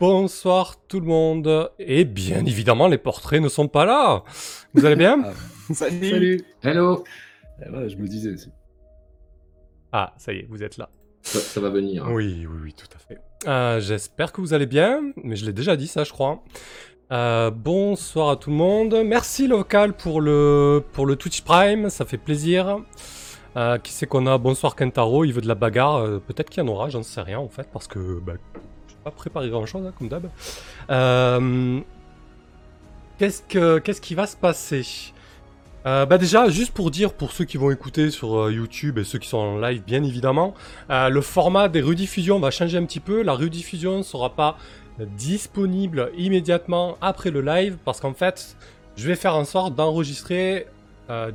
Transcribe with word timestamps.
bonsoir 0.00 0.76
tout 0.88 0.98
le 0.98 1.06
monde. 1.06 1.70
Et 1.78 2.04
bien 2.04 2.44
évidemment, 2.46 2.88
les 2.88 2.98
portraits 2.98 3.40
ne 3.40 3.48
sont 3.48 3.68
pas 3.68 3.84
là. 3.84 4.24
Vous 4.74 4.84
allez 4.84 4.96
bien 4.96 5.22
Ah, 5.26 5.32
Salut. 5.74 6.10
Salut. 6.10 6.44
Hello. 6.62 7.04
Eh 7.62 7.88
je 7.88 7.96
me 7.96 8.08
disais. 8.08 8.36
c'est- 8.36 8.50
Ah, 9.92 10.14
ça 10.18 10.32
y 10.32 10.38
est, 10.38 10.46
vous 10.48 10.62
êtes 10.62 10.78
là. 10.78 10.88
Ça, 11.22 11.38
ça 11.38 11.60
va 11.60 11.68
venir. 11.68 12.06
hein. 12.06 12.12
Oui, 12.12 12.46
oui, 12.50 12.58
oui, 12.64 12.72
tout 12.74 12.86
à 12.94 12.98
fait. 12.98 13.18
Euh, 13.46 13.78
J'espère 13.80 14.32
que 14.32 14.40
vous 14.40 14.54
allez 14.54 14.66
bien, 14.66 15.02
mais 15.22 15.36
je 15.36 15.44
l'ai 15.44 15.52
déjà 15.52 15.76
dit 15.76 15.86
ça, 15.86 16.02
je 16.02 16.12
crois. 16.12 16.42
Euh, 17.12 17.50
bonsoir 17.50 18.30
à 18.30 18.36
tout 18.36 18.50
le 18.50 18.56
monde. 18.56 18.96
Merci 19.04 19.46
local 19.48 19.92
pour 19.92 20.20
le, 20.20 20.82
pour 20.92 21.04
le 21.06 21.16
Twitch 21.16 21.42
Prime, 21.42 21.90
ça 21.90 22.04
fait 22.06 22.18
plaisir. 22.18 22.78
Euh, 23.56 23.78
qui 23.78 23.92
c'est 23.92 24.06
qu'on 24.06 24.26
a? 24.26 24.38
Bonsoir 24.38 24.74
Kentaro, 24.76 25.24
il 25.24 25.32
veut 25.32 25.40
de 25.42 25.48
la 25.48 25.56
bagarre. 25.56 25.96
Euh, 25.96 26.18
Peut-être 26.24 26.48
qu'il 26.50 26.62
y 26.62 26.66
en 26.66 26.68
aura, 26.68 26.88
j'en 26.88 27.02
sais 27.02 27.20
rien 27.20 27.38
en 27.40 27.48
fait, 27.48 27.68
parce 27.72 27.86
que 27.88 28.20
bah, 28.20 28.34
pas 29.04 29.10
préparé 29.10 29.48
grand 29.50 29.66
chose, 29.66 29.90
comme 29.98 30.08
d'hab. 30.08 30.28
Euh, 30.90 31.80
Qu'est-ce 33.18 33.42
que 33.42 33.78
qu'est-ce 33.78 34.00
qui 34.00 34.14
va 34.14 34.26
se 34.26 34.36
passer? 34.36 34.82
Euh, 35.86 36.06
Bah 36.06 36.16
déjà, 36.16 36.48
juste 36.48 36.72
pour 36.72 36.90
dire 36.90 37.12
pour 37.12 37.32
ceux 37.32 37.44
qui 37.44 37.58
vont 37.58 37.70
écouter 37.70 38.10
sur 38.10 38.38
euh, 38.38 38.52
YouTube 38.52 38.98
et 38.98 39.04
ceux 39.04 39.18
qui 39.18 39.28
sont 39.28 39.36
en 39.38 39.58
live, 39.58 39.82
bien 39.86 40.02
évidemment, 40.02 40.54
le 40.88 41.20
format 41.20 41.68
des 41.68 41.82
rediffusions 41.82 42.40
va 42.40 42.50
changer 42.50 42.78
un 42.78 42.84
petit 42.84 43.00
peu. 43.00 43.22
La 43.22 43.34
rediffusion 43.34 43.98
ne 43.98 44.02
sera 44.02 44.30
pas 44.34 44.56
disponible 45.16 46.10
immédiatement 46.16 46.96
après 47.00 47.30
le 47.30 47.40
live 47.40 47.76
parce 47.84 48.00
qu'en 48.00 48.14
fait, 48.14 48.56
je 48.96 49.06
vais 49.06 49.16
faire 49.16 49.34
en 49.34 49.44
sorte 49.44 49.74
d'enregistrer 49.74 50.66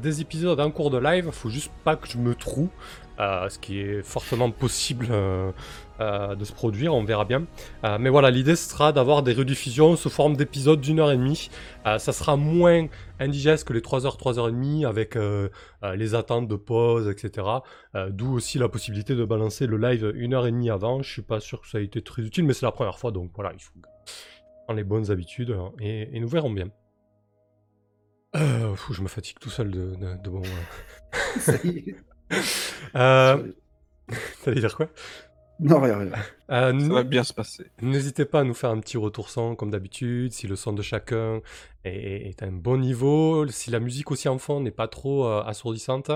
des 0.02 0.22
épisodes 0.22 0.59
en 0.59 0.72
cours 0.72 0.89
de 0.89 0.97
live. 0.97 1.29
Faut 1.31 1.50
juste 1.50 1.72
pas 1.83 1.95
que 1.95 2.07
je 2.07 2.17
me 2.17 2.33
trouve, 2.33 2.69
euh, 3.19 3.47
ce 3.50 3.59
qui 3.59 3.79
est 3.79 4.02
fortement 4.03 4.50
possible 4.52 5.07
euh, 6.01 6.35
de 6.35 6.43
se 6.43 6.51
produire. 6.51 6.93
On 6.93 7.03
verra 7.03 7.25
bien. 7.25 7.45
Euh, 7.83 7.97
mais 7.99 8.09
voilà, 8.09 8.29
l'idée 8.31 8.55
sera 8.55 8.91
d'avoir 8.91 9.23
des 9.23 9.33
rediffusions 9.33 9.95
sous 9.95 10.09
forme 10.09 10.35
d'épisodes 10.35 10.81
d'une 10.81 10.99
heure 10.99 11.11
et 11.11 11.17
demie. 11.17 11.49
Euh, 11.85 11.97
ça 11.99 12.11
sera 12.11 12.35
moins 12.35 12.88
indigeste 13.19 13.65
que 13.65 13.73
les 13.73 13.81
3 13.81 14.05
heures, 14.05 14.17
3 14.17 14.39
heures 14.39 14.49
et 14.49 14.51
demie 14.51 14.85
avec 14.85 15.17
les 15.95 16.16
attentes 16.16 16.49
de 16.49 16.55
pause, 16.55 17.07
etc. 17.07 17.47
D'où 18.09 18.33
aussi 18.33 18.59
la 18.59 18.67
possibilité 18.67 19.16
de 19.16 19.23
balancer 19.23 19.67
le 19.67 19.77
live 19.77 20.11
une 20.16 20.33
heure 20.33 20.47
et 20.47 20.51
demie 20.51 20.69
avant. 20.69 21.01
Je 21.01 21.09
suis 21.09 21.21
pas 21.21 21.39
sûr 21.39 21.61
que 21.61 21.67
ça 21.67 21.77
a 21.77 21.81
été 21.81 22.01
très 22.01 22.23
utile, 22.23 22.43
mais 22.43 22.51
c'est 22.53 22.66
la 22.66 22.73
première 22.73 22.99
fois, 22.99 23.11
donc 23.11 23.31
voilà, 23.33 23.53
il 23.53 23.61
faut 23.61 23.71
prendre 24.66 24.77
les 24.77 24.83
bonnes 24.83 25.11
habitudes 25.11 25.51
hein, 25.51 25.71
et, 25.79 26.09
et 26.16 26.19
nous 26.19 26.27
verrons 26.27 26.51
bien. 26.51 26.67
Fou, 28.75 28.93
je 28.93 29.01
me 29.01 29.07
fatigue 29.07 29.39
tout 29.39 29.49
seul 29.49 29.71
de, 29.71 29.95
de, 29.95 30.21
de 30.21 30.29
bon. 30.29 30.43
Ça 31.39 31.53
y 31.63 31.77
est. 31.89 31.95
T'allais 34.43 34.59
dire 34.59 34.75
quoi? 34.75 34.88
Non, 35.59 35.79
rien, 35.79 35.97
rien. 35.97 36.11
Euh, 36.51 36.67
Ça 36.67 36.73
nous- 36.73 36.93
va 36.93 37.03
bien 37.03 37.23
se 37.23 37.33
passer. 37.33 37.65
N'hésitez 37.81 38.25
pas 38.25 38.41
à 38.41 38.43
nous 38.43 38.53
faire 38.53 38.69
un 38.71 38.79
petit 38.79 38.97
retour 38.97 39.29
son 39.29 39.55
comme 39.55 39.71
d'habitude, 39.71 40.31
si 40.33 40.47
le 40.47 40.55
son 40.55 40.73
de 40.73 40.81
chacun 40.81 41.41
est, 41.85 42.29
est 42.29 42.43
à 42.43 42.47
un 42.47 42.51
bon 42.51 42.77
niveau, 42.77 43.47
si 43.47 43.71
la 43.71 43.79
musique 43.79 44.11
aussi 44.11 44.27
en 44.27 44.37
fond 44.37 44.59
n'est 44.59 44.71
pas 44.71 44.87
trop 44.87 45.25
euh, 45.25 45.43
assourdissante. 45.43 46.11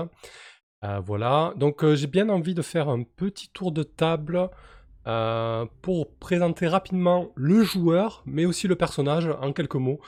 Euh, 0.84 1.00
voilà, 1.00 1.52
donc 1.56 1.84
euh, 1.84 1.94
j'ai 1.94 2.06
bien 2.06 2.28
envie 2.30 2.54
de 2.54 2.62
faire 2.62 2.88
un 2.88 3.02
petit 3.02 3.48
tour 3.50 3.70
de 3.72 3.82
table 3.82 4.48
euh, 5.06 5.66
pour 5.82 6.14
présenter 6.16 6.68
rapidement 6.68 7.30
le 7.34 7.62
joueur, 7.64 8.22
mais 8.26 8.44
aussi 8.46 8.68
le 8.68 8.76
personnage 8.76 9.28
en 9.40 9.52
quelques 9.52 9.74
mots. 9.76 10.00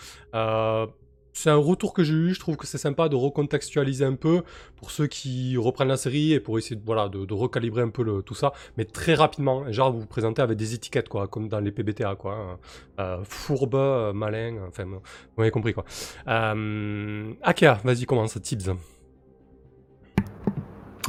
C'est 1.34 1.48
un 1.48 1.56
retour 1.56 1.94
que 1.94 2.04
j'ai 2.04 2.12
eu, 2.14 2.34
je 2.34 2.40
trouve 2.40 2.56
que 2.56 2.66
c'est 2.66 2.76
sympa 2.78 3.08
de 3.08 3.16
recontextualiser 3.16 4.04
un 4.04 4.14
peu 4.16 4.42
pour 4.76 4.90
ceux 4.90 5.06
qui 5.06 5.56
reprennent 5.56 5.88
la 5.88 5.96
série 5.96 6.32
et 6.34 6.40
pour 6.40 6.58
essayer 6.58 6.76
de, 6.76 6.82
voilà, 6.84 7.08
de, 7.08 7.24
de 7.24 7.34
recalibrer 7.34 7.80
un 7.82 7.88
peu 7.88 8.02
le, 8.02 8.22
tout 8.22 8.34
ça, 8.34 8.52
mais 8.76 8.84
très 8.84 9.14
rapidement, 9.14 9.64
genre 9.72 9.90
vous 9.92 10.00
vous 10.00 10.06
présentez 10.06 10.42
avec 10.42 10.58
des 10.58 10.74
étiquettes, 10.74 11.08
quoi, 11.08 11.28
comme 11.28 11.48
dans 11.48 11.60
les 11.60 11.72
PBTA, 11.72 12.16
quoi. 12.16 12.34
hein. 12.34 12.58
Euh, 13.00 13.18
fourbe, 13.24 13.74
euh, 13.76 14.12
malin, 14.12 14.56
enfin, 14.68 14.84
vous 14.84 15.00
m'avez 15.38 15.50
compris, 15.50 15.72
quoi. 15.72 15.84
Euh, 16.28 17.32
Akea, 17.42 17.78
vas-y, 17.82 18.04
commence, 18.04 18.38
Tibbs. 18.42 18.70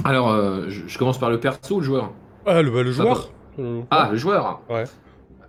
Alors, 0.05 0.29
euh, 0.31 0.65
je, 0.69 0.87
je 0.87 0.97
commence 0.97 1.19
par 1.19 1.29
le 1.29 1.39
perso 1.39 1.75
ou 1.75 1.79
le 1.79 1.85
joueur? 1.85 2.13
Ah, 2.45 2.61
le, 2.61 2.81
le 2.81 2.91
Ça 2.93 3.03
joueur 3.03 3.31
Ah, 3.91 4.09
le 4.11 4.17
joueur 4.17 4.61
Ouais. 4.69 4.85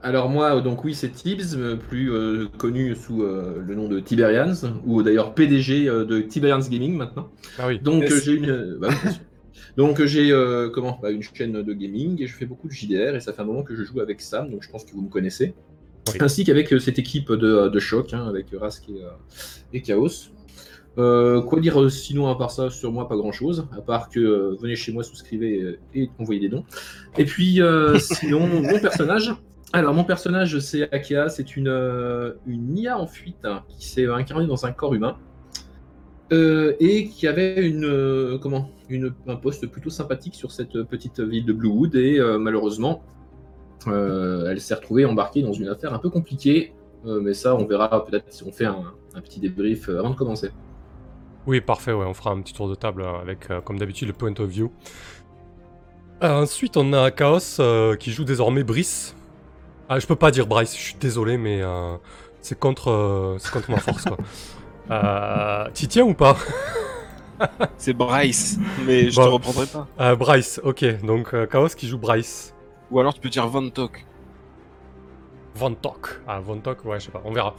Alors 0.04 0.28
moi, 0.28 0.60
donc 0.60 0.84
oui, 0.84 0.94
c'est 0.94 1.08
Tibbs, 1.08 1.54
euh, 1.56 1.76
plus 1.76 2.12
euh, 2.12 2.46
connu 2.58 2.94
sous 2.94 3.22
euh, 3.22 3.62
le 3.66 3.74
nom 3.74 3.88
de 3.88 4.00
Tiberians, 4.00 4.52
ou 4.84 5.02
d'ailleurs 5.02 5.32
PDG 5.34 5.88
euh, 5.88 6.04
de 6.04 6.20
Tiberians 6.20 6.60
Gaming 6.60 6.94
maintenant. 6.94 7.30
Ah 7.58 7.68
oui. 7.68 7.78
Donc 7.80 8.02
Yes. 8.02 8.22
j'ai 8.22 8.32
une, 8.34 8.76
bah 8.78 8.90
donc 9.78 10.04
j'ai 10.04 10.30
euh, 10.30 10.68
comment 10.68 10.98
bah, 11.02 11.10
une 11.10 11.22
chaîne 11.22 11.62
de 11.62 11.72
gaming 11.72 12.20
et 12.22 12.26
je 12.26 12.34
fais 12.34 12.44
beaucoup 12.44 12.68
de 12.68 12.72
JDR 12.74 13.14
et 13.16 13.20
ça 13.20 13.32
fait 13.32 13.40
un 13.40 13.46
moment 13.46 13.62
que 13.62 13.74
je 13.74 13.82
joue 13.82 14.00
avec 14.00 14.20
Sam, 14.20 14.50
donc 14.50 14.62
je 14.62 14.68
pense 14.70 14.84
que 14.84 14.92
vous 14.92 15.00
me 15.00 15.08
connaissez, 15.08 15.54
Oui. 16.12 16.18
ainsi 16.20 16.44
qu'avec 16.44 16.70
euh, 16.74 16.78
cette 16.78 16.98
équipe 16.98 17.32
de, 17.32 17.68
de 17.68 17.78
choc 17.80 18.12
hein, 18.12 18.26
avec 18.28 18.48
Rask 18.52 18.86
et, 18.90 19.02
euh, 19.02 19.08
et 19.72 19.80
Chaos. 19.80 20.28
Euh, 20.96 21.40
quoi 21.42 21.58
dire 21.60 21.82
euh, 21.82 21.88
sinon 21.88 22.28
à 22.28 22.36
part 22.38 22.52
ça 22.52 22.70
sur 22.70 22.92
moi 22.92 23.08
pas 23.08 23.16
grand 23.16 23.32
chose 23.32 23.66
à 23.76 23.80
part 23.80 24.10
que 24.10 24.20
euh, 24.20 24.56
venez 24.60 24.76
chez 24.76 24.92
moi 24.92 25.02
souscrivez 25.02 25.60
euh, 25.60 25.78
et 25.92 26.08
envoyez 26.20 26.40
des 26.40 26.48
dons 26.48 26.64
et 27.18 27.24
puis 27.24 27.60
euh, 27.60 27.98
sinon 27.98 28.46
mon 28.46 28.78
personnage 28.78 29.34
alors 29.74 29.92
mon 29.92 30.04
personnage 30.04 30.58
c'est 30.60 30.92
Akea 30.94 31.28
c'est 31.28 31.56
une 31.56 31.68
euh, 31.68 32.34
une 32.46 32.78
IA 32.78 32.96
en 32.96 33.06
fuite 33.06 33.44
hein, 33.44 33.64
qui 33.68 33.86
s'est 33.86 34.06
incarnée 34.06 34.46
dans 34.46 34.64
un 34.66 34.72
corps 34.72 34.94
humain 34.94 35.16
euh, 36.32 36.74
et 36.78 37.08
qui 37.08 37.26
avait 37.26 37.66
une 37.66 37.84
euh, 37.84 38.38
comment 38.38 38.70
un 39.26 39.36
poste 39.36 39.66
plutôt 39.66 39.90
sympathique 39.90 40.36
sur 40.36 40.52
cette 40.52 40.80
petite 40.84 41.18
ville 41.18 41.44
de 41.44 41.52
Bluewood 41.52 41.96
et 41.96 42.18
euh, 42.18 42.38
malheureusement 42.38 43.02
elle 43.86 44.60
s'est 44.60 44.74
retrouvée 44.74 45.04
embarquée 45.04 45.42
dans 45.42 45.52
une 45.52 45.68
affaire 45.68 45.92
un 45.92 45.98
peu 45.98 46.08
compliquée 46.08 46.72
mais 47.04 47.34
ça 47.34 47.54
on 47.54 47.66
verra 47.66 48.02
peut-être 48.06 48.32
si 48.32 48.42
on 48.44 48.50
fait 48.50 48.64
un, 48.64 48.94
un 49.14 49.20
petit 49.20 49.40
débrief 49.40 49.90
avant 49.90 50.08
de 50.08 50.14
commencer. 50.14 50.50
Oui, 51.46 51.60
parfait, 51.60 51.92
ouais, 51.92 52.06
on 52.06 52.14
fera 52.14 52.30
un 52.30 52.40
petit 52.40 52.54
tour 52.54 52.70
de 52.70 52.74
table 52.74 53.02
euh, 53.02 53.20
avec, 53.20 53.48
comme 53.64 53.78
d'habitude, 53.78 54.08
le 54.08 54.14
point 54.14 54.32
of 54.38 54.48
view. 54.48 54.72
Ensuite, 56.22 56.78
on 56.78 56.94
a 56.94 57.10
Chaos 57.10 57.60
qui 58.00 58.10
joue 58.10 58.24
désormais 58.24 58.64
Brice. 58.64 59.14
Ah, 59.88 59.98
je 59.98 60.06
peux 60.06 60.16
pas 60.16 60.30
dire 60.30 60.46
Bryce, 60.46 60.74
je 60.76 60.80
suis 60.80 60.94
désolé, 60.94 61.36
mais 61.36 61.60
euh, 61.62 61.96
c'est 62.40 62.58
contre, 62.58 62.90
euh, 62.90 63.36
c'est 63.38 63.50
contre 63.52 63.70
ma 63.70 63.78
force, 63.78 64.04
quoi. 64.04 64.16
Euh, 64.90 65.64
T'y 65.72 65.88
tiens 65.88 66.04
ou 66.04 66.12
pas? 66.12 66.36
C'est 67.78 67.94
Bryce, 67.94 68.58
mais 68.86 69.10
je 69.10 69.16
Bon. 69.16 69.24
te 69.24 69.28
reprendrai 69.30 69.64
pas. 69.64 69.86
Euh, 69.98 70.14
Bryce, 70.14 70.60
ok, 70.62 70.84
donc 71.02 71.32
euh, 71.32 71.46
Chaos 71.46 71.68
qui 71.70 71.88
joue 71.88 71.96
Bryce. 71.96 72.54
Ou 72.90 73.00
alors 73.00 73.14
tu 73.14 73.20
peux 73.20 73.30
dire 73.30 73.46
Van 73.48 73.66
Tok. 73.70 74.04
Vontok. 75.54 76.20
Ah, 76.26 76.38
Vontok, 76.40 76.84
ouais, 76.84 77.00
je 77.00 77.06
sais 77.06 77.10
pas, 77.10 77.22
on 77.24 77.32
verra. 77.32 77.54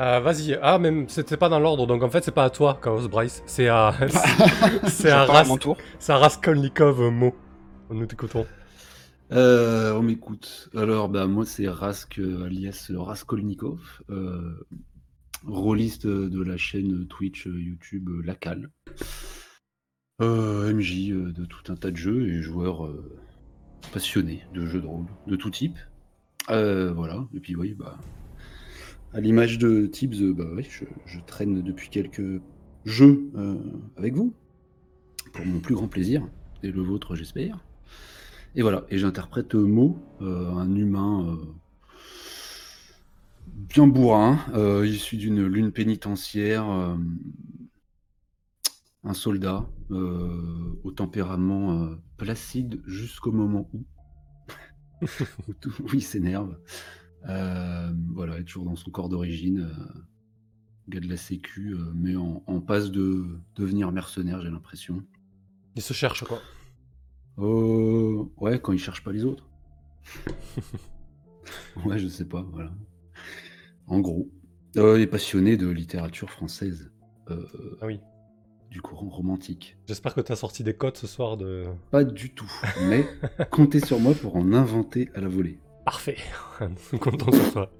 Euh, 0.00 0.18
Vas-y, 0.18 0.58
ah, 0.60 0.78
même, 0.78 1.08
c'était 1.08 1.36
pas 1.36 1.48
dans 1.48 1.60
l'ordre, 1.60 1.86
donc 1.86 2.02
en 2.02 2.08
fait, 2.08 2.24
c'est 2.24 2.34
pas 2.34 2.44
à 2.44 2.50
toi, 2.50 2.76
Chaos 2.82 3.06
Bryce, 3.08 3.44
c'est 3.46 3.68
à. 3.68 3.94
c'est 4.88 5.12
à, 5.12 5.22
Je 5.22 5.26
pars 5.28 5.36
à 5.36 5.38
Ras- 5.40 5.44
mon 5.44 5.58
tour. 5.58 5.76
c'est 6.00 6.12
à 6.12 6.16
Raskolnikov, 6.18 7.00
euh, 7.02 7.10
Mo. 7.10 7.34
Nous 7.90 8.06
t'écoutons. 8.06 8.46
Euh, 9.32 9.92
on 9.94 10.02
m'écoute. 10.02 10.68
Alors, 10.74 11.08
bah, 11.08 11.26
moi, 11.26 11.46
c'est 11.46 11.68
Rask, 11.68 12.18
euh, 12.18 12.44
alias 12.44 12.90
Raskolnikov, 12.94 14.02
euh, 14.10 14.54
rôliste 15.46 16.06
de 16.06 16.42
la 16.42 16.56
chaîne 16.56 17.06
Twitch, 17.06 17.46
euh, 17.46 17.60
YouTube 17.60 18.10
La 18.24 18.34
Cale. 18.34 18.70
MJ 20.20 21.08
de 21.08 21.44
tout 21.44 21.72
un 21.72 21.76
tas 21.76 21.90
de 21.90 21.96
jeux 21.96 22.28
et 22.28 22.40
joueur 22.40 22.88
passionné 23.92 24.44
de 24.54 24.64
jeux 24.64 24.80
de 24.80 24.86
rôle 24.86 25.06
de 25.26 25.34
tout 25.34 25.50
type. 25.50 25.76
Voilà, 26.48 27.26
et 27.34 27.40
puis 27.40 27.56
oui, 27.56 27.74
bah, 27.74 27.98
à 29.12 29.20
l'image 29.20 29.58
de 29.58 29.86
Tibbs, 29.86 30.32
bah, 30.32 30.46
je, 31.04 31.18
traîne 31.26 31.62
depuis 31.62 31.88
quelques 31.88 32.40
jeux 32.84 33.28
avec 33.96 34.14
vous, 34.14 34.32
pour 35.32 35.44
mon 35.44 35.58
plus 35.58 35.74
grand 35.74 35.88
plaisir, 35.88 36.24
et 36.62 36.70
le 36.70 36.80
vôtre, 36.80 37.16
j'espère. 37.16 37.58
Et 38.56 38.62
voilà, 38.62 38.84
et 38.88 38.98
j'interprète 38.98 39.54
Mo, 39.54 39.98
euh, 40.20 40.52
un 40.52 40.72
humain 40.76 41.26
euh, 41.28 41.44
bien 43.48 43.88
bourrin, 43.88 44.38
euh, 44.54 44.86
issu 44.86 45.16
d'une 45.16 45.44
lune 45.44 45.72
pénitentiaire, 45.72 46.64
un 49.02 49.14
soldat 49.14 49.68
au 49.90 50.90
tempérament 50.92 51.88
placide 52.16 52.80
jusqu'au 52.86 53.32
moment 53.32 53.68
où, 53.74 53.84
où, 55.06 55.88
il 55.92 56.02
s'énerve. 56.02 56.56
Voilà, 57.24 58.38
est 58.38 58.44
toujours 58.44 58.66
dans 58.66 58.76
son 58.76 58.90
corps 58.90 59.08
d'origine, 59.08 59.62
euh, 59.62 60.00
gars 60.88 61.00
de 61.00 61.08
la 61.08 61.16
sécu, 61.16 61.76
mais 61.94 62.14
en 62.14 62.60
passe 62.60 62.92
de 62.92 63.26
devenir 63.56 63.90
mercenaire, 63.90 64.40
j'ai 64.40 64.50
l'impression. 64.50 65.02
Il 65.74 65.82
se 65.82 65.92
cherche, 65.92 66.22
quoi. 66.22 66.40
Euh, 67.38 68.24
ouais, 68.38 68.60
quand 68.60 68.72
il 68.72 68.78
cherche 68.78 69.02
pas 69.02 69.12
les 69.12 69.24
autres. 69.24 69.48
ouais, 71.84 71.98
je 71.98 72.08
sais 72.08 72.24
pas, 72.26 72.42
voilà. 72.52 72.70
En 73.86 74.00
gros, 74.00 74.28
euh, 74.76 74.98
il 74.98 75.02
est 75.02 75.06
passionné 75.06 75.56
de 75.56 75.68
littérature 75.68 76.30
française, 76.30 76.90
euh, 77.30 77.46
Ah 77.80 77.86
oui. 77.86 78.00
du 78.70 78.80
courant 78.80 79.08
romantique. 79.08 79.76
J'espère 79.86 80.14
que 80.14 80.20
t'as 80.20 80.36
sorti 80.36 80.62
des 80.64 80.74
codes 80.74 80.96
ce 80.96 81.06
soir 81.06 81.36
de. 81.36 81.64
Pas 81.90 82.04
du 82.04 82.30
tout, 82.34 82.50
mais 82.88 83.04
comptez 83.50 83.80
sur 83.80 83.98
moi 84.00 84.14
pour 84.14 84.36
en 84.36 84.52
inventer 84.52 85.10
à 85.14 85.20
la 85.20 85.28
volée. 85.28 85.58
Parfait. 85.84 86.16
Content 87.00 87.30
sur 87.32 87.52
toi. 87.52 87.70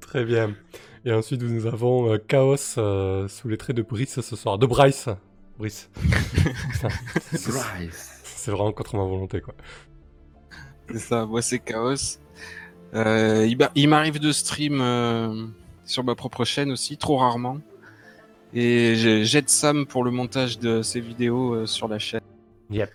Très 0.00 0.24
bien. 0.24 0.54
Et 1.04 1.12
ensuite, 1.12 1.42
nous 1.42 1.66
avons 1.66 2.12
euh, 2.12 2.18
Chaos 2.18 2.78
euh, 2.78 3.26
sous 3.28 3.48
les 3.48 3.56
traits 3.58 3.76
de 3.76 3.82
Brice 3.82 4.20
ce 4.20 4.36
soir. 4.36 4.58
De 4.58 4.66
Bryce. 4.66 5.08
Brice. 5.58 5.88
C'est- 7.32 8.50
vraiment 8.50 8.72
contre 8.72 8.96
ma 8.96 9.04
volonté, 9.04 9.40
quoi. 9.40 9.54
C'est 10.90 10.98
ça, 10.98 11.24
moi 11.26 11.40
c'est 11.40 11.58
Chaos. 11.60 12.18
Euh, 12.94 13.46
il 13.48 13.56
m'a- 13.56 13.70
il 13.74 13.88
m'arrive 13.88 14.18
de 14.18 14.32
stream 14.32 14.80
euh, 14.80 15.46
sur 15.84 16.04
ma 16.04 16.14
propre 16.14 16.44
chaîne 16.44 16.70
aussi, 16.70 16.96
trop 16.98 17.16
rarement. 17.16 17.58
Et 18.52 18.94
j'ai- 18.96 19.24
j'aide 19.24 19.48
Sam 19.48 19.86
pour 19.86 20.04
le 20.04 20.10
montage 20.10 20.58
de 20.58 20.82
ses 20.82 21.00
vidéos 21.00 21.54
euh, 21.54 21.66
sur 21.66 21.88
la 21.88 21.98
chaîne. 21.98 22.20
Yep. 22.70 22.90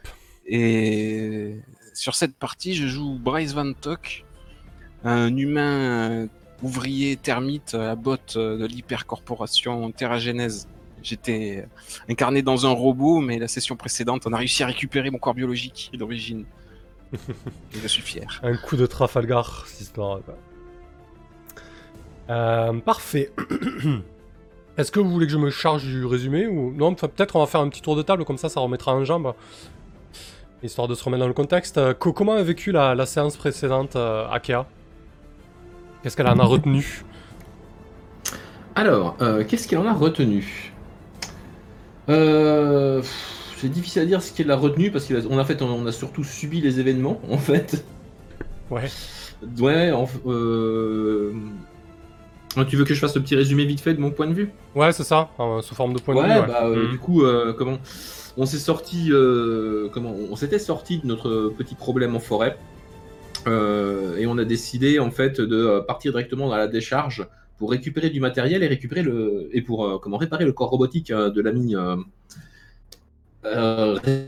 Et 0.46 1.56
sur 1.94 2.16
cette 2.16 2.36
partie, 2.36 2.76
je 2.76 2.88
joue 2.88 3.18
Bryce 3.20 3.54
Van 3.54 3.74
Tok, 3.74 4.26
un 5.04 5.36
humain 5.36 6.22
euh, 6.22 6.28
ouvrier 6.62 7.18
termite 7.18 7.74
à 7.74 7.80
la 7.88 7.96
botte 7.96 8.36
euh, 8.38 8.58
de 8.58 8.66
l'hypercorporation 8.68 9.92
Terragenèse. 9.92 10.68
J'étais 11.04 11.68
incarné 12.10 12.42
dans 12.42 12.66
un 12.66 12.72
robot, 12.72 13.20
mais 13.22 13.40
la 13.40 13.48
session 13.48 13.76
précédente, 13.76 14.24
on 14.28 14.34
a 14.34 14.38
réussi 14.38 14.64
à 14.64 14.68
récupérer 14.68 15.10
mon 15.10 15.18
corps 15.18 15.34
biologique 15.34 15.92
d'origine. 15.94 16.46
Et 17.14 17.80
je 17.82 17.88
suis 17.88 18.02
fier. 18.04 18.40
Un 18.44 18.56
coup 18.58 18.76
de 18.76 18.86
Trafalgar, 18.86 19.66
cette 19.68 19.82
histoire. 19.82 20.20
Euh, 22.30 22.74
parfait. 22.80 23.32
Est-ce 24.78 24.92
que 24.92 25.00
vous 25.00 25.10
voulez 25.10 25.26
que 25.26 25.32
je 25.34 25.38
me 25.38 25.50
charge 25.50 25.84
du 25.84 26.06
résumé 26.06 26.48
ou? 26.48 26.72
Non 26.74 26.88
enfin, 26.94 27.08
Peut-être 27.08 27.36
on 27.36 27.40
va 27.40 27.48
faire 27.48 27.62
un 27.62 27.70
petit 27.70 27.82
tour 27.82 27.96
de 27.96 28.02
table 28.02 28.24
comme 28.26 28.38
ça, 28.38 28.48
ça 28.50 28.60
remettra 28.60 28.94
en 28.94 29.04
jambe, 29.04 29.34
histoire 30.64 30.88
de 30.88 30.96
se 30.96 31.04
remettre 31.04 31.22
dans 31.22 31.28
le 31.28 31.34
contexte. 31.34 31.78
Euh, 31.78 31.94
co- 31.94 32.14
comment 32.14 32.34
a 32.34 32.44
vécu 32.44 32.72
la, 32.72 32.96
la 32.96 33.06
séance 33.06 33.36
précédente, 33.36 33.96
euh, 33.96 34.30
Akea? 34.30 34.66
Qu'est-ce 36.04 36.16
qu'elle 36.16 36.28
en 36.28 36.40
a 36.40 36.46
retenu? 36.46 37.04
Alors, 38.76 39.18
euh, 39.22 39.44
qu'est-ce 39.44 39.68
qu'elle 39.68 39.80
en 39.80 39.86
a 39.86 39.94
retenu? 39.94 40.69
Euh, 42.10 43.02
C'est 43.58 43.70
difficile 43.70 44.02
à 44.02 44.06
dire 44.06 44.22
ce 44.22 44.32
qu'elle 44.34 44.50
a 44.52 44.56
retenu 44.56 44.90
parce 44.92 45.06
qu'on 45.06 45.38
a, 45.38 45.44
fait, 45.46 45.62
on 45.62 45.86
a 45.86 45.92
surtout 45.92 46.24
subi 46.24 46.62
les 46.62 46.80
événements 46.80 47.20
en 47.30 47.38
fait. 47.38 47.84
Ouais. 48.70 48.90
Ouais, 49.60 49.92
en- 49.92 50.08
euh, 50.28 51.34
Tu 52.68 52.76
veux 52.78 52.84
que 52.86 52.94
je 52.94 53.00
fasse 53.00 53.16
le 53.16 53.22
petit 53.22 53.36
résumé 53.36 53.66
vite 53.66 53.80
fait 53.82 53.94
de 53.94 54.00
mon 54.02 54.12
point 54.12 54.28
de 54.28 54.34
vue? 54.34 54.50
Ouais, 54.76 54.92
c'est 54.92 55.04
ça, 55.04 55.30
euh, 55.40 55.62
sous 55.62 55.76
forme 55.76 55.94
de 55.94 56.00
point 56.00 56.16
de 56.16 56.22
vue. 56.22 56.40
ouais. 56.40 56.48
bah 56.48 56.66
euh, 56.66 56.86
Mhm. 56.86 56.92
du 56.92 57.00
coup, 57.00 57.24
euh, 57.24 57.54
comment 57.54 57.78
on 58.38 58.46
s'est 58.46 58.58
sorti, 58.60 59.10
euh, 59.12 59.90
comment 59.94 60.14
on 60.32 60.36
s'était 60.36 60.60
sorti 60.60 61.00
de 61.00 61.08
notre 61.08 61.54
petit 61.58 61.76
problème 61.76 62.16
en 62.16 62.20
forêt 62.20 62.58
euh, 63.48 64.18
et 64.18 64.28
on 64.28 64.38
a 64.38 64.44
décidé 64.46 65.00
en 65.00 65.12
fait 65.12 65.40
de 65.42 65.80
partir 65.88 66.12
directement 66.12 66.48
dans 66.50 66.56
la 66.58 66.68
décharge 66.68 67.26
pour 67.60 67.70
récupérer 67.72 68.10
du 68.10 68.20
matériel 68.20 68.64
et 68.64 68.68
récupérer 68.68 69.04
le 69.04 69.50
et 69.52 69.62
pour 69.62 69.86
euh, 69.86 70.00
comment 70.00 70.18
réparer 70.18 70.46
le 70.46 70.54
corps 70.54 70.70
robotique 70.72 71.12
euh, 71.12 71.30
de 71.30 71.42
l'ami 71.42 71.76
euh, 71.76 71.98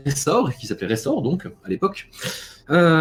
Ressort 0.06 0.54
qui 0.54 0.66
s'appelait 0.66 0.86
Ressort 0.86 1.22
donc 1.22 1.46
à 1.64 1.68
l'époque. 1.68 2.08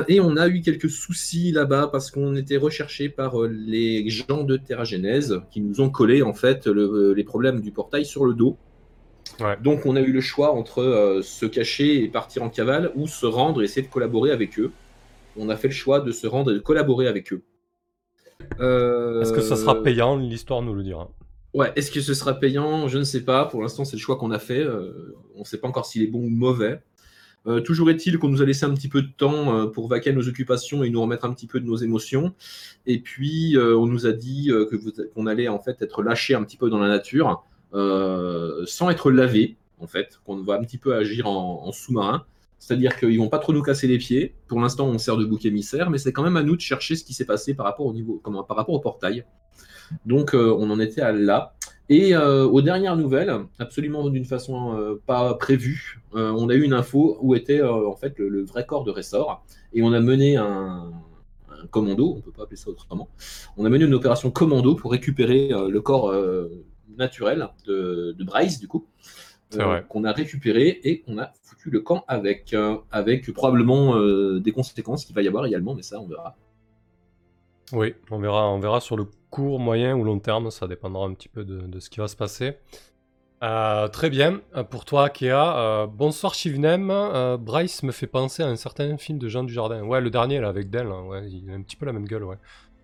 Et 0.09 0.19
on 0.19 0.35
a 0.35 0.47
eu 0.49 0.61
quelques 0.61 0.89
soucis 0.89 1.51
là-bas 1.51 1.87
parce 1.91 2.11
qu'on 2.11 2.35
était 2.35 2.57
recherché 2.57 3.07
par 3.07 3.41
les 3.43 4.09
gens 4.09 4.43
de 4.43 4.57
Terragenèse 4.57 5.39
qui 5.51 5.61
nous 5.61 5.79
ont 5.79 5.89
collé 5.89 6.21
en 6.21 6.33
fait 6.33 6.67
le- 6.67 7.13
les 7.13 7.23
problèmes 7.23 7.61
du 7.61 7.71
portail 7.71 8.05
sur 8.05 8.25
le 8.25 8.33
dos. 8.33 8.57
Ouais. 9.39 9.55
Donc 9.63 9.85
on 9.85 9.95
a 9.95 10.01
eu 10.01 10.11
le 10.11 10.19
choix 10.19 10.51
entre 10.53 10.81
euh, 10.81 11.21
se 11.21 11.45
cacher 11.45 12.03
et 12.03 12.09
partir 12.09 12.43
en 12.43 12.49
cavale 12.49 12.91
ou 12.95 13.07
se 13.07 13.25
rendre 13.25 13.61
et 13.61 13.65
essayer 13.65 13.85
de 13.85 13.91
collaborer 13.91 14.31
avec 14.31 14.59
eux. 14.59 14.71
On 15.37 15.47
a 15.47 15.55
fait 15.55 15.69
le 15.69 15.73
choix 15.73 16.01
de 16.01 16.11
se 16.11 16.27
rendre 16.27 16.51
et 16.51 16.55
de 16.55 16.59
collaborer 16.59 17.07
avec 17.07 17.31
eux. 17.31 17.41
Euh, 18.59 19.21
Est-ce 19.21 19.33
que 19.33 19.41
ça 19.41 19.55
sera 19.55 19.81
payant 19.83 20.17
L'histoire 20.17 20.61
nous 20.61 20.73
le 20.73 20.83
dira. 20.83 21.09
Ouais, 21.53 21.71
est-ce 21.75 21.91
que 21.91 21.99
ce 21.99 22.13
sera 22.13 22.33
payant? 22.35 22.87
Je 22.87 22.97
ne 22.97 23.03
sais 23.03 23.21
pas. 23.21 23.45
Pour 23.45 23.61
l'instant, 23.61 23.83
c'est 23.83 23.97
le 23.97 24.01
choix 24.01 24.15
qu'on 24.15 24.31
a 24.31 24.39
fait. 24.39 24.63
Euh, 24.63 25.15
on 25.35 25.39
ne 25.39 25.45
sait 25.45 25.57
pas 25.57 25.67
encore 25.67 25.85
s'il 25.85 26.01
est 26.01 26.07
bon 26.07 26.19
ou 26.19 26.29
mauvais. 26.29 26.81
Euh, 27.47 27.59
toujours 27.59 27.89
est-il 27.89 28.19
qu'on 28.19 28.29
nous 28.29 28.41
a 28.41 28.45
laissé 28.45 28.65
un 28.65 28.73
petit 28.73 28.87
peu 28.87 29.01
de 29.01 29.09
temps 29.17 29.53
euh, 29.53 29.65
pour 29.65 29.87
vaquer 29.87 30.11
à 30.11 30.13
nos 30.13 30.27
occupations 30.27 30.83
et 30.83 30.89
nous 30.89 31.01
remettre 31.01 31.25
un 31.25 31.33
petit 31.33 31.47
peu 31.47 31.59
de 31.59 31.65
nos 31.65 31.75
émotions. 31.75 32.33
Et 32.85 32.99
puis, 32.99 33.57
on 33.57 33.85
nous 33.85 34.05
a 34.05 34.11
dit 34.13 34.47
que 34.49 35.07
qu'on 35.13 35.27
allait 35.27 35.47
en 35.47 35.59
fait 35.59 35.81
être 35.81 36.03
lâché 36.03 36.35
un 36.35 36.43
petit 36.43 36.57
peu 36.57 36.69
dans 36.69 36.79
la 36.79 36.87
nature, 36.87 37.43
sans 37.73 38.89
être 38.89 39.11
lavé, 39.11 39.57
en 39.79 39.87
fait, 39.87 40.19
qu'on 40.25 40.37
va 40.43 40.53
un 40.55 40.63
petit 40.63 40.77
peu 40.77 40.95
agir 40.95 41.27
en, 41.27 41.63
en 41.65 41.71
sous-marin. 41.71 42.23
C'est-à-dire 42.61 42.95
qu'ils 42.95 43.17
vont 43.17 43.27
pas 43.27 43.39
trop 43.39 43.53
nous 43.53 43.63
casser 43.63 43.87
les 43.87 43.97
pieds. 43.97 44.35
Pour 44.47 44.61
l'instant, 44.61 44.87
on 44.87 44.99
sert 44.99 45.17
de 45.17 45.25
bouc 45.25 45.45
émissaire, 45.45 45.89
mais 45.89 45.97
c'est 45.97 46.13
quand 46.13 46.21
même 46.21 46.37
à 46.37 46.43
nous 46.43 46.55
de 46.55 46.61
chercher 46.61 46.95
ce 46.95 47.03
qui 47.03 47.15
s'est 47.15 47.25
passé 47.25 47.55
par 47.55 47.65
rapport 47.65 47.87
au 47.87 47.93
niveau, 47.93 48.21
comment, 48.23 48.43
par 48.43 48.55
rapport 48.55 48.75
au 48.75 48.79
portail. 48.79 49.25
Donc, 50.05 50.35
euh, 50.35 50.55
on 50.57 50.69
en 50.69 50.79
était 50.79 51.01
à 51.01 51.11
là. 51.11 51.55
Et 51.89 52.15
euh, 52.15 52.45
aux 52.45 52.61
dernières 52.61 52.95
nouvelles, 52.95 53.35
absolument 53.57 54.07
d'une 54.09 54.25
façon 54.25 54.77
euh, 54.77 55.01
pas 55.07 55.33
prévue, 55.33 56.01
on 56.13 56.49
a 56.49 56.53
eu 56.53 56.61
une 56.61 56.73
info 56.73 57.17
où 57.21 57.33
était 57.33 57.63
en 57.63 57.95
fait 57.95 58.13
le, 58.19 58.43
vrai 58.43 58.63
corps 58.63 58.83
de 58.83 58.91
Ressort. 58.91 59.43
Et 59.73 59.81
on 59.81 59.91
a 59.91 59.99
mené 59.99 60.37
un, 60.37 60.91
commando, 61.71 62.13
on 62.15 62.21
peut 62.21 62.31
pas 62.31 62.43
appeler 62.43 62.57
ça 62.57 62.69
autrement. 62.69 63.09
On 63.57 63.65
a 63.65 63.69
mené 63.69 63.85
une 63.85 63.93
opération 63.95 64.29
commando 64.29 64.75
pour 64.75 64.91
récupérer 64.91 65.49
le 65.49 65.81
corps 65.81 66.13
naturel 66.95 67.49
de 67.65 68.23
Bryce, 68.23 68.59
du 68.59 68.67
coup. 68.67 68.85
Vrai. 69.57 69.85
qu'on 69.89 70.03
a 70.03 70.11
récupéré 70.11 70.79
et 70.83 71.03
on 71.07 71.17
a 71.17 71.31
foutu 71.43 71.69
le 71.69 71.81
camp 71.81 72.03
avec, 72.07 72.53
euh, 72.53 72.77
avec 72.91 73.31
probablement 73.33 73.95
euh, 73.97 74.39
des 74.39 74.51
conséquences 74.51 75.05
qu'il 75.05 75.15
va 75.15 75.21
y 75.21 75.27
avoir 75.27 75.45
également, 75.45 75.73
mais 75.75 75.81
ça 75.83 75.99
on 75.99 76.07
verra. 76.07 76.35
Oui, 77.73 77.93
on 78.09 78.19
verra, 78.19 78.49
on 78.49 78.59
verra 78.59 78.81
sur 78.81 78.97
le 78.97 79.05
court, 79.29 79.59
moyen 79.59 79.95
ou 79.95 80.03
long 80.03 80.19
terme, 80.19 80.51
ça 80.51 80.67
dépendra 80.67 81.05
un 81.05 81.13
petit 81.13 81.29
peu 81.29 81.43
de, 81.45 81.61
de 81.61 81.79
ce 81.79 81.89
qui 81.89 81.99
va 81.99 82.07
se 82.07 82.15
passer. 82.17 82.57
Euh, 83.43 83.87
très 83.87 84.09
bien, 84.09 84.41
Euh, 84.55 84.63
pour 84.63 84.85
toi 84.85 85.05
Akea, 85.05 85.31
euh, 85.57 85.87
bonsoir 85.87 86.33
Shivnem, 86.35 86.91
Euh, 86.91 87.37
Bryce 87.37 87.81
me 87.83 87.91
fait 87.91 88.05
penser 88.07 88.43
à 88.43 88.47
un 88.47 88.55
certain 88.55 88.97
film 88.97 89.17
de 89.19 89.27
Jean 89.29 89.43
Dujardin. 89.43 89.83
Ouais, 89.83 89.99
le 90.01 90.09
dernier 90.11 90.39
là 90.39 90.49
avec 90.49 90.69
Dell, 90.69 90.87
hein, 90.87 91.03
ouais, 91.07 91.27
il 91.31 91.49
a 91.49 91.53
un 91.53 91.61
petit 91.61 91.75
peu 91.75 91.85
la 91.85 91.93
même 91.93 92.05
gueule, 92.05 92.23
ouais. 92.23 92.37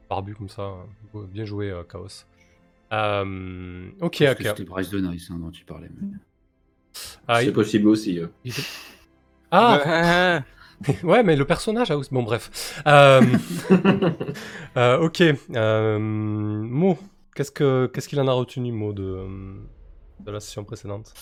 Barbu 0.09 0.33
comme 0.35 0.49
ça, 0.49 0.61
euh, 1.15 1.25
bien 1.27 1.43
joué 1.45 1.69
euh, 1.69 1.83
Chaos. 1.83 2.25
Euh, 2.93 3.89
ok, 4.01 4.21
Akea. 4.21 4.49
C'était 4.49 4.63
Bryce 4.63 4.89
de 4.89 4.99
Nice 4.99 5.29
hein, 5.31 5.37
dont 5.39 5.51
tu 5.51 5.65
parlais. 5.65 5.89
mais- 6.01 6.07
Ah, 7.27 7.39
C'est 7.39 7.47
il- 7.47 7.53
possible 7.53 7.87
aussi. 7.89 8.19
euh. 8.19 8.27
il 8.43 8.53
Ah, 9.51 9.81
Ah, 9.85 10.43
ouais, 11.03 11.23
mais 11.23 11.35
le 11.35 11.45
personnage 11.45 11.89
a 11.91 11.97
aussi. 11.97 12.09
Bon, 12.13 12.23
bref. 12.23 12.81
Euh, 12.87 13.21
euh, 14.77 14.99
ok. 14.99 15.23
Euh, 15.55 15.99
Mo, 15.99 16.97
qu'est-ce 17.35 17.51
que 17.51 17.87
qu'est-ce 17.87 18.07
qu'il 18.07 18.19
en 18.19 18.27
a 18.27 18.31
retenu, 18.33 18.71
Mo, 18.71 18.93
de, 18.93 19.25
de 20.19 20.31
la 20.31 20.39
session 20.39 20.63
précédente? 20.63 21.13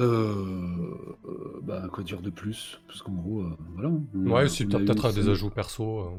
Euh, 0.00 1.16
bah, 1.62 1.84
quoi 1.92 2.02
dire 2.02 2.20
de 2.20 2.30
plus? 2.30 2.80
Parce 2.88 3.00
qu'en 3.02 3.12
gros, 3.12 3.42
euh, 3.42 3.56
voilà. 3.74 3.90
Ouais, 4.14 4.46
eu 4.46 4.66
peut-être 4.66 5.12
des 5.12 5.28
ajouts 5.28 5.50
perso. 5.50 6.10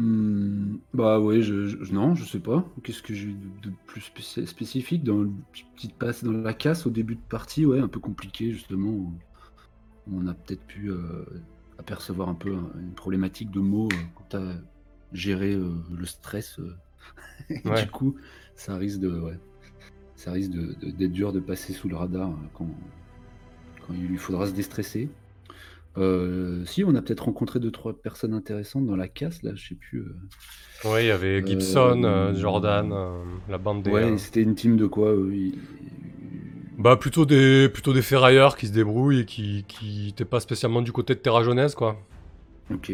Hmm, 0.00 0.76
bah 0.94 1.18
ouais, 1.18 1.42
je, 1.42 1.66
je- 1.66 1.92
non, 1.92 2.14
je 2.14 2.24
sais 2.24 2.38
pas. 2.38 2.64
Qu'est-ce 2.84 3.02
que 3.02 3.14
j'ai 3.14 3.28
eu 3.28 3.32
de, 3.34 3.70
de 3.70 3.74
plus 3.86 4.00
spéci- 4.00 4.46
spécifique 4.46 5.02
dans 5.02 5.22
le 5.22 5.30
petite 5.74 5.94
passe 5.94 6.22
dans 6.22 6.30
la 6.30 6.54
casse 6.54 6.86
au 6.86 6.90
début 6.90 7.16
de 7.16 7.20
partie, 7.28 7.66
ouais, 7.66 7.80
un 7.80 7.88
peu 7.88 7.98
compliqué 7.98 8.52
justement. 8.52 8.90
Où 8.90 9.12
on 10.12 10.26
a 10.28 10.34
peut-être 10.34 10.62
pu 10.66 10.90
euh, 10.92 11.24
apercevoir 11.78 12.28
un 12.28 12.34
peu 12.34 12.54
hein, 12.54 12.70
une 12.80 12.92
problématique 12.94 13.50
de 13.50 13.58
mots 13.60 13.88
euh, 13.92 13.96
quand 14.14 14.24
t'as 14.28 14.54
géré 15.12 15.54
euh, 15.54 15.72
le 15.92 16.06
stress. 16.06 16.60
euh. 16.60 16.76
Et 17.50 17.60
Ouais. 17.68 17.82
Du 17.84 17.90
coup, 17.90 18.14
ça 18.54 18.76
risque 18.76 19.00
de, 19.00 19.10
ouais, 19.18 19.38
ça 20.14 20.30
risque 20.30 20.50
de- 20.52 20.74
de- 20.74 20.90
d'être 20.92 21.12
dur 21.12 21.32
de 21.32 21.40
passer 21.40 21.72
sous 21.72 21.88
le 21.88 21.96
radar 21.96 22.30
euh, 22.30 22.34
quand, 22.54 22.68
quand 23.86 23.94
il 23.94 24.06
lui 24.06 24.16
faudra 24.18 24.46
se 24.46 24.52
déstresser. 24.52 25.08
Euh, 25.98 26.64
si, 26.64 26.84
on 26.84 26.94
a 26.94 27.02
peut-être 27.02 27.24
rencontré 27.24 27.58
deux 27.60 27.70
trois 27.70 27.92
personnes 27.92 28.32
intéressantes 28.34 28.86
dans 28.86 28.96
la 28.96 29.08
casse 29.08 29.42
là, 29.42 29.50
je 29.54 29.68
sais 29.68 29.74
plus. 29.74 30.00
euh. 30.00 30.88
Ouais, 30.88 31.04
il 31.04 31.08
y 31.08 31.10
avait 31.10 31.44
Gibson, 31.44 32.02
euh, 32.04 32.34
Jordan, 32.34 32.92
euh, 32.92 33.22
la 33.48 33.58
bande 33.58 33.82
des. 33.82 33.90
Ouais, 33.90 34.16
c'était 34.18 34.42
une 34.42 34.54
team 34.54 34.76
de 34.76 34.86
quoi 34.86 35.12
Bah, 36.78 36.96
plutôt 36.96 37.26
des, 37.26 37.68
plutôt 37.68 37.92
des 37.92 38.02
ferrailleurs 38.02 38.56
qui 38.56 38.68
se 38.68 38.72
débrouillent 38.72 39.20
et 39.20 39.24
qui 39.24 39.64
qui 39.66 40.08
étaient 40.10 40.24
pas 40.24 40.40
spécialement 40.40 40.82
du 40.82 40.92
côté 40.92 41.14
de 41.14 41.18
Terra 41.18 41.42
Jeunesse, 41.42 41.74
quoi. 41.74 41.96
Ok. 42.72 42.92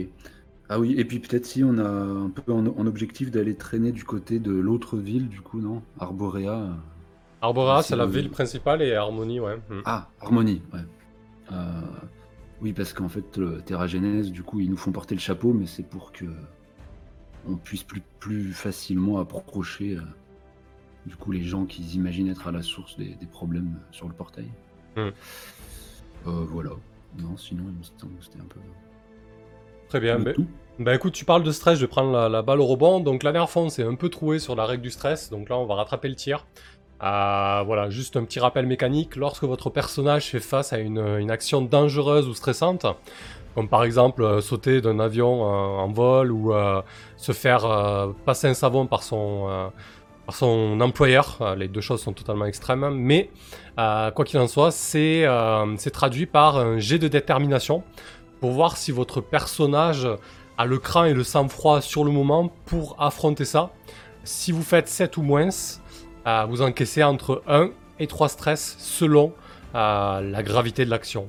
Ah 0.71 0.81
oui, 0.81 0.95
et 0.97 1.05
puis 1.05 1.19
peut-être 1.19 1.45
si 1.45 1.63
on 1.63 1.77
a 1.77 1.87
un 1.87 2.31
peu 2.31 2.51
en, 2.51 2.67
en 2.67 2.87
objectif 2.87 3.31
d'aller 3.31 3.55
traîner 3.55 3.93
du 3.93 4.05
côté 4.05 4.39
de 4.39 4.51
l'autre 4.53 4.97
ville, 4.97 5.29
du 5.29 5.43
coup, 5.43 5.61
non? 5.61 5.83
Arborea. 6.01 7.83
Si 7.83 7.89
c'est 7.89 7.97
la 7.97 8.07
ville 8.07 8.31
principale 8.31 8.81
et 8.81 8.95
Harmonie, 8.95 9.41
ouais. 9.41 9.57
Hmm. 9.69 9.81
Ah, 9.85 10.09
Harmonie, 10.23 10.63
ouais. 10.73 10.81
Euh, 11.53 11.81
oui, 12.65 12.73
parce 12.73 12.95
qu'en 12.95 13.11
fait, 13.11 13.37
le 13.37 13.61
Terra 13.61 13.87
Genèse, 13.87 14.33
du 14.33 14.43
coup, 14.43 14.59
ils 14.59 14.71
nous 14.71 14.79
font 14.79 14.91
porter 14.91 15.15
le 15.15 15.21
chapeau, 15.21 15.53
mais 15.53 15.67
c'est 15.67 15.83
pour 15.83 16.13
que 16.13 16.25
on 17.47 17.57
puisse 17.57 17.83
plus, 17.83 18.01
plus 18.19 18.55
facilement 18.55 19.19
approcher, 19.19 19.99
euh, 19.99 20.01
du 21.05 21.15
coup, 21.15 21.31
les 21.31 21.43
gens 21.43 21.67
qui 21.67 21.83
imaginent 21.95 22.31
être 22.31 22.49
à 22.49 22.53
la 22.53 22.63
source 22.63 22.97
des, 22.97 23.17
des 23.17 23.27
problèmes 23.27 23.79
sur 23.93 24.09
le 24.09 24.15
portail. 24.15 24.49
Hmm. 24.97 25.11
Euh, 26.27 26.47
voilà. 26.49 26.71
Non, 27.19 27.37
sinon, 27.37 27.65
c'était 28.23 28.41
un 28.41 28.47
peu. 28.47 28.61
Très 29.91 30.01
bien. 30.01 30.19
Tout. 30.33 30.47
ben, 30.79 30.95
écoute, 30.95 31.13
tu 31.13 31.27
parles 31.27 31.43
de 31.43 31.53
stress, 31.53 31.79
je 31.79 31.85
vais 31.85 31.89
prendre 31.89 32.13
la, 32.13 32.31
la 32.31 32.41
balle 32.41 32.61
au 32.63 32.67
rebond. 32.67 33.01
Donc 33.01 33.25
la 33.25 33.33
dernière 33.33 33.51
fois, 33.51 33.61
on 33.61 33.69
s'est 33.69 33.85
un 33.85 33.95
peu 33.95 34.09
troué 34.09 34.39
sur 34.39 34.57
la 34.57 34.65
règle 34.65 34.83
du 34.83 34.91
stress. 34.91 35.29
Donc 35.29 35.51
là, 35.51 35.59
on 35.59 35.67
va 35.67 35.75
rattraper 35.75 36.09
le 36.09 36.17
tir. 36.17 36.47
Voilà, 37.01 37.91
juste 37.91 38.17
un 38.17 38.25
petit 38.25 38.41
rappel 38.41 38.67
mécanique. 38.67 39.17
Lorsque 39.17 39.45
votre 39.45 39.71
personnage 39.71 40.27
fait 40.31 40.41
face 40.41 40.73
à 40.73 40.79
une, 40.79 41.31
action 41.31 41.63
dangereuse 41.63 42.29
ou 42.29 42.35
stressante, 42.35 42.87
comme 43.55 43.69
par 43.69 43.85
exemple 43.85 44.23
euh, 44.23 44.41
sauter 44.41 44.81
d'un 44.81 44.99
avion 44.99 45.45
euh, 45.45 45.79
en 45.79 45.89
vol 45.89 46.33
ou 46.33 46.53
euh, 46.53 46.83
se 47.17 47.33
faire 47.33 47.67
passer 48.25 48.49
un 48.49 48.55
savon 48.55 48.87
par 48.87 49.03
son, 49.03 49.71
par 50.27 50.35
son 50.35 50.81
employeur, 50.81 51.55
les 51.57 51.69
deux 51.69 51.81
choses 51.81 52.03
sont 52.03 52.13
totalement 52.13 52.47
extrêmes, 52.47 52.89
mais 52.91 53.31
quoi 53.77 54.25
qu'il 54.25 54.39
en 54.41 54.49
soit, 54.49 54.71
c'est 54.71 55.27
traduit 55.93 56.27
par 56.27 56.59
un 56.59 56.79
jet 56.79 56.99
de 56.99 57.09
détermination 57.09 57.83
pour 58.41 58.51
voir 58.51 58.77
si 58.77 58.93
votre 58.93 59.21
personnage 59.21 60.09
a 60.59 60.67
le 60.67 60.79
cran 60.79 61.05
et 61.05 61.15
le 61.15 61.25
sang-froid 61.25 61.81
sur 61.81 62.05
le 62.05 62.11
moment 62.11 62.53
pour 62.67 62.97
affronter 63.01 63.45
ça. 63.45 63.71
Si 64.23 64.53
vous 64.53 64.63
faites 64.63 64.89
7 64.89 65.17
ou 65.17 65.23
moins, 65.23 65.49
euh, 66.27 66.45
vous 66.49 66.63
encaissez 66.63 67.03
entre 67.03 67.43
1 67.47 67.71
et 68.01 68.07
3 68.07 68.29
stress 68.29 68.77
selon 68.79 69.33
euh, 69.75 70.21
la 70.21 70.43
gravité 70.43 70.85
de 70.85 70.91
l'action. 70.91 71.29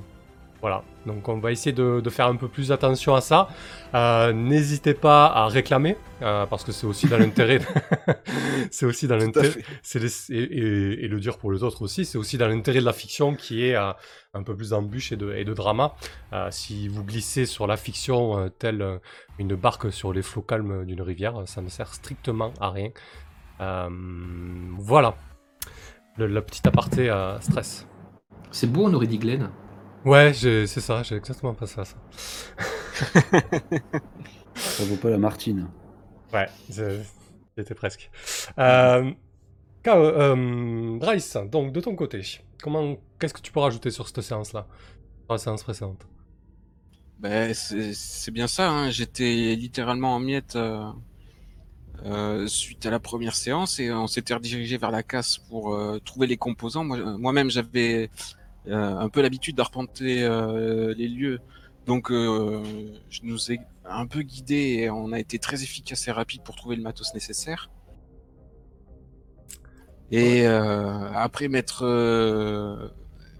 Voilà, 0.62 0.82
donc 1.04 1.28
on 1.28 1.38
va 1.38 1.52
essayer 1.52 1.72
de, 1.72 2.00
de 2.00 2.10
faire 2.10 2.26
un 2.26 2.34
peu 2.36 2.48
plus 2.48 2.72
attention 2.72 3.14
à 3.14 3.20
ça. 3.20 3.48
Euh, 3.94 4.32
N'hésitez 4.32 4.94
pas 4.94 5.26
à 5.26 5.46
réclamer, 5.48 5.96
euh, 6.22 6.46
parce 6.46 6.64
que 6.64 6.72
c'est 6.72 6.86
aussi 6.86 7.06
dans 7.06 7.18
l'intérêt. 7.18 7.60
c'est 8.70 8.86
aussi 8.86 9.06
dans 9.06 9.16
l'intérêt. 9.16 9.50
et, 9.94 10.34
et- 10.34 11.04
et 11.04 11.08
le 11.08 11.20
dire 11.20 11.38
pour 11.38 11.52
les 11.52 11.62
autres 11.62 11.82
aussi, 11.82 12.04
c'est 12.04 12.18
aussi 12.18 12.38
dans 12.38 12.48
l'intérêt 12.48 12.80
de 12.80 12.84
la 12.86 12.94
fiction 12.94 13.34
qui 13.34 13.64
est 13.66 13.76
euh, 13.76 13.92
un 14.34 14.42
peu 14.42 14.56
plus 14.56 14.70
d'embûches 14.70 15.12
et 15.12 15.16
de, 15.16 15.32
et 15.34 15.44
de 15.44 15.54
drama. 15.54 15.94
Euh, 16.32 16.48
si 16.50 16.88
vous 16.88 17.04
glissez 17.04 17.46
sur 17.46 17.66
la 17.66 17.76
fiction 17.76 18.38
euh, 18.38 18.48
telle 18.48 18.82
euh, 18.82 18.98
une 19.38 19.54
barque 19.54 19.92
sur 19.92 20.12
les 20.12 20.22
flots 20.22 20.42
calmes 20.42 20.84
d'une 20.86 21.02
rivière, 21.02 21.42
ça 21.46 21.60
ne 21.60 21.68
sert 21.68 21.92
strictement 21.94 22.52
à 22.60 22.70
rien. 22.70 22.88
Euh, 23.60 23.88
voilà. 24.78 25.14
Le, 26.16 26.26
la 26.26 26.42
petite 26.42 26.66
aparté 26.66 27.10
à 27.10 27.38
stress. 27.40 27.86
C'est 28.50 28.70
beau, 28.70 28.86
on 28.86 28.94
aurait 28.94 29.06
dit 29.06 29.18
Glenn. 29.18 29.50
Ouais, 30.04 30.32
c'est 30.32 30.66
ça, 30.66 31.02
j'ai 31.02 31.16
exactement 31.16 31.52
pensé 31.54 31.80
à 31.80 31.84
ça. 31.84 31.96
Ça 34.54 34.84
vaut 34.84 34.96
pas 34.96 35.10
la 35.10 35.18
Martine. 35.18 35.68
Ouais, 36.32 36.48
c'était 36.70 37.74
presque. 37.74 38.10
Euh, 38.58 39.10
K.O., 39.82 39.90
euh, 39.90 40.98
Bryce, 40.98 41.36
donc 41.50 41.72
de 41.72 41.80
ton 41.80 41.94
côté, 41.94 42.22
comment, 42.62 42.96
qu'est-ce 43.18 43.34
que 43.34 43.40
tu 43.40 43.52
peux 43.52 43.60
rajouter 43.60 43.90
sur 43.90 44.06
cette 44.06 44.20
séance-là? 44.22 44.66
Sur 45.24 45.32
la 45.32 45.38
séance 45.38 45.62
précédente 45.62 46.06
Ben, 47.18 47.52
c'est 47.54 47.92
c'est 47.94 48.30
bien 48.30 48.46
ça, 48.46 48.70
hein. 48.70 48.90
j'étais 48.90 49.54
littéralement 49.56 50.14
en 50.14 50.20
miettes 50.20 50.56
euh, 50.56 50.90
euh, 52.04 52.46
suite 52.46 52.84
à 52.86 52.90
la 52.90 53.00
première 53.00 53.34
séance 53.34 53.80
et 53.80 53.90
on 53.90 54.06
s'était 54.06 54.34
redirigé 54.34 54.76
vers 54.76 54.90
la 54.90 55.02
casse 55.02 55.38
pour 55.38 55.74
euh, 55.74 55.98
trouver 56.04 56.26
les 56.26 56.36
composants. 56.36 56.84
Moi- 56.84 56.98
euh, 56.98 57.18
Moi-même, 57.18 57.50
j'avais 57.50 58.10
un 58.68 59.08
peu 59.08 59.22
l'habitude 59.22 59.56
d'arpenter 59.56 60.28
les 60.96 61.08
lieux, 61.08 61.38
donc 61.86 62.10
je 62.10 63.20
nous 63.22 63.52
ai 63.52 63.60
un 63.84 64.06
peu 64.06 64.22
guidés 64.22 64.78
et 64.80 64.90
on 64.90 65.12
a 65.12 65.20
été 65.20 65.38
très 65.38 65.62
efficace 65.62 66.08
et 66.08 66.10
rapide 66.10 66.42
pour 66.42 66.56
trouver 66.56 66.74
le 66.74 66.82
matos 66.82 67.14
nécessaire. 67.14 67.70
Et 70.10 70.46
après 70.46 71.46
m'être 71.46 71.84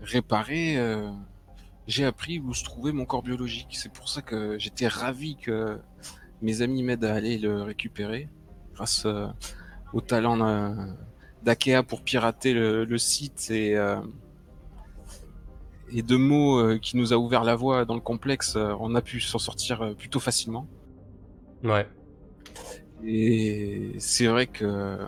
réparé, 0.03 0.79
j'ai 1.89 2.05
appris 2.05 2.39
où 2.39 2.55
se 2.55 2.63
trouvait 2.63 2.93
mon 2.93 3.05
corps 3.05 3.25
biologique. 3.25 3.71
C'est 3.73 3.93
pour 3.93 4.09
ça 4.09 4.23
que 4.23 4.59
j'étais 4.61 4.87
ravi 4.87 5.37
que 5.37 5.79
mes 6.41 6.63
amis 6.63 6.85
m'aident 6.85 7.05
à 7.05 7.15
aller 7.15 7.39
le 7.39 7.63
récupérer, 7.63 8.29
grâce 8.77 9.05
euh, 9.07 9.27
au 9.93 10.01
talent 10.01 10.41
euh, 10.41 10.75
d'Akea 11.43 11.83
pour 11.83 12.03
pirater 12.03 12.53
le, 12.53 12.85
le 12.85 12.99
site 12.99 13.51
et, 13.51 13.77
euh, 13.77 13.97
et 15.91 16.03
de 16.03 16.17
mots 16.17 16.79
qui 16.79 16.97
nous 16.97 17.13
a 17.13 17.17
ouvert 17.17 17.45
la 17.45 17.57
voie 17.57 17.85
dans 17.85 17.95
le 17.95 18.01
complexe. 18.01 18.57
on 18.57 18.95
a 18.95 19.03
pu 19.03 19.21
s'en 19.21 19.39
sortir 19.39 19.95
plutôt 19.97 20.21
facilement. 20.21 20.67
Ouais. 21.65 21.87
Et 23.05 23.95
c'est 23.99 24.27
vrai 24.27 24.47
que 24.47 24.99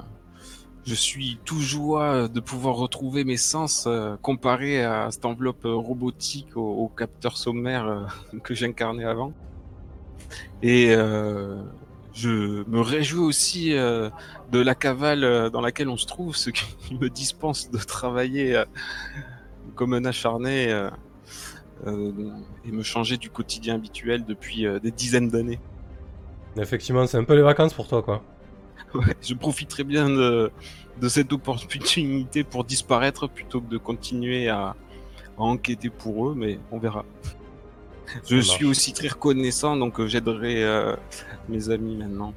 je 0.88 0.94
suis 0.94 1.38
tout 1.44 1.60
joie 1.60 2.28
de 2.28 2.40
pouvoir 2.40 2.76
retrouver 2.76 3.25
mes 3.25 3.37
sens 3.37 3.84
euh, 3.87 4.16
comparé 4.22 4.82
à 4.82 5.10
cette 5.10 5.26
enveloppe 5.26 5.64
robotique 5.64 6.56
au, 6.56 6.62
au 6.62 6.88
capteur 6.88 7.37
sommaire 7.37 7.87
euh, 7.87 8.38
que 8.42 8.54
j'incarnais 8.54 9.04
avant. 9.04 9.34
Et 10.62 10.94
euh, 10.94 11.62
je 12.18 12.64
me 12.68 12.80
réjouis 12.80 13.20
aussi 13.20 13.75
euh, 13.75 14.10
de 14.50 14.58
la 14.58 14.75
cavale 14.75 15.22
euh, 15.25 15.50
dans 15.50 15.60
laquelle 15.60 15.88
on 15.88 15.96
se 15.96 16.06
trouve, 16.06 16.37
ce 16.37 16.50
qui 16.50 16.64
me 17.00 17.08
dispense 17.08 17.70
de 17.70 17.78
travailler 17.78 18.56
euh, 18.56 18.64
comme 19.75 19.94
un 19.94 20.04
acharné 20.04 20.72
euh, 20.72 20.90
et 22.64 22.72
me 22.72 22.82
changer 22.82 23.16
du 23.18 23.30
quotidien 23.30 23.76
habituel 23.76 24.25
depuis 24.25 24.66
des 24.82 24.90
dizaines 24.90 25.28
d'années. 25.28 25.60
Effectivement, 26.56 27.06
c'est 27.06 27.18
un 27.18 27.25
peu 27.25 27.37
les 27.37 27.42
vacances 27.42 27.72
pour 27.72 27.87
toi, 27.87 28.02
quoi. 28.02 28.22
Ouais, 28.94 29.14
je 29.20 29.34
profiterai 29.34 29.84
bien 29.84 30.08
de, 30.08 30.50
de 30.98 31.08
cette 31.08 31.32
opportunité 31.32 32.42
pour 32.42 32.64
disparaître 32.64 33.28
plutôt 33.28 33.60
que 33.60 33.68
de 33.68 33.76
continuer 33.76 34.48
à, 34.48 34.75
à 35.37 35.42
enquêter 35.42 35.90
pour 35.90 36.30
eux, 36.30 36.34
mais 36.34 36.58
on 36.72 36.78
verra. 36.78 37.04
Je 38.28 38.36
suis 38.40 38.64
aussi 38.64 38.92
très 38.92 39.08
reconnaissant, 39.08 39.76
donc 39.76 40.00
euh, 40.00 40.06
j'aiderai 40.06 40.62
euh, 40.64 40.94
mes 41.48 41.70
amis 41.70 41.96
maintenant 41.96 42.34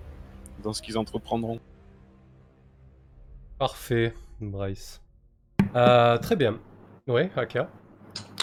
dans 0.63 0.73
ce 0.73 0.81
qu'ils 0.81 0.97
entreprendront. 0.97 1.59
Parfait, 3.59 4.13
Bryce. 4.39 5.01
Euh, 5.75 6.17
très 6.17 6.35
bien. 6.35 6.57
Ouais, 7.07 7.31
Aka. 7.35 7.69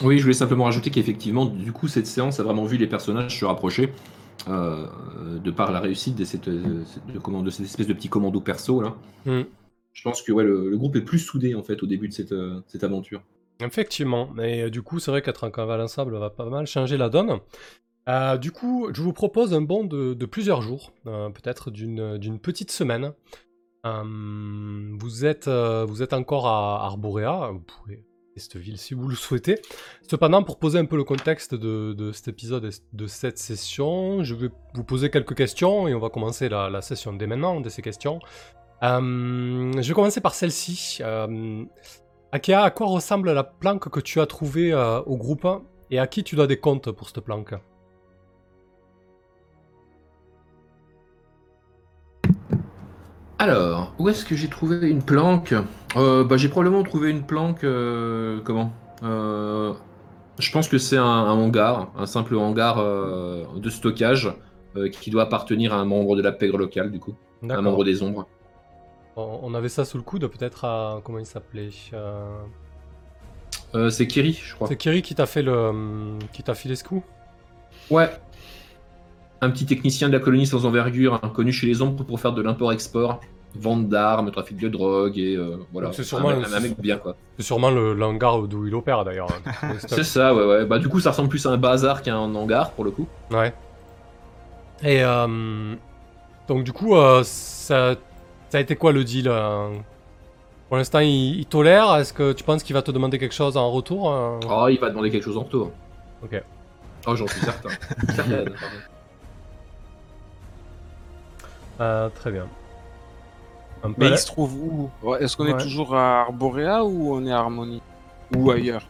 Oui, 0.02 0.18
je 0.18 0.22
voulais 0.22 0.34
simplement 0.34 0.64
rajouter 0.64 0.90
qu'effectivement, 0.90 1.44
du 1.46 1.72
coup, 1.72 1.88
cette 1.88 2.06
séance 2.06 2.38
a 2.38 2.42
vraiment 2.44 2.64
vu 2.64 2.76
les 2.76 2.86
personnages 2.86 3.38
se 3.38 3.44
rapprocher 3.44 3.92
euh, 4.48 4.86
de 5.42 5.50
par 5.50 5.72
la 5.72 5.80
réussite 5.80 6.14
de 6.14 6.24
cette, 6.24 6.48
de, 6.48 6.84
comment- 7.22 7.42
de 7.42 7.50
cette 7.50 7.66
espèce 7.66 7.86
de 7.88 7.92
petit 7.92 8.08
commando 8.08 8.40
perso 8.40 8.80
là. 8.80 8.94
Hmm. 9.26 9.42
Je 9.92 10.02
pense 10.04 10.22
que 10.22 10.30
ouais, 10.30 10.44
le, 10.44 10.70
le 10.70 10.78
groupe 10.78 10.94
est 10.94 11.00
plus 11.02 11.18
soudé 11.18 11.56
en 11.56 11.62
fait 11.64 11.82
au 11.82 11.86
début 11.86 12.06
de 12.08 12.12
cette, 12.12 12.30
euh, 12.32 12.60
cette 12.68 12.84
aventure. 12.84 13.20
Effectivement, 13.60 14.30
mais 14.34 14.62
euh, 14.62 14.70
du 14.70 14.82
coup, 14.82 15.00
c'est 15.00 15.10
vrai 15.10 15.20
qu'être 15.20 15.44
un 15.44 15.50
cavale 15.50 15.80
ensemble 15.80 16.16
va 16.16 16.30
pas 16.30 16.44
mal 16.44 16.66
changer 16.66 16.96
la 16.96 17.08
donne. 17.08 17.40
Euh, 18.08 18.36
du 18.38 18.52
coup, 18.52 18.88
je 18.92 19.02
vous 19.02 19.12
propose 19.12 19.52
un 19.52 19.60
bond 19.60 19.84
de, 19.84 20.14
de 20.14 20.26
plusieurs 20.26 20.62
jours, 20.62 20.92
euh, 21.06 21.28
peut-être 21.30 21.70
d'une 21.70 22.38
petite 22.38 22.70
semaine. 22.70 23.12
Vous, 23.84 25.24
êtes, 25.24 25.48
vous 25.48 26.02
êtes 26.02 26.12
encore 26.12 26.46
à 26.46 26.84
Arborea, 26.84 27.50
vous 27.52 27.60
pouvez 27.60 28.04
cette 28.36 28.56
ville 28.56 28.76
si 28.76 28.92
vous 28.92 29.08
le 29.08 29.16
souhaitez. 29.16 29.60
Cependant, 30.08 30.42
pour 30.42 30.58
poser 30.58 30.78
un 30.78 30.84
peu 30.84 30.96
le 30.96 31.04
contexte 31.04 31.54
de, 31.54 31.94
de 31.94 32.12
cet 32.12 32.28
épisode 32.28 32.66
et 32.66 32.70
de 32.92 33.06
cette 33.06 33.38
session, 33.38 34.22
je 34.24 34.34
vais 34.34 34.50
vous 34.74 34.84
poser 34.84 35.10
quelques 35.10 35.34
questions 35.34 35.88
et 35.88 35.94
on 35.94 36.00
va 36.00 36.10
commencer 36.10 36.50
la, 36.50 36.68
la 36.68 36.82
session 36.82 37.14
dès 37.14 37.26
maintenant, 37.26 37.62
dès 37.62 37.70
ces 37.70 37.80
questions. 37.80 38.20
Je 38.82 39.80
vais 39.80 39.94
commencer 39.94 40.20
par 40.20 40.34
celle-ci. 40.34 41.00
Akea, 42.30 42.62
à 42.62 42.70
quoi 42.70 42.88
ressemble 42.88 43.32
la 43.32 43.42
planque 43.42 43.88
que 43.88 44.00
tu 44.00 44.20
as 44.20 44.26
trouvée 44.26 44.70
euh, 44.70 45.00
au 45.00 45.16
groupe 45.16 45.46
et 45.90 45.98
à 45.98 46.06
qui 46.06 46.22
tu 46.22 46.36
dois 46.36 46.46
des 46.46 46.58
comptes 46.58 46.90
pour 46.90 47.08
cette 47.08 47.20
planque? 47.20 47.54
Alors, 53.38 53.94
où 53.98 54.10
est-ce 54.10 54.26
que 54.26 54.36
j'ai 54.36 54.48
trouvé 54.48 54.90
une 54.90 55.02
planque? 55.02 55.54
Euh, 55.96 56.22
bah, 56.22 56.36
J'ai 56.36 56.50
probablement 56.50 56.82
trouvé 56.82 57.10
une 57.10 57.22
planque. 57.22 57.64
euh, 57.64 58.40
comment? 58.44 58.72
Je 59.02 60.52
pense 60.52 60.68
que 60.68 60.76
c'est 60.76 60.98
un, 60.98 61.04
un 61.04 61.32
hangar, 61.32 61.90
un 61.96 62.06
simple 62.06 62.36
hangar 62.36 62.76
de 62.76 63.70
stockage 63.70 64.30
qui 64.92 65.10
doit 65.10 65.22
appartenir 65.22 65.72
à 65.72 65.78
un 65.78 65.84
membre 65.86 66.14
de 66.14 66.22
la 66.22 66.32
pègre 66.32 66.58
locale, 66.58 66.92
du 66.92 67.00
coup. 67.00 67.14
Un 67.48 67.62
membre 67.62 67.84
des 67.84 68.02
ombres. 68.02 68.28
On 69.16 69.52
avait 69.54 69.68
ça 69.68 69.84
sous 69.84 69.96
le 69.96 70.02
coude, 70.04 70.26
peut-être 70.28 70.64
à. 70.64 71.00
Comment 71.04 71.18
il 71.18 71.26
s'appelait 71.26 71.70
Euh, 71.92 72.38
Euh, 73.74 73.90
c'est 73.90 74.06
Kiri, 74.06 74.32
je 74.42 74.54
crois. 74.54 74.68
C'est 74.68 74.76
Kiri 74.76 75.02
qui 75.02 75.14
t'a 75.14 75.26
fait 75.26 75.42
le. 75.42 75.52
hum, 75.68 76.18
qui 76.32 76.42
t'a 76.42 76.54
filé 76.54 76.76
ce 76.76 76.84
coup? 76.84 77.02
Ouais. 77.90 78.10
Un 79.40 79.50
petit 79.50 79.66
technicien 79.66 80.08
de 80.08 80.12
la 80.12 80.20
colonie 80.20 80.46
sans 80.46 80.66
envergure, 80.66 81.20
hein, 81.22 81.28
connu 81.30 81.52
chez 81.52 81.66
les 81.66 81.80
ombres 81.82 82.04
pour 82.04 82.18
faire 82.20 82.32
de 82.32 82.42
l'import-export, 82.42 83.20
vente 83.54 83.88
d'armes, 83.88 84.30
trafic 84.30 84.56
de 84.58 84.68
drogue 84.68 85.16
et 85.18 85.36
euh, 85.36 85.56
voilà. 85.72 85.92
C'est 85.92 86.02
sûrement 86.04 86.30
un, 86.30 86.42
un- 86.42 86.52
un 86.52 86.60
mec 86.60 86.78
bien 86.80 86.96
quoi. 86.98 87.16
C'est 87.36 87.44
sûrement 87.44 87.70
le 87.70 88.00
hangar 88.02 88.42
d'où 88.42 88.66
il 88.66 88.74
opère 88.74 89.04
d'ailleurs. 89.04 89.28
hein. 89.62 89.74
C'est 89.86 90.02
ça, 90.04 90.34
ouais, 90.34 90.44
ouais. 90.44 90.64
Bah 90.64 90.78
du 90.78 90.88
coup, 90.88 90.98
ça 91.00 91.10
ressemble 91.10 91.28
plus 91.28 91.44
à 91.46 91.50
un 91.50 91.56
bazar 91.56 92.02
qu'à 92.02 92.14
un 92.16 92.34
hangar 92.34 92.70
pour 92.72 92.84
le 92.84 92.90
coup. 92.92 93.06
Ouais. 93.30 93.52
Et 94.82 95.02
euh, 95.04 95.74
donc 96.48 96.64
du 96.64 96.72
coup, 96.72 96.96
euh, 96.96 97.22
ça, 97.24 97.94
ça 98.50 98.58
a 98.58 98.60
été 98.60 98.76
quoi 98.76 98.92
le 98.92 99.04
deal 99.04 99.28
euh 99.28 99.68
Pour 100.68 100.76
l'instant, 100.76 101.00
il, 101.00 101.44
tolère. 101.46 101.94
Est-ce 101.96 102.12
que 102.12 102.32
tu 102.32 102.44
penses 102.44 102.62
qu'il 102.62 102.74
va 102.74 102.82
te 102.82 102.90
demander 102.90 103.18
quelque 103.18 103.34
chose 103.34 103.56
en 103.56 103.70
retour 103.70 104.10
Ah, 104.10 104.38
oh, 104.48 104.68
il 104.68 104.78
va 104.78 104.90
demander 104.90 105.10
quelque 105.10 105.24
chose 105.24 105.36
en 105.36 105.42
retour. 105.42 105.70
Ok. 106.22 106.42
Oh, 107.06 107.14
j'en 107.14 107.26
suis 107.26 107.40
certain. 107.40 107.70
Euh, 111.80 112.08
très 112.08 112.32
bien. 112.32 112.48
Un 113.84 113.92
Mais 113.96 114.08
il 114.08 114.18
se 114.18 114.26
trouve 114.26 114.52
où? 114.54 114.90
Est-ce 115.20 115.36
qu'on 115.36 115.46
est 115.46 115.60
toujours 115.60 115.94
à 115.94 116.22
Arborea 116.22 116.84
ou 116.84 117.14
on 117.14 117.24
est 117.24 117.30
à 117.30 117.38
Harmonie? 117.38 117.82
Ou 118.36 118.50
ailleurs? 118.50 118.82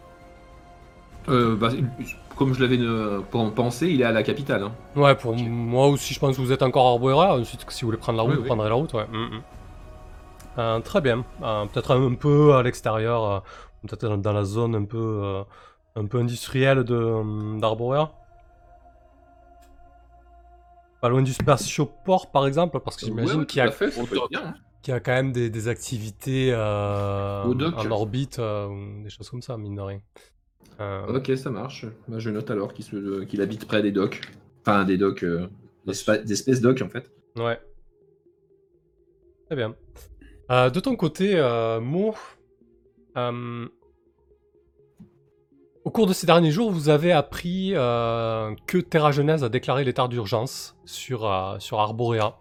Euh, 1.28 1.54
bah, 1.56 1.70
comme 2.38 2.54
je 2.54 2.62
l'avais 2.62 2.78
euh, 2.78 3.20
pen- 3.30 3.52
pensé, 3.52 3.88
il 3.88 4.00
est 4.00 4.04
à 4.04 4.12
la 4.12 4.22
capitale. 4.22 4.62
hein. 4.62 4.72
Ouais, 4.96 5.14
pour 5.14 5.34
moi 5.36 5.88
aussi, 5.88 6.14
je 6.14 6.20
pense 6.20 6.36
que 6.36 6.40
vous 6.40 6.52
êtes 6.52 6.62
encore 6.62 6.86
à. 6.86 7.36
Ensuite, 7.38 7.64
si 7.68 7.82
vous 7.82 7.88
voulez 7.88 7.98
prendre 7.98 8.16
la 8.16 8.22
route, 8.22 8.30
Oui, 8.32 8.36
vous 8.36 8.42
oui. 8.42 8.48
prendrez 8.48 8.68
la 8.68 8.74
route, 8.74 8.92
ouais. 8.94 9.06
Mm, 9.12 9.16
mm. 9.36 9.42
Euh, 10.58 10.80
très 10.80 11.00
bien. 11.00 11.24
Euh, 11.42 11.66
Peut-être 11.66 11.94
un 11.94 12.14
peu 12.14 12.54
à 12.54 12.62
l'extérieur, 12.62 13.24
euh, 13.24 13.40
peut-être 13.86 14.16
dans 14.16 14.32
la 14.32 14.44
zone 14.44 14.74
un 14.74 14.84
peu, 14.84 14.98
euh, 15.24 15.42
un 15.96 16.06
peu 16.06 16.18
industrielle 16.18 16.84
de, 16.84 17.58
d'Arborea. 17.60 18.10
Pas 21.00 21.08
loin 21.08 21.22
du 21.22 21.32
spatioport, 21.32 22.30
par 22.30 22.46
exemple, 22.46 22.80
parce 22.80 22.96
que 22.96 23.06
j'imagine 23.06 23.30
Ouais, 23.34 23.40
ouais, 23.40 23.46
qu'il 23.46 23.58
y, 23.58 23.62
a- 23.62 23.70
fait, 23.70 23.92
hein. 24.34 24.54
a 24.88 25.00
quand 25.00 25.12
même 25.12 25.30
des, 25.30 25.48
des 25.48 25.68
activités 25.68 26.50
euh, 26.52 27.44
en 27.44 27.90
orbite, 27.92 28.40
euh, 28.40 29.02
des 29.04 29.10
choses 29.10 29.30
comme 29.30 29.42
ça, 29.42 29.56
mine 29.56 29.76
de 29.76 29.80
rien. 29.80 30.00
Euh, 30.80 31.06
Ok, 31.16 31.32
ça 31.36 31.50
marche. 31.50 31.86
Bah, 32.08 32.18
je 32.18 32.30
note 32.30 32.50
alors 32.50 32.72
qu'il 32.72 32.84
se- 32.84 33.24
qu'il 33.24 33.40
habite 33.42 33.66
près 33.66 33.82
des 33.82 33.92
docks. 33.92 34.20
Enfin, 34.62 34.84
des 34.84 34.96
docks, 34.98 35.22
euh, 35.24 35.48
des, 35.86 36.32
espèces 36.32 36.60
docks 36.60 36.82
en 36.82 36.88
fait. 36.88 37.10
Ouais. 37.36 37.58
Très 39.46 39.56
bien. 39.56 39.74
Euh, 40.50 40.70
de 40.70 40.80
ton 40.80 40.94
côté, 40.96 41.32
euh, 41.36 41.80
Mo, 41.80 42.14
euh, 43.16 43.66
au 45.84 45.90
cours 45.90 46.06
de 46.06 46.12
ces 46.12 46.26
derniers 46.26 46.50
jours, 46.50 46.70
vous 46.70 46.88
avez 46.90 47.12
appris 47.12 47.72
euh, 47.74 48.54
que 48.66 48.78
Terra 48.78 49.10
Genèse 49.12 49.42
a 49.44 49.48
déclaré 49.48 49.84
l'état 49.84 50.06
d'urgence 50.06 50.76
sur, 50.84 51.24
euh, 51.26 51.58
sur 51.58 51.80
Arborea. 51.80 52.38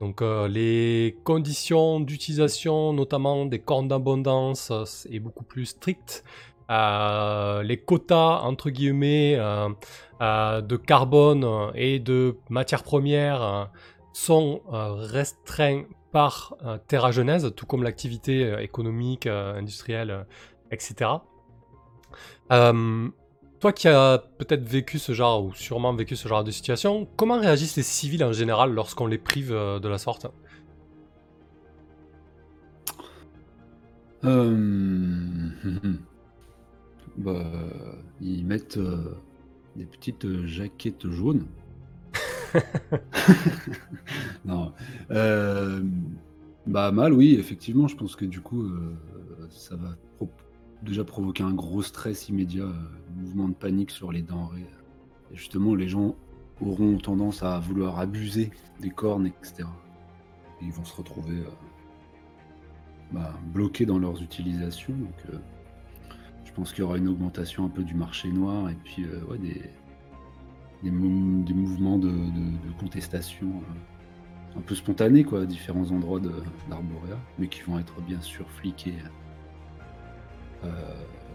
Donc 0.00 0.20
euh, 0.20 0.48
les 0.48 1.16
conditions 1.22 2.00
d'utilisation, 2.00 2.92
notamment 2.92 3.46
des 3.46 3.60
cornes 3.60 3.86
d'abondance, 3.86 4.70
euh, 4.72 4.84
est 5.10 5.20
beaucoup 5.20 5.44
plus 5.44 5.66
strictes. 5.66 6.24
Euh, 6.72 7.62
les 7.62 7.76
quotas, 7.76 8.40
entre 8.40 8.70
guillemets, 8.70 9.36
euh, 9.36 9.68
euh, 10.22 10.60
de 10.62 10.76
carbone 10.76 11.46
et 11.74 11.98
de 11.98 12.36
matières 12.48 12.82
premières 12.82 13.70
sont 14.12 14.62
restreints 14.70 15.84
par 16.12 16.56
Terra 16.88 17.10
Genèse, 17.12 17.52
tout 17.56 17.66
comme 17.66 17.82
l'activité 17.82 18.62
économique, 18.62 19.26
industrielle, 19.26 20.26
etc. 20.70 21.10
Toi 22.50 23.72
qui 23.72 23.88
as 23.88 24.22
peut-être 24.38 24.64
vécu 24.64 24.98
ce 24.98 25.12
genre, 25.12 25.44
ou 25.44 25.54
sûrement 25.54 25.94
vécu 25.94 26.16
ce 26.16 26.28
genre 26.28 26.44
de 26.44 26.50
situation, 26.50 27.08
comment 27.16 27.40
réagissent 27.40 27.76
les 27.76 27.82
civils 27.82 28.24
en 28.24 28.32
général 28.32 28.72
lorsqu'on 28.72 29.06
les 29.06 29.18
prive 29.18 29.50
de 29.52 29.88
la 29.88 29.98
sorte? 29.98 30.26
Euh, 34.24 35.50
bah, 37.16 37.44
ils 38.20 38.46
mettent 38.46 38.76
euh, 38.78 39.14
des 39.76 39.84
petites 39.86 40.24
euh, 40.24 40.46
jaquettes 40.46 41.08
jaunes. 41.10 41.46
non. 44.44 44.72
Euh, 45.10 45.82
bah 46.66 46.92
mal, 46.92 47.12
oui, 47.12 47.34
effectivement. 47.38 47.88
Je 47.88 47.96
pense 47.96 48.16
que 48.16 48.24
du 48.24 48.40
coup, 48.40 48.62
euh, 48.62 48.96
ça 49.50 49.76
va 49.76 49.96
pro- 50.16 50.30
déjà 50.82 51.04
provoquer 51.04 51.42
un 51.42 51.54
gros 51.54 51.82
stress 51.82 52.28
immédiat, 52.28 52.64
euh, 52.64 52.72
mouvement 53.16 53.48
de 53.48 53.54
panique 53.54 53.90
sur 53.90 54.12
les 54.12 54.22
denrées. 54.22 54.66
Et 55.32 55.36
justement, 55.36 55.74
les 55.74 55.88
gens 55.88 56.14
auront 56.60 56.98
tendance 56.98 57.42
à 57.42 57.58
vouloir 57.58 57.98
abuser 57.98 58.50
des 58.80 58.90
cornes, 58.90 59.26
etc. 59.26 59.68
Et 60.60 60.66
ils 60.66 60.72
vont 60.72 60.84
se 60.84 60.94
retrouver 60.96 61.42
bah, 63.12 63.34
bloqués 63.52 63.86
dans 63.86 63.98
leurs 63.98 64.22
utilisations. 64.22 64.94
Donc, 64.94 65.40
je 66.52 66.56
pense 66.56 66.72
qu'il 66.72 66.80
y 66.80 66.82
aura 66.82 66.98
une 66.98 67.08
augmentation 67.08 67.64
un 67.64 67.70
peu 67.70 67.82
du 67.82 67.94
marché 67.94 68.28
noir 68.28 68.68
et 68.68 68.74
puis 68.84 69.04
euh, 69.04 69.24
ouais, 69.24 69.38
des, 69.38 69.62
des, 70.82 70.90
mou- 70.90 71.42
des 71.44 71.54
mouvements 71.54 71.96
de, 71.98 72.10
de- 72.10 72.68
de 72.68 72.72
contestation 72.78 73.48
euh, 73.48 74.58
un 74.58 74.60
peu 74.60 74.74
spontanés 74.74 75.24
quoi, 75.24 75.42
à 75.42 75.46
différents 75.46 75.90
endroits 75.90 76.20
d'Arborea, 76.68 77.18
mais 77.38 77.48
qui 77.48 77.62
vont 77.62 77.78
être 77.78 77.98
bien 78.02 78.20
sûr 78.20 78.46
fliqués 78.50 78.94
euh, 80.64 80.68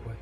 ouais, 0.08 0.15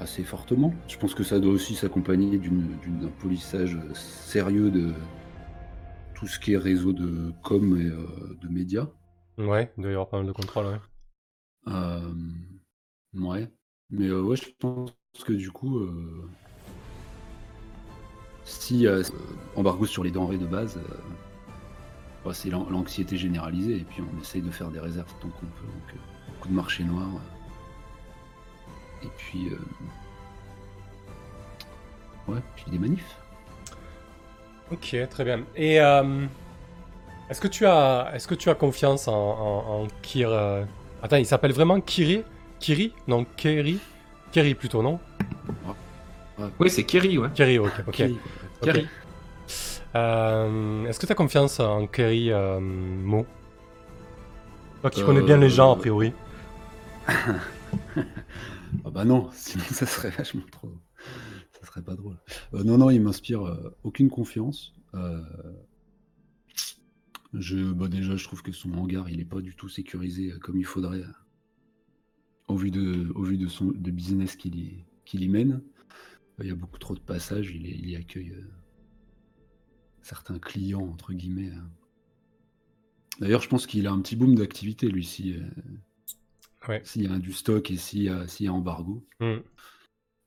assez 0.00 0.24
fortement. 0.24 0.74
Je 0.88 0.98
pense 0.98 1.14
que 1.14 1.22
ça 1.22 1.38
doit 1.38 1.52
aussi 1.52 1.76
s'accompagner 1.76 2.36
d'un 2.38 3.08
polissage 3.20 3.78
sérieux 3.94 4.70
de 4.72 4.92
tout 6.14 6.26
ce 6.26 6.40
qui 6.40 6.54
est 6.54 6.58
réseau 6.58 6.92
de 6.92 7.32
com 7.44 7.76
et 7.80 7.84
de 8.44 8.48
médias. 8.52 8.88
Ouais, 9.38 9.72
il 9.76 9.82
doit 9.82 9.90
y 9.90 9.94
avoir 9.94 10.08
pas 10.08 10.18
mal 10.18 10.26
de 10.26 10.32
contrôle, 10.32 10.66
ouais. 10.66 10.80
Ouais. 13.14 13.48
Mais 13.96 14.08
euh, 14.08 14.22
ouais, 14.22 14.36
je 14.36 14.44
pense 14.58 14.90
que 15.24 15.32
du 15.32 15.50
coup, 15.50 15.78
euh, 15.78 16.28
si 18.44 18.86
euh, 18.86 19.02
embargo 19.56 19.86
sur 19.86 20.02
les 20.04 20.10
denrées 20.10 20.38
de 20.38 20.46
base, 20.46 20.76
euh, 20.76 20.94
bah, 22.24 22.32
c'est 22.34 22.50
l'an- 22.50 22.66
l'anxiété 22.70 23.16
généralisée. 23.16 23.76
Et 23.76 23.84
puis 23.84 24.02
on 24.02 24.20
essaye 24.20 24.42
de 24.42 24.50
faire 24.50 24.68
des 24.70 24.80
réserves 24.80 25.12
tant 25.20 25.28
qu'on 25.28 25.46
peut. 25.46 25.66
Donc, 25.66 26.00
beaucoup 26.28 26.48
de 26.48 26.54
marché 26.54 26.84
noir. 26.84 27.08
et 29.02 29.08
puis. 29.16 29.50
ouais, 32.28 32.40
puis 32.56 32.64
des 32.70 32.78
manifs. 32.78 33.16
Ok, 34.72 34.96
très 35.10 35.24
bien. 35.24 35.44
Et 35.56 35.74
est-ce 35.74 37.40
que 37.40 37.48
tu 37.48 37.66
as, 37.66 38.10
est-ce 38.14 38.26
que 38.26 38.34
tu 38.34 38.50
as 38.50 38.54
confiance 38.54 39.08
en, 39.08 39.12
en, 39.14 39.86
Kir 40.02 40.30
Attends, 41.02 41.16
il 41.16 41.26
s'appelle 41.26 41.52
vraiment 41.52 41.80
Kiri? 41.80 42.24
Kiri 42.64 42.94
Non, 43.08 43.26
Keri 43.36 43.78
Keri 44.32 44.54
plutôt, 44.54 44.82
non 44.82 44.98
Oui, 46.58 46.70
c'est 46.70 46.84
Kerry, 46.84 47.18
ouais. 47.18 47.28
Keri, 47.34 47.58
ok, 47.58 47.72
ok. 47.86 48.02
Kerry. 48.62 48.88
Euh, 49.94 50.86
est-ce 50.86 50.98
que 50.98 51.04
tu 51.04 51.12
as 51.12 51.14
confiance 51.14 51.60
en 51.60 51.86
Keri 51.86 52.32
euh, 52.32 52.60
Mo 52.60 53.26
Toi 54.80 54.88
qui 54.88 55.02
Euh, 55.02 55.04
connais 55.04 55.20
bien 55.20 55.36
les 55.36 55.50
gens, 55.50 55.72
a 55.72 55.76
priori. 55.76 56.14
Ah 58.84 58.90
bah 58.90 59.04
non, 59.04 59.28
sinon 59.32 59.64
ça 59.70 59.84
serait 59.84 60.10
vachement 60.10 60.42
trop. 60.50 60.72
Ça 61.60 61.66
serait 61.66 61.82
pas 61.82 61.94
drôle. 61.94 62.16
Euh, 62.54 62.64
non, 62.64 62.78
non, 62.78 62.88
il 62.88 63.00
m'inspire 63.02 63.46
euh, 63.46 63.76
aucune 63.84 64.08
confiance. 64.08 64.72
Euh, 64.94 65.20
je, 67.34 67.58
bah 67.72 67.88
déjà, 67.88 68.16
je 68.16 68.24
trouve 68.24 68.42
que 68.42 68.52
son 68.52 68.72
hangar, 68.72 69.10
il 69.10 69.20
est 69.20 69.26
pas 69.26 69.40
du 69.42 69.54
tout 69.54 69.68
sécurisé 69.68 70.32
comme 70.40 70.56
il 70.56 70.64
faudrait 70.64 71.02
au 72.48 72.56
vu 72.56 72.70
de, 72.70 73.10
au 73.14 73.22
vu 73.22 73.36
de 73.38 73.48
son 73.48 73.66
de 73.66 73.90
business 73.90 74.36
qu'il 74.36 74.56
y, 74.56 74.84
y 75.12 75.28
mène. 75.28 75.62
Il 76.40 76.46
y 76.46 76.50
a 76.50 76.54
beaucoup 76.54 76.78
trop 76.78 76.94
de 76.94 77.00
passages. 77.00 77.50
Il, 77.54 77.66
il 77.66 77.88
y 77.88 77.96
accueille 77.96 78.30
euh, 78.32 78.44
certains 80.02 80.38
clients 80.38 80.86
entre 80.86 81.12
guillemets. 81.12 81.50
euh. 81.50 81.60
D'ailleurs, 83.20 83.42
je 83.42 83.48
pense 83.48 83.66
qu'il 83.66 83.86
a 83.86 83.92
un 83.92 84.00
petit 84.00 84.16
boom 84.16 84.34
d'activité 84.34 84.88
lui 84.88 85.04
si. 85.04 85.34
euh, 85.34 85.42
Ouais. 86.66 86.80
s'il 86.82 87.02
y 87.02 87.06
a 87.06 87.18
du 87.18 87.32
stock 87.34 87.70
et 87.70 87.76
s'il 87.76 88.02
y 88.04 88.04
y 88.44 88.46
a 88.48 88.52
embargo. 88.52 89.06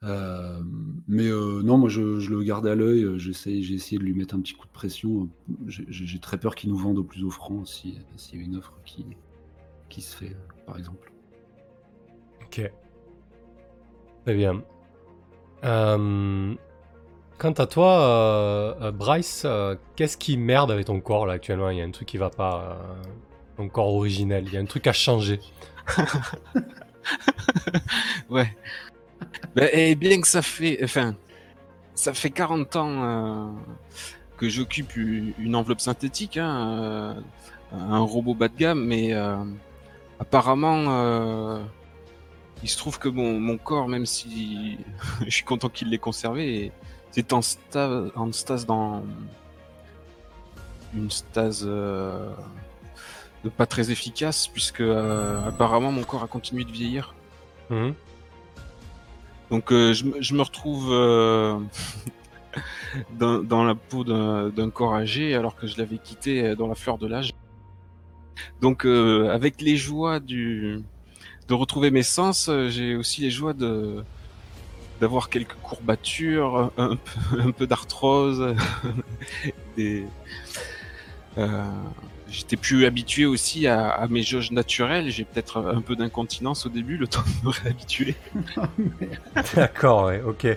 Euh, 0.03 0.61
mais 1.07 1.27
euh, 1.27 1.63
non, 1.63 1.79
moi 1.79 1.89
je, 1.89 2.19
je 2.19 2.29
le 2.29 2.43
garde 2.43 2.67
à 2.67 2.75
l'œil. 2.75 3.03
euh, 3.03 3.17
J'essaie, 3.17 3.63
j'ai 3.63 3.73
essayé 3.73 3.97
de 3.97 4.03
lui 4.03 4.13
mettre 4.13 4.35
un 4.35 4.41
petit 4.41 4.53
coup 4.53 4.67
de 4.67 4.71
pression. 4.71 5.29
J'ai 5.67 6.19
très 6.19 6.39
peur 6.39 6.53
qu'il 6.53 6.69
nous 6.69 6.77
vende 6.77 6.99
au 6.99 7.03
plus 7.03 7.23
offrant 7.23 7.65
si- 7.65 7.97
s'il 8.17 8.37
y 8.39 8.41
a 8.43 8.45
une 8.45 8.57
offre 8.57 8.79
qui, 8.85 9.03
qui 9.89 10.01
se 10.03 10.15
fait, 10.15 10.33
euh, 10.33 10.63
par 10.67 10.77
exemple. 10.77 11.11
Ok. 12.47 12.71
Très 14.25 14.33
bien. 14.33 14.63
Euh, 15.63 16.53
quant 17.37 17.51
à 17.51 17.65
toi, 17.65 18.01
euh, 18.01 18.73
euh, 18.81 18.91
Bryce, 18.91 19.45
qu'est-ce 19.95 20.17
qui 20.17 20.37
merde 20.37 20.71
avec 20.71 20.85
ton 20.85 20.99
corps 21.01 21.25
là 21.25 21.33
actuellement? 21.33 21.69
Il 21.69 21.77
y 21.77 21.81
a 21.81 21.83
un 21.83 21.91
truc 21.91 22.07
qui 22.07 22.17
va 22.17 22.29
pas. 22.29 22.77
ton 23.57 23.67
corps 23.69 23.93
originel, 23.93 24.45
il 24.47 24.53
y 24.53 24.57
a 24.57 24.59
un 24.59 24.65
truc 24.65 24.87
à 24.87 24.93
changer. 24.93 25.39
Ouais. 28.29 28.53
Ben, 29.55 29.69
et 29.71 29.95
bien 29.95 30.19
que 30.19 30.27
ça 30.27 30.41
fait, 30.41 30.79
enfin, 30.83 31.15
ça 31.95 32.13
fait 32.13 32.31
40 32.31 32.75
ans 32.75 33.55
que 34.35 34.49
j'occupe 34.49 34.97
une 34.97 35.55
enveloppe 35.55 35.79
synthétique, 35.79 36.35
hein, 36.35 37.23
un 37.71 37.99
robot 37.99 38.33
bas 38.33 38.49
de 38.49 38.57
gamme, 38.57 38.83
mais 38.83 39.13
apparemment, 40.19 41.61
il 42.63 42.69
se 42.69 42.77
trouve 42.77 42.99
que 42.99 43.09
mon, 43.09 43.39
mon 43.39 43.57
corps, 43.57 43.87
même 43.87 44.05
si 44.05 44.77
je 45.25 45.29
suis 45.29 45.43
content 45.45 45.69
qu'il 45.69 45.89
l'ait 45.89 45.97
conservé, 45.97 46.71
c'est 47.11 47.33
en, 47.33 47.39
sta- 47.41 48.11
en 48.15 48.31
stase 48.31 48.65
dans 48.65 49.03
une 50.93 51.11
stase 51.11 51.63
euh, 51.67 52.29
pas 53.57 53.65
très 53.65 53.91
efficace, 53.91 54.47
puisque 54.47 54.81
euh, 54.81 55.39
apparemment 55.47 55.91
mon 55.91 56.03
corps 56.03 56.23
a 56.23 56.27
continué 56.27 56.63
de 56.65 56.71
vieillir. 56.71 57.13
Mhm. 57.69 57.93
Donc 59.51 59.71
euh, 59.71 59.93
je, 59.93 60.05
me- 60.05 60.21
je 60.21 60.33
me 60.33 60.41
retrouve 60.41 60.89
dans, 63.17 63.39
dans 63.43 63.63
la 63.63 63.75
peau 63.75 64.03
d'un 64.03 64.69
corps 64.69 64.95
âgé 64.95 65.35
alors 65.35 65.55
que 65.55 65.67
je 65.67 65.77
l'avais 65.77 65.97
quitté 65.97 66.55
dans 66.55 66.67
la 66.67 66.75
fleur 66.75 66.97
de 66.97 67.07
l'âge. 67.07 67.31
Donc 68.61 68.85
avec 68.85 69.61
les 69.61 69.77
joies 69.77 70.19
du 70.19 70.81
de 71.47 71.53
retrouver 71.53 71.91
mes 71.91 72.03
sens, 72.03 72.49
euh, 72.49 72.69
j'ai 72.69 72.95
aussi 72.95 73.21
les 73.21 73.31
joies 73.31 73.53
de 73.53 74.03
d'avoir 74.99 75.29
quelques 75.29 75.53
courbatures, 75.61 76.71
un 76.75 76.95
peu, 76.95 77.39
un 77.39 77.51
peu 77.51 77.67
d'arthrose, 77.67 78.55
des 79.77 80.05
euh, 81.37 81.63
J'étais 82.29 82.57
plus 82.57 82.85
habitué 82.85 83.25
aussi 83.25 83.67
à, 83.67 83.87
à 83.87 84.07
mes 84.07 84.21
jauges 84.21 84.51
naturelles. 84.51 85.09
J'ai 85.09 85.23
peut-être 85.23 85.57
un 85.59 85.81
peu 85.81 85.95
d'incontinence 85.95 86.65
au 86.65 86.69
début, 86.69 86.97
le 86.97 87.07
temps 87.07 87.21
de 87.21 87.47
me 87.47 87.51
réhabituer. 87.51 88.15
D'accord, 89.55 90.05
ouais, 90.05 90.21
ok. 90.25 90.47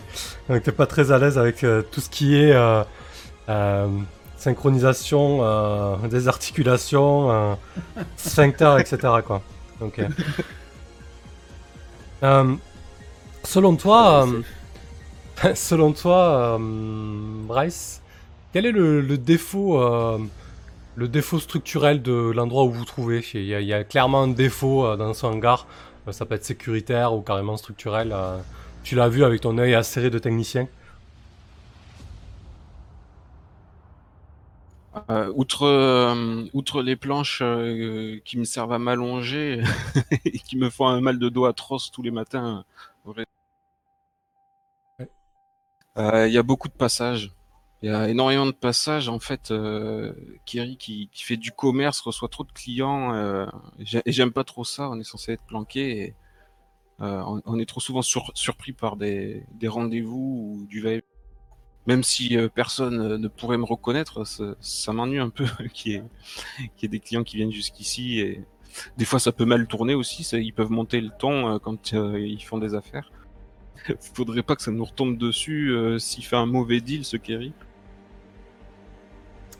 Donc 0.48 0.62
t'es 0.64 0.72
pas 0.72 0.86
très 0.86 1.12
à 1.12 1.18
l'aise 1.18 1.38
avec 1.38 1.62
euh, 1.62 1.82
tout 1.82 2.00
ce 2.00 2.10
qui 2.10 2.34
est 2.34 2.52
euh, 2.52 3.88
synchronisation 4.36 5.98
des 6.08 6.26
articulations, 6.26 7.56
sphincter, 8.16 8.76
etc. 8.80 8.98
Quoi. 9.24 9.42
Ok. 9.80 10.00
Euh, 12.22 12.54
selon 13.44 13.76
toi, 13.76 14.26
euh, 14.26 15.54
selon 15.54 15.92
toi, 15.92 16.56
euh, 16.56 16.58
Bryce, 17.46 18.02
quel 18.52 18.66
est 18.66 18.72
le, 18.72 19.00
le 19.00 19.18
défaut, 19.18 19.80
euh, 19.82 20.18
le 20.96 21.08
défaut 21.08 21.38
structurel 21.38 22.02
de 22.02 22.12
l'endroit 22.34 22.64
où 22.64 22.70
vous 22.72 22.80
vous 22.80 22.84
trouvez? 22.84 23.24
Il 23.34 23.44
y, 23.44 23.54
a, 23.54 23.60
il 23.60 23.66
y 23.66 23.74
a 23.74 23.84
clairement 23.84 24.22
un 24.22 24.28
défaut 24.28 24.86
euh, 24.86 24.96
dans 24.96 25.14
ce 25.14 25.26
hangar. 25.26 25.66
Euh, 26.08 26.12
ça 26.12 26.26
peut 26.26 26.34
être 26.34 26.44
sécuritaire 26.44 27.14
ou 27.14 27.22
carrément 27.22 27.56
structurel. 27.56 28.12
euh, 28.12 28.38
tu 28.82 28.94
l'as 28.96 29.08
vu 29.08 29.24
avec 29.24 29.42
ton 29.42 29.58
œil 29.58 29.74
acéré 29.74 30.10
de 30.10 30.18
technicien? 30.18 30.68
Euh, 35.08 35.32
outre, 35.34 35.62
euh, 35.64 36.44
outre 36.52 36.82
les 36.82 36.96
planches 36.96 37.40
euh, 37.42 38.18
qui 38.24 38.38
me 38.38 38.44
servent 38.44 38.72
à 38.72 38.78
m'allonger 38.78 39.62
et 40.24 40.38
qui 40.38 40.56
me 40.56 40.70
font 40.70 40.86
un 40.88 41.00
mal 41.00 41.18
de 41.18 41.28
dos 41.28 41.44
atroce 41.44 41.90
tous 41.90 42.02
les 42.02 42.10
matins, 42.10 42.64
il 45.96 46.32
y 46.32 46.38
a 46.38 46.42
beaucoup 46.42 46.68
de 46.68 46.74
passages. 46.74 47.32
Il 47.82 47.90
y 47.90 47.92
a 47.92 48.08
énormément 48.08 48.46
de 48.46 48.50
passages. 48.52 49.08
En 49.08 49.18
fait, 49.20 49.52
Kiri 50.44 50.76
qui, 50.76 51.08
fait 51.14 51.36
du 51.36 51.50
commerce 51.52 52.00
reçoit 52.00 52.28
trop 52.28 52.44
de 52.44 52.52
clients 52.52 53.14
et 53.78 53.84
j'ai- 53.84 54.02
et 54.04 54.12
j'aime 54.12 54.32
pas 54.32 54.44
trop 54.44 54.64
ça. 54.64 54.90
On 54.90 54.98
est 55.00 55.04
censé 55.04 55.32
être 55.32 55.44
planqué 55.44 56.14
on, 57.00 57.58
est 57.58 57.66
trop 57.66 57.80
souvent 57.80 58.02
sur- 58.02 58.30
surpris 58.34 58.72
par 58.72 58.96
des, 58.96 59.44
des 59.52 59.68
rendez-vous 59.68 60.60
ou 60.60 60.66
du 60.66 60.80
va 60.82 60.90
même 61.86 62.02
si 62.02 62.36
euh, 62.36 62.48
personne 62.48 63.00
euh, 63.00 63.18
ne 63.18 63.28
pourrait 63.28 63.58
me 63.58 63.64
reconnaître, 63.64 64.24
ça, 64.26 64.54
ça 64.60 64.92
m'ennuie 64.92 65.18
un 65.18 65.30
peu 65.30 65.44
qu'il 65.74 65.92
y, 65.92 65.94
ait- 65.96 66.04
qu'il 66.76 66.82
y 66.82 66.84
ait 66.86 66.88
des 66.88 67.00
clients 67.00 67.24
qui 67.24 67.36
viennent 67.36 67.52
jusqu'ici. 67.52 68.20
Et 68.20 68.44
des 68.96 69.04
fois, 69.04 69.18
ça 69.18 69.32
peut 69.32 69.44
mal 69.46 69.66
tourner 69.66 69.94
aussi. 69.94 70.24
ça- 70.24 70.38
ils 70.38 70.52
peuvent 70.52 70.70
monter 70.70 71.00
le 71.00 71.10
ton 71.18 71.54
euh, 71.54 71.58
quand 71.58 71.94
euh, 71.94 72.18
ils 72.20 72.42
font 72.44 72.58
des 72.58 72.74
affaires. 72.74 73.10
Faudrait 74.14 74.42
pas 74.42 74.56
que 74.56 74.62
ça 74.62 74.70
nous 74.70 74.84
retombe 74.84 75.16
dessus 75.18 75.70
euh, 75.70 75.98
s'il 75.98 76.24
fait 76.24 76.36
un 76.36 76.46
mauvais 76.46 76.80
deal, 76.80 77.04
ce 77.04 77.16
Kerry. 77.16 77.52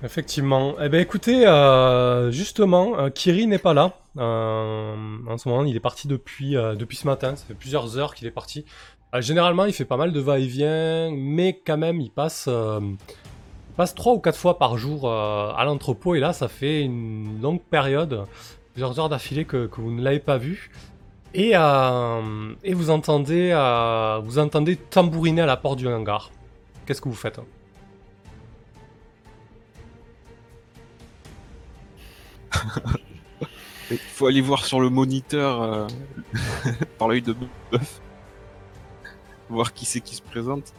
Effectivement. 0.03 0.77
Eh 0.81 0.89
ben 0.89 1.01
écoutez, 1.01 1.47
euh, 1.47 2.31
justement, 2.31 3.11
Kiri 3.11 3.47
n'est 3.47 3.59
pas 3.59 3.75
là. 3.75 3.99
En 4.17 5.37
ce 5.37 5.49
moment, 5.49 5.65
il 5.65 5.77
est 5.77 5.81
parti 5.81 6.09
depuis, 6.09 6.53
depuis 6.55 6.97
ce 6.97 7.07
matin. 7.07 7.37
Ça 7.37 7.45
fait 7.45 7.55
plusieurs 7.55 7.99
heures 7.99 8.15
qu'il 8.15 8.27
est 8.27 8.31
parti. 8.31 8.65
Euh, 9.15 9.21
généralement, 9.21 9.65
il 9.65 9.73
fait 9.73 9.85
pas 9.85 9.97
mal 9.97 10.13
de 10.13 10.21
va-et-vient, 10.21 11.11
mais 11.13 11.61
quand 11.65 11.77
même, 11.79 12.01
il 12.01 12.11
passe, 12.11 12.47
euh, 12.49 12.81
passe 13.77 13.95
trois 13.95 14.15
ou 14.15 14.21
quatre 14.21 14.39
fois 14.39 14.59
par 14.59 14.79
jour 14.79 15.09
euh, 15.09 15.53
à 15.57 15.65
l'entrepôt. 15.65 16.15
Et 16.15 16.21
là, 16.21 16.33
ça 16.33 16.49
fait 16.49 16.83
une 16.83 17.41
longue 17.43 17.61
période, 17.61 18.27
plusieurs 18.73 18.99
heures 19.01 19.09
d'affilée 19.09 19.45
que, 19.45 19.67
que 19.67 19.81
vous 19.81 19.91
ne 19.91 20.03
l'avez 20.03 20.21
pas 20.21 20.39
vu. 20.39 20.71
Et, 21.33 21.53
et 21.53 22.75
vous 22.75 22.91
entendez, 22.91 23.53
vous 24.25 24.39
entendez 24.41 24.75
tambouriner 24.77 25.43
à 25.43 25.47
la 25.47 25.57
porte 25.57 25.79
du 25.79 25.87
hangar. 25.87 26.33
Qu'est-ce 26.87 27.01
que 27.01 27.09
vous 27.09 27.15
faites? 27.15 27.41
Il 33.93 33.99
faut 33.99 34.27
aller 34.27 34.41
voir 34.41 34.65
sur 34.65 34.81
le 34.81 34.89
moniteur 34.89 35.87
par 36.99 37.07
l'œil 37.07 37.23
de 37.23 37.33
bœuf. 37.71 38.01
Voir 39.51 39.73
qui 39.73 39.85
c'est 39.85 40.01
qui 40.01 40.15
se 40.15 40.23
présente. 40.23 40.73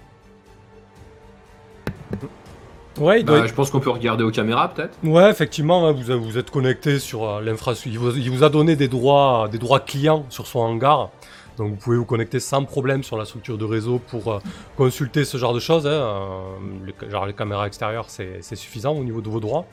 Ouais, 3.00 3.24
doit 3.24 3.40
Bah, 3.42 3.48
je 3.48 3.54
pense 3.54 3.72
qu'on 3.72 3.80
peut 3.80 3.90
regarder 3.90 4.24
aux 4.24 4.32
caméras 4.32 4.68
peut-être. 4.74 4.98
Ouais, 5.04 5.30
effectivement, 5.30 5.88
hein, 5.88 5.94
vous, 5.94 6.22
vous 6.22 6.38
êtes 6.38 6.52
connecté 6.52 7.00
sur 7.00 7.24
euh, 7.28 7.42
l'infrastructure. 7.42 7.92
Il, 7.94 7.98
vous- 8.12 8.18
il 8.18 8.30
vous 8.30 8.44
a 8.44 8.50
donné 8.50 8.76
des 8.76 8.90
droits, 8.90 9.48
des 9.50 9.58
droits 9.60 9.80
clients 9.80 10.26
sur 10.30 10.46
son 10.46 10.60
hangar. 10.60 11.10
Donc 11.58 11.70
vous 11.72 11.76
pouvez 11.78 11.98
vous 11.98 12.06
connecter 12.06 12.40
sans 12.40 12.64
problème 12.66 13.04
sur 13.04 13.18
la 13.18 13.26
structure 13.26 13.58
de 13.58 13.66
réseau 13.66 14.00
pour 14.10 14.34
euh, 14.34 14.40
consulter 14.78 15.24
ce 15.26 15.38
genre 15.38 15.54
de 15.54 15.60
choses. 15.60 15.88
hein, 15.88 15.90
euh, 15.92 16.48
les- 16.86 17.10
genre 17.10 17.26
les 17.26 17.34
caméras 17.34 17.66
extérieures, 17.68 18.06
c'est 18.10 18.42
suffisant 18.56 18.94
au 18.94 19.04
niveau 19.04 19.22
de 19.22 19.30
vos 19.30 19.40
droits. 19.40 19.66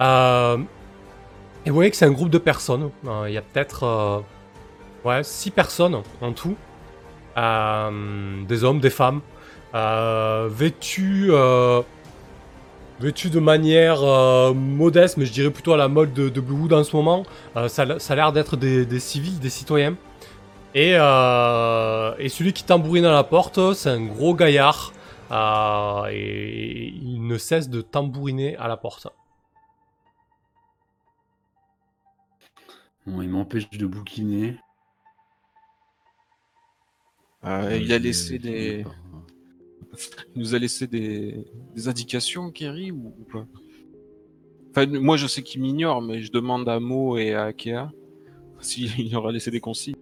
Euh, 0.00 0.58
et 1.66 1.70
vous 1.70 1.74
voyez 1.74 1.90
que 1.90 1.96
c'est 1.96 2.06
un 2.06 2.10
groupe 2.12 2.30
de 2.30 2.38
personnes. 2.38 2.90
Euh, 3.06 3.26
Il 3.28 3.32
y 3.34 3.38
a 3.38 3.42
peut-être 3.42 3.84
euh, 3.84 4.18
ouais, 5.04 5.22
six 5.22 5.50
personnes 5.52 6.02
en 6.20 6.32
tout. 6.32 6.56
Euh, 7.36 8.42
des 8.44 8.64
hommes, 8.64 8.80
des 8.80 8.90
femmes, 8.90 9.20
euh, 9.74 10.48
vêtus... 10.50 11.28
euh, 11.30 11.82
vêtu 13.00 13.30
de 13.30 13.40
manière 13.40 14.02
modeste, 14.54 15.16
mais 15.16 15.24
je 15.24 15.32
dirais 15.32 15.50
plutôt 15.50 15.72
à 15.72 15.78
la 15.78 15.88
mode 15.88 16.12
de, 16.12 16.28
de 16.28 16.40
Bluewood 16.40 16.72
en 16.74 16.84
ce 16.84 16.94
moment. 16.94 17.24
Ça, 17.68 17.98
ça 17.98 18.12
a 18.12 18.16
l'air 18.16 18.32
d'être 18.32 18.56
des, 18.56 19.00
civils, 19.00 19.38
des 19.38 19.48
citoyens. 19.48 19.96
Et, 20.74 20.90
et 20.90 22.28
celui 22.28 22.52
qui 22.52 22.62
tambourine 22.62 23.06
à 23.06 23.12
la 23.12 23.24
porte, 23.24 23.72
c'est 23.72 23.88
un 23.88 24.04
gros 24.04 24.34
gaillard. 24.34 24.92
et 26.10 26.88
il 26.88 27.26
ne 27.26 27.38
cesse 27.38 27.70
de 27.70 27.80
tambouriner 27.80 28.54
à 28.58 28.68
la 28.68 28.76
porte. 28.76 29.06
Bon, 33.06 33.22
il 33.22 33.30
m'empêche 33.30 33.70
de 33.70 33.86
bouquiner. 33.86 34.58
Euh, 37.44 37.78
il 37.80 37.92
a 37.92 37.98
laissé 37.98 38.38
des, 38.38 38.84
il 40.34 40.36
nous 40.36 40.54
a 40.54 40.58
laissé 40.58 40.86
des, 40.86 41.46
des 41.74 41.88
indications, 41.88 42.50
Kerry, 42.50 42.90
ou, 42.90 43.14
ou 43.18 43.24
pas? 43.24 43.46
Enfin, 44.70 44.86
moi, 44.86 45.16
je 45.16 45.26
sais 45.26 45.42
qu'il 45.42 45.60
m'ignore, 45.62 46.02
mais 46.02 46.20
je 46.20 46.30
demande 46.30 46.68
à 46.68 46.78
Mo 46.80 47.16
et 47.16 47.34
à 47.34 47.44
Akea 47.44 47.90
s'il 48.60 49.14
aura 49.16 49.32
laissé 49.32 49.50
des 49.50 49.60
consignes. 49.60 49.96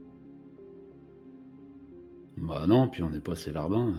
Bah 2.36 2.66
non, 2.66 2.88
puis 2.88 3.02
on 3.02 3.10
n'est 3.10 3.20
pas 3.20 3.32
assez 3.32 3.50
larbin. 3.50 3.94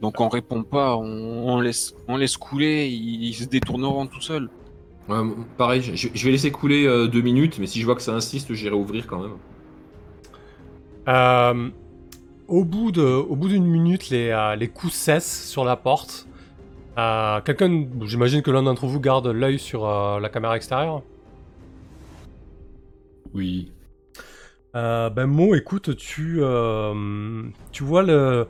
Donc 0.00 0.20
on 0.20 0.28
répond 0.28 0.62
pas, 0.62 0.96
on, 0.96 1.48
on 1.48 1.60
laisse, 1.60 1.94
on 2.06 2.16
laisse 2.16 2.36
couler, 2.36 2.88
ils, 2.88 3.24
ils 3.24 3.34
se 3.34 3.44
détourneront 3.44 4.06
tout 4.06 4.20
seuls. 4.20 4.48
Ouais, 5.08 5.16
pareil, 5.56 5.82
je, 5.82 6.08
je 6.12 6.24
vais 6.24 6.30
laisser 6.32 6.52
couler 6.52 6.86
euh, 6.86 7.08
deux 7.08 7.22
minutes, 7.22 7.58
mais 7.58 7.66
si 7.66 7.80
je 7.80 7.84
vois 7.86 7.94
que 7.96 8.02
ça 8.02 8.12
insiste, 8.14 8.52
j'irai 8.52 8.74
ouvrir 8.74 9.06
quand 9.06 9.20
même. 9.20 9.38
Euh, 11.08 11.70
au 12.48 12.64
bout 12.64 12.92
de, 12.92 13.02
au 13.02 13.36
bout 13.36 13.48
d'une 13.48 13.66
minute, 13.66 14.10
les, 14.10 14.30
euh, 14.30 14.56
les 14.56 14.68
coups 14.68 14.92
cessent 14.92 15.48
sur 15.48 15.64
la 15.64 15.76
porte. 15.76 16.28
Euh, 16.98 17.40
Quelqu'un, 17.42 17.86
j'imagine 18.04 18.42
que 18.42 18.50
l'un 18.50 18.62
d'entre 18.64 18.86
vous 18.86 19.00
garde 19.00 19.26
l'œil 19.28 19.58
sur 19.58 19.86
euh, 19.86 20.20
la 20.20 20.28
caméra 20.28 20.56
extérieure. 20.56 21.02
Oui. 23.34 23.72
Euh, 24.76 25.10
ben 25.10 25.26
Mo, 25.26 25.54
écoute, 25.54 25.96
tu, 25.96 26.38
euh, 26.40 27.44
tu 27.72 27.82
vois 27.84 28.02
le, 28.02 28.46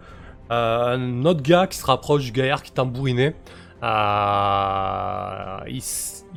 euh, 0.50 0.94
un 0.96 1.24
autre 1.24 1.42
gars 1.42 1.66
qui 1.66 1.78
se 1.78 1.86
rapproche 1.86 2.24
du 2.24 2.32
gaillard 2.32 2.62
qui 2.62 2.72
tambourinait. 2.72 3.34
Euh, 3.82 5.58
il, 5.68 5.82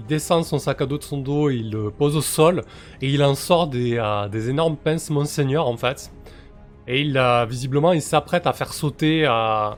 descend 0.07 0.43
son 0.45 0.57
sac 0.59 0.81
à 0.81 0.85
dos 0.85 0.97
de 0.97 1.03
son 1.03 1.17
dos, 1.17 1.49
il 1.49 1.71
le 1.71 1.89
pose 1.91 2.15
au 2.15 2.21
sol 2.21 2.63
et 3.01 3.09
il 3.09 3.23
en 3.23 3.35
sort 3.35 3.67
des, 3.67 3.97
euh, 3.97 4.27
des 4.29 4.49
énormes 4.49 4.77
pinces 4.77 5.09
Monseigneur 5.09 5.67
en 5.67 5.77
fait. 5.77 6.11
Et 6.87 7.01
il 7.01 7.17
euh, 7.17 7.45
visiblement 7.45 7.93
il 7.93 8.01
s'apprête 8.01 8.47
à 8.47 8.53
faire 8.53 8.73
sauter 8.73 9.25
à, 9.25 9.77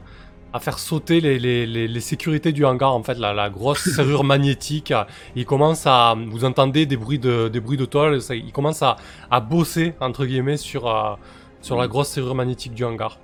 faire 0.60 0.78
sauter 0.78 1.20
les, 1.20 1.40
les, 1.40 1.66
les, 1.66 1.88
les 1.88 2.00
sécurités 2.00 2.52
du 2.52 2.64
hangar 2.66 2.94
en 2.94 3.02
fait 3.04 3.18
la, 3.18 3.34
la 3.34 3.50
grosse 3.50 3.84
serrure 3.96 4.24
magnétique. 4.24 4.94
Il 5.36 5.46
commence 5.46 5.86
à 5.88 6.16
vous 6.28 6.46
entendez 6.46 6.86
des 6.86 6.98
bruits 6.98 7.20
de 7.20 7.48
des 7.48 7.60
bruits 7.60 7.78
de 7.78 7.88
ça- 8.20 8.36
il 8.36 8.52
commence 8.52 8.82
à, 8.84 8.98
à 9.32 9.40
bosser 9.40 9.96
entre 10.00 10.26
guillemets 10.26 10.58
sur 10.58 11.18
sur 11.62 11.78
la 11.78 11.88
grosse 11.88 12.10
serrure 12.10 12.36
magnétique 12.36 12.74
du 12.74 12.84
hangar. 12.86 13.20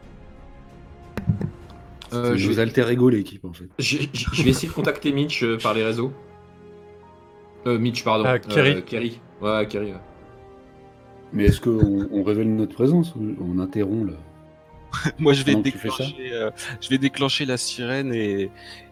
Euh, 2.13 2.35
je, 2.37 2.49
vais, 2.51 2.61
alter 2.61 2.87
ego 2.89 3.09
l'équipe 3.09 3.45
en 3.45 3.53
fait. 3.53 3.65
je- 3.77 3.97
je- 4.13 4.25
je 4.33 4.43
vais 4.43 4.49
essayer 4.49 4.67
de 4.67 4.73
contacter 4.73 5.11
Mitch 5.11 5.43
euh, 5.43 5.57
par 5.57 5.73
les 5.73 5.83
réseaux. 5.83 6.11
Euh, 7.67 7.77
Mitch, 7.77 8.03
pardon. 8.03 8.25
Euh, 8.25 8.37
Kerry. 8.39 8.83
Kerry. 8.83 9.19
Ouais, 9.41 9.67
Kerry. 9.67 9.91
ouais. 9.91 9.99
Mais 11.33 11.45
est-ce 11.45 11.61
qu'on 11.61 12.07
on 12.11 12.23
révèle 12.23 12.55
notre 12.55 12.73
présence 12.73 13.13
ou 13.15 13.35
on 13.39 13.59
interrompt 13.59 14.09
là 14.11 14.17
Moi, 15.19 15.33
je 15.33 15.43
vais, 15.43 15.51
Comment 15.51 15.63
tu 15.63 15.71
fais 15.71 15.89
ça 15.89 15.97
déclencher, 16.03 16.31
euh, 16.33 16.51
je 16.81 16.89
vais 16.89 16.97
déclencher 16.97 17.45
la 17.45 17.57
sirène 17.57 18.11
et, 18.13 18.49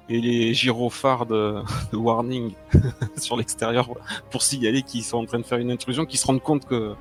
et 0.10 0.22
les 0.22 0.54
gyrophares 0.54 1.26
de, 1.26 1.56
de 1.92 1.98
warning 1.98 2.52
sur 3.18 3.36
l'extérieur 3.38 3.90
pour 4.30 4.44
signaler 4.44 4.84
qu'ils 4.84 5.04
sont 5.04 5.18
en 5.18 5.26
train 5.26 5.40
de 5.40 5.46
faire 5.46 5.58
une 5.58 5.72
intrusion, 5.72 6.06
qu'ils 6.06 6.20
se 6.20 6.28
rendent 6.28 6.44
compte 6.44 6.66
que, 6.68 6.94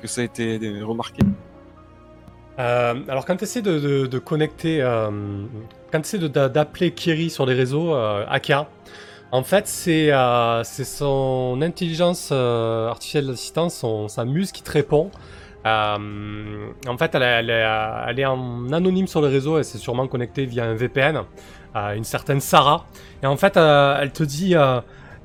que 0.00 0.06
ça 0.06 0.20
a 0.20 0.24
été 0.24 0.58
remarqué. 0.82 1.22
Euh, 2.60 2.94
alors 3.08 3.24
quand 3.24 3.36
tu 3.36 3.44
essaies 3.44 3.62
de, 3.62 4.18
connecter, 4.18 4.82
euh, 4.82 5.08
quand 5.90 6.00
tu 6.02 6.16
essaies 6.16 6.28
d'appeler 6.28 6.90
Kiri 6.92 7.30
sur 7.30 7.46
les 7.46 7.54
réseaux, 7.54 7.94
euh, 7.94 8.24
en 9.32 9.42
fait 9.42 9.66
c'est 9.66 10.12
euh, 10.12 10.62
son 10.64 11.58
intelligence 11.62 12.32
artificielle 12.32 13.28
d'assistance, 13.28 13.84
sa 14.08 14.24
muse 14.24 14.52
qui 14.52 14.62
te 14.62 14.70
répond. 14.70 15.10
En 15.64 16.96
fait 16.98 17.14
elle, 17.14 17.50
est- 17.50 18.24
en 18.26 18.72
anonyme 18.72 19.06
sur 19.06 19.22
les 19.22 19.28
réseaux, 19.28 19.56
elle 19.58 19.64
s'est 19.64 19.78
sûrement 19.78 20.06
connectée 20.06 20.44
via 20.44 20.64
un 20.64 20.74
VPN, 20.74 21.22
euh, 21.76 21.94
une 21.94 22.04
certaine 22.04 22.40
Sarah. 22.40 22.84
Et 23.22 23.26
en 23.26 23.36
fait 23.36 23.56
elle 23.56 24.12
te 24.12 24.22
dit... 24.22 24.54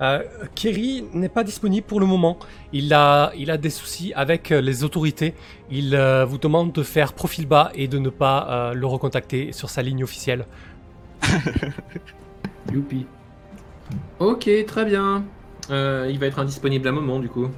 Euh, 0.01 0.23
Kerry 0.55 1.05
n'est 1.13 1.29
pas 1.29 1.43
disponible 1.43 1.87
pour 1.87 1.99
le 2.01 2.05
moment. 2.05 2.37
Il 2.73 2.93
a, 2.93 3.31
il 3.37 3.49
a 3.49 3.57
des 3.57 3.69
soucis 3.69 4.11
avec 4.13 4.51
euh, 4.51 4.59
les 4.59 4.83
autorités. 4.83 5.33
Il 5.71 5.95
euh, 5.95 6.25
vous 6.25 6.37
demande 6.37 6.73
de 6.73 6.83
faire 6.83 7.13
profil 7.13 7.47
bas 7.47 7.71
et 7.75 7.87
de 7.87 7.97
ne 7.97 8.09
pas 8.09 8.47
euh, 8.49 8.73
le 8.73 8.85
recontacter 8.85 9.53
sur 9.53 9.69
sa 9.69 9.81
ligne 9.81 10.03
officielle. 10.03 10.45
Youpi. 12.73 13.05
Ok, 14.19 14.49
très 14.67 14.85
bien. 14.85 15.23
Euh, 15.69 16.07
il 16.11 16.19
va 16.19 16.25
être 16.27 16.39
indisponible 16.39 16.87
à 16.87 16.91
un 16.91 16.93
moment 16.93 17.19
du 17.19 17.29
coup. 17.29 17.49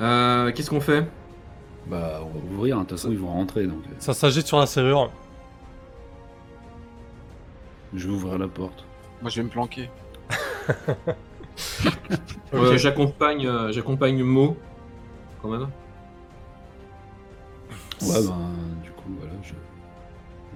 Euh, 0.00 0.52
Qu'est-ce 0.52 0.70
qu'on 0.70 0.80
fait? 0.80 1.06
Bah, 1.86 2.20
on 2.22 2.38
va 2.38 2.54
ouvrir, 2.54 2.76
hein, 2.76 2.82
de 2.82 2.86
toute 2.88 2.98
façon, 2.98 3.10
ils 3.12 3.18
vont 3.18 3.28
rentrer, 3.32 3.66
donc 3.66 3.82
Ça 3.98 4.12
s'agite 4.14 4.46
sur 4.46 4.58
la 4.58 4.66
serrure. 4.66 5.10
je 7.94 8.06
vais 8.08 8.14
ouvrir 8.14 8.38
la 8.38 8.48
porte. 8.48 8.85
Moi, 9.22 9.30
je 9.30 9.36
vais 9.36 9.44
me 9.44 9.48
planquer. 9.50 9.90
Euh. 12.52 12.76
J'accompagne 12.76 13.46
euh, 13.46 13.72
j'accompagne 13.72 14.22
Mo, 14.22 14.56
quand 15.40 15.48
même. 15.48 15.68
Ouais, 18.02 18.22
ben, 18.26 18.50
du 18.82 18.90
coup, 18.90 19.10
voilà, 19.18 19.32
je- 19.42 19.54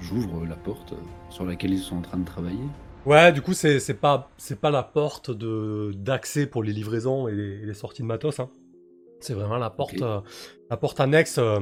j'ouvre 0.03 0.45
la 0.47 0.57
porte 0.57 0.93
euh, 0.93 0.97
sur 1.31 1.45
laquelle 1.47 1.73
ils 1.73 1.79
sont 1.81 1.97
en 1.97 2.03
train 2.03 2.19
de 2.19 2.25
travailler. 2.27 2.59
Ouais, 3.07 3.33
du 3.33 3.41
coup, 3.41 3.55
c'est 3.55 3.81
c'est 3.81 3.95
pas, 3.95 4.31
c'est 4.37 4.61
pas 4.61 4.71
la 4.71 4.83
porte 4.83 5.31
de 5.31 5.93
d'accès 5.97 6.47
pour 6.47 6.63
les 6.63 6.73
livraisons 6.73 7.29
et 7.29 7.33
les, 7.35 7.63
et 7.63 7.67
les 7.67 7.75
sorties 7.75 8.03
de 8.03 8.07
matos. 8.07 8.41
Hein. 8.41 8.51
C'est 9.21 9.35
vraiment 9.35 9.57
la 9.59 9.71
porte, 9.71 10.01
euh, 10.03 10.21
la 10.71 10.77
porte 10.77 11.01
annexe 11.01 11.39
euh, 11.39 11.61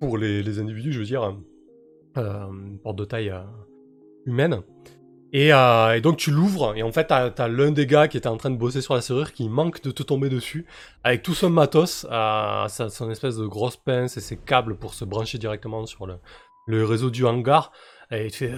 pour 0.00 0.18
les, 0.18 0.42
les 0.42 0.58
individus, 0.58 0.92
je 0.92 0.98
veux 1.00 1.06
dire, 1.06 1.34
euh, 2.18 2.46
une 2.50 2.78
porte 2.78 2.96
de 2.96 3.04
taille 3.06 3.30
euh, 3.30 3.40
humaine. 4.26 4.60
Et, 5.32 5.52
euh, 5.52 5.94
et 5.94 6.00
donc 6.00 6.16
tu 6.16 6.30
l'ouvres 6.30 6.74
et 6.74 6.82
en 6.82 6.90
fait 6.90 7.04
t'as 7.08 7.26
as, 7.36 7.48
l'un 7.48 7.70
des 7.70 7.86
gars 7.86 8.08
qui 8.08 8.16
était 8.16 8.28
en 8.28 8.38
train 8.38 8.48
de 8.50 8.56
bosser 8.56 8.80
sur 8.80 8.94
la 8.94 9.02
serrure 9.02 9.32
qui 9.34 9.48
manque 9.50 9.82
de 9.82 9.90
te 9.90 10.02
tomber 10.02 10.30
dessus 10.30 10.64
avec 11.04 11.22
tout 11.22 11.34
son 11.34 11.50
matos, 11.50 12.06
euh, 12.10 12.66
sa- 12.68 12.88
son 12.88 13.10
espèce 13.10 13.36
de 13.36 13.46
grosse 13.46 13.76
pince 13.76 14.16
et 14.16 14.20
ses 14.20 14.38
câbles 14.38 14.76
pour 14.78 14.94
se 14.94 15.04
brancher 15.04 15.36
directement 15.36 15.84
sur 15.84 16.06
le, 16.06 16.16
le 16.66 16.84
réseau 16.86 17.10
du 17.10 17.26
hangar. 17.26 17.72
Et 18.10 18.24
il 18.26 18.30
te 18.30 18.36
fait 18.36 18.52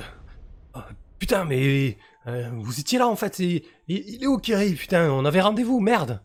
euh, 0.77 0.81
Putain, 1.19 1.45
mais 1.45 1.99
euh, 2.29 2.49
vous 2.55 2.79
étiez 2.81 2.99
là 2.99 3.09
en 3.09 3.17
fait. 3.17 3.41
Il, 3.41 3.63
il- 3.89 4.05
il 4.17 4.23
est 4.25 4.27
où 4.29 4.39
Kerry 4.39 4.75
Putain, 4.75 5.11
on 5.11 5.25
avait 5.25 5.41
rendez-vous, 5.41 5.81
merde. 5.81 6.23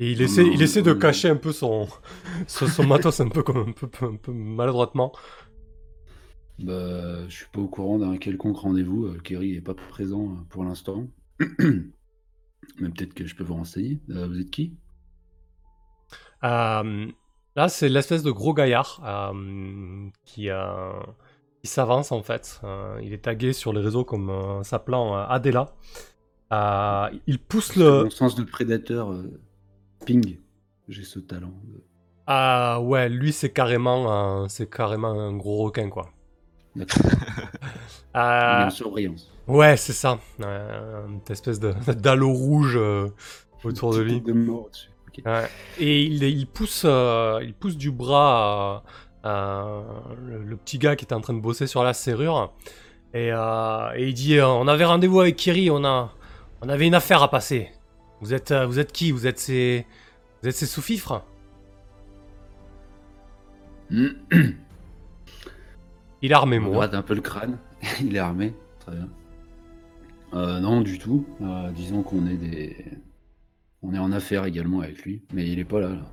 Et 0.00 0.10
il 0.12 0.22
essaie, 0.22 0.44
il 0.44 0.60
essaie 0.62 0.82
de 0.82 0.92
cacher 0.94 1.28
un 1.28 1.36
peu 1.36 1.52
son, 1.52 1.86
son, 2.48 2.66
son 2.66 2.84
matos 2.84 3.20
un 3.20 3.28
peu 3.28 3.42
comme 3.42 3.58
un 3.68 3.72
peu, 3.72 3.88
un 4.04 4.16
peu 4.16 4.32
maladroitement. 4.32 5.12
Bah, 6.62 7.28
je 7.28 7.34
suis 7.34 7.46
pas 7.52 7.60
au 7.60 7.66
courant 7.68 7.98
d'un 7.98 8.16
quelconque 8.18 8.58
rendez-vous. 8.58 9.06
euh, 9.06 9.18
Kerry 9.18 9.56
est 9.56 9.60
pas 9.60 9.74
présent 9.74 10.30
euh, 10.30 10.42
pour 10.48 10.64
l'instant. 10.64 11.08
Mais 11.58 12.88
peut-être 12.90 13.14
que 13.14 13.26
je 13.26 13.34
peux 13.34 13.42
vous 13.42 13.54
renseigner. 13.54 14.00
Euh, 14.10 14.28
vous 14.28 14.40
êtes 14.40 14.50
qui? 14.50 14.76
Là, 16.42 17.68
c'est 17.68 17.88
l'espèce 17.88 18.22
de 18.22 18.30
gros 18.30 18.54
gaillard 18.54 19.00
qui, 20.24 20.48
qui 21.60 21.66
s'avance 21.66 22.12
en 22.12 22.22
fait. 22.22 22.60
Il 23.02 23.12
est 23.12 23.24
tagué 23.24 23.52
sur 23.52 23.72
les 23.72 23.80
réseaux 23.80 24.04
comme 24.04 24.62
s'appelant 24.64 25.14
Adela. 25.14 25.74
Il 27.26 27.38
pousse 27.38 27.76
le. 27.76 28.04
Mon 28.04 28.10
sens 28.10 28.34
de 28.36 28.44
prédateur, 28.44 29.14
ping. 30.06 30.38
J'ai 30.88 31.04
ce 31.04 31.18
talent. 31.18 31.52
Ah 32.26 32.80
ouais, 32.80 33.08
lui 33.08 33.32
c'est 33.32 33.50
carrément, 33.52 34.48
c'est 34.48 34.70
carrément 34.70 35.10
un 35.10 35.36
gros 35.36 35.64
requin 35.64 35.90
quoi. 35.90 36.10
Euh. 38.14 38.68
Ouais, 39.48 39.76
c'est 39.78 39.94
ça. 39.94 40.18
Euh, 40.42 41.06
une 41.06 41.20
espèce 41.30 41.58
de 41.58 41.72
d'halo 41.92 42.30
rouge 42.30 42.76
euh, 42.76 43.08
autour 43.64 43.94
de 43.94 44.02
lui. 44.02 44.20
de 44.20 44.34
mort. 44.34 44.68
Ouais. 45.24 45.48
Et 45.78 46.02
il, 46.02 46.22
il 46.22 46.46
pousse, 46.46 46.82
euh, 46.84 47.40
il 47.42 47.54
pousse 47.54 47.76
du 47.78 47.90
bras 47.90 48.82
le, 49.24 50.42
le 50.44 50.56
petit 50.56 50.76
gars 50.78 50.94
qui 50.94 51.06
était 51.06 51.14
en 51.14 51.22
train 51.22 51.32
de 51.32 51.40
bosser 51.40 51.66
sur 51.66 51.82
la 51.82 51.94
serrure. 51.94 52.52
Et, 53.14 53.28
et 53.28 54.08
il 54.08 54.12
dit 54.12 54.38
On 54.42 54.68
avait 54.68 54.84
rendez-vous 54.84 55.20
avec 55.20 55.36
Kiri, 55.36 55.70
on, 55.70 55.82
a, 55.82 56.12
on 56.60 56.68
avait 56.68 56.86
une 56.86 56.94
affaire 56.94 57.22
à 57.22 57.30
passer. 57.30 57.70
Vous 58.20 58.34
êtes, 58.34 58.52
vous 58.52 58.78
êtes 58.78 58.92
qui? 58.92 59.10
Vous 59.10 59.26
êtes 59.26 59.38
ses, 59.38 59.86
vous 60.42 60.50
êtes 60.50 60.56
ses 60.56 60.66
sous-fifres? 60.66 61.22
Il 66.22 66.30
est 66.30 66.34
armé, 66.34 66.58
moi. 66.58 66.72
gratte 66.72 66.94
un 66.94 67.02
peu 67.02 67.14
le 67.14 67.20
crâne. 67.20 67.58
Il 68.00 68.14
est 68.16 68.20
armé. 68.20 68.54
Très 68.80 68.92
bien. 68.92 69.08
Euh, 70.34 70.60
non, 70.60 70.80
du 70.80 70.98
tout. 70.98 71.26
Euh, 71.42 71.70
disons 71.72 72.02
qu'on 72.02 72.26
est 72.26 72.36
des. 72.36 72.76
On 73.82 73.92
est 73.94 73.98
en 73.98 74.12
affaire 74.12 74.44
également 74.46 74.80
avec 74.80 75.02
lui. 75.02 75.22
Mais 75.34 75.46
il 75.48 75.58
est 75.58 75.64
pas 75.64 75.80
là. 75.80 75.88
là. 75.88 76.06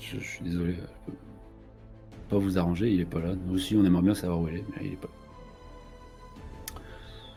Je, 0.00 0.18
je 0.18 0.24
suis 0.24 0.44
désolé. 0.44 0.72
euh, 0.72 0.86
Je 1.08 2.16
peux 2.16 2.28
pas 2.30 2.38
vous 2.38 2.58
arranger. 2.58 2.90
Il 2.90 3.00
est 3.00 3.04
pas 3.06 3.20
là. 3.20 3.34
Nous 3.46 3.54
aussi, 3.54 3.76
on 3.76 3.84
aimerait 3.84 4.02
bien 4.02 4.14
savoir 4.14 4.40
où 4.40 4.48
il 4.48 4.56
est. 4.56 4.64
Mais 4.76 4.86
il 4.86 4.92
est 4.94 4.96
pas 4.96 5.08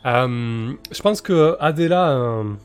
Euh, 0.06 0.74
je 0.92 1.02
pense 1.02 1.22
que 1.22 1.56
Adela 1.60 2.06
a 2.08 2.12
un, 2.16 2.58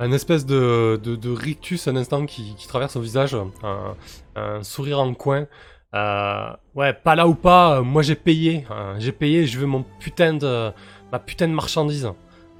un 0.00 0.12
espèce 0.12 0.46
de, 0.46 1.00
de, 1.02 1.14
de 1.16 1.30
rictus 1.30 1.86
un 1.86 1.96
instant 1.96 2.26
qui, 2.26 2.54
qui 2.56 2.66
traverse 2.66 2.94
son 2.94 3.00
visage, 3.00 3.36
un, 3.62 3.94
un 4.34 4.62
sourire 4.62 4.98
en 5.00 5.14
coin. 5.14 5.46
Euh, 5.94 6.50
ouais, 6.74 6.92
pas 6.92 7.14
là 7.14 7.26
ou 7.26 7.34
pas, 7.34 7.78
euh, 7.78 7.82
moi 7.82 8.02
j'ai 8.02 8.16
payé. 8.16 8.66
hein, 8.70 8.96
j'ai 8.98 9.12
payé, 9.12 9.46
je 9.46 9.58
veux 9.58 9.66
mon 9.66 9.84
putain 10.00 10.34
de, 10.34 10.70
ma 11.12 11.18
putain 11.18 11.48
de 11.48 11.52
marchandise. 11.52 12.10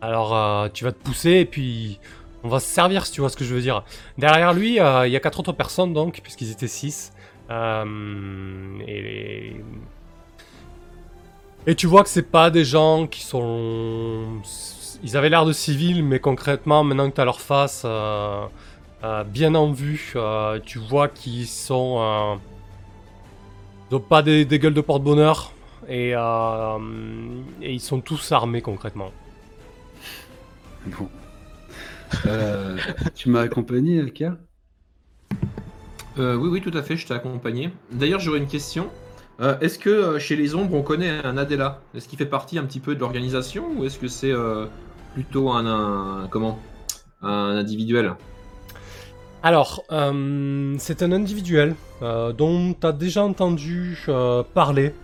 Alors 0.00 0.34
euh, 0.34 0.68
tu 0.72 0.84
vas 0.84 0.92
te 0.92 1.02
pousser 1.02 1.32
et 1.32 1.44
puis 1.44 1.98
on 2.44 2.48
va 2.48 2.60
se 2.60 2.66
servir 2.68 3.04
si 3.04 3.12
tu 3.12 3.20
vois 3.20 3.28
ce 3.28 3.36
que 3.36 3.44
je 3.44 3.54
veux 3.54 3.60
dire. 3.60 3.82
Derrière 4.16 4.54
lui, 4.54 4.76
il 4.76 4.76
y 4.76 4.80
a 5.16 5.20
quatre 5.20 5.40
autres 5.40 5.52
personnes 5.52 5.92
donc, 5.92 6.20
puisqu'ils 6.22 6.50
étaient 6.50 6.68
six. 6.68 7.12
Euh, 7.50 8.78
et, 8.86 9.56
et 11.66 11.74
tu 11.74 11.86
vois 11.86 12.02
que 12.04 12.08
c'est 12.08 12.30
pas 12.30 12.50
des 12.50 12.64
gens 12.64 13.06
qui 13.06 13.22
sont. 13.22 14.40
Ils 15.02 15.16
avaient 15.16 15.28
l'air 15.28 15.44
de 15.44 15.52
civils, 15.52 16.02
mais 16.04 16.20
concrètement, 16.20 16.84
maintenant 16.84 17.10
que 17.10 17.16
t'as 17.16 17.24
leur 17.24 17.40
face 17.40 17.84
bien 19.26 19.54
en 19.54 19.72
vue, 19.72 20.14
tu 20.64 20.78
vois 20.78 21.08
qu'ils 21.08 21.48
sont. 21.48 22.38
Ont 23.94 24.00
pas 24.00 24.22
des, 24.22 24.44
des 24.44 24.58
gueules 24.58 24.74
de 24.74 24.80
porte-bonheur. 24.80 25.52
Et, 25.88 26.12
euh, 26.16 26.78
et 27.62 27.72
ils 27.72 27.80
sont 27.80 28.00
tous 28.00 28.32
armés 28.32 28.62
concrètement. 28.62 29.12
Bon. 30.86 31.08
Euh, 32.26 32.76
tu 33.14 33.28
m'as 33.28 33.40
accompagné, 33.42 34.00
Aka 34.00 34.36
Euh, 36.18 36.34
oui, 36.36 36.48
oui, 36.48 36.60
tout 36.60 36.76
à 36.76 36.82
fait, 36.82 36.96
je 36.96 37.06
t'ai 37.06 37.14
accompagné. 37.14 37.70
D'ailleurs, 37.92 38.20
j'aurais 38.20 38.38
une 38.38 38.46
question. 38.46 38.88
Euh, 39.40 39.58
est-ce 39.60 39.78
que 39.78 39.90
euh, 39.90 40.18
chez 40.18 40.34
les 40.34 40.54
ombres, 40.54 40.74
on 40.74 40.82
connaît 40.82 41.10
un 41.10 41.36
Adela? 41.36 41.82
Est-ce 41.94 42.08
qu'il 42.08 42.18
fait 42.18 42.26
partie 42.26 42.58
un 42.58 42.64
petit 42.64 42.80
peu 42.80 42.94
de 42.94 43.00
l'organisation 43.00 43.66
ou 43.76 43.84
est-ce 43.84 43.98
que 43.98 44.08
c'est 44.08 44.32
euh, 44.32 44.66
plutôt 45.14 45.50
un, 45.50 45.66
un- 45.66 46.28
comment? 46.28 46.58
Un 47.22 47.56
individuel? 47.56 48.14
Alors, 49.42 49.84
euh, 49.92 50.74
c'est 50.78 51.02
un 51.02 51.12
individuel 51.12 51.76
euh, 52.02 52.32
dont 52.32 52.74
tu 52.74 52.86
as 52.86 52.92
déjà 52.92 53.22
entendu 53.24 53.96
euh, 54.08 54.42
parler. 54.42 54.94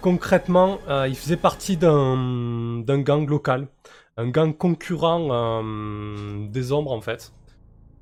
Concrètement, 0.00 0.78
il 1.08 1.16
faisait 1.16 1.36
partie 1.38 1.76
d'un 1.76 2.78
d'un 2.80 3.00
gang 3.00 3.26
local, 3.28 3.68
un 4.16 4.28
gang 4.28 4.54
concurrent 4.56 5.62
des 6.48 6.72
ombres 6.72 6.92
en 6.92 7.00
fait. 7.00 7.32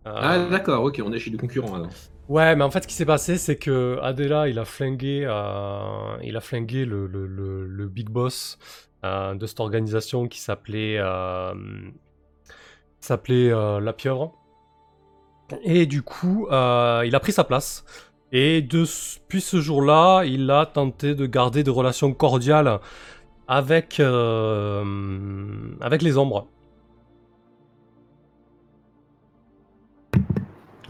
Ah, 0.05 0.47
d'accord, 0.51 0.83
ok, 0.83 1.01
on 1.05 1.13
est 1.13 1.21
chez 1.21 1.31
des 1.31 1.39
concurrents 1.39 1.75
alors. 1.75 1.91
Ouais, 2.29 2.57
mais 2.57 2.65
en 2.65 2.71
fait, 2.71 2.83
ce 2.83 2.89
qui 2.89 2.95
s'est 2.95 3.07
passé, 3.07 3.37
c'est 3.37 3.57
que 3.57 3.99
Adela, 4.03 4.49
il 4.49 4.59
a 4.59 4.65
flingué, 4.65 5.21
il 6.23 6.37
a 6.37 6.41
flingué 6.41 6.85
le, 6.85 7.07
le, 7.07 7.27
le, 7.27 7.67
le 7.67 7.87
big 7.89 8.09
boss 8.09 8.59
de 9.05 9.47
cette 9.47 9.61
organisation 9.61 10.27
qui 10.29 10.41
s'appelait 10.41 10.99
s'appelait 13.01 13.51
La 13.81 13.93
Pieuvre. 13.93 14.42
Et 15.63 15.87
du 15.87 16.03
coup, 16.03 16.47
euh, 16.51 17.03
il 17.07 17.15
a 17.15 17.21
pris 17.21 17.33
sa 17.33 17.45
place. 17.45 17.85
Et 18.33 18.63
depuis 18.63 19.41
ce 19.41 19.61
jour-là, 19.61 20.25
il 20.25 20.51
a 20.51 20.67
tenté 20.67 21.15
de 21.15 21.27
garder 21.27 21.63
des 21.63 21.71
relations 21.71 22.13
cordiales 22.15 22.81
avec, 23.47 24.01
euh, 24.01 24.85
avec 25.81 26.01
les 26.03 26.17
ombres. 26.17 26.47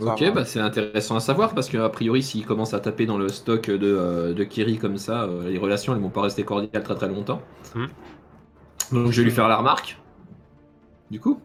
Ok, 0.00 0.32
bah 0.32 0.44
c'est 0.44 0.60
intéressant 0.60 1.16
à 1.16 1.20
savoir 1.20 1.54
parce 1.54 1.68
qu'a 1.68 1.88
priori, 1.88 2.22
s'il 2.22 2.44
commence 2.44 2.74
à 2.74 2.80
taper 2.80 3.06
dans 3.06 3.18
le 3.18 3.28
stock 3.28 3.70
de, 3.70 3.78
euh, 3.82 4.34
de 4.34 4.44
Kiri 4.44 4.78
comme 4.78 4.96
ça, 4.96 5.24
euh, 5.24 5.48
les 5.48 5.58
relations 5.58 5.94
elles 5.94 6.00
vont 6.00 6.08
pas 6.10 6.22
rester 6.22 6.44
cordiales 6.44 6.82
très 6.82 6.94
très 6.94 7.08
longtemps. 7.08 7.40
Hmm. 7.74 7.86
Donc 8.90 9.12
je 9.12 9.20
vais 9.20 9.24
lui 9.24 9.30
faire 9.30 9.48
la 9.48 9.56
remarque. 9.56 9.98
Du 11.10 11.20
coup, 11.20 11.40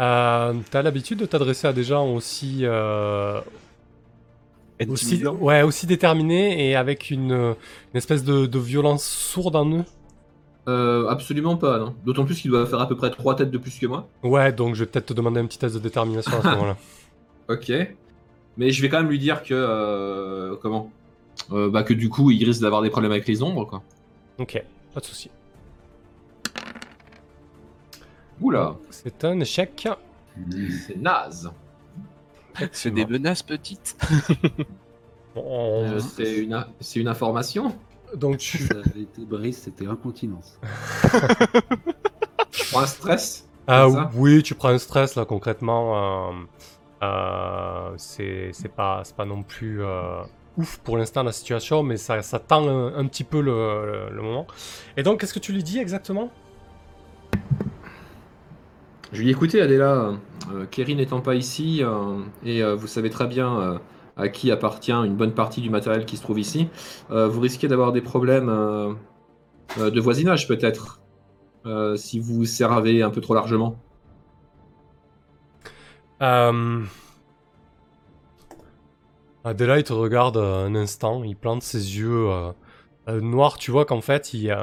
Euh, 0.00 0.54
T'as 0.70 0.82
l'habitude 0.82 1.20
de 1.20 1.26
t'adresser 1.26 1.66
à 1.68 1.72
des 1.72 1.84
gens 1.84 2.06
aussi, 2.08 2.60
euh, 2.62 3.40
aussi, 4.88 5.24
ouais, 5.26 5.62
aussi 5.62 5.86
déterminés 5.86 6.68
et 6.68 6.74
avec 6.76 7.10
une, 7.10 7.30
une 7.32 7.54
espèce 7.96 8.24
de, 8.24 8.46
de 8.46 8.58
violence 8.58 9.04
sourde 9.04 9.56
en 9.56 9.70
eux? 9.70 9.84
Euh, 10.66 11.06
absolument 11.08 11.56
pas. 11.56 11.78
non. 11.78 11.94
D'autant 12.04 12.24
plus 12.24 12.40
qu'il 12.40 12.50
doit 12.50 12.66
faire 12.66 12.80
à 12.80 12.88
peu 12.88 12.96
près 12.96 13.10
trois 13.10 13.36
têtes 13.36 13.50
de 13.50 13.58
plus 13.58 13.78
que 13.78 13.86
moi. 13.86 14.08
Ouais, 14.22 14.52
donc 14.52 14.74
je 14.74 14.80
vais 14.80 14.90
peut-être 14.90 15.06
te 15.06 15.12
demander 15.14 15.40
un 15.40 15.46
petit 15.46 15.58
test 15.58 15.74
de 15.74 15.80
détermination 15.80 16.32
à 16.38 16.42
ce 16.42 16.48
moment-là. 16.56 16.76
Ok. 17.48 17.70
Mais 18.56 18.70
je 18.70 18.82
vais 18.82 18.88
quand 18.88 18.98
même 18.98 19.10
lui 19.10 19.18
dire 19.18 19.42
que 19.42 19.52
euh, 19.54 20.56
comment? 20.62 20.90
Bah 21.50 21.82
que 21.82 21.92
du 21.92 22.08
coup, 22.08 22.30
il 22.30 22.42
risque 22.44 22.62
d'avoir 22.62 22.80
des 22.80 22.90
problèmes 22.90 23.12
avec 23.12 23.26
les 23.28 23.42
ombres, 23.42 23.66
quoi. 23.66 23.82
Ok, 24.38 24.62
pas 24.94 25.00
de 25.00 25.04
souci. 25.04 25.30
Oula, 28.40 28.76
C'est 28.90 29.24
un 29.24 29.38
échec. 29.40 29.88
c'est 30.86 30.96
naze. 30.96 31.50
C'est 32.72 32.90
des 32.90 33.06
menaces 33.06 33.42
petites. 33.42 33.96
Euh, 35.36 35.98
c'est 35.98 36.36
une, 36.36 36.64
c'est 36.78 37.00
une 37.00 37.08
information. 37.08 37.76
Donc 38.14 38.38
tu, 38.38 38.58
Ça 38.58 38.74
avait 38.74 39.00
été 39.00 39.24
Brice, 39.24 39.62
c'était 39.62 39.84
incontinence. 39.84 40.60
Je 42.52 42.70
prends 42.70 42.80
un 42.82 42.86
stress. 42.86 43.48
Ah 43.66 43.88
ça 43.90 44.10
oui, 44.14 44.44
tu 44.44 44.54
prends 44.54 44.68
un 44.68 44.78
stress 44.78 45.16
là 45.16 45.24
concrètement. 45.24 46.30
euh, 46.30 46.32
euh, 47.02 47.94
c'est 47.96 48.50
c'est 48.52 48.68
pas, 48.68 49.00
c'est 49.02 49.16
pas 49.16 49.24
non 49.24 49.42
plus 49.42 49.82
euh, 49.82 50.22
ouf 50.56 50.78
pour 50.84 50.96
l'instant 50.98 51.24
la 51.24 51.32
situation, 51.32 51.82
mais 51.82 51.96
ça, 51.96 52.22
ça 52.22 52.38
tend 52.38 52.68
un, 52.68 52.94
un 52.96 53.06
petit 53.08 53.24
peu 53.24 53.40
le, 53.40 53.50
le- 54.10 54.14
le 54.14 54.22
moment. 54.22 54.46
Et 54.96 55.02
donc, 55.02 55.18
qu'est-ce 55.20 55.34
que 55.34 55.40
tu 55.40 55.52
lui 55.52 55.64
dis 55.64 55.80
exactement? 55.80 56.30
Je 59.14 59.20
lui 59.22 59.28
ai 59.28 59.30
écouté, 59.30 59.60
Adela. 59.60 60.14
Euh, 60.52 60.66
Kerry 60.68 60.96
n'étant 60.96 61.20
pas 61.20 61.36
ici, 61.36 61.84
euh, 61.84 62.18
et 62.44 62.64
euh, 62.64 62.74
vous 62.74 62.88
savez 62.88 63.10
très 63.10 63.28
bien 63.28 63.80
à 64.16 64.28
qui 64.28 64.50
appartient 64.50 64.90
une 64.90 65.14
bonne 65.14 65.32
partie 65.32 65.60
du 65.60 65.70
matériel 65.70 66.04
qui 66.04 66.16
se 66.16 66.22
trouve 66.22 66.40
ici, 66.40 66.68
vous 67.10 67.40
risquez 67.40 67.66
d'avoir 67.66 67.92
des 67.92 68.00
problèmes 68.00 68.46
de 69.76 70.00
voisinage 70.00 70.46
peut-être, 70.46 71.00
si 71.96 72.20
vous 72.20 72.44
servez 72.44 73.02
un 73.02 73.10
peu 73.10 73.20
trop 73.20 73.34
largement. 73.34 73.76
Adela, 76.20 76.86
il 79.78 79.84
te 79.84 79.92
regarde 79.92 80.36
un 80.36 80.76
instant, 80.76 81.24
il 81.24 81.34
plante 81.34 81.64
ses 81.64 81.98
yeux 81.98 82.28
noirs. 83.08 83.58
Tu 83.58 83.72
vois 83.72 83.84
qu'en 83.84 84.00
fait, 84.00 84.32
il, 84.32 84.56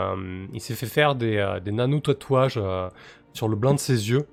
il 0.54 0.62
s'est 0.62 0.76
fait 0.76 0.86
faire 0.86 1.16
des, 1.16 1.58
des 1.62 1.74
nano-tatouages 1.74 2.60
sur 3.34 3.48
le 3.48 3.56
blanc 3.56 3.74
de 3.74 3.80
ses 3.80 4.10
yeux. 4.10 4.28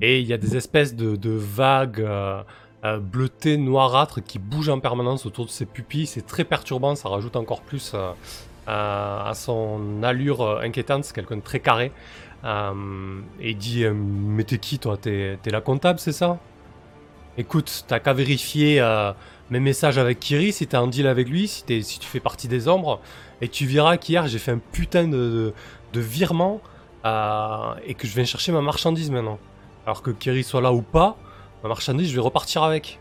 Et 0.00 0.20
il 0.20 0.26
y 0.26 0.32
a 0.32 0.38
des 0.38 0.56
espèces 0.56 0.94
de, 0.94 1.30
vagues 1.30 2.00
euh, 2.00 2.42
euh, 2.84 2.98
bleutées, 2.98 3.56
noirâtres 3.56 4.22
qui 4.22 4.38
bougent 4.38 4.68
en 4.68 4.80
permanence 4.80 5.26
autour 5.26 5.46
de 5.46 5.50
ses 5.50 5.66
pupilles. 5.66 6.06
C'est 6.06 6.26
très 6.26 6.44
perturbant, 6.44 6.94
ça 6.94 7.08
rajoute 7.08 7.36
encore 7.36 7.62
plus 7.62 7.92
euh, 7.94 8.12
à, 8.66 9.32
son 9.34 10.02
allure 10.02 10.60
inquiétante. 10.60 11.04
C'est 11.04 11.14
quelqu'un 11.14 11.36
de 11.36 11.42
très 11.42 11.60
carré. 11.60 11.92
Et 13.40 13.50
il 13.50 13.56
dit 13.56 13.86
Mais 13.86 14.44
t'es 14.44 14.58
qui 14.58 14.78
toi? 14.78 14.98
T'es 14.98 15.38
la 15.46 15.62
comptable, 15.62 15.98
c'est 15.98 16.12
ça? 16.12 16.38
Écoute, 17.38 17.84
t'as 17.88 18.00
qu'à 18.00 18.12
vérifier 18.12 18.82
mes 19.48 19.60
messages 19.60 19.96
avec 19.96 20.20
Kiri, 20.20 20.52
si 20.52 20.66
t'es 20.66 20.76
en 20.76 20.86
deal 20.86 21.06
avec 21.06 21.26
lui, 21.26 21.48
si, 21.48 21.64
tu 21.64 22.06
fais 22.06 22.20
partie 22.20 22.46
des 22.46 22.68
ombres, 22.68 23.00
et 23.40 23.48
tu 23.48 23.64
verras 23.64 23.96
qu'hier 23.96 24.28
j'ai 24.28 24.38
fait 24.38 24.52
un 24.52 24.60
putain 24.72 25.08
de 25.08 25.54
virement 25.94 26.60
euh, 27.04 27.74
et 27.84 27.94
que 27.94 28.06
je 28.06 28.14
viens 28.14 28.24
chercher 28.24 28.52
ma 28.52 28.60
marchandise 28.60 29.10
maintenant. 29.10 29.38
Alors 29.86 30.02
que 30.02 30.10
Kiri 30.10 30.44
soit 30.44 30.60
là 30.60 30.72
ou 30.72 30.82
pas, 30.82 31.16
ma 31.62 31.68
marchandise 31.68 32.08
je 32.10 32.14
vais 32.14 32.20
repartir 32.20 32.62
avec. 32.62 32.98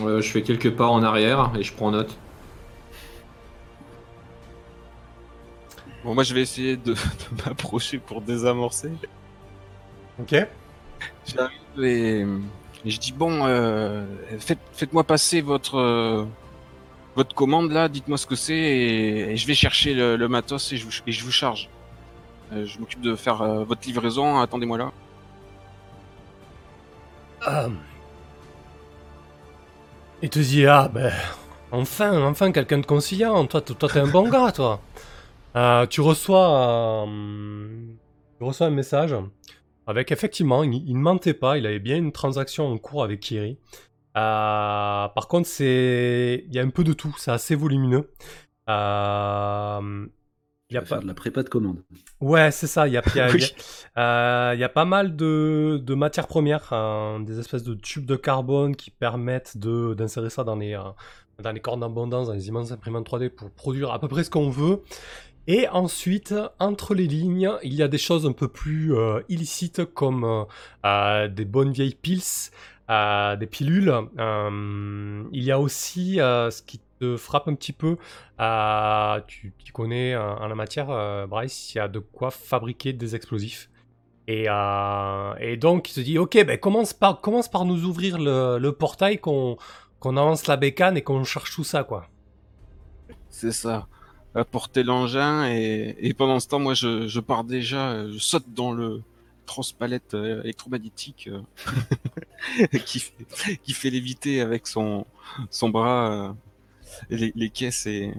Euh, 0.00 0.20
je 0.20 0.30
fais 0.30 0.42
quelques 0.42 0.74
pas 0.74 0.86
en 0.86 1.02
arrière 1.02 1.50
et 1.58 1.62
je 1.62 1.72
prends 1.72 1.90
note. 1.90 2.16
Bon, 6.04 6.14
moi, 6.14 6.24
je 6.24 6.34
vais 6.34 6.40
essayer 6.42 6.76
de, 6.76 6.94
de 6.94 7.44
m'approcher 7.46 7.98
pour 7.98 8.20
désamorcer. 8.22 8.90
Ok 10.20 10.34
J'arrive 11.26 11.84
et, 11.84 12.20
et 12.84 12.90
je 12.90 13.00
dis 13.00 13.12
bon, 13.12 13.46
euh, 13.46 14.04
faites, 14.38 14.58
faites-moi 14.72 15.04
passer 15.04 15.40
votre 15.40 15.76
euh, 15.78 16.24
votre 17.16 17.34
commande 17.34 17.72
là, 17.72 17.88
dites-moi 17.88 18.18
ce 18.18 18.26
que 18.26 18.36
c'est 18.36 18.54
et, 18.54 19.32
et 19.32 19.36
je 19.36 19.46
vais 19.46 19.54
chercher 19.54 19.94
le, 19.94 20.16
le 20.16 20.28
matos 20.28 20.72
et 20.72 20.76
je 20.76 20.84
vous, 20.86 20.92
et 21.06 21.12
je 21.12 21.24
vous 21.24 21.30
charge. 21.32 21.68
Euh, 22.52 22.66
je 22.66 22.78
m'occupe 22.78 23.00
de 23.00 23.14
faire 23.16 23.42
euh, 23.42 23.64
votre 23.64 23.86
livraison. 23.86 24.38
Attendez-moi 24.40 24.78
là. 24.78 24.92
Euh. 27.48 27.68
Il 30.22 30.30
te 30.30 30.38
dit 30.38 30.66
ah 30.66 30.88
ben 30.92 31.12
enfin 31.72 32.22
enfin 32.24 32.52
quelqu'un 32.52 32.78
de 32.78 32.86
conciliant 32.86 33.44
toi 33.46 33.60
toi 33.60 33.88
t'es 33.88 33.98
un 33.98 34.06
bon 34.06 34.28
gars 34.28 34.52
toi 34.52 34.80
Euh, 35.54 35.84
tu 35.86 36.00
reçois 36.00 37.04
euh, 37.06 37.86
tu 38.38 38.44
reçois 38.44 38.68
un 38.68 38.70
message 38.70 39.14
avec 39.86 40.10
effectivement 40.10 40.62
il, 40.62 40.72
il 40.88 40.94
ne 40.94 41.02
mentait 41.02 41.34
pas 41.34 41.58
il 41.58 41.66
avait 41.66 41.78
bien 41.78 41.98
une 41.98 42.10
transaction 42.10 42.72
en 42.72 42.78
cours 42.78 43.04
avec 43.04 43.20
Kiri 43.20 43.58
par 44.14 45.28
contre 45.28 45.48
c'est 45.48 46.44
il 46.48 46.54
y 46.54 46.58
a 46.58 46.62
un 46.62 46.70
peu 46.70 46.84
de 46.84 46.92
tout 46.92 47.14
c'est 47.18 47.30
assez 47.30 47.54
volumineux 47.54 48.10
Euh, 48.68 50.06
il 50.70 50.74
y 50.74 50.78
a 50.78 50.82
pas 50.82 50.98
de 51.00 51.06
la 51.06 51.12
prépa 51.14 51.42
de 51.42 51.48
commande. 51.50 51.82
Ouais, 52.20 52.50
c'est 52.50 52.66
ça. 52.66 52.88
Il 52.88 52.94
y 52.94 52.96
a, 52.96 53.02
il 53.14 53.16
y 53.16 53.20
a- 53.20 53.26
Oui. 53.30 53.34
il 53.36 53.40
y 53.42 53.44
a- 53.44 53.50
euh, 54.50 54.54
il 54.54 54.60
y 54.60 54.64
a 54.64 54.68
pas 54.70 54.86
mal 54.86 55.16
de, 55.16 55.78
de 55.82 55.94
matières 55.94 56.26
premières, 56.28 56.72
hein, 56.72 57.20
des 57.20 57.38
espèces 57.38 57.62
de 57.64 57.74
tubes 57.74 58.06
de 58.06 58.16
carbone 58.16 58.74
qui 58.74 58.90
permettent 58.90 59.58
de 59.58 59.92
d'insérer 59.94 60.30
ça 60.30 60.44
dans 60.44 60.56
les, 60.56 60.72
euh, 60.74 60.80
dans 61.42 61.52
les 61.52 61.60
cordes 61.60 61.80
d'abondance, 61.80 62.28
dans 62.28 62.32
les 62.34 62.48
immenses 62.48 62.72
imprimantes 62.72 63.04
3D 63.06 63.28
pour 63.28 63.50
produire 63.50 63.90
à 63.92 63.98
peu 64.00 64.08
près 64.08 64.24
ce 64.24 64.30
qu'on 64.30 64.48
veut. 64.48 64.80
Et 65.48 65.68
ensuite, 65.68 66.34
entre 66.60 66.94
les 66.94 67.06
lignes, 67.08 67.50
il 67.64 67.74
y 67.74 67.82
a 67.82 67.88
des 67.88 67.98
choses 67.98 68.26
un 68.26 68.32
peu 68.32 68.48
plus 68.48 68.94
euh, 68.94 69.20
illicites 69.28 69.84
comme 69.86 70.24
euh, 70.24 70.44
euh, 70.86 71.28
des 71.28 71.44
bonnes 71.44 71.72
vieilles 71.72 71.96
pils, 72.00 72.22
euh, 72.92 73.36
des 73.36 73.46
pilules. 73.46 73.92
Euh, 74.18 75.24
il 75.32 75.42
y 75.42 75.50
a 75.50 75.58
aussi 75.58 76.20
euh, 76.20 76.50
ce 76.50 76.62
qui 76.62 76.80
te 77.00 77.16
frappe 77.16 77.48
un 77.48 77.54
petit 77.54 77.72
peu. 77.72 77.96
euh, 78.40 79.20
tu, 79.26 79.52
tu 79.64 79.72
connais 79.72 80.14
euh, 80.14 80.34
en 80.36 80.48
la 80.48 80.54
matière, 80.54 80.90
euh, 80.90 81.26
Bryce, 81.26 81.74
il 81.74 81.78
y 81.78 81.80
a 81.80 81.88
de 81.88 81.98
quoi 81.98 82.30
fabriquer 82.30 82.92
des 82.92 83.14
explosifs. 83.16 83.70
Et, 84.28 84.44
euh, 84.48 85.34
et 85.40 85.56
donc, 85.56 85.90
il 85.90 85.92
se 85.94 86.00
dit, 86.00 86.18
ok, 86.18 86.44
ben 86.46 86.58
commence 86.58 86.92
par, 86.92 87.20
commence 87.20 87.48
par 87.48 87.64
nous 87.64 87.84
ouvrir 87.84 88.18
le, 88.18 88.58
le 88.58 88.72
portail, 88.72 89.18
qu'on 89.18 89.56
avance 90.04 90.46
la 90.46 90.56
bécane 90.56 90.96
et 90.96 91.02
qu'on 91.02 91.24
cherche 91.24 91.54
tout 91.54 91.64
ça, 91.64 91.84
quoi. 91.84 92.08
C'est 93.28 93.52
ça. 93.52 93.88
Apporter 94.34 94.82
l'engin 94.84 95.44
et, 95.46 95.96
et 95.98 96.14
pendant 96.14 96.40
ce 96.40 96.48
temps, 96.48 96.60
moi, 96.60 96.74
je, 96.74 97.06
je 97.08 97.20
pars 97.20 97.44
déjà, 97.44 98.08
je 98.08 98.18
saute 98.18 98.46
dans 98.48 98.72
le 98.72 99.02
transpalette 99.46 100.14
électromagnétique 100.14 101.28
qui, 102.86 103.00
fait, 103.00 103.56
qui 103.62 103.72
fait 103.72 103.90
léviter 103.90 104.40
avec 104.40 104.66
son, 104.66 105.06
son 105.50 105.70
bras 105.70 106.12
euh, 106.12 106.32
les, 107.10 107.32
les 107.36 107.50
caisses 107.50 107.86
et, 107.86 108.12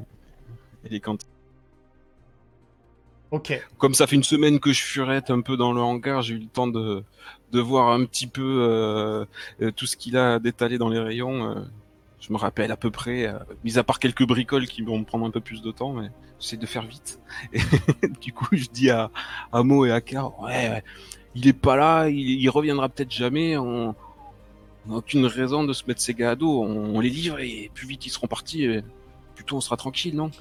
et 0.86 0.89
les 0.89 0.99
cantines. 0.99 1.30
Ok. 3.32 3.59
Comme 3.78 3.95
ça 3.95 4.05
fait 4.05 4.15
une 4.15 4.24
semaine 4.24 4.59
que 4.59 4.71
je 4.71 4.82
furette 4.84 5.32
un 5.32 5.41
peu 5.41 5.57
dans 5.57 5.74
le 5.74 5.82
hangar, 5.82 6.21
j'ai 6.21 6.36
eu 6.36 6.39
le 6.39 6.47
temps 6.47 6.67
de, 6.67 7.03
de 7.51 7.59
voir 7.59 7.89
un 7.89 8.05
petit 8.05 8.28
peu 8.28 8.59
euh, 8.61 9.26
tout 9.76 9.88
ce 9.88 9.97
qu'il 9.97 10.17
a 10.17 10.39
d'étalé 10.39 10.78
dans 10.78 10.89
les 10.89 10.99
rayons. 10.99 11.49
euh, 11.57 11.61
je 12.19 12.32
me 12.32 12.38
rappelle 12.38 12.71
à 12.71 12.78
peu 12.78 12.91
près, 12.91 13.28
euh, 13.28 13.39
mis 13.63 13.78
à 13.78 13.84
part 13.84 13.99
quelques 13.99 14.26
bricoles 14.26 14.67
qui 14.67 14.82
vont 14.84 14.99
me 14.99 15.03
prendre 15.03 15.26
un 15.26 15.32
peu 15.32 15.41
plus 15.41 15.61
de 15.61 15.71
temps, 15.71 15.93
mais 15.93 16.09
j'essaie 16.39 16.57
de 16.57 16.65
faire 16.67 16.84
vite. 16.86 17.19
Et 17.53 17.59
du 18.21 18.34
coup, 18.34 18.47
je 18.51 18.65
dis 18.71 18.89
à, 18.91 19.11
à 19.51 19.63
Mo 19.63 19.86
et 19.86 19.91
à 19.91 19.99
Car, 19.99 20.39
ouais, 20.41 20.69
ouais, 20.69 20.84
il 21.36 21.47
est 21.47 21.53
pas 21.53 21.76
là, 21.76 22.07
il, 22.09 22.17
il 22.19 22.49
reviendra 22.49 22.88
peut-être 22.89 23.11
jamais, 23.11 23.57
on 23.57 23.95
on 24.86 24.91
n'a 24.91 24.97
aucune 24.97 25.25
raison 25.25 25.63
de 25.63 25.73
se 25.73 25.84
mettre 25.88 26.01
ces 26.01 26.13
gars 26.13 26.31
à 26.31 26.36
dos, 26.36 26.63
on, 26.63 26.95
on 26.95 26.99
les 26.99 27.09
livre 27.09 27.39
et 27.39 27.71
plus 27.73 27.88
vite 27.88 28.05
ils 28.05 28.09
seront 28.09 28.27
partis, 28.27 28.63
et 28.63 28.84
plus 29.36 29.45
tôt 29.45 29.57
on 29.57 29.61
sera 29.61 29.77
tranquille, 29.77 30.15
non? 30.15 30.31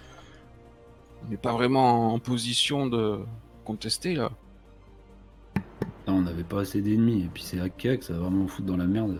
On 1.25 1.31
n'est 1.31 1.37
pas 1.37 1.53
vraiment 1.53 2.13
en 2.13 2.19
position 2.19 2.87
de 2.87 3.19
contester 3.65 4.15
là. 4.15 4.31
On 6.09 6.13
on 6.13 6.21
n'avait 6.23 6.45
pas 6.45 6.61
assez 6.61 6.81
d'ennemis. 6.81 7.23
Et 7.23 7.31
puis 7.33 7.43
c'est 7.43 7.61
Akea 7.61 7.97
que 7.97 8.05
ça 8.05 8.13
va 8.15 8.21
vraiment 8.21 8.47
foutre 8.47 8.67
dans 8.67 8.77
la 8.77 8.87
merde. 8.87 9.19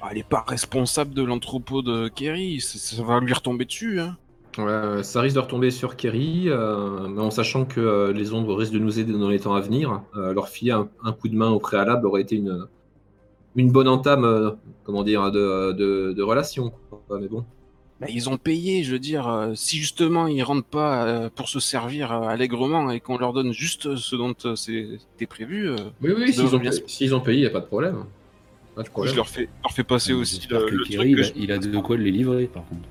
Ah, 0.00 0.08
elle 0.12 0.18
est 0.18 0.28
pas 0.28 0.44
responsable 0.46 1.12
de 1.12 1.22
l'entrepôt 1.22 1.82
de 1.82 2.08
Kerry, 2.08 2.60
ça, 2.60 2.78
ça 2.78 3.02
va 3.02 3.20
lui 3.20 3.32
retomber 3.32 3.64
dessus. 3.64 4.00
Hein. 4.00 4.16
Ouais, 4.56 5.02
ça 5.02 5.20
risque 5.20 5.36
de 5.36 5.40
retomber 5.40 5.70
sur 5.70 5.96
Kerry, 5.96 6.44
euh, 6.48 7.08
mais 7.08 7.20
en 7.20 7.30
sachant 7.30 7.64
que 7.64 7.80
euh, 7.80 8.12
les 8.12 8.32
ombres 8.32 8.54
risquent 8.54 8.74
de 8.74 8.78
nous 8.78 8.98
aider 8.98 9.12
dans 9.12 9.28
les 9.28 9.40
temps 9.40 9.54
à 9.54 9.60
venir. 9.60 10.02
Euh, 10.16 10.32
leur 10.32 10.48
filer 10.48 10.72
un, 10.72 10.88
un 11.02 11.12
coup 11.12 11.28
de 11.28 11.36
main 11.36 11.50
au 11.50 11.58
préalable 11.58 12.06
aurait 12.06 12.22
été 12.22 12.36
une, 12.36 12.66
une 13.56 13.70
bonne 13.72 13.88
entame, 13.88 14.24
euh, 14.24 14.50
comment 14.84 15.02
dire, 15.04 15.30
de, 15.30 15.72
de, 15.72 16.12
de 16.12 16.22
relation. 16.22 16.72
quoi. 16.90 17.18
Mais 17.20 17.28
bon. 17.28 17.44
Bah, 18.00 18.06
ils 18.08 18.28
ont 18.28 18.36
payé, 18.36 18.84
je 18.84 18.92
veux 18.92 19.00
dire, 19.00 19.26
euh, 19.28 19.54
si 19.56 19.78
justement 19.78 20.28
ils 20.28 20.42
rentrent 20.44 20.62
pas 20.68 21.04
euh, 21.06 21.30
pour 21.34 21.48
se 21.48 21.58
servir 21.58 22.12
euh, 22.12 22.28
allègrement 22.28 22.92
et 22.92 23.00
qu'on 23.00 23.18
leur 23.18 23.32
donne 23.32 23.52
juste 23.52 23.96
ce 23.96 24.14
dont 24.14 24.34
euh, 24.44 24.54
c'était 24.54 25.26
prévu, 25.26 25.68
euh, 25.70 25.76
Oui, 26.00 26.12
oui, 26.16 26.32
Ça 26.32 26.42
s'ils 26.44 26.54
ont, 26.54 26.58
bien 26.60 26.70
s'ils 26.86 27.14
ont 27.14 27.20
payé, 27.20 27.38
il 27.38 27.40
n'y 27.42 27.46
a 27.48 27.50
pas 27.50 27.58
de 27.60 27.66
problème. 27.66 28.04
Pas 28.76 28.84
de 28.84 28.88
problème. 28.88 29.10
je 29.12 29.16
leur 29.16 29.28
fais, 29.28 29.48
leur 29.64 29.72
fais 29.72 29.82
passer 29.82 30.12
aussi 30.12 30.36
J'espère 30.36 30.60
le, 30.60 30.66
que 30.66 30.74
le 30.76 30.84
truc 30.84 30.96
que 30.96 31.02
il, 31.08 31.18
a, 31.18 31.22
je- 31.24 31.32
il 31.34 31.50
a 31.50 31.58
de 31.58 31.78
quoi 31.80 31.96
les 31.96 32.12
livrer, 32.12 32.46
par 32.46 32.64
contre. 32.68 32.88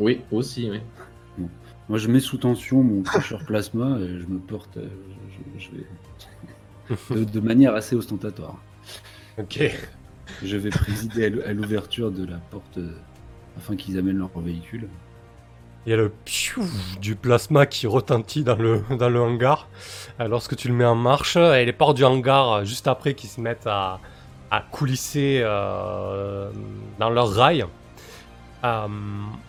Oui, 0.00 0.20
aussi, 0.32 0.68
oui. 0.68 0.80
Moi, 1.88 1.98
je 1.98 2.08
mets 2.08 2.18
sous 2.20 2.38
tension 2.38 2.82
mon 2.82 3.02
cracheur 3.02 3.44
plasma 3.46 3.98
et 4.00 4.08
je 4.18 4.26
me 4.26 4.40
porte. 4.40 4.76
euh, 4.78 4.88
je, 5.56 5.60
je- 5.60 5.70
je 7.08 7.14
vais... 7.14 7.20
de, 7.24 7.30
de 7.30 7.40
manière 7.40 7.74
assez 7.74 7.94
ostentatoire. 7.94 8.56
Ok. 9.38 9.62
Je 10.44 10.56
vais 10.56 10.70
présider 10.70 11.26
à 11.26 11.28
l'ou- 11.30 11.42
à 11.46 11.52
l'ouverture 11.52 12.10
de 12.10 12.26
la 12.26 12.36
porte 12.50 12.78
euh, 12.78 12.90
afin 13.56 13.76
qu'ils 13.76 13.98
amènent 13.98 14.18
leur 14.18 14.30
véhicule. 14.36 14.88
Il 15.86 15.90
y 15.90 15.92
a 15.94 15.96
le 15.96 16.10
piou 16.24 16.64
du 17.00 17.14
plasma 17.16 17.64
qui 17.66 17.86
retentit 17.86 18.44
dans 18.44 18.56
le, 18.56 18.82
dans 18.98 19.08
le 19.08 19.20
hangar 19.20 19.68
euh, 20.20 20.28
lorsque 20.28 20.54
tu 20.56 20.68
le 20.68 20.74
mets 20.74 20.84
en 20.84 20.94
marche 20.94 21.36
et 21.36 21.64
les 21.64 21.72
portes 21.72 21.96
du 21.96 22.04
hangar 22.04 22.52
euh, 22.52 22.64
juste 22.64 22.86
après 22.88 23.14
qui 23.14 23.26
se 23.26 23.40
mettent 23.40 23.66
à, 23.66 24.00
à 24.50 24.60
coulisser 24.60 25.40
euh, 25.42 26.50
dans 26.98 27.10
leur 27.10 27.30
rail. 27.32 27.64
Euh, 28.64 28.86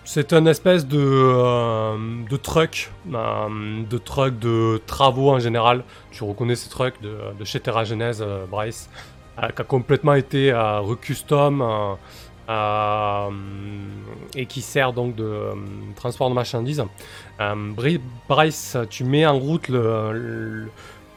c'est 0.06 0.34
un 0.34 0.46
espèce 0.46 0.86
de, 0.88 1.00
euh, 1.02 1.98
de 2.30 2.38
truck, 2.38 2.92
euh, 3.12 3.84
de 3.90 3.98
truck 3.98 4.38
de 4.40 4.80
travaux 4.86 5.32
en 5.32 5.40
général. 5.40 5.84
Tu 6.12 6.24
reconnais 6.24 6.56
ces 6.56 6.70
trucks 6.70 7.02
de, 7.02 7.18
de 7.38 7.44
chez 7.44 7.60
Terra 7.60 7.84
Genèse, 7.86 8.24
euh, 8.26 8.46
Bryce, 8.46 8.88
euh, 9.42 9.48
qui 9.50 9.62
a 9.62 9.66
complètement 9.66 10.14
été 10.16 10.52
euh, 10.52 10.80
recustom. 10.80 11.62
euh, 11.62 13.30
et 14.36 14.48
qui 14.48 14.62
sert 14.62 14.92
donc 14.92 15.16
de 15.16 15.52
transport 15.96 16.30
de 16.30 16.34
marchandises. 16.34 16.84
Bryce, 18.28 18.76
tu 18.90 19.04
mets 19.04 19.28
en 19.28 19.38
route 19.38 19.68
le, 19.68 20.68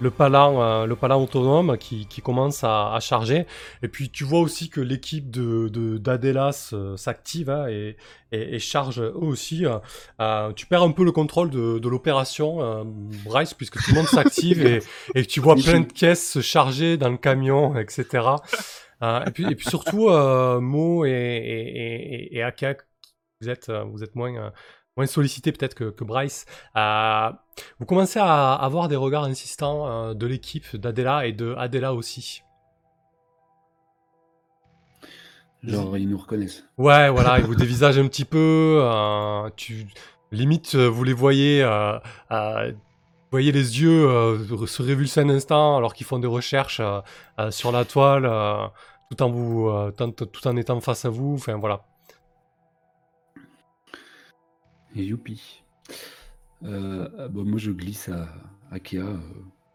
le 0.03 0.11
palan, 0.11 0.61
euh, 0.63 0.87
le 0.87 0.97
palan 0.97 1.23
autonome 1.23 1.79
qui, 1.79 2.07
qui 2.07 2.21
commence 2.21 2.65
à, 2.65 2.93
à 2.95 3.01
charger. 3.01 3.47
Et 3.83 3.89
puis 3.89 4.11
tu 4.11 4.25
vois 4.25 4.41
aussi 4.41 4.69
que 4.69 4.81
l'équipe 4.81 5.31
de, 5.31 5.69
de- 5.69 5.99
d'Adelas 5.99 6.71
euh, 6.73 6.97
s'active 6.97 7.49
hein, 7.51 7.69
et, 7.69 7.97
et, 8.33 8.57
et 8.57 8.59
charge 8.59 9.01
eux 9.01 9.15
aussi. 9.15 9.65
euh, 10.21 10.53
tu 10.55 10.67
perds 10.67 10.83
un 10.83 10.91
peu 10.93 11.05
le 11.05 11.13
contrôle 11.13 11.51
de, 11.51 11.79
de 11.79 11.89
l'opération, 11.89 12.63
euh, 12.63 12.83
Bryce, 13.25 13.55
puisque 13.55 13.81
tout 13.83 13.91
le 13.91 13.97
monde 13.97 14.07
s'active 14.09 14.65
et, 14.67 14.81
et 15.15 15.25
tu 15.25 15.41
vois 15.41 15.55
plein 15.57 15.81
de 15.81 15.93
caisses 15.93 16.33
se 16.33 16.41
charger 16.41 16.97
dans 16.97 17.09
le 17.11 17.17
camion, 17.19 17.77
etc. 17.77 18.43
Euh, 19.03 19.25
et, 19.25 19.31
puis, 19.31 19.45
et 19.51 19.55
puis 19.57 19.69
surtout, 19.69 20.09
euh, 20.11 20.61
Mo 20.61 21.05
et, 21.05 21.11
et, 21.11 22.35
et, 22.35 22.37
et 22.39 22.43
Aka, 22.43 22.77
vous 23.41 23.49
êtes, 23.49 23.71
vous 23.93 24.03
êtes 24.05 24.15
moins, 24.15 24.35
euh, 24.37 24.51
moins 24.97 25.07
sollicités 25.07 25.53
peut-être 25.53 25.75
que, 25.75 25.91
que 25.91 26.05
Bryce. 26.05 26.45
Euh, 26.77 27.31
vous 27.79 27.87
commencez 27.87 28.19
à 28.19 28.55
avoir 28.55 28.89
des 28.89 28.97
regards 28.97 29.25
insistants 29.25 29.87
euh, 29.89 30.15
de 30.15 30.27
l'équipe 30.27 30.77
d'Adela 30.77 31.27
et 31.27 31.33
de 31.33 31.55
Adela 31.59 31.95
aussi. 31.95 32.43
Genre, 35.63 35.97
ils 35.97 36.09
nous 36.09 36.19
reconnaissent. 36.19 36.65
Ouais, 36.77 37.09
voilà, 37.11 37.39
ils 37.39 37.45
vous 37.45 37.55
dévisagent 37.55 37.99
un 37.99 38.09
petit 38.09 38.25
peu. 38.25 38.81
euh, 38.83 39.49
tu, 39.57 39.87
limite, 40.33 40.75
euh, 40.75 40.89
vous 40.89 41.05
les 41.05 41.13
voyez, 41.13 41.63
euh, 41.63 41.99
euh, 42.33 42.73
vous 42.73 42.79
voyez 43.31 43.53
les 43.53 43.81
yeux 43.81 44.09
euh, 44.09 44.67
se 44.67 44.83
révulser 44.83 45.21
un 45.21 45.29
instant 45.29 45.77
alors 45.77 45.95
qu'ils 45.95 46.07
font 46.07 46.19
des 46.19 46.27
recherches 46.27 46.81
euh, 46.81 47.01
euh, 47.39 47.51
sur 47.51 47.71
la 47.71 47.85
toile, 47.85 48.27
euh, 48.27 48.67
tout 49.11 49.23
en 49.23 49.31
vous, 49.31 49.69
euh, 49.69 49.93
tout 49.93 50.49
en 50.49 50.57
étant 50.57 50.81
face 50.81 51.05
à 51.05 51.11
vous. 51.11 51.35
Enfin 51.35 51.57
voilà. 51.59 51.85
Youpi. 55.01 55.63
Euh, 56.65 57.09
bah, 57.29 57.43
moi, 57.45 57.59
je 57.59 57.71
glisse 57.71 58.09
à 58.09 58.29
Akea. 58.71 58.99
Euh, 58.99 59.17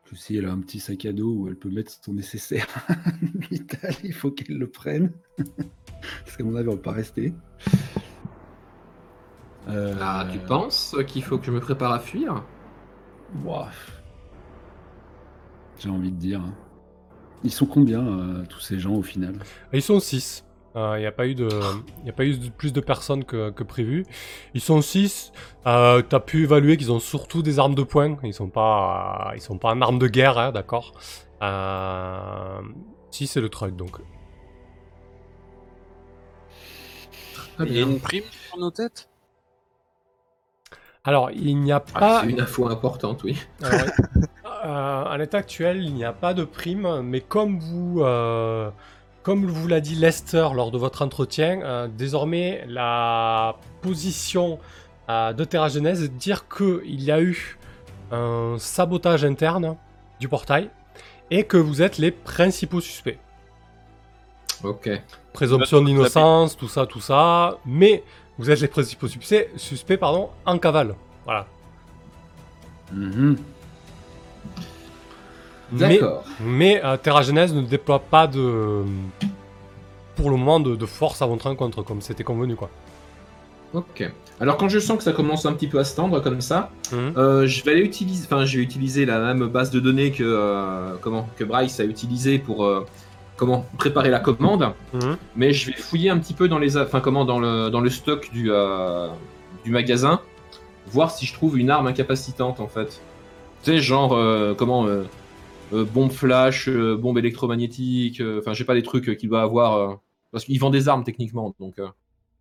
que 0.10 0.16
si 0.16 0.38
elle 0.38 0.46
a 0.46 0.52
un 0.54 0.60
petit 0.60 0.80
sac 0.80 1.04
à 1.06 1.12
dos 1.12 1.34
où 1.34 1.48
elle 1.50 1.58
peut 1.58 1.70
mettre 1.70 1.92
son 1.92 2.14
nécessaire 2.14 2.66
vital, 3.52 3.94
il 4.06 4.14
faut 4.14 4.32
qu'elle 4.32 4.58
le 4.58 4.68
prenne. 4.70 5.12
Parce 6.24 6.38
qu'à 6.38 6.46
mon 6.46 6.56
avis, 6.56 6.70
on 6.70 6.76
va 6.76 6.78
pas 6.82 6.94
rester. 6.94 7.34
Euh, 9.68 9.96
Ah, 10.00 10.26
tu 10.32 10.40
penses 10.40 10.96
qu'il 11.08 11.24
faut 11.24 11.38
que 11.38 11.46
je 11.46 11.52
me 11.52 11.60
prépare 11.60 11.92
à 11.92 12.00
fuir? 12.00 12.46
Ouah. 13.44 13.70
J'ai 15.80 15.90
envie 15.90 16.12
de 16.12 16.16
dire. 16.18 16.40
hein. 16.40 16.54
Ils 17.44 17.52
sont 17.52 17.66
combien, 17.66 18.08
euh, 18.08 18.46
tous 18.46 18.62
ces 18.62 18.80
gens, 18.80 18.94
au 18.96 19.04
final? 19.04 19.36
Ils 19.74 19.82
sont 19.82 20.00
6. 20.00 20.46
Il 20.98 21.00
n'y 21.00 21.06
a 21.06 21.12
pas 21.12 21.28
eu, 21.28 21.34
de, 21.36 21.50
y 22.06 22.10
a 22.10 22.14
pas 22.14 22.26
eu 22.26 22.38
de- 22.38 22.50
plus 22.50 22.72
de 22.74 22.82
personnes 22.82 23.24
que, 23.26 23.50
que 23.52 23.64
prévu. 23.64 24.06
Ils 24.54 24.62
sont 24.62 24.82
6. 24.82 25.32
Euh, 25.66 26.02
tu 26.08 26.16
as 26.16 26.20
pu 26.20 26.44
évaluer 26.44 26.78
qu'ils 26.78 26.92
ont 26.92 27.00
surtout 27.00 27.42
des 27.42 27.60
armes 27.60 27.76
de 27.76 27.84
poing. 27.84 28.18
Ils 28.24 28.34
sont 28.34 28.50
pas, 28.50 29.32
ils 29.36 29.42
sont 29.42 29.58
pas 29.58 29.72
en 29.74 29.82
armes 29.82 30.00
de 30.00 30.08
guerre, 30.08 30.38
hein, 30.38 30.52
d'accord 30.52 30.94
euh, 31.42 32.60
Si, 33.12 33.28
c'est 33.28 33.42
le 33.42 33.50
truc, 33.50 33.76
donc. 33.76 33.98
Il 37.60 37.72
y 37.74 37.80
a 37.80 37.82
une 37.82 38.00
prime 38.00 38.24
sur 38.32 38.58
nos 38.58 38.72
têtes? 38.72 39.10
Alors, 41.04 41.32
il 41.32 41.58
n'y 41.62 41.72
a 41.72 41.84
Ah, 41.94 42.00
pas... 42.00 42.22
c'est 42.22 42.28
une 42.28 42.40
info 42.42 42.68
importante, 42.68 43.24
oui. 43.24 43.38
Alors, 43.62 43.84
euh, 44.46 45.06
à 45.06 45.18
l'état 45.18 45.40
actuel, 45.40 45.84
il 45.84 45.94
n'y 45.94 46.06
a 46.06 46.14
pas 46.14 46.34
de 46.34 46.44
prime, 46.44 47.02
mais 47.02 47.22
comme 47.22 47.60
vous, 47.60 48.02
euh, 48.02 48.70
comme 49.28 49.46
vous 49.46 49.68
l'a 49.68 49.82
dit 49.82 49.96
Lester 49.96 50.48
lors 50.56 50.72
de 50.72 50.78
votre 50.78 51.02
entretien, 51.02 51.60
euh, 51.62 51.90
désormais 51.90 52.64
la 52.66 53.58
position 53.82 54.58
euh, 55.10 55.34
de 55.34 55.44
Terra 55.44 55.68
Genèse 55.68 56.02
est 56.02 56.08
de 56.08 56.18
dire 56.18 56.46
qu'il 56.48 57.04
y 57.04 57.12
a 57.12 57.22
eu 57.22 57.58
un 58.14 58.56
sabotage 58.58 59.26
interne 59.26 59.76
du 60.22 60.30
portail 60.30 60.70
et 61.30 61.44
que 61.44 61.58
vous 61.58 61.82
êtes 61.82 61.98
les 61.98 62.12
principaux 62.12 62.80
suspects. 62.80 63.20
Ok. 64.64 64.90
Présomption 65.34 65.82
d'innocence, 65.82 66.56
tout 66.56 66.70
ça, 66.70 66.86
tout 66.86 67.02
ça, 67.02 67.58
mais 67.66 68.06
vous 68.38 68.50
êtes 68.50 68.62
les 68.62 68.70
principaux 68.70 69.10
suspects, 69.10 69.50
suspects 69.58 69.98
pardon, 69.98 70.30
en 70.46 70.58
cavale. 70.58 70.96
Voilà. 71.26 71.46
Mhm. 72.94 73.36
Mais- 76.42 76.84
euh, 76.84 76.98
Terra 76.98 77.22
Genèse 77.22 77.54
ne 77.54 77.62
déploie 77.62 78.00
pas 78.00 78.28
de. 78.28 78.84
Pour 80.16 80.30
le 80.32 80.38
moment, 80.38 80.60
de, 80.60 80.76
de 80.76 80.86
force 80.86 81.22
à 81.22 81.26
votre 81.28 81.46
rencontre, 81.48 81.84
comme 81.84 82.02
c'était 82.02 82.24
convenu, 82.24 82.56
quoi. 82.56 82.70
Ok. 83.74 84.10
Alors 84.40 84.58
quand 84.58 84.70
je 84.70 84.80
sens 84.80 84.98
que 84.98 85.04
ça 85.04 85.12
commence 85.14 85.46
un 85.46 85.54
petit 85.54 85.68
peu 85.68 85.78
à 85.80 85.84
se 85.84 85.96
tendre 85.96 86.20
comme 86.22 86.42
ça, 86.42 86.70
Mhm. 86.94 87.14
euh, 87.18 87.48
je 87.48 87.64
vais 87.64 87.72
aller 87.72 87.82
utiliser, 87.82 88.24
enfin 88.26 88.46
je 88.46 88.58
vais 88.58 88.64
utiliser 88.64 89.06
la 89.06 89.20
même 89.20 89.48
base 89.48 89.72
de 89.72 89.80
données 89.80 90.12
que 90.12 90.24
euh, 90.24 90.94
comment 91.02 91.28
que 91.38 91.44
Bryce 91.44 91.80
a 91.80 91.84
utilisé 91.84 92.38
pour 92.40 92.68
comment 93.36 93.66
préparer 93.78 94.10
la 94.10 94.20
commande, 94.20 94.72
Mhm. 94.94 95.18
mais 95.36 95.54
je 95.54 95.68
vais 95.68 95.74
fouiller 95.78 96.10
un 96.12 96.18
petit 96.20 96.34
peu 96.34 96.48
dans 96.48 96.60
les, 96.60 96.78
enfin 96.78 97.00
comment 97.02 97.26
dans 97.26 97.40
le 97.40 97.70
dans 97.70 97.82
le 97.82 97.90
stock 97.90 98.30
du 98.32 98.50
du 99.66 99.72
magasin, 99.72 100.22
voir 100.88 101.12
si 101.12 101.26
je 101.26 101.34
trouve 101.34 101.58
une 101.60 101.70
arme 101.70 101.88
incapacitante 101.88 102.60
en 102.60 102.68
fait. 102.68 103.02
Tu 103.64 103.72
sais 103.72 103.80
genre 103.80 104.16
comment 104.56 104.86
bombe 105.72 106.12
flash, 106.12 106.68
euh, 106.70 106.96
bombe 106.98 107.18
électromagnétique, 107.18 108.22
euh, 108.22 108.40
enfin 108.40 108.54
j'ai 108.54 108.66
pas 108.66 108.76
des 108.76 108.84
trucs 108.84 109.10
euh, 109.10 109.16
qu'il 109.16 109.30
doit 109.30 109.42
avoir 109.42 109.74
euh, 109.78 109.96
parce 110.32 110.46
qu'il 110.46 110.60
vend 110.60 110.70
des 110.70 110.88
armes 110.90 111.04
techniquement 111.04 111.56
donc. 111.60 111.80
euh, 111.80 111.88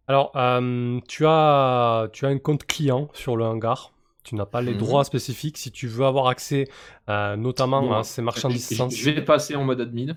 Alors, 0.08 0.30
euh, 0.36 1.00
tu, 1.08 1.24
as, 1.26 2.08
tu 2.12 2.26
as 2.26 2.28
un 2.28 2.38
compte 2.38 2.64
client 2.66 3.08
sur 3.12 3.36
le 3.36 3.44
hangar. 3.44 3.92
Tu 4.24 4.34
n'as 4.34 4.46
pas 4.46 4.60
les 4.62 4.74
Mhm. 4.74 4.74
droits 4.74 5.04
spécifiques 5.04 5.58
si 5.58 5.70
tu 5.72 5.86
veux 5.88 6.04
avoir 6.06 6.28
accès 6.28 6.68
euh, 7.08 7.36
notamment 7.36 7.92
Bon, 7.92 7.98
à 7.98 8.02
ces 8.04 8.22
marchandises 8.22 8.68
je, 8.70 8.76
je- 8.76 8.94
je 8.96 9.10
vais 9.10 9.24
passer 9.24 9.54
en 9.54 9.64
mode 9.64 9.80
admin. 9.80 10.16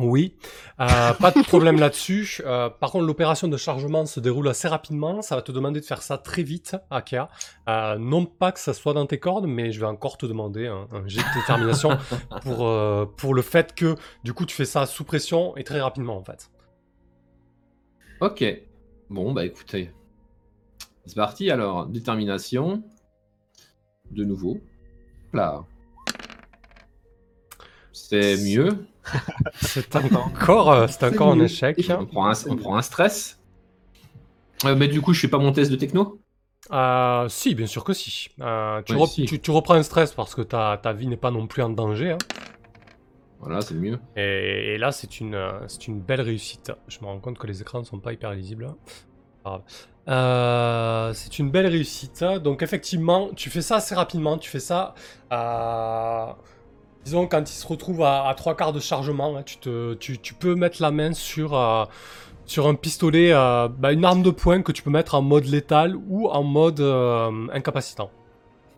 Oui, 0.00 0.34
Euh, 0.80 1.12
pas 1.12 1.30
de 1.30 1.42
problème 1.42 1.76
là-dessus. 1.80 2.40
Euh, 2.46 2.70
par 2.70 2.90
contre, 2.90 3.04
l'opération 3.04 3.48
de 3.48 3.56
chargement 3.56 4.06
se 4.06 4.18
déroule 4.18 4.48
assez 4.48 4.66
rapidement. 4.66 5.20
Ça 5.20 5.36
va 5.36 5.42
te 5.42 5.52
demander 5.52 5.80
de 5.80 5.84
faire 5.84 6.02
ça 6.02 6.16
très 6.16 6.42
vite, 6.42 6.76
Akea. 6.90 7.28
Euh, 7.68 7.98
non 7.98 8.24
pas 8.24 8.50
que 8.52 8.60
ça 8.60 8.72
soit 8.72 8.94
dans 8.94 9.06
tes 9.06 9.18
cordes, 9.18 9.46
mais 9.46 9.72
je 9.72 9.80
vais 9.80 9.86
encore 9.86 10.16
te 10.16 10.26
demander 10.26 10.66
un, 10.68 10.86
un 10.92 11.06
jet 11.06 11.20
de 11.20 11.40
détermination 11.40 11.90
pour, 12.42 12.68
pour 13.16 13.34
le 13.34 13.42
fait 13.42 13.74
que, 13.74 13.94
du 14.24 14.32
coup, 14.32 14.46
tu 14.46 14.56
fais 14.56 14.64
ça 14.64 14.86
sous 14.86 15.04
pression 15.04 15.56
et 15.56 15.64
très 15.64 15.80
rapidement, 15.80 16.16
en 16.16 16.24
fait. 16.24 16.50
Ok. 18.20 18.44
Bon, 19.10 19.32
bah 19.32 19.44
écoutez. 19.44 19.90
C'est 21.06 21.16
parti 21.16 21.50
alors. 21.50 21.86
Détermination. 21.86 22.82
De 24.10 24.24
nouveau. 24.24 24.58
Là. 25.32 25.64
C'est 27.92 28.36
mieux. 28.36 28.68
C'est 29.62 29.94
encore, 29.96 30.70
euh, 30.72 30.86
c'est 30.88 31.04
encore 31.04 31.32
un 31.32 31.40
échec. 31.40 31.78
On 31.98 32.06
prend 32.06 32.28
un, 32.28 32.34
on 32.48 32.56
prend 32.56 32.76
un 32.76 32.82
stress. 32.82 33.38
Euh, 34.64 34.76
mais 34.76 34.88
du 34.88 35.00
coup, 35.00 35.12
je 35.12 35.20
fais 35.20 35.28
pas 35.28 35.38
mon 35.38 35.52
test 35.52 35.70
de 35.70 35.76
techno? 35.76 36.20
Euh, 36.72 37.28
si, 37.28 37.54
bien 37.54 37.66
sûr 37.66 37.82
que 37.84 37.92
si. 37.92 38.28
Euh, 38.40 38.82
tu, 38.82 38.92
Ouais, 38.92 38.98
rep- 38.98 39.08
si. 39.08 39.24
tu- 39.24 39.40
tu 39.40 39.50
reprends 39.50 39.74
un 39.74 39.82
stress 39.82 40.12
parce 40.12 40.34
que 40.34 40.42
ta, 40.42 40.78
ta 40.82 40.92
vie 40.92 41.06
n'est 41.06 41.16
pas 41.16 41.30
non 41.30 41.46
plus 41.46 41.62
en 41.62 41.70
danger. 41.70 42.12
hein. 42.12 42.18
Voilà, 43.40 43.62
c'est 43.62 43.74
mieux. 43.74 43.98
Et, 44.16 44.74
et 44.74 44.78
là, 44.78 44.92
c'est 44.92 45.20
une, 45.20 45.34
euh, 45.34 45.66
c'est 45.66 45.88
une 45.88 46.00
belle 46.00 46.20
réussite. 46.20 46.72
Je 46.88 46.98
me 47.00 47.06
rends 47.06 47.18
compte 47.20 47.38
que 47.38 47.46
les 47.46 47.62
écrans 47.62 47.80
ne 47.80 47.84
sont 47.84 47.98
pas 47.98 48.12
hyper 48.12 48.32
lisibles. 48.32 48.68
hein. 49.46 49.62
Euh, 50.08 51.12
c'est 51.14 51.38
une 51.38 51.50
belle 51.50 51.66
réussite. 51.66 52.22
Donc, 52.42 52.62
effectivement, 52.62 53.30
tu 53.34 53.48
fais 53.50 53.62
ça 53.62 53.76
assez 53.76 53.94
rapidement. 53.94 54.36
Tu 54.38 54.50
fais 54.50 54.60
ça, 54.60 54.94
à- 55.30 56.36
disons, 57.04 57.26
quand 57.26 57.40
il 57.50 57.52
se 57.54 57.66
retrouve 57.66 58.02
à, 58.02 58.28
à 58.28 58.34
trois 58.34 58.54
quarts 58.56 58.72
de 58.72 58.80
chargement. 58.80 59.36
hein, 59.36 59.42
tu, 59.44 59.56
te, 59.58 59.94
tu, 59.94 60.18
tu 60.18 60.34
peux 60.34 60.54
mettre 60.54 60.80
la 60.82 60.90
main 60.90 61.12
sur, 61.12 61.56
euh, 61.56 61.84
sur 62.46 62.66
un 62.68 62.74
pistolet, 62.74 63.32
euh, 63.32 63.68
bah, 63.68 63.92
une 63.92 64.04
arme 64.04 64.22
de 64.22 64.30
poing 64.30 64.62
que 64.62 64.72
tu 64.72 64.82
peux 64.82 64.90
mettre 64.90 65.14
en 65.14 65.22
mode 65.22 65.44
létal 65.46 65.96
ou 66.08 66.28
en 66.28 66.42
mode 66.42 66.80
euh, 66.80 67.30
incapacitant. 67.52 68.10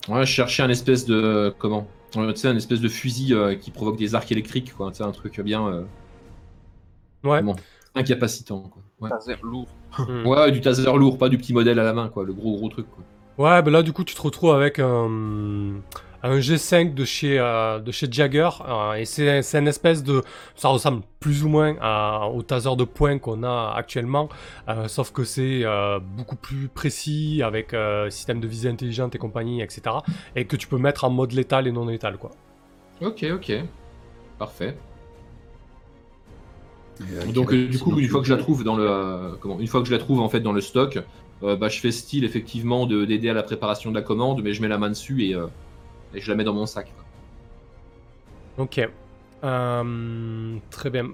Ouais, 0.08 0.26
je 0.26 0.32
cherchais 0.32 0.62
un 0.62 0.68
espèce 0.70 1.04
de. 1.06 1.54
Comment 1.58 1.86
Euh, 2.16 2.32
Tu 2.32 2.40
sais, 2.40 2.48
un 2.48 2.56
espèce 2.56 2.80
de 2.80 2.88
fusil 2.88 3.32
euh, 3.34 3.54
qui 3.54 3.70
provoque 3.70 3.96
des 3.96 4.14
arcs 4.14 4.30
électriques, 4.32 4.74
quoi. 4.74 4.90
Tu 4.90 4.96
sais, 4.98 5.04
un 5.04 5.12
truc 5.12 5.40
bien. 5.40 5.66
euh, 5.68 5.82
Ouais. 7.24 7.38
comment 7.38 7.56
Incapacitant, 7.94 8.60
quoi. 8.72 8.82
Ouais. 9.00 9.10
Taser 9.10 9.36
lourd. 9.42 9.66
Hmm. 9.98 10.26
Ouais, 10.26 10.50
du 10.50 10.60
taser 10.60 10.84
lourd, 10.96 11.18
pas 11.18 11.28
du 11.28 11.38
petit 11.38 11.52
modèle 11.52 11.78
à 11.78 11.84
la 11.84 11.92
main, 11.92 12.08
quoi. 12.08 12.24
Le 12.24 12.32
gros 12.32 12.56
gros 12.56 12.68
truc, 12.68 12.86
quoi. 12.90 13.04
Ouais, 13.38 13.62
bah 13.62 13.70
là 13.70 13.82
du 13.82 13.92
coup 13.94 14.04
tu 14.04 14.14
te 14.14 14.20
retrouves 14.20 14.54
avec 14.54 14.78
un, 14.78 15.80
un 16.22 16.38
G5 16.38 16.94
de 16.94 17.04
chez, 17.04 17.38
euh, 17.38 17.78
de 17.80 17.90
chez 17.92 18.06
Jagger 18.10 18.48
euh, 18.68 18.94
et 18.94 19.04
c'est 19.04 19.42
c'est 19.42 19.58
une 19.58 19.68
espèce 19.68 20.02
de... 20.04 20.22
Ça 20.54 20.68
ressemble 20.68 21.02
plus 21.20 21.44
ou 21.44 21.48
moins 21.48 21.74
à- 21.80 22.28
au 22.28 22.42
taser 22.42 22.74
de 22.76 22.84
poing 22.84 23.18
qu'on 23.18 23.42
a 23.42 23.72
actuellement, 23.76 24.28
euh, 24.68 24.88
sauf 24.88 25.12
que 25.12 25.24
c'est 25.24 25.62
euh, 25.64 25.98
beaucoup 26.00 26.36
plus 26.36 26.68
précis 26.68 27.42
avec 27.44 27.74
euh, 27.74 28.08
système 28.10 28.40
de 28.40 28.46
visée 28.46 28.68
intelligente 28.68 29.14
et 29.14 29.18
compagnie, 29.18 29.62
etc. 29.62 29.96
Et 30.36 30.44
que 30.46 30.56
tu 30.56 30.66
peux 30.68 30.78
mettre 30.78 31.04
en 31.04 31.10
mode 31.10 31.32
létal 31.32 31.66
et 31.66 31.72
non 31.72 31.86
létal 31.86 32.16
quoi. 32.18 32.30
Ok, 33.00 33.24
ok. 33.34 33.52
Parfait. 34.38 34.76
Donc 37.34 37.52
du 37.52 37.78
coup, 37.78 37.98
une 37.98 38.08
fois 38.08 38.20
que 38.20 38.26
je 38.26 38.34
la 38.34 38.38
trouve 38.40 38.62
dans 38.64 38.76
le 38.76 39.36
comment, 39.40 39.58
une 39.58 39.66
fois 39.66 39.80
que 39.80 39.86
je 39.88 39.92
la 39.92 39.98
trouve 39.98 40.20
en 40.20 40.28
fait 40.28 40.40
dans 40.40 40.52
le 40.52 40.60
stock, 40.60 40.98
euh, 41.42 41.56
bah 41.56 41.68
je 41.68 41.80
fais 41.80 41.90
style 41.90 42.24
effectivement 42.24 42.86
de 42.86 43.04
d'aider 43.04 43.28
à 43.30 43.34
la 43.34 43.42
préparation 43.42 43.90
de 43.90 43.96
la 43.96 44.02
commande, 44.02 44.42
mais 44.42 44.52
je 44.52 44.62
mets 44.62 44.68
la 44.68 44.78
main 44.78 44.90
dessus 44.90 45.24
et, 45.24 45.34
euh, 45.34 45.46
et 46.14 46.20
je 46.20 46.28
la 46.30 46.36
mets 46.36 46.44
dans 46.44 46.54
mon 46.54 46.66
sac. 46.66 46.92
Ok. 48.58 48.88
Euh, 49.44 50.56
très 50.70 50.90
bien. 50.90 51.08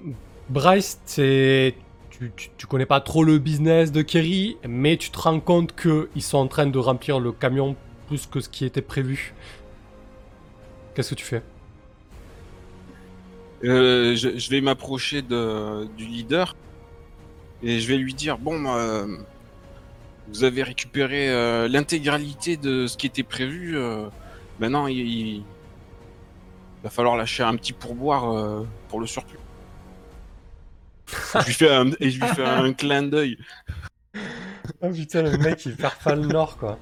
Bryce, 0.49 1.01
t'es- 1.07 1.75
tu, 2.11 2.33
tu, 2.37 2.51
tu 2.57 2.67
connais 2.67 2.87
pas 2.87 3.01
trop 3.01 3.23
le 3.23 3.39
business 3.39 3.93
de 3.93 4.03
Kerry, 4.03 4.57
mais 4.67 4.97
tu 4.97 5.11
te 5.11 5.19
rends 5.19 5.41
compte 5.41 5.75
qu'ils 5.81 6.23
sont 6.23 6.39
en 6.39 6.49
train 6.49 6.67
de 6.67 6.79
remplir 6.79 7.21
le 7.21 7.33
camion 7.33 7.77
plus 8.09 8.27
que 8.27 8.41
ce 8.41 8.49
qui 8.49 8.65
était 8.65 8.83
prévu. 8.83 9.35
Qu'est-ce 10.95 11.11
que 11.11 11.15
tu 11.15 11.25
fais? 11.25 11.43
Euh, 13.65 14.15
je, 14.15 14.39
je 14.39 14.51
vais 14.51 14.61
m'approcher 14.61 15.21
de- 15.23 15.87
du 15.97 16.07
leader 16.07 16.55
et 17.63 17.81
je 17.81 17.89
vais 17.89 17.97
lui 17.97 18.15
dire 18.15 18.39
bon, 18.39 18.67
euh, 18.69 19.07
vous 20.29 20.45
avez 20.45 20.63
récupéré 20.63 21.29
euh, 21.29 21.67
l'intégralité 21.69 22.57
de 22.57 22.87
ce 22.87 22.97
qui 22.97 23.07
était 23.07 23.25
prévu. 23.25 23.77
Maintenant, 24.59 24.87
il, 24.87 25.45
il 26.79 26.85
va 26.85 26.91
falloir 26.91 27.17
lâcher 27.17 27.43
un 27.43 27.57
petit 27.57 27.73
pourboire 27.73 28.31
euh, 28.31 28.65
pour 28.89 29.01
le 29.01 29.07
surplus. 29.07 29.39
je 31.07 31.45
lui 31.47 31.53
fais 31.53 31.75
un, 31.75 31.91
et 31.99 32.11
je 32.11 32.21
lui 32.21 32.29
fais 32.29 32.45
un 32.45 32.73
clin 32.73 33.03
d'œil. 33.03 33.39
Oh 34.83 34.91
putain, 34.91 35.23
le 35.23 35.39
mec 35.39 35.65
il 35.65 35.77
perd 35.77 35.95
pas 36.05 36.15
le 36.15 36.27
nord 36.27 36.59
quoi. 36.59 36.79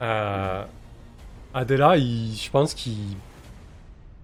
Euh, 0.00 0.64
Adela, 1.52 1.98
je 1.98 2.50
pense 2.50 2.72
qu'il 2.72 2.96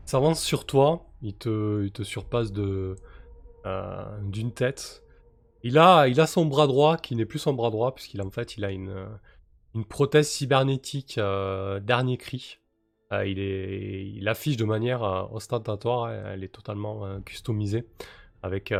s'avance 0.07 0.43
sur 0.43 0.65
toi. 0.65 1.05
Il 1.23 1.35
te, 1.35 1.85
il 1.85 1.93
te 1.93 2.03
surpasse 2.03 2.51
de 2.51 2.97
euh, 3.67 4.19
d'une 4.23 4.53
tête. 4.53 5.03
Il 5.63 5.79
a, 5.79 6.09
il 6.09 6.21
a 6.21 6.27
son 6.27 6.47
bras 6.47 6.67
droit 6.67 6.97
qui 6.97 7.15
n'est 7.15 7.27
plus 7.27 7.41
son 7.41 7.53
bras 7.53 7.71
droit 7.71 7.95
puisqu'il 7.95 8.23
en 8.23 8.31
fait 8.31 8.57
il 8.57 8.65
a 8.65 8.71
une, 8.71 9.07
une 9.77 9.85
prothèse 9.85 10.29
cybernétique 10.29 11.19
euh, 11.19 11.79
dernier 11.81 12.17
cri. 12.17 12.59
Euh, 13.13 13.27
il, 13.27 13.39
est, 13.39 14.09
il 14.09 14.27
affiche 14.27 14.57
de 14.57 14.65
manière 14.65 15.05
euh, 15.05 15.23
ostentatoire. 15.31 16.11
Elle 16.11 16.43
est 16.43 16.53
totalement 16.53 17.21
customisée 17.21 17.87
avec 18.43 18.73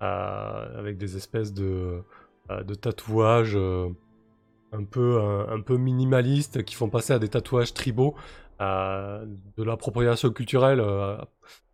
avec 0.00 0.98
des 0.98 1.16
espèces 1.16 1.52
de 1.52 2.02
de 2.50 2.74
tatouages 2.74 3.56
un 3.56 4.84
peu 4.84 5.20
un, 5.48 5.60
peu 5.60 5.76
minimalistes 5.76 6.62
qui 6.64 6.74
font 6.74 6.88
passer 6.88 7.12
à 7.12 7.18
des 7.18 7.28
tatouages 7.28 7.74
tribaux 7.74 8.14
euh, 8.60 9.24
de 9.56 9.62
l'appropriation 9.62 10.30
culturelle 10.30 10.80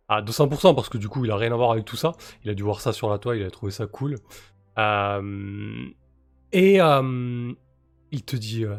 à 0.07 0.21
200% 0.21 0.75
parce 0.75 0.89
que 0.89 0.97
du 0.97 1.07
coup 1.07 1.25
il 1.25 1.31
a 1.31 1.35
rien 1.35 1.51
à 1.51 1.55
voir 1.55 1.71
avec 1.71 1.85
tout 1.85 1.95
ça 1.95 2.13
il 2.43 2.49
a 2.49 2.53
dû 2.53 2.63
voir 2.63 2.81
ça 2.81 2.93
sur 2.93 3.09
la 3.09 3.19
toile 3.19 3.37
il 3.37 3.43
a 3.43 3.51
trouvé 3.51 3.71
ça 3.71 3.85
cool 3.87 4.17
et 6.51 6.79
il 8.11 8.23
te 8.23 8.35
dit 8.35 8.63
euh, 8.65 8.75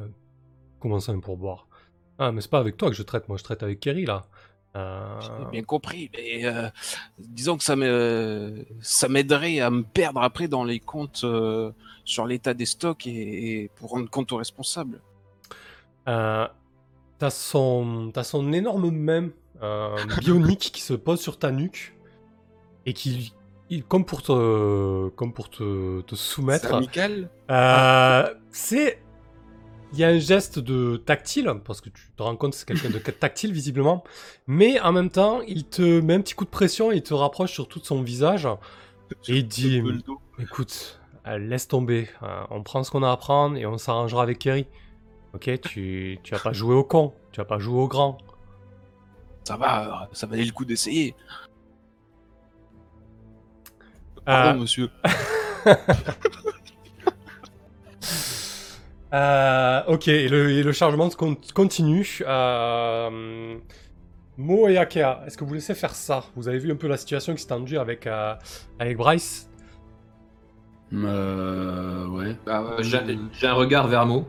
comment 0.80 1.00
ça 1.00 1.12
un 1.12 1.20
pourboire 1.20 1.66
ah 2.18 2.32
mais 2.32 2.40
c'est 2.40 2.50
pas 2.50 2.58
avec 2.60 2.76
toi 2.76 2.88
que 2.90 2.96
je 2.96 3.02
traite 3.02 3.28
moi 3.28 3.36
je 3.38 3.44
traite 3.44 3.62
avec 3.62 3.80
Kerry 3.80 4.06
là. 4.06 4.26
Euh, 4.74 5.20
J'ai 5.20 5.50
bien 5.50 5.62
compris, 5.62 6.10
mais 6.14 6.44
euh, 6.44 6.68
disons 7.18 7.56
que 7.56 7.64
ça 7.64 7.76
me- 7.76 8.66
ça 8.82 9.08
m'aiderait 9.08 9.60
à 9.60 9.70
me 9.70 9.82
perdre 9.82 10.20
après 10.22 10.48
dans 10.48 10.64
les 10.64 10.80
comptes 10.80 11.22
euh, 11.24 11.72
sur 12.04 12.26
l'état 12.26 12.52
des 12.52 12.66
stocks 12.66 13.06
et, 13.06 13.62
et 13.62 13.70
pour 13.76 13.90
rendre 13.90 14.10
compte 14.10 14.32
aux 14.32 14.36
responsables. 14.36 15.00
Euh, 16.08 16.46
t'as 17.18 17.30
son, 17.30 18.10
t'as 18.12 18.22
son 18.22 18.52
énorme 18.52 18.84
euh, 19.62 20.04
bionique 20.20 20.70
qui 20.72 20.82
se 20.82 20.92
pose 20.92 21.20
sur 21.20 21.38
ta 21.38 21.50
nuque 21.52 21.94
et 22.84 22.92
qui, 22.92 23.32
il- 23.70 23.82
comme 23.82 24.04
pour 24.04 24.22
te, 24.22 25.08
comme 25.10 25.32
pour 25.32 25.48
te, 25.48 26.02
te 26.02 26.14
C'est 26.14 26.16
soumettre, 26.16 26.74
amical? 26.74 27.30
euh, 27.50 28.34
c'est, 28.50 29.02
il 29.92 29.98
y 29.98 30.04
a 30.04 30.08
un 30.08 30.18
geste 30.18 30.58
de 30.58 30.96
tactile 30.96 31.52
parce 31.64 31.80
que 31.80 31.88
tu 31.90 32.10
te 32.16 32.22
rends 32.22 32.36
compte 32.36 32.52
que 32.52 32.56
c'est 32.58 32.66
quelqu'un 32.66 32.90
de 32.90 32.98
tactile 33.20 33.52
visiblement, 33.52 34.04
mais 34.46 34.80
en 34.80 34.92
même 34.92 35.10
temps 35.10 35.40
il 35.46 35.64
te 35.64 36.00
met 36.00 36.14
un 36.14 36.20
petit 36.20 36.34
coup 36.34 36.44
de 36.44 36.50
pression 36.50 36.92
et 36.92 36.96
il 36.96 37.02
te 37.02 37.14
rapproche 37.14 37.52
sur 37.52 37.68
tout 37.68 37.80
son 37.82 38.02
visage 38.02 38.46
et 39.28 39.36
il 39.38 39.46
dit. 39.48 39.82
Écoute, 40.38 41.00
euh, 41.26 41.38
laisse 41.38 41.68
tomber. 41.68 42.08
euh, 42.22 42.44
on 42.50 42.62
prend 42.62 42.82
ce 42.84 42.90
qu'on 42.90 43.02
a 43.02 43.10
à 43.10 43.16
prendre 43.16 43.56
et 43.56 43.64
on 43.66 43.78
s'arrangera 43.78 44.22
avec 44.22 44.38
Kerry. 44.38 44.66
Ok, 45.34 45.50
tu, 45.62 46.18
tu 46.22 46.34
vas 46.34 46.40
pas 46.40 46.52
jouer 46.54 46.74
au 46.74 46.84
con, 46.84 47.14
tu 47.32 47.40
vas 47.40 47.44
pas 47.44 47.58
jouer 47.58 47.80
au 47.80 47.88
grand. 47.88 48.18
Ça 49.44 49.56
va, 49.56 50.08
ça 50.12 50.26
valait 50.26 50.44
le 50.44 50.52
coup 50.52 50.64
d'essayer. 50.64 51.14
Euh, 54.18 54.22
Pardon, 54.24 54.60
monsieur. 54.60 54.90
euh, 59.12 59.82
ok, 59.86 60.08
et 60.08 60.28
le, 60.28 60.50
et 60.50 60.62
le 60.62 60.72
chargement 60.72 61.08
continue. 61.54 62.22
Euh, 62.26 63.58
Mo 64.36 64.68
et 64.68 64.76
Akea, 64.78 65.22
est-ce 65.26 65.38
que 65.38 65.44
vous 65.44 65.54
laissez 65.54 65.74
faire 65.74 65.94
ça? 65.94 66.24
Vous 66.34 66.48
avez 66.48 66.58
vu 66.58 66.70
un 66.70 66.76
peu 66.76 66.88
la 66.88 66.96
situation 66.96 67.34
qui 67.34 67.42
s'est 67.42 67.48
tendue 67.48 67.78
avec, 67.78 68.06
euh, 68.06 68.34
avec 68.78 68.96
Bryce? 68.96 69.48
Euh, 70.92 72.06
ouais. 72.08 72.36
Bah, 72.44 72.76
euh, 72.78 72.82
j'ai 72.82 73.46
un 73.46 73.54
regard 73.54 73.88
vers 73.88 74.06
Mo. 74.06 74.28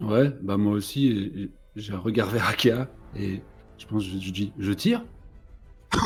Ouais, 0.00 0.30
bah 0.42 0.56
moi 0.58 0.72
aussi, 0.72 1.50
j'ai 1.74 1.92
un 1.92 1.98
regard 1.98 2.28
vers 2.28 2.48
Akea 2.48 2.86
et 3.16 3.40
je 3.78 3.86
pense 3.86 4.04
que 4.04 4.10
je, 4.10 4.18
je 4.18 4.30
dis 4.30 4.52
je 4.58 4.72
tire. 4.72 5.02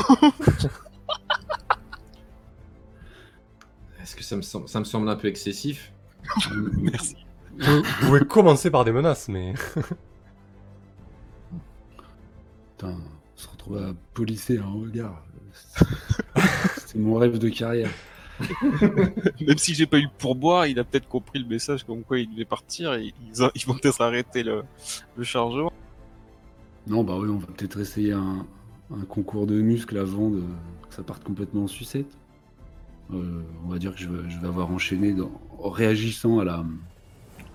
Est-ce 4.01 4.15
que 4.15 4.23
ça 4.23 4.35
me, 4.35 4.41
semble, 4.41 4.67
ça 4.67 4.79
me 4.79 4.85
semble 4.85 5.09
un 5.09 5.15
peu 5.15 5.27
excessif? 5.27 5.91
Merci. 6.77 7.17
Vous, 7.59 7.77
vous 7.77 8.05
pouvez 8.05 8.19
commencer 8.21 8.71
par 8.71 8.85
des 8.85 8.91
menaces, 8.91 9.27
mais... 9.27 9.53
Putain, 12.77 12.97
se 13.35 13.47
retrouver 13.47 13.83
à 13.83 13.93
polisser 14.13 14.57
un 14.57 14.71
regard. 14.71 15.23
C'est 16.85 16.97
mon 16.97 17.15
rêve 17.15 17.37
de 17.37 17.49
carrière. 17.49 17.89
Même 18.81 19.57
si 19.57 19.75
j'ai 19.75 19.85
pas 19.85 19.99
eu 19.99 20.03
le 20.03 20.09
pourboire, 20.17 20.65
il 20.65 20.79
a 20.79 20.83
peut-être 20.83 21.07
compris 21.07 21.39
le 21.39 21.45
message 21.47 21.83
comme 21.83 22.03
quoi 22.03 22.17
il 22.19 22.29
devait 22.31 22.45
partir 22.45 22.93
et 22.93 23.13
ils, 23.55 23.65
vont 23.67 23.75
peut-être 23.75 24.01
arrêter 24.01 24.41
le, 24.43 24.63
le 25.15 25.23
chargement. 25.23 25.71
Non, 26.87 27.03
bah 27.03 27.15
oui, 27.19 27.29
on 27.29 27.37
va 27.37 27.45
peut-être 27.47 27.79
essayer 27.79 28.13
un, 28.13 28.47
un 28.91 29.05
concours 29.05 29.45
de 29.45 29.61
muscles 29.61 29.97
avant 29.99 30.29
de, 30.29 30.41
que 30.89 30.95
ça 30.95 31.03
parte 31.03 31.23
complètement 31.23 31.65
en 31.65 31.67
sucette. 31.67 32.17
Euh, 33.13 33.43
on 33.63 33.67
va 33.69 33.77
dire 33.77 33.93
que 33.93 33.99
je 33.99 34.09
vais, 34.09 34.29
je 34.29 34.39
vais 34.39 34.47
avoir 34.47 34.71
enchaîné 34.71 35.13
dans- 35.13 35.31
en 35.59 35.69
réagissant 35.69 36.39
à 36.39 36.45
la, 36.45 36.65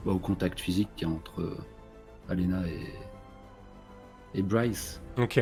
bah, 0.06 0.12
au 0.12 0.18
contact 0.18 0.58
physique 0.60 0.88
qu'il 0.96 1.08
y 1.08 1.10
a 1.10 1.14
entre 1.14 1.40
euh, 1.42 1.56
Alena 2.30 2.62
et, 2.66 4.38
et 4.38 4.42
Bryce. 4.42 5.02
Ok. 5.18 5.40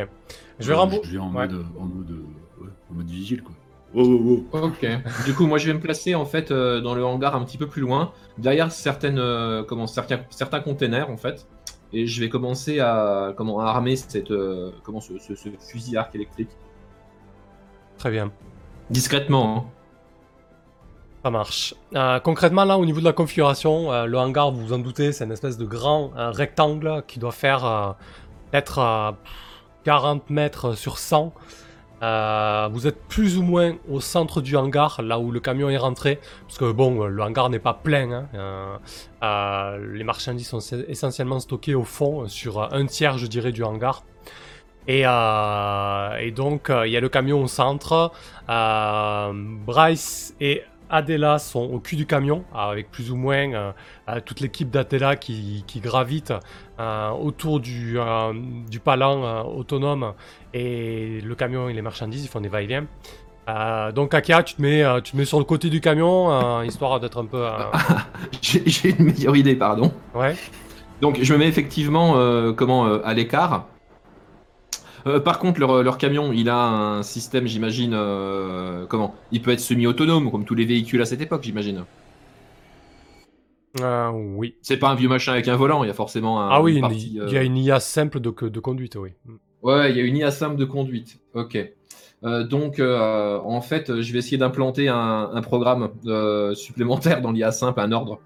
Je 0.58 0.66
vais 0.68 0.74
Euh, 0.74 0.76
rembourser. 0.78 1.08
Je 1.08 1.12
vais 1.12 1.18
en 1.18 1.32
Ouais. 1.34 1.46
mode, 1.46 1.66
en 1.78 1.84
mode, 1.84 2.10
euh, 2.10 2.62
ouais, 2.64 2.70
en 2.90 2.94
mode 2.94 3.08
vigile 3.08 3.42
quoi. 3.42 3.54
Oh, 3.96 4.02
oh, 4.02 4.44
oh. 4.52 4.58
Ok. 4.58 4.84
Du 5.24 5.34
coup, 5.34 5.46
moi, 5.46 5.56
je 5.58 5.68
vais 5.68 5.74
me 5.74 5.78
placer 5.80 6.16
en 6.16 6.24
fait 6.24 6.50
euh, 6.50 6.80
dans 6.80 6.96
le 6.96 7.04
hangar 7.04 7.36
un 7.36 7.44
petit 7.44 7.58
peu 7.58 7.68
plus 7.68 7.80
loin, 7.82 8.12
derrière 8.38 8.72
certaines, 8.72 9.20
euh, 9.20 9.62
comment, 9.62 9.86
certains, 9.86 10.20
certains 10.30 10.58
containers 10.60 11.08
en 11.10 11.16
fait, 11.16 11.46
et 11.92 12.04
je 12.08 12.20
vais 12.20 12.28
commencer 12.28 12.80
à, 12.80 13.32
comment, 13.36 13.60
à 13.60 13.66
armer 13.66 13.94
cette, 13.94 14.32
euh, 14.32 14.72
comment, 14.82 15.00
ce, 15.00 15.16
ce- 15.18 15.36
ce 15.36 15.48
fusil 15.70 15.96
arc 15.96 16.12
électrique 16.16 16.50
Très 17.98 18.10
bien. 18.10 18.32
discrètement. 18.90 19.56
hein. 19.58 19.64
Ça 21.24 21.30
marche. 21.30 21.74
Euh, 21.94 22.20
concrètement, 22.20 22.66
là, 22.66 22.76
au 22.76 22.84
niveau 22.84 23.00
de 23.00 23.04
la 23.06 23.14
configuration, 23.14 23.90
euh, 23.90 24.04
le 24.04 24.18
hangar, 24.18 24.50
vous 24.50 24.66
vous 24.66 24.72
en 24.74 24.78
doutez, 24.78 25.10
c'est 25.10 25.24
une 25.24 25.32
espèce 25.32 25.56
de 25.56 25.64
grand 25.64 26.10
euh, 26.18 26.30
rectangle 26.30 27.02
qui 27.06 27.18
doit 27.18 27.32
faire 27.32 27.96
peut-être 28.50 28.78
euh, 28.78 29.12
40 29.84 30.28
mètres 30.28 30.76
sur 30.76 30.98
100. 30.98 31.32
Euh, 32.02 32.68
vous 32.70 32.86
êtes 32.86 33.02
plus 33.08 33.38
ou 33.38 33.42
moins 33.42 33.72
au 33.90 34.02
centre 34.02 34.42
du 34.42 34.54
hangar, 34.54 35.00
là 35.00 35.18
où 35.18 35.30
le 35.32 35.40
camion 35.40 35.70
est 35.70 35.78
rentré, 35.78 36.20
parce 36.46 36.58
que 36.58 36.70
bon, 36.70 37.06
le 37.06 37.22
hangar 37.22 37.48
n'est 37.48 37.58
pas 37.58 37.72
plein. 37.72 38.26
hein. 38.34 39.78
Les 39.94 40.04
marchandises 40.04 40.48
sont 40.48 40.60
essentiellement 40.88 41.40
stockées 41.40 41.74
au 41.74 41.84
fond, 41.84 42.28
sur 42.28 42.70
un 42.70 42.84
tiers, 42.84 43.16
je 43.16 43.26
dirais, 43.28 43.52
du 43.52 43.62
hangar. 43.64 44.04
Et, 44.86 45.04
donc, 46.32 46.70
il 46.70 46.90
y 46.90 46.96
a 46.98 47.00
le 47.00 47.08
camion 47.08 47.42
au 47.42 47.46
centre. 47.46 48.12
Bryce 48.46 50.34
et 50.38 50.64
Adela 50.90 51.38
sont 51.38 51.62
au 51.62 51.78
cul 51.80 51.96
du 51.96 52.06
camion, 52.06 52.44
avec 52.54 52.90
plus 52.90 53.10
ou 53.10 53.16
moins 53.16 53.52
euh, 53.52 53.72
euh, 54.08 54.20
toute 54.24 54.40
l'équipe 54.40 54.70
d'Adela 54.70 55.16
qui, 55.16 55.64
qui 55.66 55.80
gravite 55.80 56.32
euh, 56.78 57.10
autour 57.10 57.60
du, 57.60 57.98
euh, 57.98 58.32
du 58.70 58.80
palan 58.80 59.46
autonome 59.46 60.12
et 60.52 61.20
le 61.22 61.34
camion 61.34 61.68
et 61.68 61.72
les 61.72 61.82
marchandises, 61.82 62.24
ils 62.24 62.28
font 62.28 62.40
des 62.40 62.48
va-et-vient. 62.48 62.86
Donc 63.94 64.14
Akia, 64.14 64.42
tu 64.42 64.54
te, 64.54 64.62
mets, 64.62 64.82
tu 65.02 65.12
te 65.12 65.16
mets 65.16 65.26
sur 65.26 65.38
le 65.38 65.44
côté 65.44 65.68
du 65.68 65.80
camion, 65.80 66.62
histoire 66.62 66.98
d'être 67.00 67.18
un 67.20 67.26
peu... 67.26 67.44
euh, 67.44 67.58
J'ai 68.40 68.90
une 68.90 69.04
meilleure 69.06 69.36
idée, 69.36 69.54
pardon. 69.54 69.92
Ouais, 70.14 70.34
Donc, 71.02 71.18
je 71.20 71.32
me 71.34 71.38
mets 71.38 71.48
effectivement 71.48 72.14
comment, 72.54 72.84
à 73.02 73.12
l'écart. 73.12 73.66
Euh, 75.06 75.20
par 75.20 75.38
contre, 75.38 75.60
leur, 75.60 75.82
leur 75.82 75.98
camion, 75.98 76.32
il 76.32 76.48
a 76.48 76.66
un 76.66 77.02
système, 77.02 77.46
j'imagine, 77.46 77.92
euh, 77.94 78.86
comment? 78.86 79.14
Il 79.32 79.42
peut 79.42 79.50
être 79.50 79.60
semi-autonome, 79.60 80.30
comme 80.30 80.44
tous 80.44 80.54
les 80.54 80.64
véhicules 80.64 81.02
à 81.02 81.04
cette 81.04 81.20
époque, 81.20 81.42
j'imagine. 81.42 81.84
Euh, 83.80 84.10
oui. 84.10 84.56
C'est 84.62 84.76
pas 84.76 84.88
un 84.88 84.94
vieux 84.94 85.08
machin 85.08 85.32
avec 85.32 85.48
un 85.48 85.56
volant, 85.56 85.84
il 85.84 85.88
y 85.88 85.90
a 85.90 85.94
forcément 85.94 86.40
un. 86.40 86.48
Ah 86.48 86.62
oui, 86.62 86.80
partie, 86.80 87.14
il 87.14 87.20
euh, 87.20 87.28
y 87.28 87.36
a 87.36 87.42
une 87.42 87.56
IA 87.56 87.80
simple 87.80 88.20
de, 88.20 88.30
de 88.30 88.60
conduite, 88.60 88.96
oui. 88.96 89.10
Ouais, 89.62 89.90
il 89.90 89.96
y 89.96 90.00
a 90.00 90.04
une 90.04 90.16
IA 90.16 90.30
simple 90.30 90.56
de 90.56 90.64
conduite. 90.64 91.20
Ok. 91.34 91.58
Euh, 92.24 92.44
donc, 92.44 92.78
euh, 92.78 93.38
en 93.40 93.60
fait, 93.60 94.00
je 94.00 94.12
vais 94.12 94.20
essayer 94.20 94.38
d'implanter 94.38 94.88
un, 94.88 95.30
un 95.32 95.42
programme 95.42 95.90
euh, 96.06 96.54
supplémentaire 96.54 97.20
dans 97.20 97.32
l'IA 97.32 97.52
simple, 97.52 97.80
un 97.80 97.92
ordre. 97.92 98.20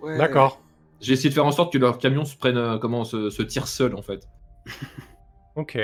Ouais. 0.00 0.18
D'accord. 0.18 0.60
J'ai 1.00 1.12
essayé 1.12 1.28
de 1.28 1.34
faire 1.34 1.46
en 1.46 1.52
sorte 1.52 1.72
que 1.72 1.78
leur 1.78 1.98
camion 1.98 2.24
se 2.24 2.36
prenne, 2.36 2.56
euh, 2.56 2.78
comment, 2.78 3.04
se, 3.04 3.30
se 3.30 3.42
tire 3.42 3.68
seul, 3.68 3.94
en 3.94 4.02
fait. 4.02 4.26
Ok. 5.56 5.78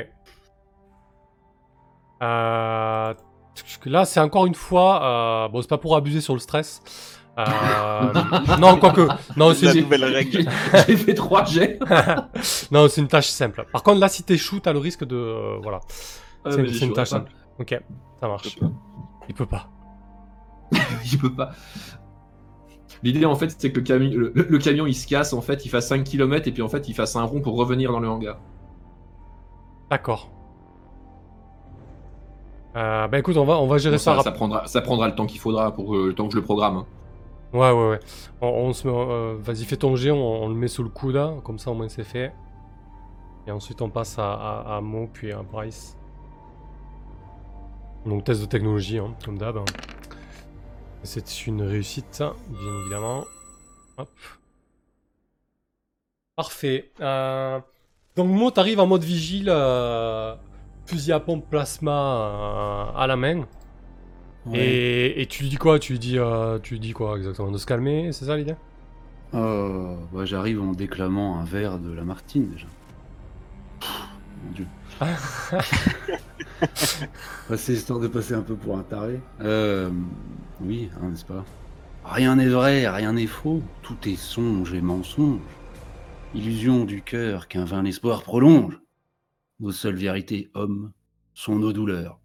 Euh, 2.23 3.15
là, 3.87 4.05
c'est 4.05 4.21
encore 4.21 4.47
une 4.47 4.55
fois. 4.55 5.05
euh, 5.05 5.49
bon, 5.49 5.63
c'est 5.63 5.69
pas 5.69 5.79
pour 5.79 5.97
abuser 5.97 6.21
sur 6.21 6.35
le 6.35 6.41
stress. 6.41 6.83
Euh, 7.39 7.45
non, 8.59 8.79
quoique. 8.79 9.07
Non, 9.37 9.55
c'est 9.55 9.81
nouvelle 9.81 10.05
règle. 10.05 10.49
J'ai 10.89 10.97
fait 10.97 11.15
trois 11.15 11.45
jets. 11.45 11.79
non, 12.71 12.89
c'est 12.89 13.01
une 13.01 13.09
tâche 13.09 13.29
simple. 13.29 13.65
Par 13.73 13.83
contre, 13.83 14.01
là, 14.01 14.09
si 14.09 14.23
t'échoues, 14.25 14.61
t'as 14.61 14.73
le 14.73 14.79
risque 14.81 15.05
de. 15.05 15.59
voilà. 15.63 15.81
Ah, 16.45 16.51
c'est 16.53 16.63
une 16.63 16.93
tâche 16.93 17.11
pas. 17.11 17.17
simple. 17.17 17.33
Ok, 17.59 17.79
ça 18.21 18.29
marche. 18.29 18.59
Il 19.29 19.35
peut 19.35 19.47
pas. 19.47 19.69
Il 21.13 21.19
peut 21.19 21.33
pas. 21.35 21.51
L'idée 23.03 23.25
en 23.27 23.37
fait 23.37 23.55
c'est 23.57 23.71
que 23.71 23.79
le, 23.79 23.85
cami- 23.87 24.13
le, 24.13 24.33
le 24.35 24.59
camion 24.59 24.85
il 24.87 24.95
se 24.95 25.07
casse 25.07 25.33
en 25.33 25.41
fait, 25.41 25.65
il 25.65 25.69
fasse 25.69 25.87
5 25.89 26.03
km 26.03 26.49
et 26.49 26.53
puis 26.53 26.63
en 26.63 26.69
fait 26.69 26.89
il 26.89 26.95
fasse 26.95 27.15
un 27.15 27.23
rond 27.23 27.41
pour 27.41 27.57
revenir 27.57 27.93
dans 27.93 28.01
le 28.01 28.09
hangar. 28.09 28.39
D'accord. 29.91 30.31
Euh, 32.77 33.09
bah 33.09 33.19
écoute, 33.19 33.37
on 33.37 33.45
va, 33.45 33.59
on 33.59 33.67
va 33.67 33.79
gérer 33.79 33.97
Bon, 33.97 33.99
ça. 33.99 34.21
ça, 34.23 34.31
prendra, 34.33 34.67
ça 34.67 34.81
prendra 34.81 35.09
le 35.09 35.15
temps 35.15 35.27
qu'il 35.27 35.41
faudra 35.41 35.73
pour 35.75 35.97
euh, 35.97 36.09
le 36.09 36.15
temps 36.15 36.27
que 36.27 36.33
je 36.33 36.37
le 36.39 36.45
programme. 36.45 36.77
hein. 36.79 36.87
Ouais, 37.53 37.73
ouais, 37.73 37.89
ouais. 37.91 38.01
On, 38.43 38.49
on 38.49 38.73
se 38.75 38.87
euh, 38.89 39.37
Vas-y, 39.41 39.65
fais 39.65 39.77
ton 39.79 39.97
jet, 39.97 40.11
on, 40.11 40.43
on 40.45 40.49
le 40.49 40.55
met 40.55 40.69
sous 40.69 40.83
le 40.83 40.91
coude, 40.91 41.15
là, 41.15 41.35
comme 41.45 41.59
ça 41.59 41.71
au 41.71 41.75
moins 41.75 41.89
c'est 41.89 42.05
fait. 42.05 42.33
Et 43.47 43.51
ensuite 43.51 43.81
on 43.81 43.89
passe 43.91 44.19
à, 44.19 44.33
à, 44.35 44.77
à 44.77 44.81
Mo, 44.83 45.09
puis 45.13 45.33
à 45.33 45.43
Bryce. 45.43 45.97
Donc 48.07 48.25
test 48.25 48.41
de 48.43 48.47
technologie, 48.47 48.99
hein, 48.99 49.15
comme 49.25 49.39
d'hab. 49.39 49.57
hein. 49.57 49.65
C'est 51.05 51.47
une 51.47 51.63
réussite, 51.63 52.23
bien 52.49 52.81
évidemment. 52.83 53.25
Hop. 53.97 54.09
Parfait. 56.37 56.91
Euh, 57.01 57.61
Donc 58.19 58.31
Mo, 58.31 58.51
t'arrives 58.51 58.81
en 58.81 58.87
mode 58.89 59.05
vigile, 59.05 59.47
euh, 59.49 60.35
fusil 60.87 61.13
à 61.13 61.21
pompe 61.21 61.49
plasma 61.49 61.93
euh, 61.93 62.85
à 62.99 63.07
la 63.07 63.15
main. 63.15 63.47
Ouais. 64.45 64.59
Et, 64.59 65.23
et 65.23 65.27
tu 65.27 65.45
lui 65.45 65.51
dis 65.51 65.57
quoi? 65.57 65.79
Tu 65.79 65.93
lui 65.93 66.01
dis, 66.01 66.19
euh, 66.19 66.59
tu 66.59 66.75
lui 66.75 66.81
dis 66.81 66.93
quoi 66.93 67.17
exactement? 67.17 67.53
De 67.53 67.59
se 67.59 67.65
calmer, 67.67 68.11
c'est 68.13 68.25
ça 68.25 68.37
l'idée? 68.37 68.57
Euh, 69.35 69.95
bah, 70.13 70.25
J'arrive 70.25 70.61
en 70.61 70.73
déclamant 70.73 71.39
un 71.39 71.45
vers 71.45 71.79
de 71.79 71.93
Lamartine 71.93 72.51
déjà. 72.51 72.67
Pff, 73.79 74.09
Mon 74.45 74.51
dieu. 74.51 74.67
Ouais, 75.01 75.15
C'est 77.57 77.75
histoire 77.75 78.01
de 78.01 78.09
passer 78.09 78.35
un 78.35 78.43
peu 78.43 78.57
pour 78.57 78.77
un 78.79 78.83
taré. 78.83 79.21
Euh, 79.43 79.91
oui, 80.61 80.91
hein, 81.01 81.11
n'est-ce 81.11 81.25
pas? 81.25 81.45
Rien 82.05 82.35
n'est 82.35 82.49
vrai, 82.49 82.89
rien 82.89 83.13
n'est 83.13 83.29
faux. 83.29 83.63
Tout 83.83 84.09
est 84.09 84.17
songe 84.17 84.75
et 84.75 84.81
mensonge. 84.81 85.39
Illusion 86.35 86.85
du 86.85 87.01
cœur 87.01 87.49
qu'un 87.49 87.65
vain 87.65 87.85
espoir 87.87 88.23
prolonge. 88.23 88.79
Nos 89.61 89.73
seules 89.73 89.97
vérités, 89.97 90.51
hommes, 90.53 90.93
sont 91.33 91.57
nos 91.57 91.73
douleurs. 91.73 92.21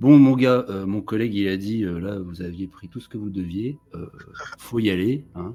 Bon, 0.00 0.18
mon 0.18 0.36
gars, 0.36 0.66
euh, 0.68 0.84
mon 0.84 1.00
collègue, 1.00 1.34
il 1.34 1.48
a 1.48 1.56
dit, 1.56 1.82
euh, 1.82 1.98
là, 1.98 2.18
vous 2.18 2.42
aviez 2.42 2.66
pris 2.68 2.88
tout 2.88 3.00
ce 3.00 3.08
que 3.08 3.16
vous 3.16 3.30
deviez. 3.30 3.78
euh, 3.94 4.10
faut 4.58 4.78
y 4.78 4.90
aller, 4.90 5.24
hein. 5.34 5.54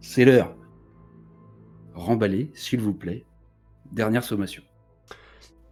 C'est 0.00 0.26
l'heure. 0.26 0.54
Remballez, 1.94 2.50
s'il 2.54 2.80
vous 2.80 2.92
plaît. 2.94 3.24
Dernière 3.90 4.22
sommation. 4.22 4.62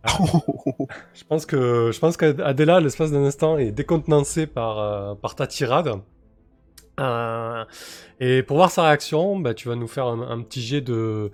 Je 0.04 1.24
pense 1.28 1.44
que 1.46 1.90
je 1.92 2.00
l'espace 2.80 3.12
d'un 3.12 3.24
instant, 3.24 3.58
est 3.58 3.70
décontenancée 3.70 4.46
par, 4.46 5.18
par 5.18 5.36
ta 5.36 5.46
tirade. 5.46 6.00
Euh, 7.02 7.64
et 8.20 8.42
pour 8.42 8.56
voir 8.58 8.70
sa 8.70 8.84
réaction, 8.84 9.38
bah, 9.40 9.54
tu 9.54 9.68
vas 9.68 9.74
nous 9.76 9.88
faire 9.88 10.06
un, 10.06 10.20
un 10.30 10.40
petit 10.42 10.62
jet 10.62 10.80
de, 10.80 11.30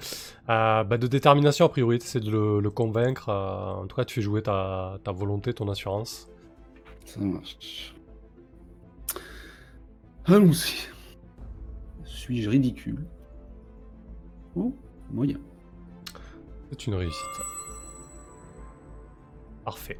euh, 0.48 0.84
bah, 0.84 0.98
de 0.98 1.06
détermination 1.06 1.66
a 1.66 1.68
priori, 1.68 1.98
c'est 2.02 2.20
de 2.20 2.30
le, 2.30 2.60
le 2.60 2.70
convaincre. 2.70 3.28
euh, 3.28 3.82
en 3.82 3.86
tout 3.86 3.96
cas, 3.96 4.04
tu 4.04 4.14
fais 4.16 4.22
jouer 4.22 4.42
ta, 4.42 4.98
ta 5.04 5.12
volonté, 5.12 5.52
ton 5.54 5.68
assurance. 5.68 6.28
Ça 7.04 7.20
marche. 7.20 7.94
Allons-y. 10.26 10.88
Suis-je 12.04 12.50
ridicule 12.50 13.04
Oh, 14.56 14.74
moyen? 15.10 15.38
C'est 16.70 16.86
une 16.86 16.94
réussite. 16.94 17.40
Parfait. 19.64 19.98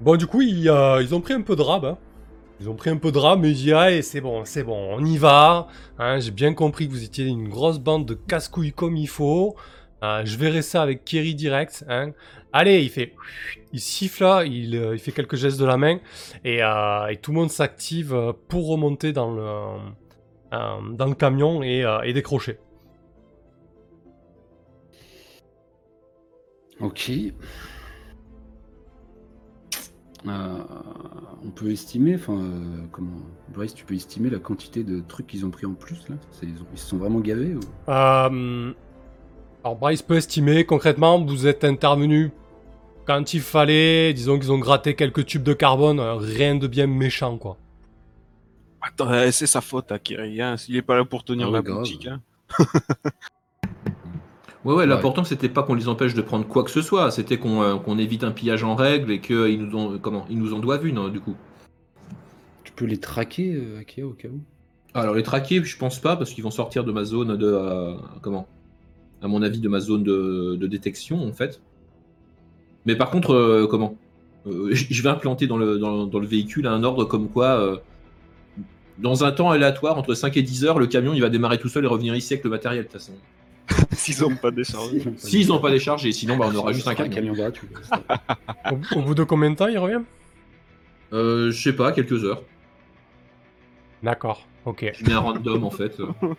Bon, 0.00 0.16
du 0.16 0.26
coup, 0.26 0.42
ils, 0.42 0.66
ils 1.02 1.14
ont 1.14 1.20
pris 1.20 1.34
un 1.34 1.42
peu 1.42 1.56
de 1.56 1.62
rab. 1.62 1.84
hein. 1.84 1.98
Ils 2.60 2.70
ont 2.70 2.74
pris 2.74 2.90
un 2.90 2.96
peu 2.96 3.12
de 3.12 3.18
rab, 3.18 3.40
mais 3.40 3.50
ils 3.50 3.54
disent 3.54 3.72
Allez, 3.72 4.02
c'est 4.02 4.20
bon, 4.20 4.44
c'est 4.44 4.62
bon, 4.62 4.94
on 4.94 5.04
y 5.04 5.18
va. 5.18 5.68
Hein, 5.98 6.20
J'ai 6.20 6.30
bien 6.30 6.54
compris 6.54 6.86
que 6.86 6.92
vous 6.92 7.04
étiez 7.04 7.26
une 7.26 7.48
grosse 7.48 7.78
bande 7.78 8.06
de 8.06 8.14
casse-couilles 8.14 8.72
comme 8.72 8.96
il 8.96 9.08
faut. 9.08 9.56
Euh, 10.02 10.22
je 10.24 10.36
verrai 10.36 10.62
ça 10.62 10.82
avec 10.82 11.04
Kerry 11.04 11.34
direct. 11.34 11.84
Hein. 11.88 12.12
Allez, 12.52 12.82
il 12.82 12.90
fait. 12.90 13.14
Il 13.72 13.80
siffle 13.80 14.22
là, 14.22 14.44
il, 14.44 14.74
euh, 14.76 14.94
il 14.94 14.98
fait 14.98 15.12
quelques 15.12 15.36
gestes 15.36 15.60
de 15.60 15.66
la 15.66 15.76
main. 15.76 15.98
Et, 16.44 16.62
euh, 16.62 17.08
et 17.08 17.16
tout 17.16 17.32
le 17.32 17.38
monde 17.38 17.50
s'active 17.50 18.34
pour 18.48 18.68
remonter 18.68 19.12
dans 19.12 19.30
le, 20.50 21.14
camion 21.14 21.62
et, 21.62 21.84
et 22.04 22.12
décrocher. 22.14 22.58
Ok. 26.80 27.10
Euh, 30.26 30.58
on 31.44 31.50
peut 31.50 31.70
estimer, 31.70 32.16
enfin, 32.16 32.34
euh, 32.34 32.84
comment, 32.90 33.10
Bryce, 33.54 33.74
tu 33.74 33.84
peux 33.84 33.94
estimer 33.94 34.28
la 34.30 34.38
quantité 34.38 34.82
de 34.82 35.00
trucs 35.06 35.26
qu'ils 35.28 35.46
ont 35.46 35.50
pris 35.50 35.66
en 35.66 35.74
plus 35.74 36.08
là? 36.08 36.16
C'est- 36.32 36.46
ils, 36.46 36.60
ont- 36.60 36.66
ils 36.72 36.78
se 36.78 36.86
sont 36.88 36.96
vraiment 36.96 37.20
gavés 37.20 37.54
ou? 37.54 37.60
Euh, 37.90 38.72
alors 39.62 39.76
Bryce 39.76 40.02
peut 40.02 40.16
estimer 40.16 40.64
concrètement, 40.64 41.24
vous 41.24 41.46
êtes 41.46 41.62
intervenu 41.64 42.32
quand 43.06 43.34
il 43.34 43.40
fallait, 43.40 44.12
disons 44.14 44.38
qu'ils 44.38 44.50
ont 44.50 44.58
gratté 44.58 44.94
quelques 44.96 45.24
tubes 45.26 45.44
de 45.44 45.52
carbone, 45.52 46.00
euh, 46.00 46.14
rien 46.16 46.56
de 46.56 46.66
bien 46.66 46.88
méchant 46.88 47.38
quoi. 47.38 47.56
Attends, 48.82 49.10
euh, 49.10 49.30
c'est 49.30 49.46
sa 49.46 49.60
faute, 49.60 49.92
Akiri. 49.92 50.40
Hein. 50.42 50.56
S'il 50.56 50.74
est 50.76 50.82
pas 50.82 50.96
là 50.96 51.04
pour 51.04 51.22
tenir 51.24 51.48
Ah 51.48 51.52
la 51.52 51.62
grave. 51.62 51.78
boutique. 51.78 52.06
Hein. 52.08 52.20
Ouais, 54.66 54.74
ouais, 54.74 54.86
l'important 54.86 55.22
c'était 55.24 55.48
pas 55.48 55.62
qu'on 55.62 55.74
les 55.74 55.86
empêche 55.88 56.14
de 56.14 56.22
prendre 56.22 56.46
quoi 56.46 56.64
que 56.64 56.70
ce 56.72 56.82
soit, 56.82 57.10
c'était 57.12 57.38
qu'on 57.38 57.62
euh, 57.62 57.76
qu'on 57.76 57.98
évite 57.98 58.24
un 58.24 58.32
pillage 58.32 58.64
en 58.64 58.74
règle 58.74 59.12
et 59.12 59.20
qu'ils 59.20 59.62
nous 59.62 59.76
ont 59.78 59.98
comment 59.98 60.26
ils 60.28 60.38
nous 60.38 60.52
en 60.54 60.58
doivent 60.58 60.84
une 60.86 60.98
hein, 60.98 61.08
du 61.08 61.20
coup. 61.20 61.36
Tu 62.64 62.72
peux 62.72 62.84
les 62.84 62.98
traquer, 62.98 63.54
euh, 63.54 63.78
Akia, 63.80 64.04
au 64.04 64.10
cas 64.10 64.28
où? 64.28 64.40
Alors 64.92 65.14
les 65.14 65.22
traquer, 65.22 65.62
je 65.62 65.78
pense 65.78 66.00
pas 66.00 66.16
parce 66.16 66.32
qu'ils 66.32 66.42
vont 66.42 66.50
sortir 66.50 66.82
de 66.82 66.90
ma 66.90 67.04
zone 67.04 67.36
de 67.36 67.46
euh, 67.46 67.94
comment 68.22 68.48
À 69.22 69.28
mon 69.28 69.40
avis 69.42 69.60
de 69.60 69.68
ma 69.68 69.78
zone 69.78 70.02
de, 70.02 70.56
de 70.58 70.66
détection 70.66 71.22
en 71.24 71.32
fait. 71.32 71.60
Mais 72.86 72.96
par 72.96 73.10
contre 73.10 73.34
euh, 73.34 73.66
comment 73.70 73.96
Euh, 74.46 74.70
Je 74.72 75.02
vais 75.02 75.08
implanter 75.10 75.46
dans 75.46 75.58
le, 75.58 75.78
dans, 75.78 76.06
dans 76.06 76.18
le 76.18 76.26
véhicule 76.26 76.66
un 76.66 76.82
ordre 76.82 77.04
comme 77.04 77.28
quoi 77.28 77.60
euh, 77.60 77.76
dans 78.98 79.22
un 79.24 79.30
temps 79.32 79.50
aléatoire 79.50 79.98
entre 79.98 80.14
5 80.14 80.36
et 80.36 80.42
10 80.42 80.64
heures 80.64 80.78
le 80.78 80.86
camion 80.86 81.12
il 81.14 81.20
va 81.20 81.28
démarrer 81.28 81.58
tout 81.58 81.68
seul 81.68 81.84
et 81.84 81.88
revenir 81.88 82.14
ici 82.16 82.32
avec 82.34 82.44
le 82.44 82.50
matériel 82.50 82.82
de 82.84 82.88
toute 82.88 83.00
façon. 83.00 83.12
S'ils 83.92 84.24
ont 84.24 84.36
pas 84.36 84.50
déchargé. 84.50 85.02
S'ils 85.18 85.48
n'ont 85.48 85.58
pas 85.60 85.70
déchargé, 85.70 86.12
sinon 86.12 86.36
bah, 86.36 86.48
on 86.52 86.54
aura 86.54 86.72
juste 86.72 86.86
un 86.88 86.94
camion. 86.94 87.14
camion 87.14 87.32
gratuit. 87.34 87.68
Au, 88.70 88.98
au 88.98 89.02
bout 89.02 89.14
de 89.14 89.24
combien 89.24 89.50
de 89.50 89.56
temps 89.56 89.66
il 89.68 89.78
revient? 89.78 90.02
Euh, 91.12 91.50
je 91.50 91.62
sais 91.62 91.72
pas, 91.74 91.92
quelques 91.92 92.24
heures. 92.24 92.42
D'accord, 94.02 94.46
ok. 94.64 94.92
Je 94.98 95.04
mets 95.04 95.12
un 95.12 95.18
random 95.20 95.64
en 95.64 95.70
fait. 95.70 95.98
euh, 96.00 96.06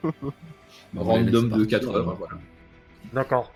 Bah, 0.94 1.02
random 1.04 1.46
de 1.46 1.50
partir, 1.50 1.68
4 1.68 1.96
heures. 1.96 2.16
Voilà. 2.16 2.36
D'accord. 3.14 3.54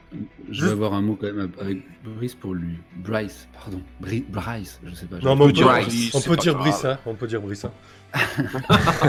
Je 0.49 0.65
vais 0.65 0.71
avoir 0.71 0.93
un 0.93 1.01
mot 1.01 1.17
quand 1.19 1.27
même 1.31 1.51
avec 1.59 1.79
Brice 2.03 2.35
pour 2.35 2.53
lui. 2.53 2.77
Bryce, 2.95 3.47
pardon. 3.53 3.81
Bri- 4.01 4.25
Bryce, 4.27 4.79
je 4.85 4.93
sais 4.93 5.05
pas. 5.05 5.17
Non, 5.19 5.35
mais 5.35 5.43
on 5.45 5.47
peut 5.51 5.63
Brice, 5.63 6.15
on 6.15 6.21
peut 6.21 6.37
dire. 6.37 6.57
Brice, 6.57 6.85
hein. 6.85 6.97
On 7.05 7.13
peut 7.15 7.27
dire 7.27 7.41
Brice. 7.41 7.65
hein. 7.65 7.71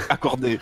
Accordé. 0.08 0.58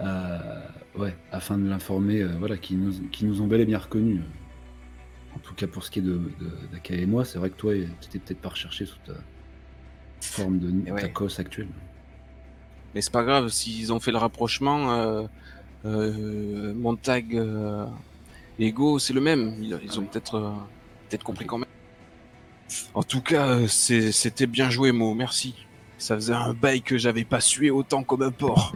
Euh, 0.00 0.60
ouais, 0.96 1.16
afin 1.32 1.58
de 1.58 1.68
l'informer, 1.68 2.22
euh, 2.22 2.28
voilà, 2.38 2.56
qui 2.56 2.76
nous, 2.76 2.92
qui 3.10 3.24
nous 3.24 3.42
ont 3.42 3.46
bel 3.46 3.60
et 3.60 3.66
bien 3.66 3.78
reconnus. 3.78 4.20
En 5.34 5.38
tout 5.40 5.54
cas, 5.54 5.66
pour 5.66 5.84
ce 5.84 5.90
qui 5.90 5.98
est 5.98 6.02
de, 6.02 6.14
de, 6.40 6.50
d'Aka 6.72 6.94
et 6.94 7.06
moi, 7.06 7.24
c'est 7.24 7.38
vrai 7.38 7.50
que 7.50 7.56
toi, 7.56 7.72
tu 8.00 8.08
t'es 8.08 8.18
peut-être 8.18 8.40
pas 8.40 8.48
recherché 8.50 8.86
sous 8.86 8.98
ta 9.06 9.12
forme 10.20 10.58
de 10.58 10.72
Eh 10.86 10.92
ouais. 10.92 11.12
actuelle. 11.38 11.68
Mais 12.94 13.00
c'est 13.02 13.12
pas 13.12 13.24
grave, 13.24 13.48
s'ils 13.48 13.92
ont 13.92 14.00
fait 14.00 14.10
le 14.12 14.18
rapprochement, 14.18 14.92
euh, 14.92 15.26
euh, 15.84 16.74
Montag 16.74 17.36
euh, 17.36 17.86
et 18.58 18.72
Go, 18.72 18.98
c'est 18.98 19.12
le 19.12 19.20
même. 19.20 19.56
Ils, 19.60 19.78
ils 19.82 19.98
ont 20.00 20.04
peut-être 20.04 20.34
euh, 20.36 20.50
peut-être 21.08 21.22
compris 21.24 21.46
quand 21.46 21.58
même. 21.58 21.68
En 22.94 23.02
tout 23.02 23.20
cas, 23.20 23.66
c'est- 23.68 24.12
c'était 24.12 24.46
bien 24.46 24.70
joué, 24.70 24.92
Mo, 24.92 25.14
merci. 25.14 25.54
Ça 25.98 26.14
faisait 26.16 26.34
un 26.34 26.54
bail 26.54 26.82
que 26.82 26.96
j'avais 26.98 27.24
pas 27.24 27.40
sué 27.40 27.70
autant 27.70 28.02
comme 28.04 28.22
un 28.22 28.30
porc. 28.30 28.74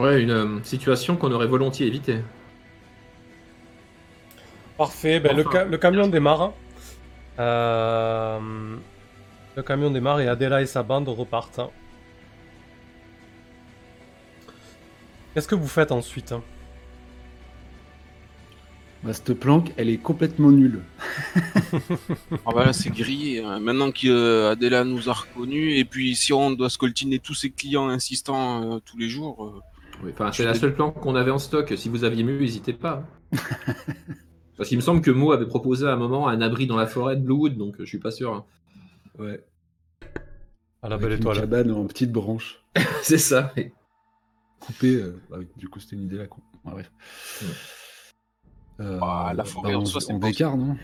Ouais, 0.00 0.22
une 0.22 0.30
euh, 0.30 0.62
situation 0.64 1.16
qu'on 1.16 1.32
aurait 1.32 1.46
volontiers 1.46 1.86
évitée. 1.86 2.20
Parfait, 4.76 5.20
ben, 5.20 5.36
le, 5.36 5.42
Enfin. 5.46 5.50
ca- 5.52 5.64
le 5.64 5.78
camion 5.78 6.08
démarre. 6.08 6.42
hein. 6.42 6.54
Euh, 7.38 8.76
Le 9.56 9.62
camion 9.62 9.90
démarre 9.90 10.20
et 10.20 10.28
Adela 10.28 10.62
et 10.62 10.66
sa 10.66 10.82
bande 10.82 11.08
repartent. 11.08 11.58
hein. 11.58 11.70
Qu'est-ce 15.34 15.48
que 15.48 15.54
vous 15.54 15.68
faites 15.68 15.92
ensuite 15.92 16.32
hein? 16.32 16.42
Bah, 19.02 19.14
cette 19.14 19.32
planque, 19.34 19.72
elle 19.76 19.88
est 19.88 19.98
complètement 19.98 20.50
nulle. 20.50 20.80
Ah 22.46 22.52
bah 22.54 22.64
là, 22.64 22.72
c'est 22.72 22.90
grillé. 22.90 23.42
Maintenant 23.60 23.92
qu'Adela 23.92 24.84
nous 24.84 25.08
a 25.08 25.12
reconnus, 25.12 25.78
et 25.78 25.84
puis 25.84 26.16
si 26.16 26.32
on 26.32 26.50
doit 26.50 26.70
scoltiner 26.70 27.18
tous 27.18 27.34
ses 27.34 27.50
clients 27.50 27.88
insistants 27.88 28.76
euh, 28.76 28.78
tous 28.80 28.96
les 28.98 29.08
jours, 29.08 29.44
euh, 29.44 29.60
Oui, 30.02 30.10
Enfin, 30.12 30.32
c'est 30.32 30.44
la 30.44 30.54
seule 30.54 30.74
planque 30.74 30.98
qu'on 31.00 31.14
avait 31.14 31.30
en 31.30 31.38
stock. 31.38 31.72
Si 31.76 31.88
vous 31.88 32.04
aviez 32.04 32.24
mieux, 32.24 32.38
n'hésitez 32.38 32.72
pas. 32.72 33.04
Parce 34.56 34.68
qu'il 34.68 34.78
me 34.78 34.82
semble 34.82 35.00
que 35.02 35.10
Mo 35.10 35.32
avait 35.32 35.46
proposé 35.46 35.86
à 35.86 35.92
un 35.92 35.96
moment 35.96 36.28
un 36.28 36.40
abri 36.40 36.66
dans 36.66 36.76
la 36.76 36.86
forêt 36.86 37.16
de 37.16 37.22
Bluewood, 37.22 37.56
donc 37.56 37.76
euh, 37.80 37.84
je 37.84 37.88
suis 37.88 37.98
pas 37.98 38.10
sûr. 38.10 38.34
hein. 38.34 38.44
Ouais. 39.18 39.44
À 40.82 40.88
la 40.88 40.94
Avec 40.96 41.00
belle 41.08 41.12
une 41.12 41.18
étoile. 41.20 41.40
cabane 41.40 41.70
en 41.72 41.86
petites 41.86 42.12
branches, 42.12 42.62
c'est 43.02 43.18
ça. 43.18 43.52
coupée. 44.60 44.96
euh, 44.96 45.20
bah 45.30 45.36
oui, 45.38 45.46
du 45.56 45.68
coup, 45.68 45.80
c'était 45.80 45.96
une 45.96 46.02
idée 46.04 46.16
là. 46.18 46.26
con. 46.26 46.40
Ouais, 46.64 46.72
bref. 46.72 46.90
Euh, 48.80 48.98
Ah, 49.02 49.32
la 49.36 49.44
forêt 49.44 49.74
en 49.74 49.82
on, 49.82 49.84
soi, 49.86 50.00
c'est 50.00 50.18
décart, 50.18 50.56
non? 50.56 50.76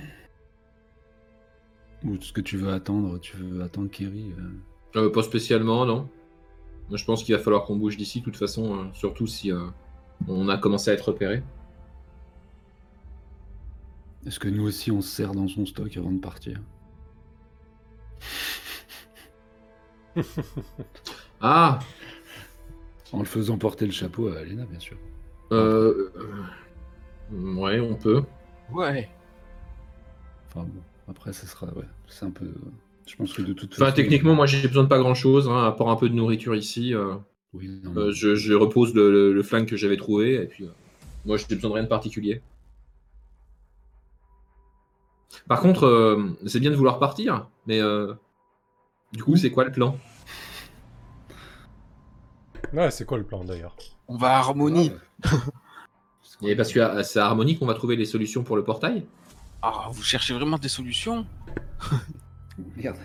Ou 2.05 2.21
ce 2.21 2.33
que 2.33 2.41
tu 2.43 2.57
veux 2.59 2.73
attendre 2.73 3.19
Tu 3.21 3.37
veux 3.39 3.63
attendre 3.63 3.91
Kerry 3.91 4.33
euh, 4.39 5.01
Euh, 5.07 5.11
pas 5.13 5.23
spécialement, 5.23 5.85
non. 5.87 6.09
Je 6.93 7.05
pense 7.05 7.25
qu'il 7.25 7.35
va 7.35 7.41
falloir 7.43 7.65
qu'on 7.65 7.77
bouge 7.77 7.97
d'ici, 7.97 8.21
de 8.21 8.25
toute 8.25 8.37
façon, 8.37 8.77
euh, 8.77 8.85
surtout 8.93 9.27
si 9.27 9.51
euh, 9.53 9.67
on 10.29 10.49
a 10.49 10.57
commencé 10.59 10.91
à 10.91 10.95
être 10.95 11.09
repéré. 11.09 11.43
Est-ce 14.27 14.39
que 14.41 14.49
nous 14.49 14.65
aussi 14.67 14.91
on 14.91 15.01
se 15.01 15.09
sert 15.09 15.33
dans 15.33 15.47
son 15.49 15.67
stock 15.67 15.97
avant 15.97 16.11
de 16.13 16.19
partir 16.21 16.61
Ah 21.41 21.79
En 23.13 23.19
le 23.21 23.25
faisant 23.25 23.59
porter 23.59 23.87
le 23.87 23.93
chapeau 23.93 24.29
à 24.29 24.39
Alena, 24.39 24.65
bien 24.67 24.81
sûr. 24.81 24.97
euh, 25.53 26.13
euh, 26.17 27.55
Ouais, 27.55 27.81
on 27.81 27.95
peut. 27.95 28.23
ouais. 28.73 29.09
Enfin 30.49 30.63
bon, 30.65 30.83
après, 31.09 31.33
ça 31.33 31.47
sera. 31.47 31.67
Ouais, 31.75 31.85
c'est 32.09 32.25
un 32.25 32.31
peu. 32.31 32.53
Je 33.07 33.15
pense 33.17 33.33
que 33.33 33.43
de 33.43 33.53
toute 33.53 33.73
Enfin, 33.75 33.85
façon. 33.87 33.97
techniquement, 33.97 34.35
moi, 34.35 34.47
j'ai 34.47 34.67
besoin 34.67 34.83
de 34.85 34.89
pas 34.89 34.99
grand-chose, 34.99 35.49
hein, 35.49 35.65
à 35.65 35.73
part 35.73 35.89
un 35.89 35.97
peu 35.97 36.09
de 36.09 36.15
nourriture 36.15 36.55
ici. 36.57 36.95
euh, 36.95 37.15
Oui, 37.53 37.81
non, 37.83 37.97
euh, 37.97 38.13
je, 38.13 38.35
je 38.35 38.53
repose 38.55 38.95
le, 38.95 39.11
le- 39.11 39.33
le 39.33 39.43
flingue 39.43 39.67
que 39.67 39.77
j'avais 39.77 39.97
trouvé, 39.97 40.35
et 40.35 40.47
puis... 40.47 40.65
euh, 40.65 40.71
moi, 41.25 41.37
j'ai 41.37 41.55
besoin 41.55 41.71
de 41.71 41.75
rien 41.75 41.85
de 41.85 41.89
particulier. 41.89 42.43
Par 45.49 45.61
contre, 45.61 45.85
euh, 45.85 46.31
c'est 46.47 46.61
bien 46.61 46.71
de 46.71 46.77
vouloir 46.77 46.99
partir, 46.99 47.47
mais... 47.67 47.81
euh, 47.81 48.13
du 49.13 49.23
coup, 49.23 49.37
c'est 49.37 49.51
quoi 49.51 49.65
le 49.65 49.73
plan? 49.73 49.97
Ouais, 52.73 52.91
c'est 52.91 53.05
quoi 53.07 53.19
le 53.19 53.25
plan 53.25 53.45
d'ailleurs? 53.45 53.77
On 54.09 54.17
va 54.17 54.33
à 54.35 54.39
Harmonie. 54.39 54.93
Et 56.43 56.55
parce 56.57 56.73
que 56.73 57.03
c'est 57.05 57.21
à 57.21 57.27
Harmonie 57.27 57.57
qu'on 57.59 57.67
va 57.67 57.75
trouver 57.75 57.97
les 57.97 58.05
solutions 58.05 58.43
pour 58.43 58.57
le 58.57 58.65
portail? 58.65 59.07
Ah, 59.63 59.89
vous 59.91 60.03
cherchez 60.03 60.35
vraiment 60.35 60.59
des 60.59 60.69
solutions? 60.69 61.25
Merde. 62.77 62.97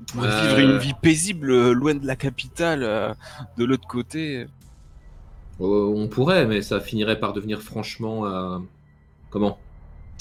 On 0.00 0.04
pourrait 0.04 0.28
Euh. 0.28 0.46
vivre 0.56 0.58
une 0.58 0.78
vie 0.78 0.94
paisible 1.00 1.50
euh, 1.50 1.72
loin 1.72 1.94
de 1.94 2.06
la 2.06 2.16
capitale, 2.16 2.82
euh, 2.82 3.14
de 3.56 3.64
l'autre 3.64 3.86
côté. 3.88 4.46
Euh, 5.60 5.94
on 5.94 6.08
pourrait, 6.08 6.46
mais 6.46 6.62
ça 6.62 6.80
finirait 6.80 7.18
par 7.20 7.32
devenir 7.32 7.62
franchement... 7.62 8.26
euh, 8.26 8.58
comment? 9.30 9.58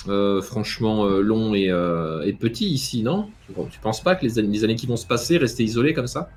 Euh, 0.07 0.41
franchement 0.41 1.05
euh, 1.05 1.21
long 1.21 1.53
et, 1.53 1.69
euh, 1.69 2.23
et 2.25 2.33
petit 2.33 2.69
ici, 2.69 3.03
non? 3.03 3.29
Tu, 3.47 3.53
tu 3.69 3.79
penses 3.79 4.01
pas 4.01 4.15
que 4.15 4.23
les, 4.25 4.39
années- 4.39 4.49
les 4.49 4.63
années 4.63 4.75
qui 4.75 4.87
vont 4.87 4.97
se 4.97 5.05
passer, 5.07 5.37
rester 5.37 5.63
isolés 5.63 5.93
comme 5.93 6.07
ça? 6.07 6.29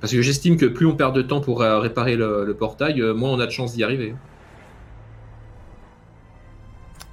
Parce 0.00 0.12
que 0.12 0.22
j'estime 0.22 0.56
que 0.56 0.66
plus 0.66 0.86
on 0.86 0.96
perd 0.96 1.14
de 1.14 1.22
temps 1.22 1.40
pour 1.40 1.62
euh, 1.62 1.78
réparer 1.78 2.16
le, 2.16 2.44
le 2.44 2.54
portail, 2.56 3.00
euh, 3.02 3.14
moins 3.14 3.30
on 3.30 3.40
a 3.40 3.46
de 3.46 3.50
chances 3.50 3.74
d'y 3.74 3.84
arriver. 3.84 4.14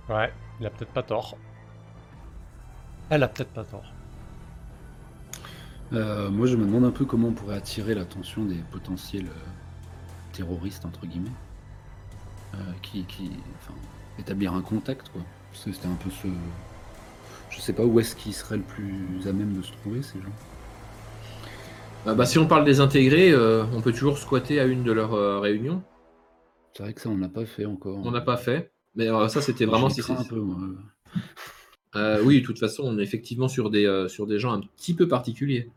Ouais, 0.09 0.31
il 0.59 0.65
a 0.65 0.69
peut-être 0.69 0.91
pas 0.93 1.03
tort. 1.03 1.37
Elle 3.09 3.23
a 3.23 3.27
peut-être 3.27 3.51
pas 3.51 3.63
tort. 3.63 3.85
Euh, 5.93 6.29
moi, 6.29 6.47
je 6.47 6.55
me 6.55 6.65
demande 6.65 6.83
un 6.83 6.91
peu 6.91 7.05
comment 7.05 7.29
on 7.29 7.33
pourrait 7.33 7.55
attirer 7.55 7.95
l'attention 7.95 8.43
des 8.43 8.61
potentiels 8.71 9.27
euh, 9.27 10.33
terroristes, 10.33 10.85
entre 10.85 11.05
guillemets. 11.05 11.29
Euh, 12.53 12.57
qui, 12.81 13.03
qui, 13.05 13.31
enfin, 13.59 13.73
établir 14.19 14.53
un 14.53 14.61
contact, 14.61 15.09
quoi. 15.09 15.21
Parce 15.51 15.65
que 15.65 15.71
c'était 15.71 15.87
un 15.87 15.95
peu 15.95 16.09
ce. 16.09 16.27
Je 17.49 17.61
sais 17.61 17.73
pas 17.73 17.85
où 17.85 17.99
est-ce 17.99 18.15
qu'ils 18.15 18.33
seraient 18.33 18.57
le 18.57 18.63
plus 18.63 19.27
à 19.27 19.31
même 19.31 19.53
de 19.53 19.61
se 19.61 19.71
trouver, 19.73 20.01
ces 20.01 20.19
gens. 20.19 20.25
Euh, 22.07 22.13
bah, 22.13 22.25
si 22.25 22.37
on 22.39 22.47
parle 22.47 22.65
des 22.65 22.79
intégrés, 22.79 23.31
euh, 23.31 23.63
on 23.73 23.81
peut 23.81 23.91
toujours 23.91 24.17
squatter 24.17 24.59
à 24.59 24.65
une 24.65 24.83
de 24.83 24.91
leurs 24.91 25.13
euh, 25.13 25.39
réunions. 25.39 25.81
C'est 26.73 26.83
vrai 26.83 26.93
que 26.93 27.01
ça, 27.01 27.09
on 27.09 27.17
l'a 27.17 27.29
pas 27.29 27.45
fait 27.45 27.65
encore. 27.65 27.99
On 28.05 28.11
n'a 28.11 28.21
pas 28.21 28.37
fait. 28.37 28.71
Mais 28.95 29.07
euh, 29.07 29.27
ça, 29.27 29.41
c'était 29.41 29.65
vraiment... 29.65 29.89
Si 29.89 30.01
un 30.11 30.23
peu, 30.23 30.39
moi. 30.39 30.57
Euh, 31.97 32.21
oui, 32.23 32.41
de 32.41 32.45
toute 32.45 32.59
façon, 32.59 32.83
on 32.85 32.99
est 32.99 33.03
effectivement 33.03 33.47
sur 33.47 33.71
des, 33.71 33.85
euh, 33.85 34.07
sur 34.07 34.27
des 34.27 34.37
gens 34.37 34.53
un 34.53 34.61
petit 34.61 34.93
peu 34.93 35.07
particuliers. 35.07 35.71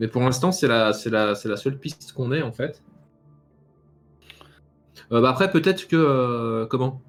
Mais 0.00 0.08
pour 0.08 0.20
l'instant, 0.22 0.50
c'est 0.50 0.66
la, 0.66 0.92
c'est 0.92 1.10
la, 1.10 1.36
c'est 1.36 1.48
la 1.48 1.56
seule 1.56 1.78
piste 1.78 2.12
qu'on 2.12 2.32
ait, 2.32 2.42
en 2.42 2.50
fait. 2.50 2.82
Euh, 5.12 5.20
bah 5.20 5.30
après, 5.30 5.50
peut-être 5.50 5.86
que... 5.86 6.66
comment? 6.68 7.00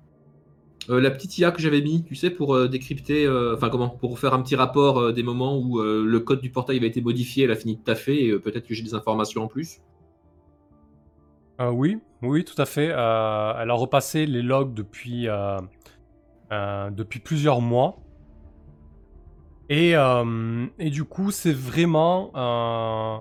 La 0.88 1.12
petite 1.12 1.38
IA 1.38 1.52
que 1.52 1.62
j'avais 1.62 1.82
mis, 1.82 2.04
tu 2.04 2.16
sais, 2.16 2.30
pour 2.30 2.68
décrypter... 2.68 3.28
Enfin, 3.54 3.70
comment? 3.70 3.90
Pour 3.90 4.18
faire 4.20 4.34
un 4.34 4.42
petit 4.42 4.56
rapport 4.56 5.14
des 5.14 5.22
moments 5.24 5.58
où 5.58 5.82
le 5.82 6.20
code 6.20 6.42
du 6.42 6.50
portail 6.50 6.78
avait 6.78 6.88
été 6.88 7.02
modifié, 7.02 7.44
elle 7.46 7.52
a 7.52 7.56
fini 7.56 7.76
de 7.78 7.82
taffer, 7.82 8.26
et 8.26 8.40
peut-être 8.40 8.66
que 8.68 8.74
j'ai 8.74 8.84
des 8.84 8.96
informations 8.96 9.44
en 9.44 9.48
plus. 9.48 9.82
Oui, 11.60 12.00
oui, 12.24 12.44
tout 12.44 12.60
à 12.60 12.66
fait. 12.66 12.88
Elle 12.88 12.96
a 12.96 13.74
repassé 13.74 14.26
les 14.26 14.42
logs 14.42 14.74
depuis, 14.74 15.28
euh, 16.52 16.90
depuis 16.90 17.20
plusieurs 17.20 17.62
mois. 17.62 18.00
Et, 19.70 19.96
euh, 19.96 20.66
et 20.80 20.90
du 20.90 21.04
coup, 21.04 21.32
c'est 21.32 21.54
vraiment... 21.54 22.32
euh, 22.36 23.18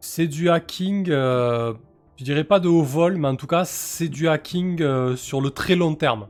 c'est 0.00 0.26
du 0.26 0.50
hacking 0.50 1.06
je 1.06 2.22
dirais 2.22 2.44
pas 2.44 2.60
de 2.60 2.68
haut 2.68 2.82
vol, 2.82 3.16
mais 3.16 3.26
en 3.26 3.34
tout 3.36 3.48
cas, 3.48 3.64
c'est 3.64 4.08
du 4.08 4.28
hacking 4.28 5.16
sur 5.16 5.40
le 5.40 5.50
très 5.50 5.74
long 5.74 5.94
terme. 5.96 6.28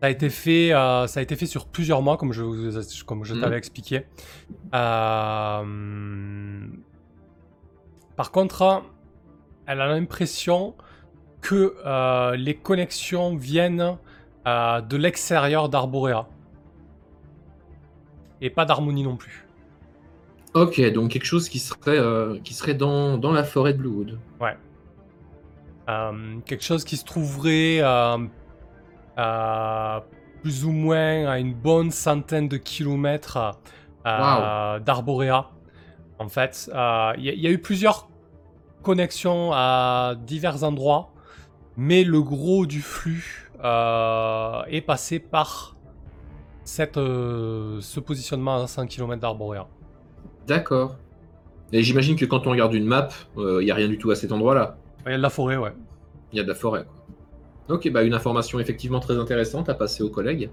Ça 0.00 0.06
a 0.06 0.10
été 0.10 0.30
fait, 0.30 0.72
euh, 0.72 1.08
ça 1.08 1.18
a 1.18 1.22
été 1.24 1.34
fait 1.34 1.46
sur 1.46 1.66
plusieurs 1.66 2.02
mois, 2.02 2.16
comme 2.16 2.32
je, 2.32 3.02
comme 3.02 3.24
je 3.24 3.34
t'avais 3.34 3.58
expliqué. 3.58 4.06
Euh, 4.72 6.66
Par 8.16 8.30
contre, 8.30 8.84
elle 9.66 9.80
a 9.80 9.88
l'impression 9.88 10.76
que 11.40 11.76
euh, 11.84 12.36
les 12.36 12.54
connexions 12.54 13.34
viennent 13.36 13.98
euh, 14.46 14.80
de 14.80 14.96
l'extérieur 14.96 15.68
d'Arborea. 15.68 16.26
Et 18.40 18.50
pas 18.50 18.64
d'harmonie 18.64 19.02
non 19.02 19.16
plus. 19.16 19.46
Ok, 20.54 20.80
donc 20.92 21.10
quelque 21.10 21.24
chose 21.26 21.48
qui 21.48 21.58
serait, 21.58 21.98
euh, 21.98 22.38
qui 22.44 22.54
serait 22.54 22.74
dans, 22.74 23.18
dans 23.18 23.32
la 23.32 23.44
forêt 23.44 23.72
de 23.74 23.78
Bluewood. 23.78 24.18
Euh, 25.88 26.38
quelque 26.44 26.64
chose 26.64 26.84
qui 26.84 26.96
se 26.96 27.04
trouverait 27.04 27.78
euh, 27.80 28.18
plus 30.42 30.64
ou 30.64 30.70
moins 30.72 31.26
à 31.26 31.38
une 31.38 31.54
bonne 31.54 31.90
centaine 31.90 32.46
de 32.48 32.56
kilomètres 32.58 33.58
euh, 34.06 34.78
d'Arborea. 34.80 35.50
En 36.18 36.28
fait, 36.28 36.70
il 36.72 37.24
y, 37.24 37.28
a- 37.28 37.32
il 37.32 37.40
y 37.40 37.46
a 37.46 37.50
eu 37.50 37.58
plusieurs 37.58 38.08
connexions 38.82 39.50
à 39.52 40.14
divers 40.26 40.62
endroits, 40.64 41.10
mais 41.76 42.04
le 42.04 42.20
gros 42.22 42.66
du 42.66 42.80
flux 42.82 43.47
euh, 43.64 44.62
est 44.68 44.80
passé 44.80 45.18
par 45.18 45.76
cette, 46.64 46.96
euh, 46.96 47.80
ce 47.80 48.00
positionnement 48.00 48.62
à 48.62 48.66
100 48.66 48.86
km 48.86 49.20
d'Arborea. 49.20 49.68
D'accord. 50.46 50.96
Et 51.72 51.82
j'imagine 51.82 52.16
que 52.16 52.24
quand 52.24 52.46
on 52.46 52.50
regarde 52.50 52.74
une 52.74 52.86
map, 52.86 53.08
il 53.36 53.64
n'y 53.64 53.70
a 53.70 53.74
rien 53.74 53.88
du 53.88 53.98
tout 53.98 54.10
à 54.10 54.14
cet 54.14 54.32
endroit-là. 54.32 54.78
Il 55.06 55.10
y 55.10 55.14
a 55.14 55.18
de 55.18 55.22
la 55.22 55.30
forêt, 55.30 55.56
ouais. 55.56 55.72
Il 56.32 56.36
y 56.36 56.40
a 56.40 56.42
de 56.42 56.48
la 56.48 56.54
forêt. 56.54 56.84
Quoi. 56.84 57.76
Ok, 57.76 57.90
bah 57.90 58.02
une 58.02 58.14
information 58.14 58.58
effectivement 58.60 59.00
très 59.00 59.18
intéressante 59.18 59.68
à 59.68 59.74
passer 59.74 60.02
aux 60.02 60.08
collègues. 60.08 60.50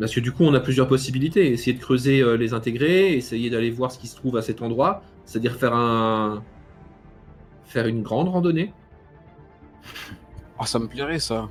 Parce 0.00 0.14
que 0.14 0.20
du 0.20 0.32
coup, 0.32 0.42
on 0.42 0.54
a 0.54 0.60
plusieurs 0.60 0.88
possibilités. 0.88 1.52
Essayer 1.52 1.74
de 1.74 1.80
creuser 1.80 2.20
euh, 2.20 2.36
les 2.36 2.54
intégrés, 2.54 3.14
essayer 3.14 3.50
d'aller 3.50 3.70
voir 3.70 3.92
ce 3.92 3.98
qui 3.98 4.08
se 4.08 4.16
trouve 4.16 4.36
à 4.36 4.42
cet 4.42 4.62
endroit, 4.62 5.02
c'est-à-dire 5.24 5.54
faire 5.54 5.74
un 5.74 6.42
faire 7.64 7.86
une 7.86 8.02
grande 8.02 8.28
randonnée. 8.28 8.72
Oh, 10.62 10.66
ça 10.66 10.78
me 10.78 10.86
plairait 10.86 11.18
ça. 11.18 11.48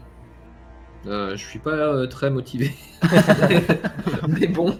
Euh, 1.06 1.36
je 1.36 1.46
suis 1.46 1.60
pas 1.60 1.72
euh, 1.72 2.08
très 2.08 2.30
motivé. 2.30 2.72
Mais 4.30 4.48
bon. 4.48 4.80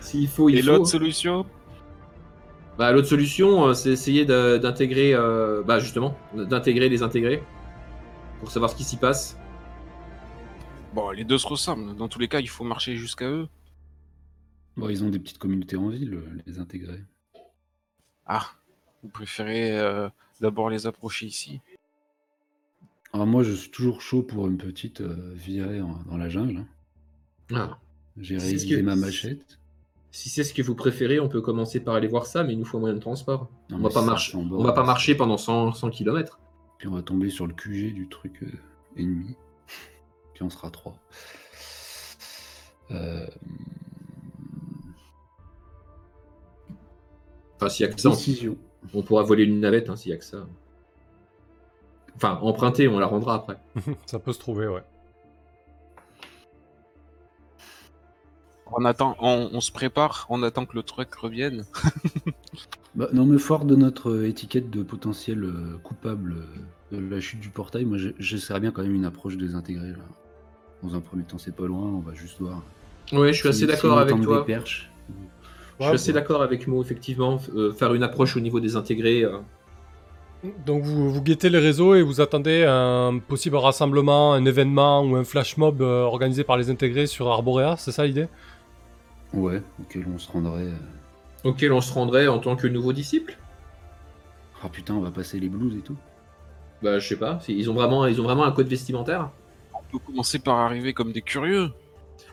S'il 0.00 0.26
faut, 0.28 0.48
il 0.48 0.58
Et 0.58 0.62
faut. 0.62 0.68
l'autre 0.68 0.86
solution? 0.86 1.46
Bah, 2.78 2.90
l'autre 2.90 3.06
solution, 3.06 3.66
euh, 3.68 3.74
c'est 3.74 3.90
essayer 3.90 4.24
de- 4.24 4.56
d'intégrer, 4.58 5.14
euh, 5.14 5.62
bah, 5.62 5.78
justement, 5.78 6.16
d'intégrer 6.34 6.88
les 6.88 7.02
intégrés 7.04 7.40
pour 8.40 8.50
savoir 8.50 8.70
ce 8.70 8.76
qui 8.76 8.82
s'y 8.84 8.96
passe. 8.96 9.38
Bon, 10.94 11.10
les 11.10 11.22
deux 11.24 11.38
se 11.38 11.46
ressemblent. 11.46 11.94
Dans 11.94 12.08
tous 12.08 12.18
les 12.18 12.28
cas, 12.28 12.40
il 12.40 12.48
faut 12.48 12.64
marcher 12.64 12.96
jusqu'à 12.96 13.26
eux. 13.28 13.46
Bon, 14.76 14.88
ils 14.88 15.04
ont 15.04 15.10
des 15.10 15.20
petites 15.20 15.38
communautés 15.38 15.76
en 15.76 15.88
ville, 15.88 16.14
euh, 16.14 16.42
les 16.46 16.58
intégrés. 16.58 17.04
Ah, 18.26 18.46
vous 19.02 19.08
préférez 19.10 19.78
euh, 19.78 20.08
d'abord 20.40 20.68
les 20.70 20.86
approcher 20.86 21.26
ici 21.26 21.60
Alors 23.12 23.26
moi, 23.26 23.42
je 23.42 23.52
suis 23.52 23.70
toujours 23.70 24.00
chaud 24.00 24.22
pour 24.22 24.46
une 24.46 24.56
petite 24.56 25.00
euh, 25.02 25.32
virée 25.34 25.80
en- 25.82 26.00
dans 26.08 26.16
la 26.16 26.28
jungle. 26.28 26.58
hein. 26.58 26.66
Ah. 27.54 27.78
J'ai 28.18 28.38
C'est 28.38 28.40
ce 28.40 28.44
réalisé 28.66 28.76
que- 28.76 28.82
ma 28.82 28.96
machette. 28.96 29.58
Si 30.10 30.28
c'est 30.28 30.44
ce 30.44 30.52
que 30.52 30.60
vous 30.62 30.74
préférez, 30.74 31.20
on 31.20 31.28
peut 31.28 31.40
commencer 31.40 31.80
par 31.80 31.94
aller 31.94 32.06
voir 32.08 32.26
ça, 32.26 32.44
mais 32.44 32.52
il 32.52 32.58
nous 32.58 32.64
faut 32.66 32.76
un 32.76 32.80
moyen 32.80 32.94
de 32.94 33.00
transport. 33.00 33.48
Non, 33.70 33.76
on 33.76 33.78
mais 33.78 33.82
va 33.84 33.88
pas 33.90 34.00
ça, 34.00 34.06
marcher. 34.06 34.32
c'est 34.32 34.36
en 34.38 34.42
bord, 34.44 34.60
On 34.60 34.64
va 34.64 34.72
pas 34.72 34.84
marcher 34.84 35.14
pendant 35.14 35.38
100, 35.38 35.72
100 35.72 35.90
km. 35.90 36.38
Puis 36.78 36.88
on 36.88 36.92
va 36.92 37.02
tomber 37.02 37.30
sur 37.30 37.46
le 37.46 37.54
QG 37.54 37.94
du 37.94 38.08
truc 38.08 38.42
euh, 38.42 38.50
ennemi. 38.96 39.36
Puis 40.34 40.42
on 40.42 40.50
sera 40.50 40.70
trois. 40.70 40.96
Euh, 42.90 43.26
Enfin, 47.56 47.68
s'il 47.68 47.86
y 47.86 47.88
a 47.88 47.92
que 47.92 48.00
ça, 48.00 48.08
on- 48.08 48.12
décision. 48.12 48.58
on 48.92 49.02
pourra 49.02 49.22
voler 49.22 49.44
une 49.44 49.60
navette, 49.60 49.88
hein, 49.88 49.94
s'il 49.96 50.10
y 50.10 50.14
a 50.14 50.16
que 50.18 50.24
ça. 50.24 50.48
Enfin, 52.22 52.38
emprunter, 52.40 52.86
on 52.86 53.00
la 53.00 53.06
rendra 53.06 53.34
après. 53.34 53.56
Ça 54.06 54.20
peut 54.20 54.32
se 54.32 54.38
trouver, 54.38 54.68
ouais. 54.68 54.82
On 58.74 58.84
attend, 58.84 59.16
on, 59.20 59.50
on 59.52 59.60
se 59.60 59.72
prépare, 59.72 60.26
on 60.30 60.42
attend 60.44 60.64
que 60.64 60.74
le 60.76 60.82
truc 60.82 61.12
revienne. 61.14 61.64
Bah, 62.94 63.08
non, 63.14 63.24
mais 63.24 63.38
fort 63.38 63.64
de 63.64 63.74
notre 63.74 64.22
étiquette 64.26 64.68
de 64.68 64.82
potentiel 64.82 65.44
euh, 65.44 65.78
coupable 65.82 66.34
euh, 66.92 66.98
de 67.00 67.08
la 67.14 67.22
chute 67.22 67.40
du 67.40 67.48
portail, 67.48 67.86
moi 67.86 67.96
j'essaierais 68.18 68.60
bien 68.60 68.70
quand 68.70 68.82
même 68.82 68.94
une 68.94 69.06
approche 69.06 69.38
désintégrée. 69.38 69.92
Là. 69.92 70.04
Dans 70.82 70.94
un 70.94 71.00
premier 71.00 71.22
temps, 71.22 71.38
c'est 71.38 71.56
pas 71.56 71.64
loin, 71.66 71.86
on 71.86 72.00
va 72.00 72.12
juste 72.12 72.38
voir. 72.38 72.62
Ouais, 73.10 73.32
je 73.32 73.38
suis 73.38 73.48
assez 73.48 73.66
d'accord 73.66 73.98
avec 73.98 74.20
toi. 74.20 74.40
des 74.40 74.44
perches. 74.44 74.90
Je 75.80 75.84
suis 75.86 75.94
assez 75.94 76.12
d'accord 76.12 76.42
avec 76.42 76.66
Mo, 76.66 76.82
effectivement. 76.82 77.40
euh, 77.56 77.72
faire 77.72 77.94
une 77.94 78.02
approche 78.02 78.36
au 78.36 78.40
niveau 78.40 78.60
des 78.60 78.76
intégrés. 78.76 79.24
euh, 79.24 79.38
Donc 80.66 80.82
vous, 80.82 81.10
vous 81.12 81.22
guettez 81.22 81.50
les 81.50 81.58
réseaux 81.58 81.94
et 81.94 82.02
vous 82.02 82.20
attendez 82.20 82.64
un 82.68 83.18
possible 83.20 83.56
rassemblement, 83.56 84.32
un 84.32 84.44
événement 84.44 85.02
ou 85.02 85.14
un 85.14 85.22
flash 85.24 85.56
mob 85.56 85.82
euh, 85.82 86.02
organisé 86.02 86.42
par 86.42 86.56
les 86.56 86.68
intégrés 86.68 87.06
sur 87.06 87.30
Arborea, 87.30 87.76
c'est 87.76 87.92
ça 87.92 88.04
l'idée? 88.04 88.26
Ouais, 89.32 89.62
auquel 89.80 90.04
on 90.12 90.18
se 90.18 90.30
rendrait. 90.30 90.64
euh, 90.64 91.48
auquel 91.48 91.72
on 91.72 91.80
se 91.80 91.92
rendrait 91.92 92.26
en 92.26 92.38
tant 92.40 92.56
que 92.56 92.66
nouveau 92.66 92.92
disciple? 92.92 93.38
Ah 94.64 94.68
putain, 94.68 94.94
on 94.94 95.00
va 95.00 95.12
passer 95.12 95.38
les 95.38 95.48
blues 95.48 95.76
et 95.76 95.80
tout. 95.80 95.96
Bah, 96.82 96.98
je 96.98 97.08
sais 97.08 97.16
pas. 97.18 97.38
Ils 97.46 97.70
ont 97.70 97.74
vraiment, 97.74 98.06
ils 98.06 98.20
ont 98.20 98.24
vraiment 98.24 98.44
un 98.44 98.52
code 98.52 98.66
vestimentaire? 98.66 99.30
On 99.72 99.82
peut 99.92 99.98
commencer 100.04 100.40
par 100.40 100.58
arriver 100.58 100.92
comme 100.92 101.12
des 101.12 101.22
curieux. 101.22 101.70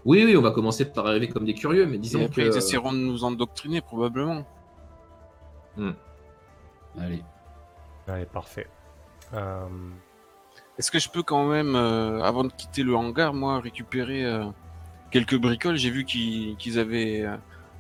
Oui, 0.04 0.24
oui, 0.26 0.36
on 0.36 0.42
va 0.42 0.52
commencer 0.52 0.86
par 0.86 1.06
arriver 1.06 1.28
comme 1.28 1.46
des 1.46 1.54
curieux, 1.54 1.86
mais 1.86 1.96
Et 1.96 2.00
disons 2.00 2.26
après, 2.26 2.44
que. 2.44 2.48
ils 2.54 2.58
essaieront 2.58 2.92
de 2.92 2.98
nous 2.98 3.24
endoctriner, 3.24 3.82
probablement. 3.82 4.46
Allez. 7.00 7.22
Allez, 8.10 8.26
parfait. 8.26 8.68
Euh, 9.34 9.66
Est-ce 10.78 10.92
que 10.92 11.00
je 11.00 11.10
peux 11.10 11.24
quand 11.24 11.46
même, 11.48 11.76
euh, 11.76 12.22
avant 12.24 12.44
de 12.44 12.52
quitter 12.52 12.84
le 12.84 12.96
hangar, 12.96 13.34
moi, 13.34 13.60
récupérer 13.60 14.26
euh, 14.26 14.46
quelques 15.12 15.38
bricoles? 15.38 15.76
J'ai 15.78 15.90
vu 15.92 16.06
qu'ils 16.06 16.80
avaient 16.80 17.22
euh, 17.22 17.36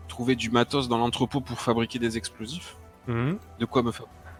trouvé 0.07 0.35
du 0.35 0.49
matos 0.49 0.87
dans 0.87 0.97
l'entrepôt 0.97 1.41
pour 1.41 1.59
fabriquer 1.59 1.99
des 1.99 2.17
explosifs. 2.17 2.75
mhm. 3.07 3.37
De 3.59 3.65
quoi 3.65 3.83
me 3.83 3.91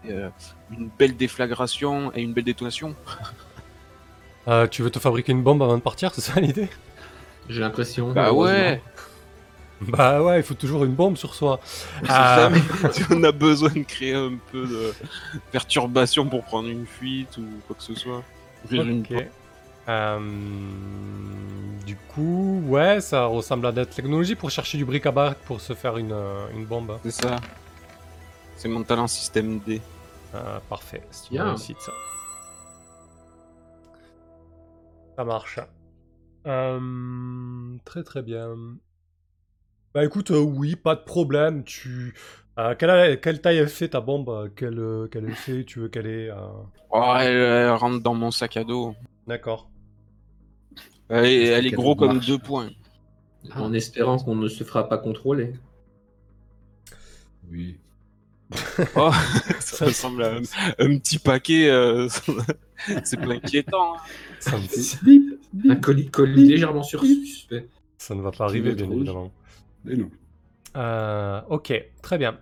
euh, 0.09 0.29
une 0.71 0.89
belle 0.97 1.17
déflagration 1.17 2.11
et 2.15 2.21
une 2.21 2.33
belle 2.33 2.45
détonation 2.45 2.95
Euh, 4.47 4.65
tu 4.67 4.81
veux 4.81 4.89
te 4.89 4.99
fabriquer 4.99 5.31
une 5.31 5.43
bombe 5.43 5.61
avant 5.61 5.75
de 5.77 5.81
partir, 5.81 6.13
c'est 6.13 6.21
ça 6.21 6.39
l'idée? 6.39 6.69
J'ai 7.49 7.59
l'impression. 7.61 8.13
Bah 8.13 8.31
ouais 8.31 8.81
Bah 9.81 10.21
ouais, 10.21 10.39
il 10.39 10.43
faut 10.43 10.53
toujours 10.55 10.83
une 10.83 10.93
bombe 10.93 11.15
sur 11.17 11.33
soi. 11.33 11.59
Si 11.63 12.09
Ah. 12.09 12.49
jamais 12.49 12.61
on 13.11 13.23
a 13.23 13.31
besoin 13.31 13.69
de 13.69 13.83
créer 13.83 14.13
un 14.13 14.33
peu 14.51 14.65
de 14.67 14.93
perturbation 15.51 16.25
pour 16.25 16.43
prendre 16.43 16.67
une 16.67 16.85
fuite 16.85 17.37
ou 17.37 17.45
quoi 17.65 17.75
que 17.77 17.83
ce 17.83 17.95
soit. 17.95 18.23
Ouvrir 18.65 18.83
une 18.85 19.01
Ok. 19.01 19.13
Euh, 19.87 20.19
du 21.85 21.95
coup, 21.95 22.61
ouais, 22.67 23.01
ça 23.01 23.25
ressemble 23.25 23.65
à 23.67 23.71
de 23.71 23.77
la 23.79 23.85
technologie 23.85 24.35
pour 24.35 24.51
chercher 24.51 24.77
du 24.77 24.85
bric-à-brac 24.85 25.37
pour 25.45 25.61
se 25.61 25.73
faire 25.73 25.97
une, 25.97 26.11
euh, 26.11 26.45
une 26.53 26.65
bombe. 26.65 26.99
C'est 27.03 27.11
ça. 27.11 27.37
C'est 28.57 28.67
mon 28.67 28.83
talent 28.83 29.07
système 29.07 29.59
D. 29.59 29.81
Euh, 30.35 30.59
parfait, 30.69 31.01
c'est 31.09 31.31
une 31.31 31.41
réussite 31.41 31.79
ça. 31.79 31.91
Ça 35.15 35.23
marche. 35.23 35.59
Euh, 36.45 37.77
très 37.85 38.03
très 38.03 38.21
bien. 38.21 38.49
Bah 39.93 40.05
écoute, 40.05 40.31
euh, 40.31 40.39
oui, 40.39 40.75
pas 40.75 40.95
de 40.95 41.01
problème. 41.03 41.63
Tu, 41.63 42.13
euh, 42.59 42.75
quelle, 42.75 43.19
quelle 43.21 43.41
taille 43.41 43.57
elle 43.57 43.69
fait 43.69 43.89
ta 43.89 44.01
bombe? 44.01 44.29
Euh, 44.29 44.47
Quel, 44.55 44.77
euh, 44.79 45.07
quel 45.11 45.27
effet 45.29 45.63
tu 45.65 45.79
veux 45.79 45.89
qu'elle 45.89 46.07
ait 46.07 46.29
euh, 46.29 46.35
Oh, 46.91 47.13
elle, 47.19 47.33
elle 47.35 47.71
rentre 47.71 48.01
dans 48.01 48.13
mon 48.13 48.31
sac 48.31 48.57
à 48.57 48.63
dos. 48.63 48.95
D'accord. 49.27 49.69
Elle, 51.09 51.25
est- 51.25 51.45
elle 51.47 51.71
gros 51.73 51.95
comme 51.95 52.13
marche. 52.13 52.27
deux 52.27 52.37
points. 52.37 52.69
En 53.55 53.73
espérant 53.73 54.17
qu'on 54.17 54.35
ne 54.35 54.47
se 54.47 54.63
fera 54.63 54.87
pas 54.87 54.97
contrôler. 54.97 55.53
Oui. 57.51 57.77
Oh, 58.95 59.11
ça 59.59 59.85
ressemble 59.85 60.23
à 60.23 60.33
un, 60.35 60.41
un 60.79 60.97
petit 60.97 61.19
paquet. 61.19 61.69
euh, 61.69 62.07
c'est 63.03 63.17
pas 63.17 63.33
inquiétant. 63.33 63.95
hein. 63.95 63.99
Ça, 64.39 64.57
Un 65.69 65.75
colis, 65.75 66.09
colis 66.09 66.45
légèrement 66.47 66.83
sur 66.83 67.01
suspect. 67.03 67.67
ça 67.97 68.15
ne 68.15 68.21
va 68.21 68.31
pas 68.31 68.45
arriver, 68.45 68.73
bien 68.73 68.85
rouge. 68.87 68.97
évidemment. 68.97 69.31
Mais 69.85 69.95
non. 69.95 70.09
Euh, 70.77 71.41
ok, 71.49 71.73
très 72.01 72.17
bien. 72.17 72.37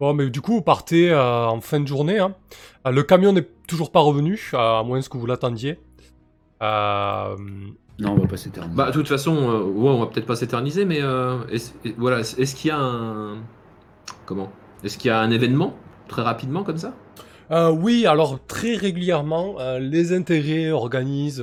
Bon, 0.00 0.14
mais 0.14 0.30
du 0.30 0.40
coup, 0.40 0.52
vous 0.52 0.62
partez 0.62 1.10
euh, 1.10 1.46
en 1.46 1.60
fin 1.60 1.80
de 1.80 1.86
journée. 1.86 2.18
hein. 2.18 2.34
Euh, 2.86 2.90
le 2.92 3.02
camion 3.02 3.32
n'est 3.32 3.48
toujours 3.66 3.90
pas 3.90 4.00
revenu, 4.00 4.50
à 4.52 4.82
moins 4.84 5.00
que 5.00 5.16
vous 5.16 5.26
l'attendiez. 5.26 5.78
Euh, 6.62 7.36
Non, 7.98 8.12
on 8.12 8.16
va 8.16 8.26
pas 8.28 8.36
s'éterniser. 8.36 8.76
Bah, 8.76 8.86
de 8.86 8.92
toute 8.92 9.08
façon, 9.08 9.34
euh, 9.36 9.62
ouais, 9.64 9.90
on 9.90 9.98
va 10.00 10.06
peut-être 10.06 10.26
pas 10.26 10.36
s'éterniser, 10.36 10.84
mais 10.84 11.02
euh, 11.02 11.44
est-ce, 11.50 11.72
et- 11.84 11.94
voilà, 11.98 12.20
est-ce 12.20 12.54
qu'il 12.54 12.68
y 12.68 12.70
a 12.72 12.78
un. 12.78 13.38
Comment? 14.24 14.50
Est-ce 14.84 14.98
qu'il 14.98 15.08
y 15.08 15.12
a 15.12 15.20
un 15.20 15.30
événement 15.30 15.74
très 16.06 16.22
rapidement 16.22 16.62
comme 16.62 16.78
ça? 16.78 16.94
Euh, 17.50 17.70
oui, 17.70 18.06
alors 18.06 18.38
très 18.46 18.76
régulièrement, 18.76 19.56
euh, 19.58 19.78
les 19.80 20.12
intérêts 20.12 20.70
organisent 20.70 21.42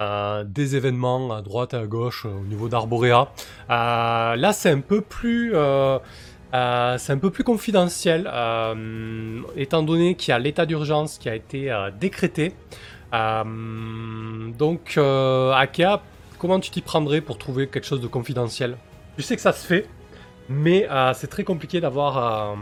euh, 0.00 0.44
des 0.44 0.76
événements 0.76 1.34
à 1.34 1.42
droite 1.42 1.74
et 1.74 1.76
à 1.76 1.86
gauche 1.86 2.24
euh, 2.24 2.28
au 2.28 2.44
niveau 2.44 2.68
d'Arborea. 2.68 3.32
Euh, 3.68 4.36
là, 4.36 4.52
c'est 4.52 4.70
un 4.70 4.78
peu 4.78 5.00
plus, 5.00 5.50
c'est 5.52 7.12
un 7.12 7.18
peu 7.20 7.30
plus 7.30 7.42
confidentiel, 7.42 8.30
étant 9.56 9.82
donné 9.82 10.14
qu'il 10.14 10.30
y 10.30 10.34
a 10.34 10.38
l'état 10.38 10.66
d'urgence 10.66 11.18
qui 11.18 11.28
a 11.28 11.34
été 11.34 11.74
décrété. 11.98 12.54
Donc, 13.12 14.96
Akea, 14.98 16.00
comment 16.38 16.60
tu 16.60 16.70
t'y 16.70 16.80
prendrais 16.80 17.20
pour 17.20 17.36
trouver 17.36 17.66
quelque 17.66 17.86
chose 17.86 18.00
de 18.00 18.06
confidentiel? 18.06 18.76
Tu 19.16 19.22
sais 19.22 19.34
que 19.34 19.42
ça 19.42 19.52
se 19.52 19.66
fait, 19.66 19.86
mais 20.48 20.88
c'est 21.14 21.28
très 21.28 21.44
compliqué 21.44 21.80
d'avoir 21.80 22.56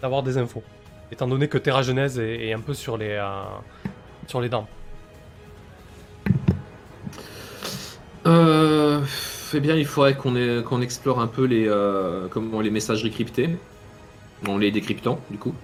d'avoir 0.00 0.22
des 0.22 0.38
infos 0.38 0.62
étant 1.12 1.28
donné 1.28 1.46
que 1.46 1.58
Terra 1.58 1.82
Genèse 1.82 2.18
est, 2.18 2.48
est 2.48 2.52
un 2.54 2.60
peu 2.60 2.72
sur 2.72 2.96
les, 2.96 3.22
sur 4.26 4.40
les 4.40 4.48
dents. 4.48 4.66
Euh, 8.26 9.00
eh 9.54 9.60
bien, 9.60 9.74
il 9.74 9.86
faudrait 9.86 10.16
qu'on 10.16 10.80
explore 10.80 11.20
un 11.20 11.26
peu 11.26 11.44
les, 11.44 11.66
euh, 11.66 12.28
comment, 12.28 12.60
les 12.60 12.70
messages 12.70 13.08
cryptés, 13.10 13.50
en 14.46 14.58
les 14.58 14.70
décryptant, 14.70 15.20
du 15.30 15.38
coup. 15.38 15.54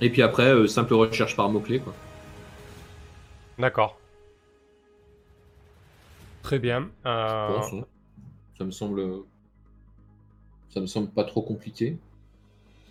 Et 0.00 0.10
puis 0.10 0.22
après, 0.22 0.52
euh, 0.52 0.66
simple 0.66 0.94
recherche 0.94 1.36
par 1.36 1.48
mots-clés, 1.50 1.80
quoi. 1.80 1.94
D'accord. 3.58 3.98
Très 6.42 6.58
bien. 6.58 6.88
Euh, 7.06 7.54
pense, 7.54 7.72
hein. 7.74 7.84
Ça 8.58 8.64
me 8.64 8.70
semble. 8.70 9.02
Ça 10.70 10.80
me 10.80 10.86
semble 10.86 11.08
pas 11.08 11.24
trop 11.24 11.42
compliqué. 11.42 11.98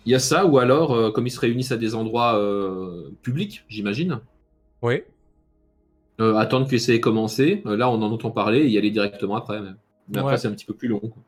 Il 0.06 0.12
y 0.12 0.14
a 0.14 0.18
ça, 0.18 0.46
ou 0.46 0.58
alors, 0.58 0.94
euh, 0.94 1.10
comme 1.10 1.26
ils 1.26 1.30
se 1.30 1.40
réunissent 1.40 1.72
à 1.72 1.76
des 1.76 1.94
endroits 1.94 2.38
euh, 2.38 3.10
publics, 3.22 3.64
j'imagine, 3.68 4.20
Oui. 4.82 5.02
Euh, 6.20 6.36
attendre 6.36 6.68
que 6.68 6.78
ça 6.78 6.92
ait 6.92 7.00
commencé. 7.00 7.62
Euh, 7.66 7.76
là, 7.76 7.90
on 7.90 7.94
en 8.02 8.12
entend 8.12 8.30
parler 8.30 8.60
et 8.60 8.68
y 8.68 8.78
aller 8.78 8.90
directement 8.90 9.36
après. 9.36 9.60
même. 9.60 9.76
Mais 10.08 10.18
après, 10.18 10.32
Ouais. 10.32 10.38
c'est 10.38 10.48
un 10.48 10.52
petit 10.52 10.66
peu 10.66 10.74
plus 10.74 10.88
long. 10.88 11.00
quoi. 11.00 11.22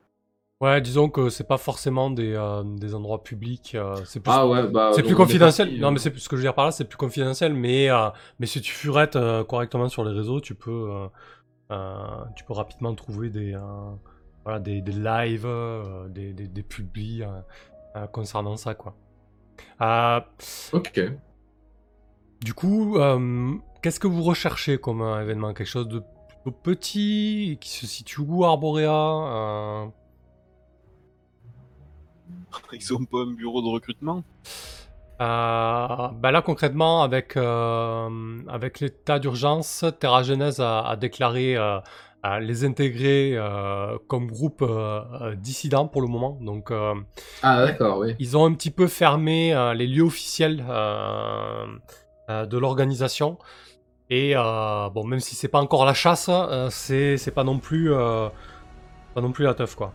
Ouais, 0.61 0.81
disons 0.81 1.09
que 1.09 1.29
c'est 1.29 1.47
pas 1.49 1.59
forcément 1.59 2.09
des, 2.11 2.35
euh, 2.37 2.63
des 2.65 2.95
endroits 2.95 3.23
publics. 3.25 3.77
c'est 4.05 4.21
plus, 4.21 4.33
Ah 4.33 4.47
ouais, 4.47 4.69
bah. 4.69 4.93
c'est 4.95 5.03
plus 5.03 5.17
confidentiel. 5.17 5.69
parti, 5.69 5.81
non, 5.81 5.91
mais 5.91 5.99
c'est 5.99 6.17
ce 6.17 6.29
que 6.29 6.37
je 6.37 6.41
veux 6.43 6.47
dire 6.47 6.55
par 6.55 6.67
là, 6.67 6.71
c'est 6.71 6.85
plus 6.85 6.97
confidentiel. 6.99 7.53
Mais, 7.55 7.89
mais 8.39 8.47
si 8.47 8.61
tu 8.61 8.73
furettes 8.73 9.19
correctement 9.49 9.89
sur 9.89 10.05
les 10.05 10.13
réseaux, 10.13 10.41
tu 10.41 10.55
peux, 10.55 10.89
tu 12.37 12.45
peux 12.45 12.53
rapidement 12.53 12.95
trouver 12.95 13.29
des, 13.31 13.57
voilà, 14.45 14.61
des, 14.61 14.81
des 14.83 14.93
lives, 14.93 15.49
des, 16.11 16.33
des, 16.33 16.47
des 16.47 16.63
publis 16.63 17.23
concernant 18.13 18.57
ça, 18.57 18.75
quoi. 18.75 18.95
Ok. 20.73 21.01
Du 22.43 22.55
coup, 22.55 22.97
euh, 22.97 23.55
qu'est-ce 23.83 24.01
que 24.01 24.09
vous 24.09 24.25
recherchez 24.25 24.79
comme 24.79 25.01
un 25.01 25.21
événement? 25.23 25.55
Quelque 25.55 25.69
chose 25.69 25.87
de 25.89 26.03
plutôt 26.29 26.51
petit, 26.51 27.57
qui 27.61 27.71
se 27.71 27.87
situe 27.87 28.21
où, 28.21 28.45
Arborea 28.45 28.91
euh, 28.91 29.87
Ils 32.73 32.95
ont 32.95 33.05
pas 33.05 33.19
un 33.19 33.33
bureau 33.33 33.63
de 33.63 33.69
recrutement? 33.69 34.25
Euh, 35.21 36.09
bah 36.09 36.33
là, 36.33 36.43
concrètement, 36.43 37.03
avec, 37.05 37.37
euh, 37.37 38.39
avec 38.49 38.81
l'état 38.81 39.21
d'urgence, 39.21 39.85
Terra 40.01 40.25
Genèse 40.25 40.59
a, 40.59 40.81
a 40.81 40.97
déclaré 40.97 41.57
euh, 41.57 41.79
à 42.25 42.41
les 42.41 42.65
intégrer 42.65 43.35
euh, 43.37 43.99
comme 44.09 44.27
groupe 44.27 44.63
euh, 44.63 45.01
euh, 45.21 45.35
dissident 45.37 45.87
pour 45.87 46.03
le 46.03 46.09
moment. 46.09 46.39
Donc, 46.41 46.73
euh, 46.73 46.95
Ah, 47.43 47.65
d'accord, 47.65 47.99
oui. 47.99 48.17
Ils 48.19 48.37
ont 48.37 48.47
un 48.47 48.55
petit 48.55 48.73
peu 48.73 48.89
fermé 48.89 49.55
euh, 49.55 49.75
les 49.75 49.87
lieux 49.87 50.03
officiels 50.03 50.65
euh, 50.69 51.67
euh, 51.67 51.67
de 52.47 52.59
l'organisation. 52.59 53.39
Et 54.11 54.35
euh, 54.37 54.89
bon, 54.91 55.05
même 55.07 55.21
si 55.21 55.35
c'est 55.35 55.49
pas 55.49 55.61
encore 55.61 55.85
la 55.87 55.95
chasse, 55.95 56.29
euh, 56.31 56.69
c'est 56.71 57.17
c'est 57.19 57.31
pas 57.33 57.45
non 57.45 57.59
plus 57.59 57.93
euh, 57.93 58.29
pas 59.15 59.21
non 59.23 59.33
plus 59.33 59.45
la 59.45 59.55
teuf 59.55 59.75
quoi. 59.75 59.93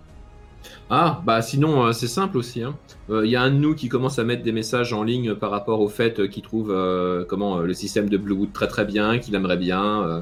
Ah, 0.90 1.22
bah 1.26 1.42
sinon, 1.42 1.86
euh, 1.86 1.92
c'est 1.94 2.08
simple 2.08 2.38
aussi. 2.38 2.64
hein. 2.64 2.78
Euh, 3.10 3.26
Il 3.26 3.32
y 3.32 3.36
a 3.36 3.42
un 3.42 3.52
de 3.52 3.56
nous 3.58 3.76
qui 3.76 3.90
commence 3.90 4.20
à 4.20 4.24
mettre 4.24 4.44
des 4.44 4.52
messages 4.52 4.94
en 4.94 5.04
ligne 5.04 5.36
par 5.36 5.52
rapport 5.52 5.82
au 5.82 5.90
fait 5.90 6.20
euh, 6.20 6.28
qu'il 6.28 6.44
trouve 6.44 6.72
euh, 6.72 7.26
comment, 7.26 7.60
euh, 7.60 7.66
le 7.66 7.74
système 7.74 8.10
de 8.10 8.18
Bluewood 8.18 8.52
très 8.54 8.68
très 8.68 8.86
bien, 8.86 9.20
qu'il 9.20 9.36
aimerait 9.36 9.58
bien. 9.58 10.04
euh, 10.04 10.22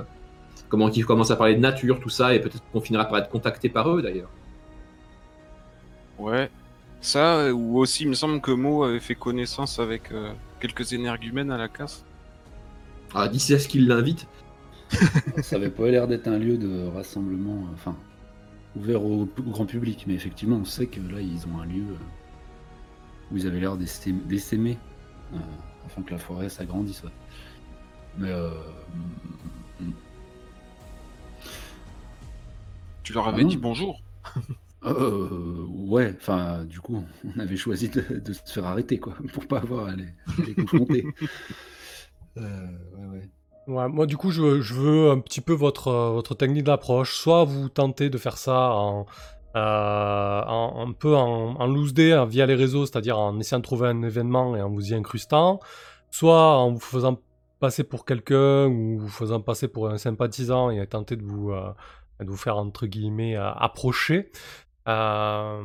comment 0.69 0.89
qu'il 0.89 1.05
commence 1.05 1.31
à 1.31 1.35
parler 1.37 1.55
de 1.55 1.61
nature, 1.61 1.99
tout 1.99 2.09
ça, 2.09 2.33
et 2.35 2.39
peut-être 2.41 2.63
qu'on 2.71 2.81
finira 2.81 3.05
par 3.05 3.19
être 3.19 3.29
contacté 3.29 3.69
par 3.69 3.89
eux 3.91 4.01
d'ailleurs. 4.01 4.29
Ouais. 6.17 6.49
Ça, 7.01 7.37
euh, 7.37 7.51
ou 7.51 7.77
aussi, 7.79 8.03
il 8.03 8.09
me 8.09 8.13
semble 8.15 8.41
que 8.41 8.51
Mo 8.51 8.83
avait 8.83 8.99
fait 8.99 9.15
connaissance 9.15 9.79
avec 9.79 10.11
euh, 10.11 10.31
quelques 10.59 10.93
énergumènes 10.93 11.51
à 11.51 11.57
la 11.57 11.67
casse. 11.69 12.03
Ah, 13.13 13.27
d'ici 13.27 13.53
à 13.53 13.59
ce 13.59 13.67
qu'il 13.67 13.87
l'invite. 13.87 14.27
Ça 15.41 15.55
avait 15.55 15.69
pas 15.69 15.89
l'air 15.89 16.07
d'être 16.07 16.27
un 16.27 16.37
lieu 16.37 16.57
de 16.57 16.87
rassemblement, 16.87 17.55
euh, 17.67 17.73
enfin, 17.73 17.95
ouvert 18.75 19.03
au, 19.03 19.23
au 19.23 19.27
grand 19.51 19.65
public, 19.65 20.05
mais 20.07 20.13
effectivement, 20.13 20.57
on 20.57 20.65
sait 20.65 20.87
que 20.87 20.99
là, 20.99 21.21
ils 21.21 21.45
ont 21.47 21.59
un 21.59 21.65
lieu 21.65 21.83
euh, 21.83 21.97
où 23.31 23.37
ils 23.37 23.47
avaient 23.47 23.59
l'air 23.59 23.77
d'essai- 23.77 24.11
d'essaimer, 24.13 24.77
euh, 25.33 25.37
afin 25.85 26.01
que 26.03 26.11
la 26.11 26.19
forêt 26.19 26.49
s'agrandisse. 26.49 27.03
ouais. 27.03 27.09
Mais 28.17 28.29
euh, 28.31 28.49
mm, 29.81 29.91
Tu 33.03 33.13
leur 33.13 33.27
Ah 33.27 33.29
avais 33.29 33.43
dit 33.45 33.57
bonjour. 33.57 34.01
euh, 34.87 35.65
ouais, 35.69 36.13
enfin, 36.17 36.63
du 36.65 36.79
coup, 36.79 37.03
on 37.35 37.39
avait 37.39 37.57
choisi 37.57 37.89
de, 37.89 38.01
de 38.19 38.33
se 38.33 38.41
faire 38.51 38.65
arrêter, 38.65 38.99
quoi, 38.99 39.13
pour 39.33 39.47
pas 39.47 39.59
avoir 39.59 39.87
à 39.87 39.95
les, 39.95 40.03
à 40.05 40.45
les 40.45 40.55
confronter. 40.55 41.05
Euh, 42.37 42.67
ouais, 42.97 43.07
ouais. 43.17 43.29
Ouais, 43.67 43.87
moi 43.87 44.05
du 44.05 44.15
coup 44.17 44.29
je, 44.29 44.61
je 44.61 44.73
veux 44.75 45.09
un 45.09 45.19
petit 45.19 45.41
peu 45.41 45.53
votre 45.53 45.87
euh, 45.87 46.11
votre 46.11 46.35
technique 46.35 46.65
d'approche. 46.65 47.15
Soit 47.15 47.45
vous 47.45 47.69
tentez 47.69 48.09
de 48.09 48.17
faire 48.17 48.37
ça 48.37 48.71
en 48.73 49.05
euh, 49.55 50.41
en- 50.45 50.85
un 50.87 50.91
peu 50.91 51.15
en, 51.15 51.55
en 51.55 51.65
loose 51.67 51.93
day 51.93 52.11
hein, 52.11 52.25
via 52.25 52.45
les 52.45 52.55
réseaux, 52.55 52.85
c'est-à-dire 52.85 53.17
en 53.17 53.39
essayant 53.39 53.59
de 53.59 53.63
trouver 53.63 53.87
un 53.87 54.03
événement 54.03 54.55
et 54.55 54.61
en 54.61 54.69
vous 54.69 54.91
y 54.91 54.93
incrustant, 54.93 55.59
soit 56.11 56.57
en 56.57 56.73
vous 56.73 56.79
faisant 56.79 57.19
passer 57.61 57.83
pour 57.85 58.05
quelqu'un 58.05 58.67
ou 58.67 58.99
vous 58.99 59.07
faisant 59.07 59.39
passer 59.39 59.67
pour 59.69 59.89
un 59.89 59.97
sympathisant 59.97 60.69
et 60.71 60.85
tenter 60.85 61.15
de 61.15 61.23
vous 61.23 61.51
euh, 61.51 61.69
de 62.19 62.29
vous 62.29 62.37
faire 62.37 62.57
entre 62.57 62.85
guillemets 62.85 63.35
euh, 63.37 63.49
approcher. 63.53 64.29
Euh, 64.87 65.63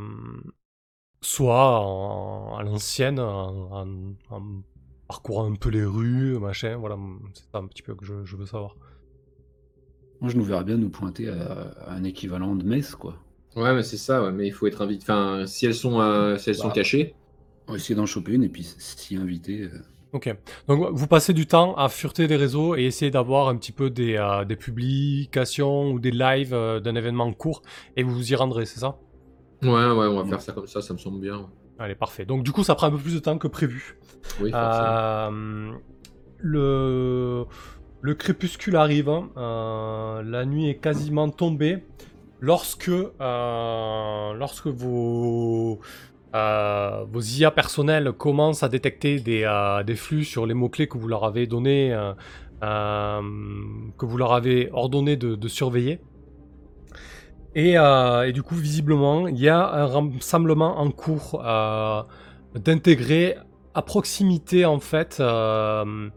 soit 1.22 1.80
en- 1.80 2.56
à 2.58 2.62
l'ancienne, 2.62 3.20
en, 3.20 3.70
en- 3.72 4.14
en 4.30 4.62
parcourant 5.08 5.50
un 5.50 5.56
peu 5.56 5.70
les 5.70 5.84
rues, 5.84 6.38
machin, 6.38 6.76
voilà, 6.76 6.96
c'est 7.34 7.44
ça 7.52 7.58
un 7.58 7.66
petit 7.66 7.82
peu 7.82 7.94
que 7.94 8.04
je, 8.04 8.24
je 8.24 8.36
veux 8.36 8.46
savoir. 8.46 8.76
Moi, 10.20 10.30
je 10.30 10.36
nous 10.36 10.44
verrais 10.44 10.64
bien 10.64 10.76
nous 10.76 10.90
pointer 10.90 11.28
à, 11.28 11.72
à 11.86 11.92
un 11.94 12.04
équivalent 12.04 12.54
de 12.54 12.64
messe, 12.64 12.94
quoi. 12.94 13.16
Ouais, 13.56 13.74
mais 13.74 13.82
c'est 13.82 13.96
ça, 13.96 14.22
ouais, 14.22 14.32
mais 14.32 14.46
il 14.46 14.52
faut 14.52 14.66
être 14.66 14.82
invité. 14.82 15.02
Enfin, 15.02 15.46
si 15.46 15.66
elles 15.66 15.74
sont, 15.74 16.00
euh, 16.00 16.36
si 16.38 16.50
elles 16.50 16.56
sont 16.56 16.70
Bah. 16.70 16.70
cachées. 16.70 17.14
On 17.68 17.72
va 17.72 17.78
essayer 17.78 17.94
d'en 17.94 18.06
choper 18.06 18.32
une 18.32 18.44
et 18.44 18.48
puis 18.48 18.64
s'y 18.64 19.16
inviter. 19.16 19.62
euh, 19.62 19.70
Ok, 20.12 20.28
donc 20.66 20.88
vous 20.92 21.06
passez 21.06 21.32
du 21.32 21.46
temps 21.46 21.76
à 21.76 21.88
fureter 21.88 22.26
les 22.26 22.34
réseaux 22.34 22.74
et 22.74 22.82
essayer 22.82 23.12
d'avoir 23.12 23.48
un 23.48 23.56
petit 23.56 23.70
peu 23.70 23.90
des, 23.90 24.16
euh, 24.16 24.44
des 24.44 24.56
publications 24.56 25.92
ou 25.92 26.00
des 26.00 26.10
lives 26.10 26.52
euh, 26.52 26.80
d'un 26.80 26.96
événement 26.96 27.32
court 27.32 27.62
et 27.94 28.02
vous 28.02 28.12
vous 28.16 28.32
y 28.32 28.34
rendrez, 28.34 28.66
c'est 28.66 28.80
ça? 28.80 28.98
Ouais, 29.62 29.68
ouais, 29.68 29.74
on 29.74 29.94
va 29.96 30.22
Ouais. 30.22 30.28
faire 30.28 30.40
ça 30.40 30.52
comme 30.52 30.66
ça, 30.66 30.80
ça 30.80 30.92
me 30.94 30.98
semble 30.98 31.20
bien. 31.20 31.48
Allez, 31.78 31.94
parfait. 31.94 32.24
Donc 32.24 32.42
du 32.42 32.52
coup, 32.52 32.62
ça 32.64 32.74
prend 32.74 32.86
un 32.88 32.90
peu 32.90 32.98
plus 32.98 33.14
de 33.14 33.18
temps 33.20 33.38
que 33.38 33.48
prévu. 33.48 33.98
Oui. 34.40 34.50
Euh, 34.54 35.72
le, 36.38 37.44
le 38.00 38.14
crépuscule 38.14 38.76
arrive. 38.76 39.10
Euh, 39.36 40.22
la 40.22 40.44
nuit 40.44 40.68
est 40.68 40.76
quasiment 40.78 41.28
tombée. 41.30 41.84
Lorsque, 42.40 42.88
euh, 42.88 44.32
lorsque 44.34 44.66
vos, 44.66 45.80
euh, 46.34 47.04
vos 47.10 47.20
IA 47.20 47.50
personnels 47.50 48.12
commencent 48.12 48.62
à 48.62 48.68
détecter 48.70 49.20
des, 49.20 49.46
des 49.86 49.96
flux 49.96 50.24
sur 50.24 50.46
les 50.46 50.54
mots-clés 50.54 50.88
que 50.88 50.96
vous 50.96 51.08
leur 51.08 51.24
avez 51.24 51.46
donnés, 51.46 51.94
que 52.62 54.06
vous 54.06 54.16
leur 54.16 54.32
avez 54.32 54.70
ordonné 54.72 55.16
de, 55.16 55.34
de 55.34 55.48
surveiller. 55.48 56.00
Et, 57.54 57.76
euh, 57.76 58.28
et 58.28 58.32
du 58.32 58.42
coup, 58.42 58.54
visiblement, 58.54 59.26
il 59.26 59.38
y 59.38 59.48
a 59.48 59.58
un 59.58 59.86
rassemblement 59.86 60.78
en 60.78 60.90
cours 60.90 61.42
euh, 61.44 62.02
d'intégrer 62.54 63.36
à 63.74 63.82
proximité 63.82 64.66
en 64.66 64.80
fait 64.80 65.18
euh, 65.20 66.08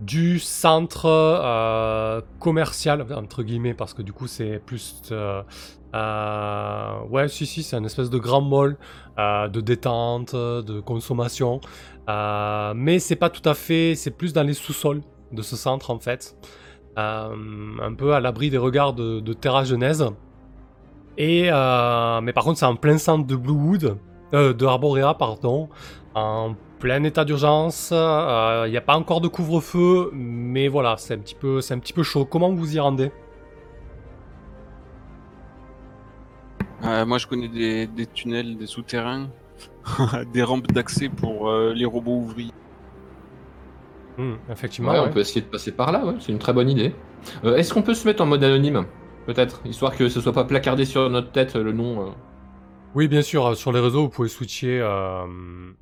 du 0.00 0.40
centre 0.40 2.22
commercial 2.40 3.06
entre 3.14 3.44
guillemets 3.44 3.74
parce 3.74 3.94
que 3.94 4.02
du 4.02 4.12
coup 4.12 4.26
c'est 4.26 4.58
plus 4.58 5.00
ouais 5.12 7.28
si 7.28 7.46
si 7.46 7.62
c'est 7.62 7.76
un 7.76 7.84
espèce 7.84 8.10
de 8.10 8.18
grand 8.18 8.40
mall 8.40 8.76
de 9.16 9.60
détente 9.60 10.34
de 10.34 10.80
consommation. 10.80 11.60
Mais 12.08 12.98
c'est 12.98 13.16
pas 13.16 13.30
tout 13.30 13.48
à 13.48 13.54
fait 13.54 13.94
c'est 13.94 14.10
plus 14.10 14.32
dans 14.32 14.42
les 14.42 14.54
sous-sols 14.54 15.02
de 15.30 15.42
ce 15.42 15.54
centre 15.54 15.92
en 15.92 16.00
fait. 16.00 16.36
Un 16.96 17.94
peu 17.96 18.14
à 18.14 18.20
l'abri 18.20 18.50
des 18.50 18.58
regards 18.58 18.94
de, 18.94 19.20
de 19.20 19.32
Terra 19.32 19.62
Genèse 19.62 20.04
et 21.16 21.48
euh, 21.50 22.20
mais 22.20 22.32
par 22.32 22.44
contre 22.44 22.58
c'est 22.58 22.66
en 22.66 22.76
plein 22.76 22.98
centre 22.98 23.26
de 23.26 23.36
Bluewood 23.36 23.96
euh, 24.32 24.52
de 24.52 24.66
Arborea, 24.66 25.14
pardon, 25.14 25.68
en 26.14 26.54
plein 26.80 27.02
état 27.04 27.24
d'urgence. 27.24 27.90
Il 27.92 28.70
n'y 28.70 28.76
a 28.76 28.82
pas 28.84 28.96
encore 28.96 29.20
de 29.20 29.28
couvre-feu, 29.28 30.10
mais 30.12 30.68
voilà, 30.68 30.96
c'est 30.98 31.14
un 31.14 31.18
petit 31.18 31.34
peu, 31.34 31.60
c'est 31.60 31.74
un 31.74 31.78
petit 31.78 31.92
peu 31.92 32.02
chaud. 32.02 32.24
Comment 32.24 32.52
vous 32.52 32.76
y 32.76 32.80
rendez? 32.80 33.10
Euh, 36.84 37.06
moi, 37.06 37.18
je 37.18 37.26
connais 37.26 37.48
des, 37.48 37.86
des 37.86 38.06
tunnels, 38.06 38.56
des 38.58 38.66
souterrains, 38.66 39.28
des 40.32 40.42
rampes 40.42 40.70
d'accès 40.72 41.08
pour 41.08 41.48
euh, 41.48 41.72
les 41.74 41.84
robots 41.86 42.16
ouvriers. 42.16 42.52
Hmm, 44.18 44.34
Effectivement. 44.50 44.92
Ouais, 44.92 45.00
ouais. 45.00 45.06
on 45.08 45.12
peut 45.12 45.20
essayer 45.20 45.40
de 45.40 45.46
passer 45.46 45.72
par 45.72 45.90
là, 45.92 46.04
ouais, 46.04 46.14
c'est 46.20 46.30
une 46.32 46.38
très 46.38 46.52
bonne 46.52 46.68
idée. 46.68 46.94
Euh, 47.44 47.56
Est-ce 47.56 47.72
qu'on 47.72 47.82
peut 47.82 47.94
se 47.94 48.06
mettre 48.06 48.22
en 48.22 48.26
mode 48.26 48.44
anonyme? 48.44 48.84
Peut-être, 49.26 49.66
histoire 49.66 49.96
que 49.96 50.08
ce 50.08 50.20
soit 50.20 50.32
pas 50.32 50.44
placardé 50.44 50.84
sur 50.84 51.08
notre 51.10 51.32
tête 51.32 51.54
le 51.56 51.72
nom. 51.72 52.08
euh. 52.08 52.10
Oui, 52.94 53.08
bien 53.08 53.22
sûr, 53.22 53.46
euh, 53.46 53.54
sur 53.54 53.72
les 53.72 53.80
réseaux, 53.80 54.02
vous 54.02 54.08
pouvez 54.08 54.28
switcher. 54.28 54.80
euh, 54.80 55.72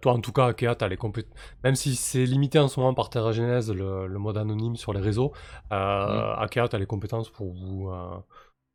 toi, 0.00 0.12
en 0.12 0.20
tout 0.20 0.32
cas, 0.32 0.46
Akea, 0.46 0.74
t'as 0.76 0.88
les 0.88 0.96
compétences. 0.96 1.32
Même 1.62 1.76
si 1.76 1.94
c'est 1.94 2.24
limité 2.26 2.58
en 2.58 2.66
ce 2.68 2.80
moment 2.80 2.94
par 2.94 3.10
Terra 3.10 3.32
Genèse, 3.32 3.70
le, 3.70 4.06
le 4.08 4.18
mode 4.18 4.36
anonyme 4.36 4.76
sur 4.76 4.92
les 4.92 5.00
réseaux, 5.00 5.32
euh, 5.72 6.34
Akea, 6.36 6.68
t'as 6.68 6.78
les 6.78 6.86
compétences 6.86 7.30
pour 7.30 7.52
vous, 7.52 7.88
euh, 7.90 8.16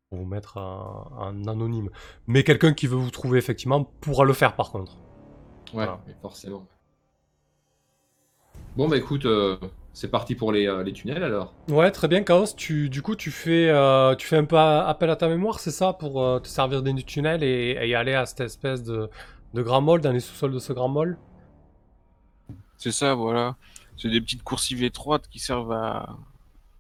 pour 0.10 0.20
vous 0.20 0.26
mettre 0.26 0.58
en, 0.58 1.44
anonyme. 1.48 1.90
Mais 2.28 2.44
quelqu'un 2.44 2.74
qui 2.74 2.88
veut 2.88 2.96
vous 2.96 3.12
trouver, 3.12 3.38
effectivement, 3.38 3.84
pourra 3.84 4.24
le 4.24 4.34
faire 4.34 4.56
par 4.56 4.72
contre. 4.72 4.94
Ouais, 5.74 5.86
Voilà. 5.86 6.00
mais 6.08 6.16
forcément. 6.22 6.66
Bon, 8.78 8.88
bah 8.88 8.96
écoute, 8.98 9.26
c'est 9.98 10.10
parti 10.10 10.36
pour 10.36 10.52
les, 10.52 10.68
euh, 10.68 10.84
les 10.84 10.94
tunnels 10.94 11.24
alors. 11.24 11.56
Ouais, 11.70 11.90
très 11.90 12.08
bien, 12.08 12.22
Chaos. 12.22 12.54
Tu, 12.56 12.88
du 12.88 13.02
coup, 13.02 13.16
tu 13.16 13.32
fais, 13.32 13.68
euh, 13.70 14.14
tu 14.16 14.28
fais 14.28 14.38
un 14.38 14.46
peu 14.46 14.56
appel 14.56 15.10
à 15.10 15.16
ta 15.16 15.28
mémoire, 15.28 15.60
c'est 15.60 15.72
ça, 15.72 15.94
pour 15.94 16.22
euh, 16.22 16.40
te 16.40 16.48
servir 16.48 16.84
des 16.84 16.94
tunnels 17.02 17.44
et, 17.44 17.80
et 17.82 17.96
aller 17.96 18.14
à 18.14 18.28
cette 18.28 18.42
espèce 18.42 18.84
de, 18.84 19.10
de 19.56 19.62
grand 19.64 19.82
mall, 19.82 20.00
dans 20.02 20.12
les 20.12 20.20
sous-sols 20.20 20.54
de 20.54 20.60
ce 20.60 20.72
grand 20.72 20.88
mall? 20.88 21.18
C'est 22.78 22.92
ça, 22.92 23.16
voilà. 23.16 23.56
C'est 23.98 24.10
des 24.10 24.22
petites 24.22 24.44
coursives 24.44 24.84
étroites 24.84 25.28
qui 25.30 25.40
servent 25.40 25.72
à, 25.72 26.16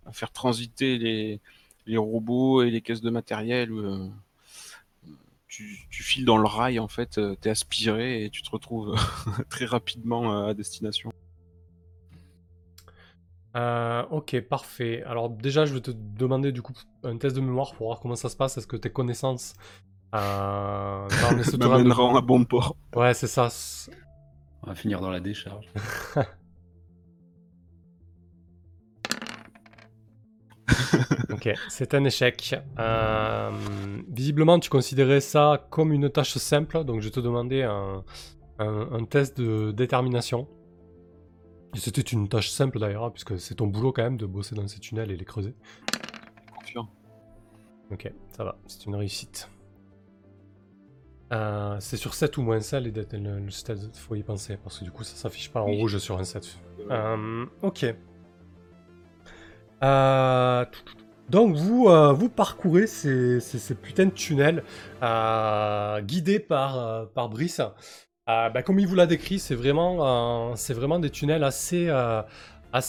à 0.05 0.11
faire 0.11 0.31
transiter 0.31 0.99
les, 0.99 1.39
les 1.87 1.97
robots 1.97 2.61
et 2.61 2.69
les 2.69 2.81
caisses 2.81 3.01
de 3.01 3.09
matériel. 3.09 3.71
euh, 3.71 4.07
tu, 5.47 5.87
tu 5.89 6.03
files 6.03 6.25
dans 6.25 6.37
le 6.37 6.45
rail, 6.45 6.79
en 6.79 6.87
fait, 6.87 7.17
euh, 7.17 7.35
t'es 7.41 7.49
aspiré 7.49 8.25
et 8.25 8.29
tu 8.29 8.43
te 8.43 8.51
retrouves 8.51 8.95
très 9.49 9.65
rapidement 9.65 10.45
à 10.45 10.53
destination. 10.53 11.11
Euh, 13.55 14.03
ok, 14.11 14.39
parfait. 14.41 15.03
Alors 15.03 15.29
déjà, 15.29 15.65
je 15.65 15.73
vais 15.73 15.81
te 15.81 15.91
demander 15.91 16.51
du 16.51 16.61
coup 16.61 16.73
un 17.03 17.17
test 17.17 17.35
de 17.35 17.41
mémoire 17.41 17.73
pour 17.73 17.87
voir 17.87 17.99
comment 17.99 18.15
ça 18.15 18.29
se 18.29 18.35
passe. 18.35 18.57
Est-ce 18.57 18.67
que 18.67 18.75
tes 18.77 18.91
connaissances 18.91 19.53
euh, 20.15 21.07
souterrains 21.43 21.79
de- 21.79 21.83
m'amèneront 21.83 22.15
à 22.15 22.21
bon 22.21 22.43
port. 22.45 22.75
Ouais, 22.95 23.13
c'est 23.13 23.27
ça. 23.27 23.49
c'est- 23.49 23.91
On 24.63 24.67
va 24.67 24.75
finir 24.75 24.99
dans 25.01 25.09
la 25.09 25.19
décharge. 25.19 25.67
Ok, 31.31 31.49
c'est 31.69 31.93
un 31.93 32.03
échec. 32.03 32.55
Euh, 32.79 33.51
visiblement, 34.09 34.59
tu 34.59 34.69
considérais 34.69 35.21
ça 35.21 35.65
comme 35.69 35.93
une 35.93 36.09
tâche 36.09 36.37
simple, 36.37 36.83
donc 36.83 36.99
je 37.01 37.05
vais 37.05 37.11
te 37.11 37.19
demander 37.19 37.63
un, 37.63 38.03
un- 38.59 38.87
un 38.91 39.05
test 39.05 39.39
de 39.39 39.71
détermination. 39.71 40.47
Et 41.75 41.79
c'était 41.79 42.01
une 42.01 42.27
tâche 42.29 42.49
simple 42.49 42.79
d'ailleurs, 42.79 43.03
hein, 43.05 43.11
puisque 43.11 43.39
c'est 43.39 43.55
ton 43.55 43.67
boulot 43.67 43.91
quand 43.91 44.03
même 44.03 44.17
de 44.17 44.25
bosser 44.25 44.55
dans 44.55 44.67
ces 44.67 44.79
tunnels 44.79 45.11
et 45.11 45.17
les 45.17 45.25
creuser. 45.25 45.53
Confiant. 46.59 46.89
Ok, 47.91 48.11
ça 48.35 48.43
va, 48.43 48.57
c'est 48.67 48.85
une 48.85 48.95
réussite. 48.95 49.49
Euh, 51.33 51.75
c'est 51.81 51.97
sur 51.97 52.13
7 52.13 52.37
ou 52.37 52.41
moins 52.41 52.61
ça, 52.61 52.79
les 52.79 52.91
dé- 52.91 53.05
le, 53.11 53.39
le 53.39 53.51
stade, 53.51 53.93
faut 53.95 54.15
y 54.15 54.23
penser, 54.23 54.57
parce 54.57 54.79
que 54.79 54.85
du 54.85 54.91
coup 54.91 55.03
ça 55.03 55.15
s'affiche 55.15 55.51
pas 55.51 55.61
en 55.61 55.67
Oui. 55.67 55.77
rouge 55.77 55.97
sur 55.97 56.17
un 56.17 56.23
7. 56.23 56.57
Euh, 56.89 57.45
ok. 57.61 57.85
Euh, 59.83 60.65
donc 61.29 61.55
vous, 61.55 61.89
vous 62.15 62.29
parcourez 62.29 62.87
ces, 62.87 63.39
ces, 63.41 63.59
ces 63.59 63.75
putains 63.75 64.05
de 64.05 64.11
tunnels 64.11 64.63
guidés 66.05 66.39
par, 66.39 67.09
par 67.09 67.29
Brice. 67.29 67.61
Euh, 68.29 68.49
bah, 68.49 68.61
comme 68.61 68.79
il 68.79 68.87
vous 68.87 68.95
l'a 68.95 69.05
décrit, 69.05 69.39
c'est 69.39 69.55
vraiment, 69.55 70.51
euh, 70.53 70.99
des 70.99 71.09
tunnels 71.09 71.43
assez, 71.43 71.87
euh, 71.89 72.21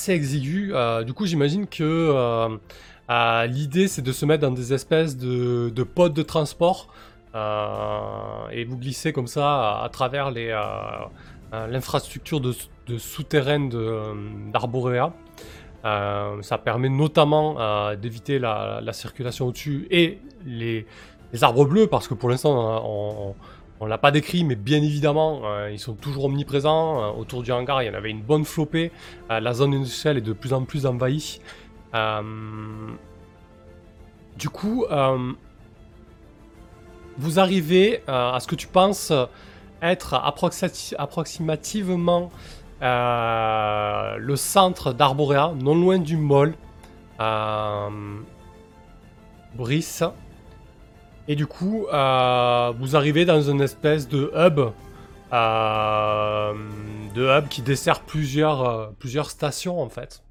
exigus. 0.09 0.73
Euh, 0.75 1.05
du 1.05 1.13
coup, 1.13 1.27
j'imagine 1.27 1.67
que 1.67 2.59
l'idée, 3.47 3.89
c'est 3.89 4.03
de 4.03 4.13
se 4.13 4.27
mettre 4.27 4.43
dans 4.43 4.51
des 4.51 4.73
espèces 4.73 5.17
de, 5.17 5.71
de 5.71 5.83
pods 5.83 6.09
de 6.11 6.23
transport 6.23 6.89
et 7.35 8.65
vous 8.65 8.77
glisser 8.77 9.13
comme 9.13 9.29
ça 9.29 9.83
à, 9.83 9.89
travers 9.91 10.33
l'infrastructure 11.53 12.41
de, 12.41 12.53
de 12.89 12.99
souterrain 12.99 13.61
de- 13.61 14.51
d'Arborea. 14.53 15.13
Ça 15.85 16.59
permet 16.59 16.89
notamment 16.89 17.95
d'éviter 17.95 18.41
la, 18.41 18.81
la 18.83 18.93
circulation 18.93 19.47
au-dessus 19.47 19.87
et 19.91 20.19
les, 20.45 20.87
arbres 21.43 21.65
bleus, 21.65 21.87
parce 21.87 22.09
que 22.09 22.15
pour 22.15 22.31
l'instant, 22.31 22.77
euh, 22.77 22.81
on, 22.85 23.35
on 23.81 23.87
l'a 23.87 23.99
pas 23.99 24.11
décrit, 24.11 24.43
mais 24.45 24.57
bien 24.57 24.79
évidemment, 24.79 25.43
euh, 25.45 25.71
ils 25.71 25.79
sont 25.79 25.95
toujours 25.95 26.25
omniprésents. 26.25 27.03
Euh, 27.03 27.11
autour 27.13 27.43
du 27.43 27.53
hangar, 27.53 27.83
il 27.83 27.87
y 27.87 27.91
en 27.91 27.95
avait 27.95 28.11
une 28.11 28.23
bonne 28.23 28.45
flopée. 28.45 28.91
Euh, 29.31 29.39
la 29.41 29.53
zone 29.53 29.75
industrielle 29.75 30.19
est 30.19 30.23
de 30.23 30.33
plus 30.33 30.53
en 30.53 30.65
plus 30.65 30.85
envahie. 30.87 31.41
Du 34.37 34.49
coup, 34.51 34.85
vous 37.17 37.41
arrivez 37.41 38.03
à 38.07 38.39
ce 38.41 38.47
que 38.47 38.55
tu 38.55 38.67
penses 38.69 39.13
être 39.83 40.15
approximati- 40.15 40.95
approximativement 40.99 42.31
le 42.81 44.35
centre 44.37 44.93
d'Arborea, 44.93 45.55
non 45.57 45.75
loin 45.75 45.99
du 45.99 46.17
mall. 46.17 46.55
Brice. 49.57 50.05
Et 51.29 51.37
du 51.37 51.47
coup, 51.47 51.87
euh, 51.93 52.73
vous 52.79 52.97
arrivez 52.97 53.27
dans 53.27 53.43
une 53.43 53.61
espèce 53.61 54.09
de 54.09 54.33
hub. 54.35 54.73
euh, 55.31 56.55
de 57.15 57.27
hub 57.27 57.49
qui 57.49 57.61
dessert 57.61 58.01
plusieurs, 58.01 58.65
euh, 58.65 58.87
plusieurs 58.99 59.31
stations 59.31 59.81
en 59.81 59.91
fait. 59.91 60.25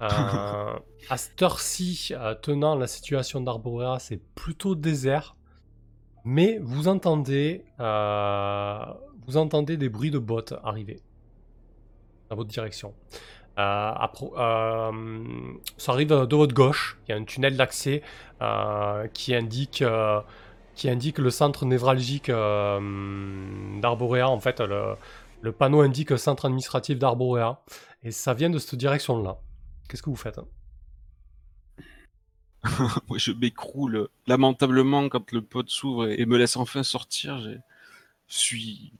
À 1.08 1.16
cette 1.18 1.40
heure-ci, 1.40 2.12
tenant 2.42 2.74
la 2.74 2.88
situation 2.88 3.40
d'Arborea, 3.40 4.00
c'est 4.00 4.20
plutôt 4.34 4.74
désert. 4.74 5.36
Mais 6.24 6.58
vous 6.60 6.88
entendez, 6.88 7.64
vous 7.78 9.36
entendez 9.36 9.76
des 9.76 9.88
bruits 9.88 10.10
de 10.10 10.18
bottes 10.18 10.54
arriver 10.64 11.00
dans 12.28 12.34
votre 12.34 12.50
direction. 12.50 12.92
Euh, 13.58 13.92
euh, 14.36 14.92
ça 15.78 15.92
arrive 15.92 16.08
de 16.08 16.36
votre 16.36 16.54
gauche. 16.54 16.98
Il 17.06 17.12
y 17.12 17.14
a 17.14 17.16
un 17.16 17.24
tunnel 17.24 17.56
d'accès 17.56 18.02
euh, 18.42 19.06
qui 19.08 19.34
indique 19.34 19.82
qui 20.74 20.90
indique 20.90 21.18
le 21.18 21.30
centre 21.30 21.64
névralgique 21.64 22.28
euh, 22.28 23.80
d'Arborea. 23.80 24.28
En 24.28 24.38
fait, 24.40 24.60
le, 24.60 25.52
panneau 25.52 25.80
indique 25.80 26.18
centre 26.18 26.44
administratif 26.44 26.98
d'Arborea. 26.98 27.62
Et 28.02 28.10
ça 28.10 28.34
vient 28.34 28.50
de 28.50 28.58
cette 28.58 28.74
direction-là. 28.76 29.38
Qu'est-ce 29.88 30.02
que 30.02 30.10
vous 30.10 30.16
faites 30.16 30.38
hein? 30.38 30.46
Moi, 33.08 33.16
je 33.16 33.32
m'écroule 33.32 34.08
lamentablement 34.26 35.08
quand 35.08 35.32
le 35.32 35.40
pod 35.40 35.68
s'ouvre 35.70 36.08
et 36.08 36.26
me 36.26 36.36
laisse 36.36 36.56
enfin 36.56 36.82
sortir. 36.82 37.38
Je 37.38 37.58
suis 38.26 38.92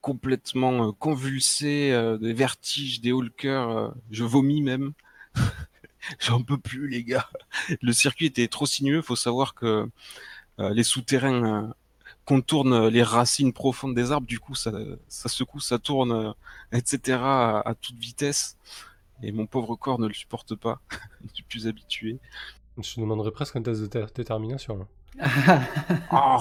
complètement 0.00 0.88
euh, 0.88 0.92
convulsé, 0.92 1.92
euh, 1.92 2.18
des 2.18 2.32
vertiges, 2.32 3.00
des 3.00 3.12
hauts 3.12 3.22
le 3.22 3.30
cœur, 3.30 3.70
euh, 3.76 3.88
je 4.10 4.24
vomis 4.24 4.62
même. 4.62 4.92
J'en 6.20 6.42
peux 6.42 6.58
plus, 6.58 6.88
les 6.88 7.04
gars. 7.04 7.28
Le 7.82 7.92
circuit 7.92 8.26
était 8.26 8.48
trop 8.48 8.66
sinueux. 8.66 9.02
Faut 9.02 9.16
savoir 9.16 9.54
que 9.54 9.88
euh, 10.60 10.70
les 10.70 10.84
souterrains 10.84 11.64
euh, 11.64 11.66
contournent 12.24 12.88
les 12.88 13.02
racines 13.02 13.52
profondes 13.52 13.94
des 13.94 14.12
arbres. 14.12 14.26
Du 14.26 14.38
coup, 14.38 14.54
ça, 14.54 14.72
ça 15.08 15.28
secoue, 15.28 15.60
ça 15.60 15.78
tourne, 15.78 16.12
euh, 16.12 16.32
etc. 16.72 17.18
à, 17.20 17.62
à 17.68 17.74
toute 17.74 17.98
vitesse. 17.98 18.56
Et 19.22 19.32
mon 19.32 19.46
pauvre 19.46 19.74
corps 19.76 19.98
ne 19.98 20.06
le 20.06 20.14
supporte 20.14 20.54
pas. 20.54 20.80
Je 21.28 21.34
suis 21.34 21.42
plus 21.42 21.66
habitué. 21.66 22.18
Je 22.80 22.94
te 22.94 23.00
demanderais 23.00 23.32
presque 23.32 23.56
un 23.56 23.62
test 23.62 23.80
de 23.82 23.86
dé- 23.86 24.06
détermination. 24.14 24.78
là. 24.78 24.84
Oh, 26.12 26.38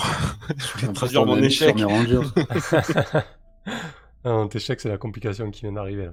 je 0.56 0.86
vais 0.86 0.94
traduire 0.94 1.26
mon 1.26 1.36
échec. 1.48 1.76
Ah 4.24 4.46
tes 4.50 4.60
chèques, 4.60 4.82
c'est 4.82 4.90
la 4.90 4.98
complication 4.98 5.50
qui 5.52 5.62
vient 5.62 5.72
d'arriver. 5.72 6.10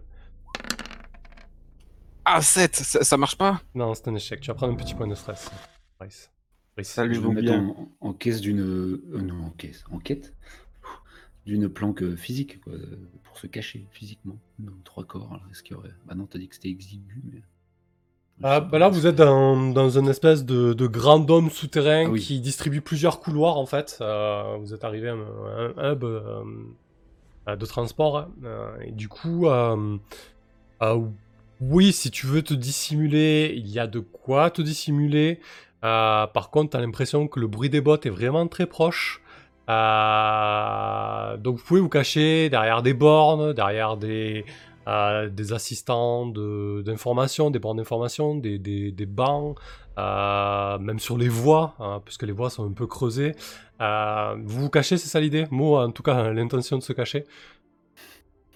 Ah, 2.24 2.40
7, 2.40 2.74
ça, 2.76 3.04
ça 3.04 3.16
marche 3.16 3.36
pas? 3.36 3.60
Non, 3.74 3.92
c'est 3.94 4.08
un 4.08 4.14
échec. 4.14 4.40
Tu 4.40 4.48
vas 4.48 4.54
prendre 4.54 4.72
un 4.72 4.76
petit 4.76 4.94
point 4.94 5.06
de 5.06 5.14
stress. 5.14 5.50
Brice. 5.98 6.30
Brice. 6.74 6.88
Salut. 6.88 7.14
Je 7.16 7.20
vais 7.20 7.42
bien. 7.42 7.68
en, 7.68 7.88
en 8.08 8.12
caisse 8.14 8.40
d'une. 8.40 8.60
euh, 8.60 9.02
non, 9.20 9.44
en 9.46 9.50
caisse. 9.50 9.84
En 9.90 9.98
quête 9.98 10.34
d'une 11.44 11.68
planque 11.68 12.02
euh, 12.02 12.16
physique, 12.16 12.62
quoi, 12.62 12.72
euh, 12.72 12.96
pour 13.22 13.36
se 13.38 13.46
cacher 13.46 13.86
physiquement. 13.90 14.38
Non, 14.58 14.72
trois 14.84 15.04
corps. 15.04 15.28
alors, 15.30 15.42
Est-ce 15.50 15.62
qu'il 15.62 15.76
y 15.76 15.78
aurait. 15.78 15.90
Bah 16.06 16.14
non, 16.14 16.26
t'as 16.26 16.38
dit 16.38 16.48
que 16.48 16.54
c'était 16.54 16.70
exigu, 16.70 17.20
mais. 17.30 17.42
Ah, 18.42 18.60
bah 18.60 18.78
là, 18.78 18.88
vous 18.88 19.06
êtes 19.06 19.14
dans, 19.16 19.70
dans 19.70 19.90
une 19.90 20.08
espèce 20.08 20.44
de, 20.44 20.72
de 20.72 20.86
grand 20.86 21.20
dôme 21.20 21.50
souterrain 21.50 22.04
Ah 22.06 22.10
oui. 22.10 22.20
qui 22.20 22.40
distribue 22.40 22.80
plusieurs 22.80 23.20
couloirs 23.20 23.58
en 23.58 23.66
fait. 23.66 23.98
Euh, 24.00 24.56
vous 24.60 24.72
êtes 24.74 24.82
arrivé 24.84 25.08
à 25.10 25.12
un, 25.14 25.74
un 25.76 25.92
hub 25.92 26.02
euh, 26.04 26.42
de 27.46 27.66
transport. 27.66 28.18
hein. 28.18 28.30
Euh, 28.44 28.76
et 28.84 28.92
du 28.92 29.08
coup, 29.08 29.46
euh, 29.48 29.96
euh, 30.82 31.00
oui, 31.60 31.92
si 31.92 32.10
tu 32.10 32.26
veux 32.26 32.42
te 32.42 32.54
dissimuler, 32.54 33.54
il 33.56 33.68
y 33.68 33.78
a 33.78 33.86
de 33.86 34.00
quoi 34.00 34.50
te 34.50 34.62
dissimuler. 34.62 35.40
Euh, 35.84 36.26
par 36.26 36.50
contre, 36.50 36.70
tu 36.70 36.76
as 36.76 36.80
l'impression 36.80 37.28
que 37.28 37.38
le 37.40 37.46
bruit 37.46 37.70
des 37.70 37.80
bottes 37.80 38.06
est 38.06 38.10
vraiment 38.10 38.46
très 38.48 38.66
proche. 38.66 39.20
Euh, 39.70 41.36
donc 41.38 41.56
vous 41.56 41.64
pouvez 41.64 41.80
vous 41.80 41.88
cacher 41.88 42.50
derrière 42.50 42.82
des 42.82 42.92
bornes, 42.94 43.52
derrière 43.54 43.96
des, 43.96 44.44
euh, 44.88 45.28
des 45.28 45.52
assistants 45.52 46.26
de- 46.26 46.82
d'information, 46.84 47.50
des 47.50 47.58
bornes 47.58 47.76
d'information, 47.78 48.34
des, 48.36 48.58
des, 48.58 48.92
des 48.92 49.06
bancs, 49.06 49.58
euh, 49.98 50.78
même 50.78 50.98
sur 50.98 51.16
les 51.18 51.28
voies, 51.28 51.74
hein, 51.78 52.02
puisque 52.04 52.24
les 52.24 52.32
voies 52.32 52.50
sont 52.50 52.66
un 52.68 52.72
peu 52.72 52.86
creusées. 52.86 53.32
Euh, 53.80 54.36
vous 54.44 54.62
vous 54.62 54.70
cachez, 54.70 54.96
c'est 54.96 55.08
ça 55.08 55.20
l'idée? 55.20 55.46
Moi, 55.50 55.84
en 55.84 55.90
tout 55.90 56.02
cas, 56.02 56.30
l'intention 56.32 56.78
de 56.78 56.82
se 56.82 56.92
cacher. 56.92 57.24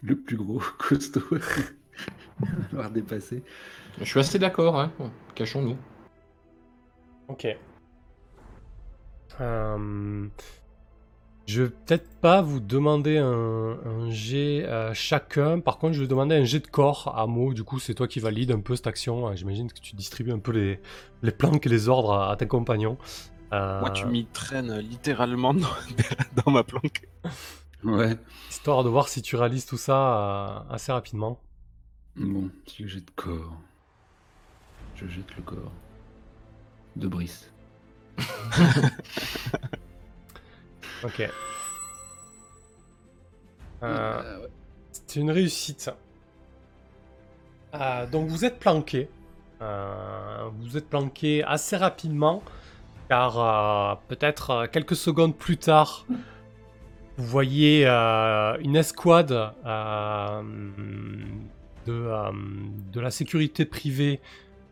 Le 0.03 0.17
plus 0.17 0.37
gros 0.37 0.61
costaud. 0.79 1.23
avoir 2.73 2.91
dépassé. 2.91 3.43
Je 3.99 4.05
suis 4.05 4.21
assez 4.21 4.39
d'accord, 4.39 4.79
hein. 4.79 4.93
Cachons-nous. 5.35 5.77
Ok. 7.29 7.47
Euh, 9.41 10.27
je 11.49 11.63
vais 11.63 11.71
peut-être 11.71 12.09
pas 12.21 12.43
vous 12.43 12.61
demander 12.61 13.17
un, 13.17 13.79
un 13.85 14.11
jet 14.11 14.67
euh, 14.67 14.93
chacun. 14.93 15.61
Par 15.61 15.79
contre, 15.79 15.95
je 15.95 16.03
vais 16.03 16.07
demander 16.07 16.37
un 16.37 16.45
jet 16.45 16.61
de 16.61 16.67
corps 16.67 17.15
à 17.17 17.27
Mo. 17.27 17.55
Du 17.55 17.65
coup, 17.65 17.79
c'est 17.79 17.95
toi 17.95 18.07
qui 18.07 18.21
valide 18.21 18.51
un 18.53 18.61
peu 18.61 18.77
cette 18.77 18.87
action. 18.87 19.29
Euh, 19.29 19.35
J'imagine 19.35 19.73
que 19.73 19.81
tu 19.81 19.97
distribues 19.97 20.33
un 20.33 20.39
peu 20.41 20.53
les, 20.53 20.79
les 21.23 21.33
planques 21.33 21.65
et 21.65 21.71
les 21.71 21.89
ordres 21.89 22.13
à, 22.13 22.31
à 22.33 22.37
tes 22.37 22.47
compagnons. 22.47 22.99
Euh, 23.55 23.81
Moi, 23.81 23.89
tu 23.91 24.05
m'y 24.05 24.27
traînes 24.27 24.77
littéralement 24.79 25.55
dans, 25.55 25.67
dans 26.45 26.53
ma 26.53 26.65
planque. 26.65 27.09
Ouais. 27.83 28.17
Histoire 28.51 28.85
de 28.85 28.91
voir 28.91 29.09
si 29.09 29.23
tu 29.23 29.37
réalises 29.37 29.65
tout 29.65 29.79
ça 29.79 29.97
euh, 29.97 30.75
assez 30.75 30.93
rapidement. 30.93 31.41
Bon, 32.15 32.51
si 32.67 32.83
je 32.83 32.89
jette 32.89 33.11
corps. 33.15 33.57
Je 34.97 35.07
jette 35.07 35.35
le 35.37 35.43
corps. 35.43 35.73
De 36.97 37.09
Brice. 37.09 37.51
Ok. 41.05 41.29
Euh, 43.83 44.41
ouais. 44.41 44.49
C'est 44.93 45.21
une 45.21 45.31
réussite. 45.31 45.91
Euh, 47.75 48.07
donc 48.07 48.29
vous 48.29 48.45
êtes 48.45 48.59
planqué. 48.59 49.09
Euh, 49.63 50.49
vous 50.61 50.77
êtes 50.77 50.89
planqué 50.89 51.45
assez 51.45 51.77
rapidement, 51.77 52.43
car 53.09 54.01
peut-être 54.09 54.67
quelques 54.73 54.97
secondes 54.97 55.37
plus 55.37 55.57
tard, 55.57 56.07
vous 57.17 57.27
voyez 57.27 57.87
une 57.87 58.77
escouade 58.77 59.53
de, 61.87 61.93
de 62.93 63.01
la 63.01 63.11
sécurité 63.11 63.65
privée 63.65 64.21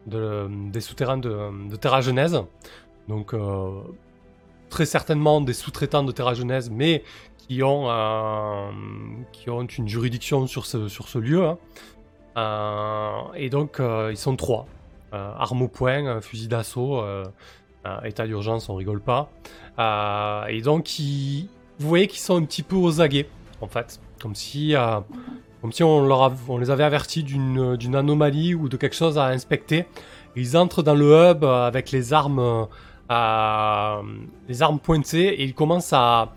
de- 0.07 0.49
des 0.71 0.81
souterrains 0.81 1.19
de, 1.19 1.69
de 1.69 1.77
Terra 1.77 2.01
Genèse. 2.01 2.41
Donc 3.09 3.35
très 4.71 4.87
certainement 4.87 5.41
des 5.41 5.53
sous-traitants 5.53 6.03
de 6.05 6.13
Terra 6.13 6.35
Genèse, 6.35 6.71
mais 6.71 7.03
qui 7.39 7.63
ont, 7.63 7.89
euh, 7.89 8.69
qui 9.33 9.51
ont 9.51 9.63
une 9.65 9.89
juridiction 9.89 10.47
sur 10.47 10.67
ce, 10.67 10.89
sur 10.89 11.09
ce 11.09 11.19
lieu. 11.19 11.45
hein. 11.47 11.59
Euh, 12.37 13.11
et 13.35 13.49
donc, 13.51 13.81
euh, 13.81 14.09
ils 14.11 14.17
sont 14.17 14.37
trois. 14.37 14.67
Armes 15.13 15.63
au 15.63 15.69
poing, 15.69 16.21
fusil 16.21 16.47
d'assaut, 16.49 17.03
état 18.05 18.27
d'urgence, 18.27 18.69
on 18.69 18.75
rigole 18.75 19.01
pas. 19.01 19.31
Et 20.51 20.61
donc, 20.61 20.99
ils- 20.99 21.49
vous 21.79 21.89
voyez 21.89 22.07
qu'ils 22.07 22.21
sont 22.21 22.37
un 22.37 22.45
petit 22.45 22.63
peu 22.63 22.77
aux 22.77 23.01
aguets, 23.01 23.27
en 23.63 23.67
fait. 23.67 23.99
Comme 24.21 24.35
si, 24.35 24.75
comme 25.63 25.73
si 25.73 25.83
on, 25.85 26.05
leur 26.07 26.23
av- 26.23 26.51
on 26.51 26.59
les 26.59 26.69
avait 26.71 26.85
avertis 26.85 27.23
d'une 27.23 27.95
anomalie 27.95 28.55
ou 28.55 28.69
de 28.69 28.77
quelque 28.77 28.97
chose 28.97 29.17
à 29.17 29.27
inspecter. 29.29 29.87
Ils 30.35 30.55
entrent 30.59 30.83
dans 30.83 30.95
le 30.95 31.31
hub 31.31 31.45
avec 31.45 31.93
les 31.93 32.13
armes, 32.13 32.67
les 33.11 34.63
armes 34.63 34.81
pointées 34.81 35.41
et 35.41 35.45
ils 35.45 35.55
commencent 35.55 35.93
à, 35.93 36.33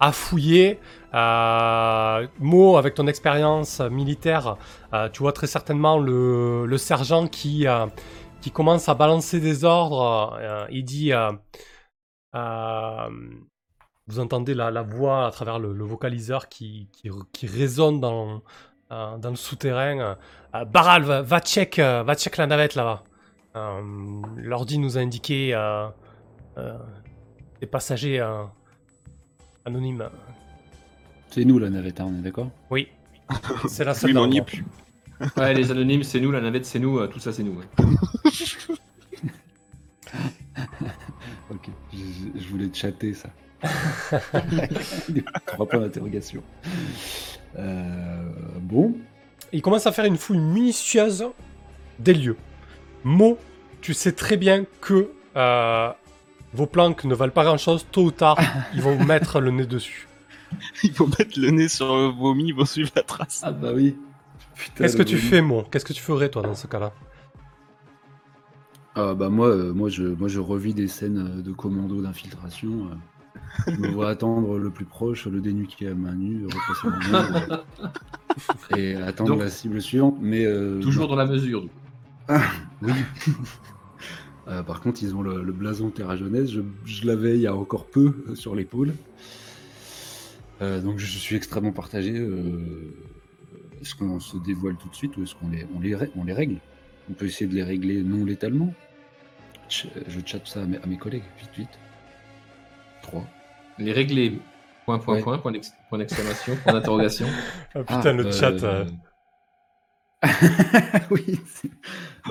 à 0.00 0.12
fouiller. 0.12 0.78
Euh, 1.14 2.26
Mo, 2.38 2.76
avec 2.76 2.94
ton 2.94 3.06
expérience 3.06 3.80
militaire, 3.80 4.56
euh, 4.92 5.08
tu 5.08 5.20
vois 5.20 5.32
très 5.32 5.46
certainement 5.46 5.98
le, 5.98 6.66
le 6.66 6.78
sergent 6.78 7.26
qui, 7.28 7.66
euh, 7.66 7.86
qui 8.40 8.50
commence 8.50 8.88
à 8.88 8.94
balancer 8.94 9.40
des 9.40 9.64
ordres. 9.64 10.36
euh, 10.40 10.66
il 10.70 10.84
dit 10.84 11.12
euh, 11.12 11.32
euh, 12.34 13.08
Vous 14.06 14.20
entendez 14.20 14.54
la, 14.54 14.70
la 14.70 14.82
voix 14.82 15.26
à 15.26 15.30
travers 15.30 15.58
le, 15.58 15.72
vocaliseur 15.84 16.48
qui, 16.48 16.88
qui, 17.32 17.46
résonne 17.46 18.00
dans, 18.00 18.42
euh, 18.92 19.16
dans 19.18 19.30
le 19.30 19.36
souterrain. 19.36 20.16
Euh, 20.54 20.64
Baral, 20.66 21.02
va, 21.04 21.22
va, 21.22 21.40
euh, 21.78 22.02
va 22.02 22.14
check 22.14 22.36
la 22.36 22.46
navette 22.46 22.74
là-bas. 22.74 23.02
Euh, 23.58 23.80
L'ordi 24.36 24.78
nous 24.78 24.96
a 24.98 25.00
indiqué 25.00 25.54
euh, 25.54 25.88
euh, 26.58 26.78
des 27.60 27.66
passagers 27.66 28.20
euh, 28.20 28.44
anonymes. 29.64 30.08
C'est 31.30 31.44
nous 31.44 31.58
la 31.58 31.68
navette, 31.70 32.00
hein, 32.00 32.06
on 32.10 32.18
est 32.18 32.22
d'accord 32.22 32.50
Oui, 32.70 32.88
c'est 33.68 33.84
la 33.84 33.94
seule 33.94 34.10
Oui, 34.10 34.14
mais 34.14 34.20
on 34.20 34.22
dans 34.24 34.28
n'y 34.30 34.36
le 34.38 34.42
est 34.42 34.46
plus. 34.46 34.64
Ouais, 35.36 35.52
les 35.52 35.70
anonymes, 35.72 36.04
c'est 36.04 36.20
nous, 36.20 36.30
la 36.30 36.40
navette, 36.40 36.64
c'est 36.64 36.78
nous, 36.78 36.98
euh, 36.98 37.08
tout 37.08 37.18
ça, 37.18 37.32
c'est 37.32 37.42
nous. 37.42 37.58
ouais. 37.58 37.66
Ok, 41.50 41.68
je, 41.92 41.98
je- 42.40 42.48
voulais 42.48 42.68
te 42.68 42.76
chatter 42.76 43.14
ça. 43.14 43.28
Trois 45.46 45.66
points 45.66 45.80
d'interrogation. 45.80 46.42
Euh, 47.58 48.22
bon, 48.60 48.94
Il 49.52 49.62
commence 49.62 49.86
à 49.86 49.92
faire 49.92 50.04
une 50.04 50.16
fouille 50.18 50.38
minutieuse 50.38 51.24
des 51.98 52.14
lieux. 52.14 52.36
Mo, 53.04 53.38
tu 53.80 53.94
sais 53.94 54.12
très 54.12 54.36
bien 54.36 54.64
que 54.80 55.08
euh, 55.36 55.90
vos 56.54 56.66
planques 56.66 57.04
ne 57.04 57.14
valent 57.14 57.32
pas 57.32 57.44
grand-chose. 57.44 57.86
Tôt 57.90 58.04
ou 58.04 58.10
tard, 58.10 58.38
ils 58.74 58.82
vont 58.82 58.96
vous 58.96 59.04
mettre 59.04 59.40
le 59.40 59.50
nez 59.50 59.66
dessus. 59.66 60.08
Il 60.82 60.92
faut 60.92 61.06
mettre 61.06 61.38
le 61.38 61.50
nez 61.50 61.68
sur 61.68 61.94
le 61.94 62.06
vomi, 62.06 62.48
ils 62.48 62.54
vont 62.54 62.64
suivre 62.64 62.90
la 62.96 63.02
trace. 63.02 63.42
ah 63.44 63.50
bah 63.52 63.70
oui. 63.74 63.96
Qu'est-ce 64.76 64.96
que 64.96 65.02
tu 65.02 65.18
fais, 65.18 65.40
Mo? 65.42 65.62
Qu'est-ce 65.70 65.84
que 65.84 65.92
tu 65.92 66.02
ferais, 66.02 66.30
toi, 66.30 66.42
dans 66.42 66.54
ce 66.54 66.66
cas-là? 66.66 66.92
Ah 68.94 69.14
bah 69.14 69.28
moi, 69.28 69.48
euh, 69.48 69.72
moi, 69.72 69.88
je, 69.88 70.02
moi 70.04 70.26
je 70.28 70.40
revis 70.40 70.74
des 70.74 70.88
scènes 70.88 71.38
euh, 71.38 71.42
de 71.42 71.52
commando 71.52 72.00
d'infiltration. 72.02 72.88
euh. 72.90 72.94
Je 73.68 73.76
me 73.76 73.88
vois 73.88 74.08
attendre 74.10 74.58
le 74.58 74.70
plus 74.70 74.84
proche, 74.84 75.26
le 75.26 75.40
dénuquer 75.40 75.88
à 75.88 75.94
main 75.94 76.14
nue, 76.14 76.46
retracer 76.46 76.88
mon 76.88 77.12
main, 77.12 77.62
euh, 78.72 78.76
et 78.76 78.94
attendre 78.96 79.30
Donc- 79.34 79.40
la 79.42 79.48
cible 79.50 79.80
suivante. 79.80 80.16
Mais 80.20 80.44
euh, 80.44 80.80
Toujours 80.80 81.06
dans 81.06 81.14
la 81.16 81.26
mesure. 81.26 81.64
Oui. 82.82 82.92
Euh, 84.48 84.62
par 84.62 84.80
contre, 84.80 85.02
ils 85.02 85.14
ont 85.14 85.20
le, 85.22 85.42
le 85.42 85.52
blason 85.52 85.90
Terra 85.90 86.16
Jeunesse. 86.16 86.50
Je, 86.50 86.60
je 86.86 87.06
l'avais 87.06 87.34
il 87.34 87.40
y 87.42 87.46
a 87.46 87.54
encore 87.54 87.86
peu 87.86 88.24
euh, 88.28 88.34
sur 88.34 88.54
l'épaule. 88.54 88.94
Euh, 90.62 90.80
donc 90.80 90.98
je 90.98 91.06
suis 91.06 91.36
extrêmement 91.36 91.72
partagé. 91.72 92.12
euh, 92.16 92.94
est-ce 93.80 93.94
qu'on 93.94 94.18
se 94.20 94.36
dévoile 94.38 94.76
tout 94.76 94.88
de 94.88 94.94
suite 94.94 95.16
ou 95.16 95.22
est-ce 95.22 95.34
qu'on 95.34 95.50
les, 95.50 95.66
on 95.76 95.80
les, 95.80 95.94
rè- 95.94 96.10
on 96.16 96.24
les 96.24 96.32
règle? 96.32 96.56
On 97.10 97.12
peut 97.12 97.26
essayer 97.26 97.46
de 97.48 97.54
les 97.54 97.62
régler 97.62 98.02
non 98.02 98.24
létalement. 98.24 98.72
Ch- 99.68 99.92
Je 100.06 100.20
chatte 100.24 100.46
ça 100.46 100.62
à 100.62 100.64
mes, 100.64 100.78
à 100.78 100.86
mes 100.86 100.96
collègues. 100.96 101.24
Vite, 101.38 101.50
vite. 101.56 101.78
3. 103.02 103.24
Les 103.78 103.92
régler. 103.92 104.40
Point, 104.86 104.98
point, 104.98 105.16
Ouais. 105.16 105.22
point, 105.22 105.38
point 105.38 105.52
d'ex- 105.52 105.72
point 105.90 105.98
d'exclamation, 105.98 106.56
point 106.64 106.72
d'interrogation. 106.72 107.26
Ah, 107.74 107.80
Putain, 107.84 108.12
le 108.14 108.26
euh, 108.26 108.32
chat. 108.32 108.64
euh, 108.64 108.86
oui. 111.10 111.38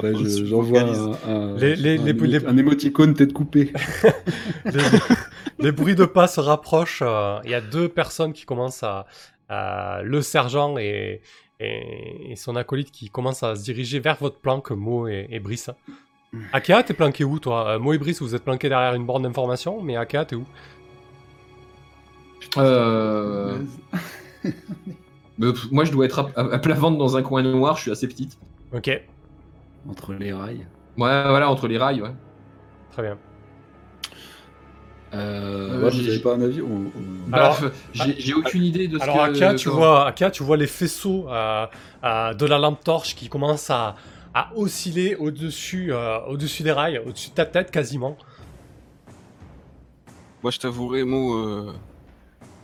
Bah, 0.02 0.10
je- 0.14 0.45
J'envoie 0.45 0.82
un, 0.82 1.11
un, 1.28 1.56
Les- 1.57 1.76
les- 1.76 1.98
un 1.99 2.03
les- 2.06 2.14
émo- 2.14 2.26
les- 2.26 2.45
un 2.45 2.57
émoticône 2.57 3.14
tête 3.14 3.34
coupée. 3.34 3.74
les, 4.65 4.82
les 5.60 5.72
bruits 5.72 5.95
de 5.95 6.06
pas 6.06 6.28
se 6.28 6.40
rapprochent. 6.40 7.03
euh, 7.06 7.40
Il 7.45 7.52
y 7.52 7.56
a 7.56 7.61
deux 7.61 7.90
personnes 7.90 8.34
qui 8.34 8.45
commencent 8.45 8.84
à. 8.84 9.06
à- 9.49 10.02
le 10.03 10.22
sergent 10.22 10.78
et, 10.78 11.22
et, 11.60 12.32
et 12.32 12.36
son 12.36 12.56
acolyte 12.56 12.91
qui 12.91 13.10
commencent 13.10 13.44
à 13.44 13.56
se 13.56 13.64
diriger 13.64 13.99
vers 13.99 14.18
votre 14.18 14.40
planque, 14.40 14.72
Mo 14.72 15.07
et, 15.07 15.28
et 15.30 15.40
Brice. 15.40 15.69
Akea, 16.53 16.84
t'es 16.84 16.94
planqué 16.94 17.24
où, 17.24 17.40
toi? 17.40 17.69
Euh, 17.69 17.80
Mo 17.80 17.94
et 17.94 17.98
Brice, 17.98 18.22
vous 18.22 18.36
êtes 18.36 18.44
planqués 18.44 18.68
derrière 18.69 18.94
une 18.94 19.06
borne 19.06 19.24
d'information, 19.24 19.82
mais 19.82 19.95
Akea, 19.95 20.26
t'es 20.26 20.36
où? 20.36 20.45
Euh, 22.57 23.57
moi, 25.72 25.86
je 25.86 25.91
dois 25.91 26.06
être 26.06 26.19
à, 26.19 26.30
à- 26.41 26.53
à 26.53 26.60
plat 26.60 26.76
ventre 26.76 26.98
dans 26.98 27.15
un 27.18 27.22
coin 27.24 27.41
noir, 27.44 27.76
je 27.78 27.84
suis 27.84 27.91
assez 27.91 28.07
petite. 28.07 28.38
Ok, 28.74 28.90
Entre 29.90 30.14
les 30.14 30.34
rails. 30.34 30.66
Ouais, 30.98 31.24
voilà, 31.30 31.49
entre 31.49 31.68
les 31.68 31.78
rails, 31.78 32.02
ouais. 32.02 32.14
très 32.91 33.04
bien. 33.04 33.18
Euh, 35.14 35.70
Euh, 35.80 35.84
ouais, 35.86 35.91
j'ai- 35.91 36.20
pas 36.20 36.36
un 36.36 36.41
avis 36.41 36.62
on- 36.62 36.91
on- 37.30 37.34
Alors- 37.34 37.62
Bah, 37.62 37.70
j'ai 38.18 38.34
aucune 38.34 38.64
idée 38.64 38.88
de 38.90 38.98
ce 38.98 39.04
Alors, 39.04 39.16
que. 39.16 39.22
Akia, 39.32 39.56
tu 39.56 39.70
vois, 39.70 40.08
Akia, 40.08 40.32
tu 40.32 40.44
vois 40.44 40.58
les 40.58 40.68
faisceaux 40.68 41.30
euh, 41.30 41.66
euh, 42.04 42.34
de 42.34 42.45
la 42.45 42.58
lampe 42.60 42.84
torche 42.84 43.16
qui 43.16 43.30
commencent 43.30 43.70
à, 43.70 43.95
à 44.34 44.49
osciller 44.56 45.16
au-dessus 45.16 45.94
euh, 45.94 46.20
au-dessus 46.28 46.64
des 46.64 46.74
rails, 46.74 46.99
au-dessus 47.06 47.30
de 47.30 47.36
ta 47.36 47.45
tête 47.45 47.72
quasiment. 47.72 48.18
Moi, 50.44 50.52
je 50.52 50.60
t'avouerai, 50.60 51.04
Mo, 51.04 51.36
euh, 51.36 51.74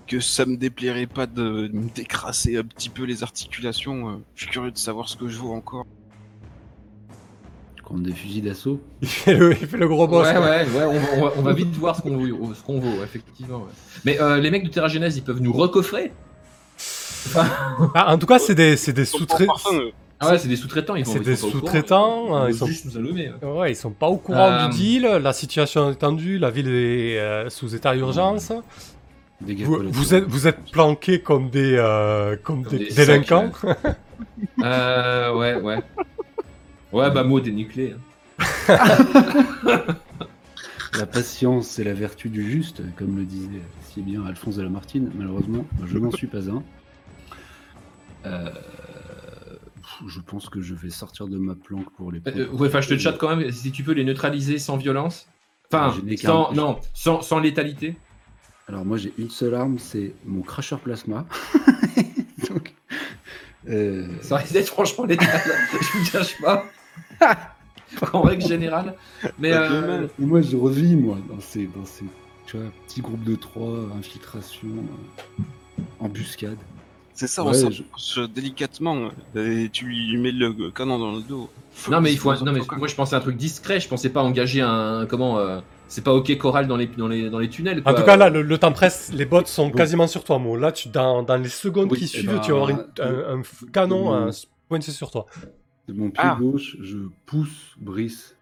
que 0.07 0.19
ça 0.19 0.45
me 0.45 0.57
déplairait 0.57 1.07
pas 1.07 1.25
de 1.27 1.69
me 1.71 1.89
décrasser 1.95 2.57
un 2.57 2.63
petit 2.63 2.89
peu 2.89 3.03
les 3.03 3.23
articulations. 3.23 4.21
Je 4.35 4.41
suis 4.43 4.51
curieux 4.51 4.71
de 4.71 4.77
savoir 4.77 5.07
ce 5.07 5.15
que 5.15 5.27
je 5.29 5.37
vaux 5.37 5.53
encore. 5.53 5.85
Contre 7.83 8.01
des 8.03 8.13
fusils 8.13 8.41
d'assaut. 8.43 8.79
Il 9.01 9.07
fait 9.07 9.33
le, 9.33 9.51
il 9.51 9.67
fait 9.67 9.77
le 9.77 9.87
gros 9.87 10.07
boss. 10.07 10.25
Ouais, 10.25 10.37
ouais, 10.37 10.65
ouais, 10.65 10.85
on 10.85 10.99
va, 10.99 11.07
on 11.17 11.21
va- 11.25 11.33
on 11.37 11.41
va 11.49 11.53
vite 11.53 11.73
voir 11.75 11.95
ce 11.95 12.01
qu'on 12.01 12.17
vaut, 12.79 13.03
effectivement. 13.03 13.57
ouais. 13.57 13.71
Mais 14.05 14.21
euh, 14.21 14.39
les 14.39 14.49
mecs 14.51 14.63
de 14.63 14.69
Terra 14.69 14.87
Genèse, 14.87 15.17
ils 15.17 15.23
peuvent 15.23 15.41
nous 15.41 15.53
recoffrer? 15.53 16.11
Ah, 17.95 18.13
en 18.13 18.17
tout 18.17 18.25
cas, 18.25 18.37
c'est 18.39 18.55
des, 18.55 18.75
c'est 18.75 18.91
des 18.93 19.05
sous-traitants. 19.05 19.53
Euh, 19.73 19.91
Ah 20.19 20.31
ouais, 20.31 20.37
c'est 20.39 20.47
des 20.49 20.57
sous-traitants, 20.57 20.95
C'est 21.05 21.19
des 21.21 21.35
sous-traitants, 21.37 22.47
Ils, 22.47 22.53
sont- 22.55 22.65
juste 22.65 22.85
nous 22.85 22.97
allumer. 22.97 23.31
ouais. 23.41 23.49
Ouais, 23.49 23.71
ils 23.71 23.75
sont 23.77 23.91
pas 23.91 24.07
au 24.07 24.17
courant 24.17 24.49
Euh, 24.51 24.67
du 24.67 24.77
deal, 24.77 25.03
la 25.03 25.31
situation 25.33 25.89
est 25.91 25.95
tendue, 25.95 26.37
la 26.37 26.49
ville 26.51 26.67
est 26.67 27.19
euh, 27.19 27.49
sous 27.49 27.75
état 27.75 27.95
d'urgence. 27.95 28.51
Dégâts 29.41 29.63
Vous, 29.65 30.13
êtes, 30.15 30.25
vous 30.25 30.47
êtes 30.47 30.69
planqués 30.71 31.21
comme 31.21 31.49
des, 31.49 31.75
euh, 31.77 32.35
comme 32.43 32.63
Comme 32.63 32.77
des, 32.77 32.85
des 32.87 32.93
délinquants. 32.93 33.51
Euh, 34.63 35.33
ouais, 35.33 35.55
ouais. 35.55 35.75
Ouais, 35.77 35.81
bah, 36.93 37.23
mot 37.23 37.39
dénuclé. 37.39 37.95
hein. 38.39 38.77
La 40.99 41.07
patience, 41.07 41.67
c'est 41.67 41.83
la 41.83 41.93
vertu 41.93 42.29
du 42.29 42.47
juste, 42.51 42.83
comme 42.97 43.17
le 43.17 43.23
disait 43.23 43.63
si 43.81 44.01
bien 44.03 44.23
Alphonse 44.25 44.57
de 44.57 44.61
Lamartine. 44.61 45.09
Malheureusement, 45.15 45.65
je 45.85 45.97
n'en 45.97 46.11
suis 46.11 46.27
pas 46.27 46.49
un. 46.51 46.61
Euh, 48.25 48.49
Je 50.07 50.19
pense 50.19 50.49
que 50.49 50.61
je 50.61 50.75
vais 50.75 50.91
sortir 50.91 51.27
de 51.27 51.37
ma 51.39 51.55
planque 51.55 51.91
pour 51.93 52.11
les. 52.11 52.21
Euh, 52.27 52.47
ouais, 52.51 52.67
enfin, 52.67 52.81
je 52.81 52.89
te 52.89 52.97
chatte 52.99 53.17
quand 53.17 53.35
même, 53.35 53.51
si 53.51 53.71
tu 53.71 53.83
peux 53.83 53.93
les 53.93 54.03
neutraliser 54.03 54.59
sans 54.59 54.77
violence. 54.77 55.27
Enfin, 55.71 55.95
sans, 56.17 56.51
non, 56.53 56.79
sans, 56.93 57.21
sans 57.23 57.39
létalité. 57.39 57.95
Alors 58.67 58.85
moi 58.85 58.97
j'ai 58.97 59.13
une 59.17 59.29
seule 59.31 59.55
arme, 59.55 59.79
c'est 59.79 60.13
mon 60.25 60.41
cracheur 60.41 60.79
plasma. 60.79 61.25
Donc, 62.49 62.73
euh, 63.67 64.07
Ça 64.21 64.37
risque 64.37 64.53
d'être 64.53 64.67
franchement 64.67 65.05
létal, 65.05 65.27
je 65.81 65.97
vous 65.97 66.11
cache 66.11 66.39
pas. 66.39 66.63
en 68.13 68.21
règle 68.21 68.45
générale. 68.45 68.95
Mais 69.39 69.53
euh, 69.53 70.07
moi 70.19 70.41
je 70.41 70.55
revis 70.57 70.95
moi 70.95 71.17
dans 71.29 71.39
ces, 71.39 71.65
dans 71.67 71.85
ces 71.85 72.05
tu 72.45 72.57
vois, 72.57 72.67
petits 72.87 73.01
groupes 73.01 73.23
de 73.23 73.35
trois, 73.35 73.73
infiltration, 73.97 74.67
euh, 74.67 75.43
embuscade. 75.99 76.57
C'est 77.15 77.27
ça, 77.27 77.43
Ouais, 77.43 77.51
on 77.65 77.69
je- 77.69 77.83
s'approche 77.83 78.31
délicatement 78.33 79.09
euh, 79.35 79.65
et 79.65 79.69
tu 79.69 79.85
lui 79.85 80.17
mets 80.17 80.31
le 80.31 80.71
canon 80.71 80.97
dans 80.97 81.11
le 81.11 81.21
dos. 81.21 81.49
non, 81.89 82.01
mais 82.01 82.11
il 82.11 82.17
faut. 82.17 82.33
Non, 82.33 82.51
mais 82.51 82.61
moi 82.77 82.87
je 82.87 82.95
pensais 82.95 83.13
à 83.15 83.19
un 83.19 83.21
truc 83.21 83.37
discret, 83.37 83.79
je 83.79 83.87
pensais 83.87 84.09
pas 84.09 84.23
engager 84.23 84.61
un. 84.61 85.05
Comment. 85.07 85.37
euh, 85.37 85.59
c'est 85.87 86.03
pas 86.03 86.13
ok 86.13 86.35
choral 86.39 86.65
dans 86.67 86.75
les, 86.75 86.87
dans 86.87 87.07
les, 87.07 87.29
dans 87.29 87.37
les 87.37 87.49
tunnels. 87.49 87.83
En 87.85 87.93
tout 87.93 88.01
cas, 88.01 88.17
là, 88.17 88.31
le, 88.31 88.41
le 88.41 88.57
temps 88.57 88.71
presse, 88.71 89.11
les 89.13 89.25
bots 89.25 89.45
sont 89.45 89.67
Bon. 89.67 89.73
quasiment 89.77 90.07
sur 90.07 90.23
toi, 90.23 90.39
Mo. 90.39 90.57
Là, 90.57 90.71
tu, 90.71 90.89
dans, 90.89 91.21
dans 91.21 91.35
les 91.37 91.49
secondes 91.49 91.91
Oui, 91.91 91.99
qui 91.99 92.05
eh 92.05 92.07
suivent, 92.07 92.31
ben, 92.31 92.39
tu 92.39 92.49
vas 92.51 92.57
avoir 92.57 92.69
une- 92.71 92.87
de- 92.95 93.01
un, 93.03 93.39
un 93.39 93.43
canon 93.71 94.05
de 94.05 94.19
mon- 94.21 94.27
euh, 94.27 94.31
pointé 94.67 94.91
sur 94.91 95.11
toi. 95.11 95.27
De 95.87 95.93
mon 95.93 96.09
pied 96.09 96.23
Ah. 96.23 96.37
gauche, 96.39 96.77
je 96.81 96.97
pousse 97.25 97.75
Brice 97.79 98.37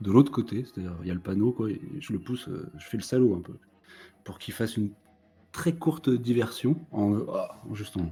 de 0.00 0.10
l'autre 0.12 0.30
côté, 0.30 0.64
c'est-à-dire 0.64 0.94
il 1.02 1.08
y 1.08 1.10
a 1.10 1.14
le 1.14 1.20
panneau, 1.20 1.50
quoi, 1.52 1.70
et 1.70 1.80
je 2.00 2.12
le 2.12 2.18
pousse, 2.18 2.48
euh, 2.48 2.70
je 2.78 2.84
fais 2.86 2.96
le 2.96 3.02
salaud 3.02 3.34
un 3.36 3.40
peu, 3.40 3.54
pour 4.22 4.38
qu'il 4.38 4.54
fasse 4.54 4.76
une 4.76 4.90
très 5.52 5.72
courte 5.74 6.08
diversion, 6.10 6.76
en, 6.92 7.14
en- 7.18 7.74
juste 7.74 7.96
en, 7.96 8.10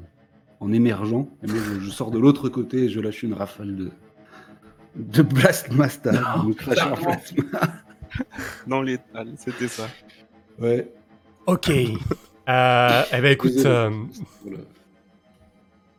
en 0.61 0.73
émergeant. 0.73 1.29
Et 1.43 1.47
moi, 1.47 1.57
je, 1.65 1.81
je 1.81 1.91
sors 1.91 2.11
de 2.11 2.19
l'autre 2.19 2.49
côté 2.49 2.85
et 2.85 2.89
je 2.89 3.01
lâche 3.01 3.23
une 3.23 3.35
rafale 3.35 3.77
de, 3.77 3.91
de 4.97 5.23
Blast 5.23 5.71
Master, 5.73 6.45
Non, 8.67 8.83
l'étal, 8.83 9.29
c'était 9.37 9.69
ça. 9.69 9.89
Ouais. 10.59 10.93
Ok. 11.47 11.71
Euh, 11.71 13.03
eh 13.13 13.21
ben, 13.21 13.33
écoute, 13.33 13.53
euh. 13.65 13.91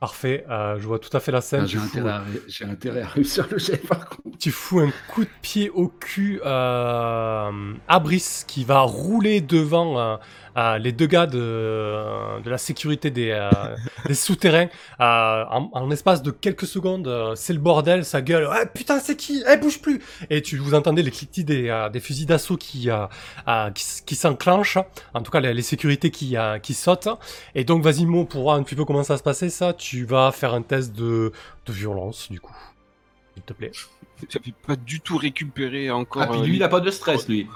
Parfait. 0.07 0.43
euh, 0.49 0.77
je 0.81 0.85
vois 0.85 0.99
tout 0.99 1.15
à 1.15 1.21
fait 1.21 1.31
la 1.31 1.39
scène. 1.39 1.61
Ah, 1.63 1.65
J'ai 1.65 1.77
intérêt, 1.79 2.09
à 2.11 2.19
ré- 2.19 2.41
j'ai 2.49 2.65
intérêt 2.65 3.01
à 3.03 3.07
réussir 3.07 3.47
le 3.49 3.57
jet 3.57 3.77
par 3.87 4.09
contre. 4.09 4.37
tu 4.37 4.51
fous 4.51 4.81
un 4.81 4.91
coup 5.07 5.23
de 5.23 5.29
pied 5.41 5.69
au 5.69 5.87
cul 5.87 6.41
euh, 6.45 7.73
à 7.87 7.99
Brice 7.99 8.43
qui 8.47 8.65
va 8.65 8.81
rouler 8.81 9.39
devant 9.39 10.19
euh, 10.57 10.61
euh, 10.63 10.77
les 10.77 10.91
deux 10.91 11.07
gars 11.07 11.25
de, 11.25 12.41
de 12.41 12.49
la 12.49 12.57
sécurité 12.57 13.11
des, 13.11 13.31
euh, 13.31 13.49
des 14.07 14.13
souterrains. 14.13 14.67
Euh, 14.99 15.45
en, 15.49 15.69
en 15.73 15.87
l'espace 15.87 16.21
de 16.21 16.31
quelques 16.31 16.67
secondes, 16.67 17.07
euh, 17.07 17.35
c'est 17.35 17.53
le 17.53 17.59
bordel, 17.59 18.05
ça 18.05 18.21
gueule. 18.21 18.47
Ah 18.51 18.65
putain, 18.65 18.99
c'est 18.99 19.15
qui? 19.15 19.43
Eh, 19.49 19.57
bouge 19.57 19.81
plus 19.81 20.01
Et 20.29 20.41
tu 20.41 20.57
vous 20.57 20.73
entendez 20.73 21.03
les 21.03 21.11
cliquetis 21.11 21.43
des, 21.43 21.69
euh, 21.69 21.89
des 21.89 21.99
fusils 21.99 22.25
d'assaut 22.25 22.57
qui, 22.57 22.89
euh, 22.89 23.05
euh, 23.47 23.71
qui, 23.71 23.85
qui 24.05 24.15
s'enclenchent. 24.15 24.77
En 25.13 25.21
tout 25.21 25.31
cas, 25.31 25.39
les, 25.39 25.53
les 25.53 25.61
sécurités 25.61 26.11
qui, 26.11 26.37
euh, 26.37 26.59
qui 26.59 26.73
sautent. 26.73 27.09
Et 27.55 27.63
donc, 27.63 27.83
vas-y, 27.83 28.05
Mo, 28.05 28.25
pour 28.25 28.43
voir 28.43 28.55
un 28.55 28.63
petit 28.63 28.75
peu 28.75 28.85
comment 28.85 29.03
ça 29.03 29.17
se 29.17 29.23
passer, 29.23 29.49
ça, 29.49 29.73
tu 29.73 30.05
vas 30.05 30.31
faire 30.31 30.53
un 30.53 30.61
test 30.61 30.95
de, 30.95 31.31
de 31.65 31.73
violence, 31.73 32.29
du 32.31 32.39
coup. 32.39 32.55
S'il 33.33 33.43
te 33.43 33.53
plaît. 33.53 33.71
J'avais 34.29 34.53
pas 34.65 34.75
du 34.75 35.01
tout 35.01 35.17
récupéré 35.17 35.91
encore. 35.91 36.21
Ah, 36.21 36.27
puis 36.27 36.39
euh, 36.39 36.43
lui, 36.43 36.55
il 36.55 36.63
a 36.63 36.69
pas 36.69 36.79
de 36.79 36.91
stress, 36.91 37.27
lui. 37.27 37.47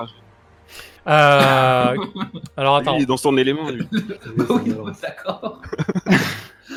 Euh... 1.07 1.95
Alors 2.57 2.75
attends. 2.77 2.93
Lui, 2.93 2.99
il 3.01 3.03
est 3.03 3.07
dans 3.07 3.17
son 3.17 3.37
élément, 3.37 3.69
lui. 3.69 3.87
Oui, 4.37 4.73
d'accord. 5.01 5.61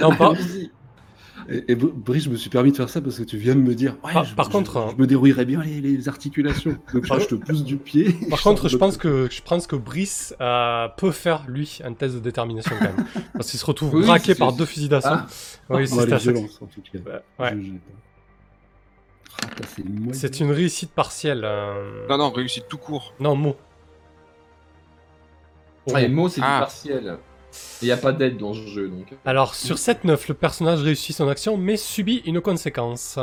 Non, 0.00 0.14
pas- 0.14 0.32
Et, 1.48 1.72
et 1.72 1.74
Br- 1.74 1.92
Brice, 1.92 2.24
je 2.24 2.30
me 2.30 2.36
suis 2.36 2.48
permis 2.50 2.70
de 2.70 2.76
faire 2.76 2.88
ça 2.88 3.00
parce 3.00 3.18
que 3.18 3.24
tu 3.24 3.36
viens 3.36 3.56
de 3.56 3.60
me 3.60 3.74
dire. 3.74 3.96
Ouais, 4.04 4.12
Par- 4.12 4.24
je- 4.24 4.34
par 4.36 4.44
je- 4.46 4.50
contre, 4.52 4.88
je 4.92 5.02
me 5.02 5.06
dérouillerais 5.08 5.44
bien 5.46 5.60
les, 5.62 5.80
les 5.80 6.08
articulations. 6.08 6.76
Donc 6.94 7.08
Par- 7.08 7.18
je 7.18 7.26
te 7.26 7.34
pousse 7.34 7.64
du 7.64 7.76
pied. 7.76 8.14
Par 8.30 8.40
contre, 8.40 8.68
je 8.68 8.76
pense 8.76 8.96
que 8.96 9.26
je 9.30 9.42
pense 9.42 9.66
que 9.66 9.74
Brice 9.74 10.32
euh, 10.40 10.86
peut 10.96 11.10
faire 11.10 11.44
lui 11.48 11.80
un 11.84 11.92
test 11.94 12.14
de 12.14 12.20
détermination 12.20 12.76
quand 12.78 12.84
même, 12.84 13.04
parce 13.32 13.50
qu'il 13.50 13.58
se 13.58 13.66
retrouve 13.66 13.94
Oui, 13.94 14.06
braqué 14.06 14.34
par 14.36 14.52
deux 14.52 14.64
fusils 14.66 14.88
d'assaut. 14.88 15.08
Ah. 15.10 15.26
oui, 15.70 15.86
en 15.92 16.66
tout 16.66 16.82
cas. 16.92 16.98
Ouais. 17.40 17.50
Ah. 17.50 17.50
C'est 20.12 20.40
une 20.40 20.52
réussite 20.52 20.90
partielle. 20.92 21.42
euh, 21.44 22.06
Non, 22.08 22.18
non, 22.18 22.30
réussite 22.30 22.66
tout 22.68 22.78
court. 22.78 23.14
Non, 23.18 23.34
mot. 23.34 23.56
Oh. 25.86 25.93
Ah, 25.94 26.02
et 26.02 26.09
Mo, 26.09 26.28
c'est 26.28 26.40
Ah. 26.43 26.55
du 26.59 26.61
partiel. 26.61 27.19
Il 27.82 27.86
n'y 27.86 27.90
a 27.93 27.97
pas 27.97 28.12
d'aide 28.12 28.36
dans 28.36 28.55
ce 28.55 28.65
jeu, 28.66 28.89
donc. 28.89 29.09
Alors, 29.24 29.57
sur 29.57 29.77
7-9, 29.77 30.28
le 30.28 30.35
personnage 30.35 30.82
réussit 30.82 31.16
son 31.16 31.28
action, 31.28 31.57
mais 31.57 31.77
subit 31.77 32.23
une 32.24 32.40
conséquence. 32.40 33.19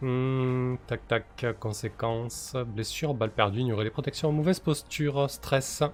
Hmm, 0.00 0.74
tac, 0.88 1.06
tac, 1.06 1.46
conséquence. 1.60 2.56
Blessure, 2.66 3.14
balle 3.14 3.30
perdue, 3.30 3.60
ignorer 3.60 3.84
les 3.84 3.90
protections, 3.90 4.32
mauvaise 4.32 4.58
posture, 4.58 5.30
stress. 5.30 5.84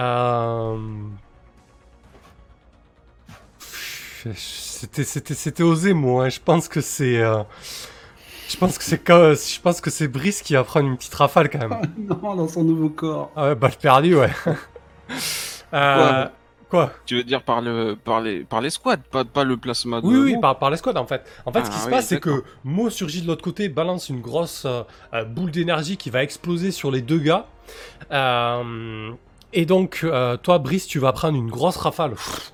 Euh... 0.00 0.78
C'était, 4.34 5.04
c'était, 5.04 5.34
c'était 5.34 5.62
osé, 5.62 5.92
moi. 5.92 6.24
hein. 6.24 6.28
Je 6.28 6.40
pense 6.40 6.68
que 6.68 6.80
c'est... 6.80 7.18
euh, 7.20 7.42
Je 8.48 8.56
pense 8.56 8.78
que 8.78 8.84
c'est 8.84 8.98
quand- 8.98 9.34
je 9.34 9.60
pense 9.60 9.80
que 9.80 9.90
c'est 9.90 10.08
Brice 10.08 10.42
qui 10.42 10.54
va 10.54 10.64
prendre 10.64 10.88
une 10.88 10.96
petite 10.96 11.14
rafale 11.14 11.48
quand 11.50 11.58
même. 11.58 11.72
Ah, 11.72 11.82
non, 12.22 12.34
dans 12.34 12.48
son 12.48 12.64
nouveau 12.64 12.88
corps. 12.88 13.30
Ah 13.36 13.48
ouais, 13.48 13.54
balle 13.54 13.72
perdue, 13.80 14.16
ouais. 14.16 14.30
Euh, 15.74 16.24
Quoi 16.24 16.30
Quoi 16.68 16.92
Tu 17.06 17.16
veux 17.16 17.22
dire 17.24 17.42
par, 17.42 17.60
le, 17.60 17.94
par, 17.96 18.20
les, 18.20 18.40
par 18.42 18.60
les 18.60 18.70
squads, 18.70 18.96
pas, 19.10 19.24
pas 19.24 19.44
le 19.44 19.56
plasma 19.56 20.00
de 20.00 20.06
Oui, 20.06 20.16
oui, 20.16 20.36
par, 20.40 20.58
par 20.58 20.70
les 20.70 20.76
squads 20.76 20.96
en 20.96 21.06
fait. 21.06 21.24
En 21.44 21.52
fait, 21.52 21.64
ce 21.64 21.70
qui 21.70 21.76
Ah 21.76 21.80
se 21.80 21.86
oui, 21.86 21.90
passe, 21.92 22.06
c'est 22.08 22.20
que. 22.20 22.42
Mo 22.64 22.90
surgit 22.90 23.22
de 23.22 23.28
l'autre 23.28 23.42
côté, 23.44 23.68
balance 23.68 24.08
une 24.08 24.20
grosse 24.20 24.64
euh, 24.64 24.82
euh, 25.14 25.24
boule 25.24 25.52
d'énergie 25.52 25.96
qui 25.96 26.10
va 26.10 26.22
exploser 26.24 26.72
sur 26.72 26.90
les 26.90 27.02
deux 27.02 27.18
gars. 27.18 27.46
Euh, 28.10 29.12
et 29.52 29.64
donc, 29.64 30.00
euh, 30.02 30.36
toi, 30.36 30.58
Brice, 30.58 30.86
tu 30.88 30.98
vas 30.98 31.12
prendre 31.12 31.38
une 31.38 31.50
grosse 31.50 31.76
rafale. 31.76 32.12
Pff, 32.12 32.52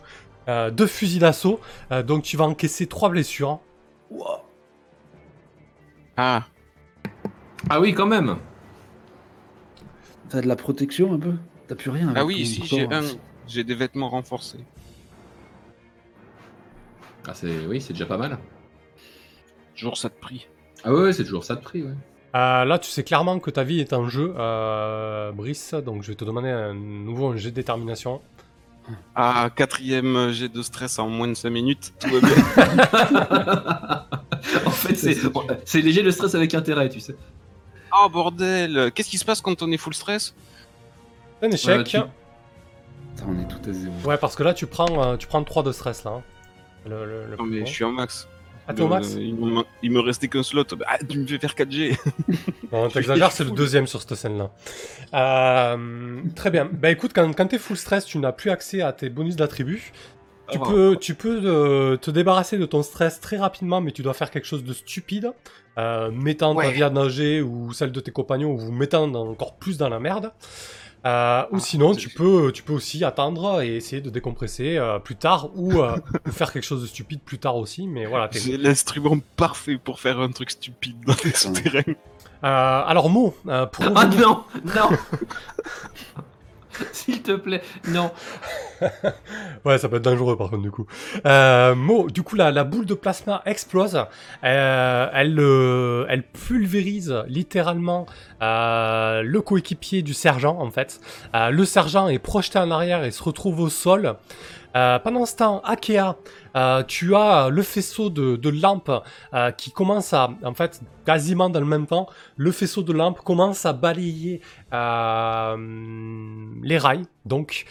euh, 0.49 0.71
deux 0.71 0.87
fusils 0.87 1.21
d'assaut. 1.21 1.59
Euh, 1.91 2.03
donc, 2.03 2.23
tu 2.23 2.37
vas 2.37 2.45
encaisser 2.45 2.87
trois 2.87 3.09
blessures. 3.09 3.61
Ah, 6.17 6.43
Ah 7.71 7.81
oui, 7.81 7.95
quand 7.95 8.07
même. 8.07 8.37
T'as 10.29 10.41
de 10.43 10.49
la 10.49 10.57
protection 10.57 11.15
un 11.15 11.19
peu? 11.19 11.35
T'as 11.69 11.75
plus 11.75 11.91
rien. 11.91 12.13
ah 12.17 12.25
oui, 12.25 12.47
si, 12.47 12.65
j'ai 12.65 12.87
corps. 12.87 12.99
un. 12.99 13.03
J'ai 13.47 13.65
des 13.65 13.75
vêtements 13.75 14.09
renforcés. 14.09 14.65
Ah, 17.27 17.35
c'est... 17.35 17.67
Oui, 17.67 17.81
c'est 17.81 17.93
déjà 17.93 18.07
pas 18.07 18.17
mal. 18.17 18.39
Toujours 19.75 19.97
ça 19.97 20.09
de 20.09 20.15
prix. 20.15 20.47
Ah 20.85 20.93
ouais, 20.93 21.03
ouais, 21.03 21.13
c'est 21.13 21.25
toujours 21.25 21.45
ça 21.45 21.55
de 21.55 21.61
prix, 21.61 21.83
ouais. 21.83 21.95
Euh, 22.35 22.65
là, 22.65 22.79
tu 22.79 22.91
sais 22.91 23.05
clairement 23.05 23.39
que 23.39 23.51
ta 23.51 23.63
vie 23.63 23.81
est 23.81 23.93
en 23.93 24.09
jeu, 24.09 24.35
euh, 24.39 25.33
Brice. 25.33 25.75
Donc, 25.75 26.03
je 26.03 26.09
vais 26.09 26.15
te 26.15 26.25
demander 26.25 26.49
un 26.49 26.75
nouveau 26.75 27.29
un 27.29 27.37
jet 27.37 27.51
de 27.51 27.57
détermination. 27.57 28.23
Ah, 29.15 29.51
quatrième 29.55 30.33
jet 30.33 30.49
de 30.49 30.63
stress 30.63 30.99
en 30.99 31.09
moins 31.09 31.29
de 31.29 31.35
5 31.35 31.51
minutes. 31.51 31.93
Tout 32.01 32.09
va 32.09 32.21
bien. 32.21 32.35
en 34.67 34.71
fait, 34.71 34.95
c'est... 34.97 35.17
c'est 35.65 35.81
léger 35.83 36.03
le 36.03 36.11
stress 36.11 36.35
avec 36.35 36.55
intérêt, 36.55 36.89
tu 36.89 36.99
sais. 36.99 37.15
oh 37.93 38.09
bordel 38.09 38.91
Qu'est-ce 38.95 39.11
qui 39.11 39.19
se 39.19 39.25
passe 39.25 39.41
quand 39.41 39.63
on 39.63 39.71
est 39.71 39.77
full 39.77 39.95
stress? 39.95 40.35
Un 41.43 41.51
échec. 41.51 41.71
Euh, 41.79 41.83
tu- 41.83 41.99
Putain, 41.99 43.27
on 43.29 43.41
est 43.41 43.49
tout 43.49 43.69
à 43.69 43.73
zéro. 43.73 43.93
Ouais, 44.05 44.17
parce 44.17 44.35
que 44.37 44.43
là, 44.43 44.55
tu 44.55 44.67
prends, 44.67 45.03
euh, 45.13 45.17
tu 45.17 45.27
prends 45.27 45.43
3 45.45 45.63
de 45.63 45.73
stress 45.73 46.05
là. 46.05 46.13
hein. 46.13 46.23
Le, 46.89 47.05
le- 47.05 47.27
le 47.31 47.37
Non 47.37 47.45
mais 47.45 47.61
je 47.67 47.71
suis 47.73 47.85
en 47.85 47.93
max. 47.93 48.27
Attends, 48.69 48.87
Max. 48.89 49.15
Euh, 49.17 49.21
il, 49.21 49.35
me, 49.35 49.63
il 49.83 49.91
me 49.91 49.99
restait 50.01 50.29
qu'un 50.29 50.43
slot. 50.45 50.65
Ah, 50.87 50.97
tu 51.09 51.19
me 51.19 51.27
fais 51.27 51.39
faire 51.39 51.55
4G. 51.55 51.99
Non, 52.73 52.89
t'exagères, 52.89 53.33
c'est 53.33 53.45
le 53.45 53.51
deuxième 53.51 53.87
sur 53.87 54.01
cette 54.01 54.15
scène-là. 54.15 54.51
Euh, 55.15 56.21
très 56.35 56.51
bien. 56.51 56.69
Bah 56.73 56.91
écoute, 56.91 57.13
quand, 57.15 57.31
quand 57.37 57.47
t'es 57.47 57.59
full 57.59 57.77
stress, 57.77 58.05
tu 58.05 58.19
n'as 58.19 58.33
plus 58.33 58.51
accès 58.51 58.81
à 58.81 58.93
tes 58.93 59.09
bonus 59.11 59.37
d'attribut. 59.37 59.93
Tu 60.51 60.59
Ah, 60.61 60.67
peux, 60.69 60.97
tu 61.01 61.15
peux 61.15 61.41
euh, 61.45 61.97
te 61.97 62.11
débarrasser 62.11 62.59
de 62.59 62.67
ton 62.67 62.83
stress 62.83 63.21
très 63.21 63.37
rapidement, 63.37 63.81
mais 63.81 63.93
tu 63.93 64.03
dois 64.03 64.15
faire 64.15 64.31
quelque 64.31 64.47
chose 64.47 64.65
de 64.65 64.73
stupide, 64.73 65.33
euh, 65.79 66.11
mettant 66.11 66.55
ta 66.55 66.61
Ouais. 66.67 66.73
vie 66.73 66.83
à 66.83 66.91
nager 66.91 67.43
ou 67.43 67.73
celle 67.73 67.93
de 67.93 68.01
tes 68.01 68.11
compagnons, 68.11 68.53
ou 68.53 68.59
vous 68.59 68.73
mettant 68.73 69.07
dans- 69.09 69.29
encore 69.29 69.55
plus 69.57 69.77
dans 69.79 69.89
la 69.89 69.99
merde. 70.01 70.33
Euh, 71.05 71.43
ou 71.51 71.59
sinon, 71.59 71.95
c'est- 71.95 72.01
tu 72.01 72.09
peux, 72.11 72.53
tu 72.53 72.63
peux 72.63 72.73
aussi 72.73 73.03
attendre 73.05 73.61
et 73.63 73.77
essayer 73.77 74.01
de 74.01 74.09
décompresser 74.11 74.77
euh, 74.77 74.99
plus 75.01 75.17
tard, 75.17 75.51
ou, 75.57 75.81
euh, 75.83 75.97
ou 76.27 76.31
faire 76.31 76.53
quelque 76.53 76.63
chose 76.65 76.83
de 76.83 76.87
stupide 76.87 77.21
plus 77.23 77.39
tard 77.39 77.57
aussi. 77.57 77.89
Mais 77.89 78.07
voilà. 78.07 78.29
J'ai 78.33 78.57
l'instrument 78.57 79.17
parfait 79.37 79.79
pour 79.83 79.99
faire 80.01 80.21
un 80.21 80.31
truc 80.31 80.51
stupide 80.53 80.97
dans 81.05 81.15
les 81.25 81.33
souterrains. 81.33 81.83
Euh, 82.45 82.83
alors 82.87 83.09
Mo, 83.11 83.35
euh, 83.49 83.67
pour 83.67 83.85
Ah 83.97 84.05
non, 84.07 84.45
non 84.65 84.91
S'il 86.93 87.23
te 87.23 87.33
plaît, 87.33 87.63
non. 87.89 88.11
Ouais, 89.65 89.79
ça 89.79 89.89
peut 89.89 89.97
être 89.97 90.03
dangereux 90.03 90.37
par 90.37 90.51
contre 90.51 90.63
du 90.63 90.73
coup. 90.73 90.87
Euh, 91.25 91.77
Mo, 91.77 92.11
du 92.11 92.23
coup 92.23 92.35
la, 92.35 92.51
la 92.51 92.65
boule 92.65 92.85
de 92.85 92.95
plasma 92.95 93.41
explose, 93.47 94.05
euh, 94.43 95.09
elle, 95.13 95.39
euh, 95.39 96.05
elle 96.09 96.25
pulvérise 96.25 97.15
littéralement 97.29 98.07
le 98.41 99.39
coéquipier 99.39 100.03
du 100.03 100.15
sergent 100.15 100.59
en 100.59 100.71
fait. 100.71 101.01
Le 101.33 101.65
sergent 101.65 102.09
est 102.09 102.19
projeté 102.19 102.59
en 102.59 102.73
arrière 102.73 103.05
et 103.05 103.13
se 103.13 103.23
retrouve 103.23 103.61
au 103.61 103.69
sol. 103.69 104.17
Euh, 104.75 104.99
pendant 104.99 105.27
ce 105.27 105.37
temps, 105.37 105.61
Akea, 105.65 106.17
euh, 106.57 106.83
tu 106.85 107.15
as 107.15 107.49
le 107.51 107.63
faisceau 107.63 108.09
de, 108.09 108.37
de 108.37 108.49
lampes 108.49 108.91
euh, 109.35 109.51
qui 109.51 109.71
commence 109.71 110.15
à, 110.15 110.31
en 110.45 110.55
fait, 110.55 110.81
quasiment 111.05 111.51
dans 111.51 111.61
le 111.61 111.67
même 111.67 111.87
temps, 111.87 112.07
le 112.37 112.53
faisceau 112.53 112.83
de 112.83 112.93
lampes 112.93 113.21
commence 113.23 113.67
à 113.67 113.73
balayer 113.75 114.41
les 116.63 116.79
rails. 116.79 117.05
Donc, 117.27 117.65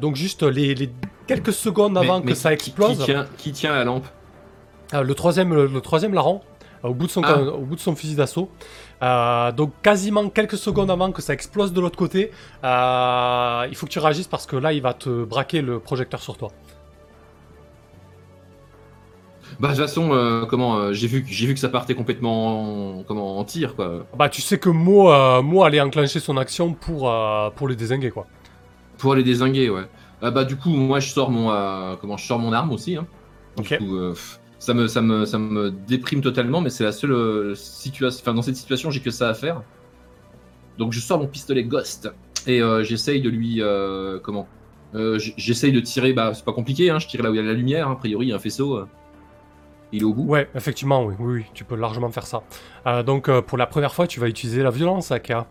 donc 0.00 0.16
juste 0.16 0.42
les, 0.42 0.74
les 0.74 0.90
quelques 1.26 1.52
secondes 1.52 1.96
avant 1.96 2.16
Mais- 2.18 2.22
que 2.22 2.26
mais 2.30 2.34
ça 2.34 2.52
explose, 2.52 2.98
Qui, 2.98 3.04
tient, 3.04 3.26
qui 3.36 3.52
tient 3.52 3.72
la 3.74 3.84
lampe? 3.84 4.06
Le 4.92 5.14
troisième, 5.14 5.54
le, 5.54 5.66
le 5.66 5.80
troisième 5.80 6.14
larron, 6.14 6.40
au 6.82 6.94
bout 6.94 7.06
de 7.06 7.12
son, 7.12 7.22
Ah. 7.24 7.38
au 7.40 7.60
bout 7.60 7.76
de 7.76 7.80
son 7.80 7.94
fusil 7.94 8.16
d'assaut. 8.16 8.50
Euh, 9.02 9.50
donc 9.52 9.72
quasiment 9.82 10.28
quelques 10.28 10.58
secondes 10.58 10.90
avant 10.90 11.10
que 11.10 11.22
ça 11.22 11.32
explose 11.32 11.72
de 11.72 11.80
l'autre 11.80 11.96
côté, 11.96 12.30
euh, 12.64 13.66
il 13.70 13.74
faut 13.76 13.86
que 13.86 13.90
tu 13.92 13.98
réagisses 13.98 14.28
parce 14.28 14.46
que 14.46 14.56
là 14.56 14.72
il 14.72 14.82
va 14.82 14.92
te 14.92 15.24
braquer 15.24 15.62
le 15.62 15.78
projecteur 15.80 16.20
sur 16.20 16.36
toi. 16.36 16.50
Bah, 19.58 19.68
de 19.68 19.74
toute 19.74 19.82
façon, 19.82 20.10
euh, 20.12 20.46
comment, 20.46 20.76
euh, 20.76 20.92
j'ai 20.92 21.06
vu, 21.06 21.22
que- 21.24 21.30
j'ai 21.30 21.46
vu 21.46 21.54
que 21.54 21.60
ça 21.60 21.68
partait 21.68 21.94
complètement 21.94 22.98
en, 23.00 23.02
comment, 23.04 23.38
en 23.38 23.44
tir, 23.44 23.74
quoi. 23.74 24.06
Bah 24.16 24.28
tu 24.28 24.40
sais 24.40 24.58
que 24.58 24.68
Mo, 24.68 25.10
euh, 25.10 25.42
Mo 25.42 25.64
allait 25.64 25.80
enclencher 25.80 26.20
son 26.20 26.36
action 26.36 26.72
pour, 26.72 27.10
euh, 27.10 27.50
pour 27.50 27.68
les 27.68 27.76
désinguer 27.76 28.10
quoi. 28.10 28.26
Pour 28.98 29.14
les 29.14 29.22
désinguer, 29.22 29.70
ouais. 29.70 29.84
Ah, 30.22 30.30
bah, 30.30 30.44
du 30.44 30.56
coup, 30.56 30.70
moi, 30.70 31.00
je 31.00 31.08
sors 31.10 31.30
mon, 31.30 31.50
euh, 31.50 31.96
comment, 32.00 32.16
je 32.18 32.26
sors 32.26 32.38
mon 32.38 32.52
arme 32.52 32.70
aussi. 32.72 32.96
Hein. 32.96 33.06
Du 33.56 33.62
Ok. 33.74 33.78
coup, 33.78 33.96
euh, 33.96 34.10
pff, 34.12 34.39
ça, 34.60 34.72
me, 34.74 34.86
ça, 34.86 35.00
me, 35.02 35.24
ça 35.24 35.38
me 35.38 35.70
déprime 35.72 36.20
totalement, 36.20 36.60
mais 36.60 36.70
c'est 36.70 36.84
la 36.84 36.92
seule 36.92 37.10
euh, 37.12 37.54
situation. 37.56 38.20
Enfin, 38.22 38.34
dans 38.34 38.42
cette 38.42 38.54
situation, 38.56 38.90
j'ai 38.92 39.00
que 39.00 39.10
ça 39.10 39.28
à 39.28 39.34
faire. 39.34 39.62
Donc, 40.78 40.92
je 40.92 41.00
sors 41.00 41.18
mon 41.18 41.26
pistolet 41.26 41.64
Ghost 41.64 42.08
et 42.46 42.62
euh, 42.62 42.84
j'essaye 42.84 43.20
de 43.20 43.28
lui. 43.28 43.60
euh, 43.60 44.18
comment 44.22 44.46
euh, 44.94 45.18
J'essaye 45.36 45.72
de 45.72 45.80
tirer. 45.80 46.12
Bah, 46.12 46.32
c'est 46.34 46.44
pas 46.44 46.52
compliqué, 46.52 46.90
hein, 46.90 46.98
je 47.00 47.08
tire 47.08 47.22
là 47.24 47.30
où 47.30 47.34
il 47.34 47.38
y 47.38 47.40
a 47.40 47.42
la 47.42 47.52
lumière. 47.54 47.88
hein, 47.88 47.92
a 47.92 47.96
priori, 47.96 48.26
il 48.26 48.28
y 48.30 48.32
a 48.32 48.36
un 48.36 48.38
faisceau. 48.38 48.84
il 49.92 50.02
est 50.02 50.04
au 50.04 50.14
bout. 50.14 50.24
Ouais, 50.26 50.48
effectivement, 50.54 51.04
oui, 51.04 51.14
oui, 51.18 51.34
oui, 51.40 51.44
tu 51.54 51.64
peux 51.64 51.74
largement 51.76 52.10
faire 52.10 52.26
ça. 52.26 52.42
Donc 53.02 53.28
pour 53.40 53.58
la 53.58 53.66
première 53.66 53.92
fois, 53.92 54.06
tu 54.06 54.20
vas 54.20 54.28
utiliser 54.28 54.62
la 54.62 54.70
violence, 54.70 55.10
Aka. 55.10 55.46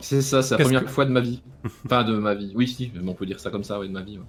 C'est 0.00 0.22
ça, 0.22 0.42
c'est 0.42 0.56
la 0.56 0.64
première 0.64 0.84
que- 0.84 0.90
fois 0.90 1.04
de 1.04 1.10
ma 1.12 1.20
vie. 1.20 1.42
enfin, 1.86 2.04
de 2.04 2.16
ma 2.16 2.34
vie. 2.34 2.52
Oui, 2.54 2.66
si, 2.68 2.90
on 3.06 3.14
peut 3.14 3.26
dire 3.26 3.38
ça 3.40 3.50
comme 3.50 3.64
ça, 3.64 3.78
ouais, 3.78 3.86
de 3.88 3.92
ma 3.92 4.02
vie. 4.02 4.18
ouais. 4.18 4.24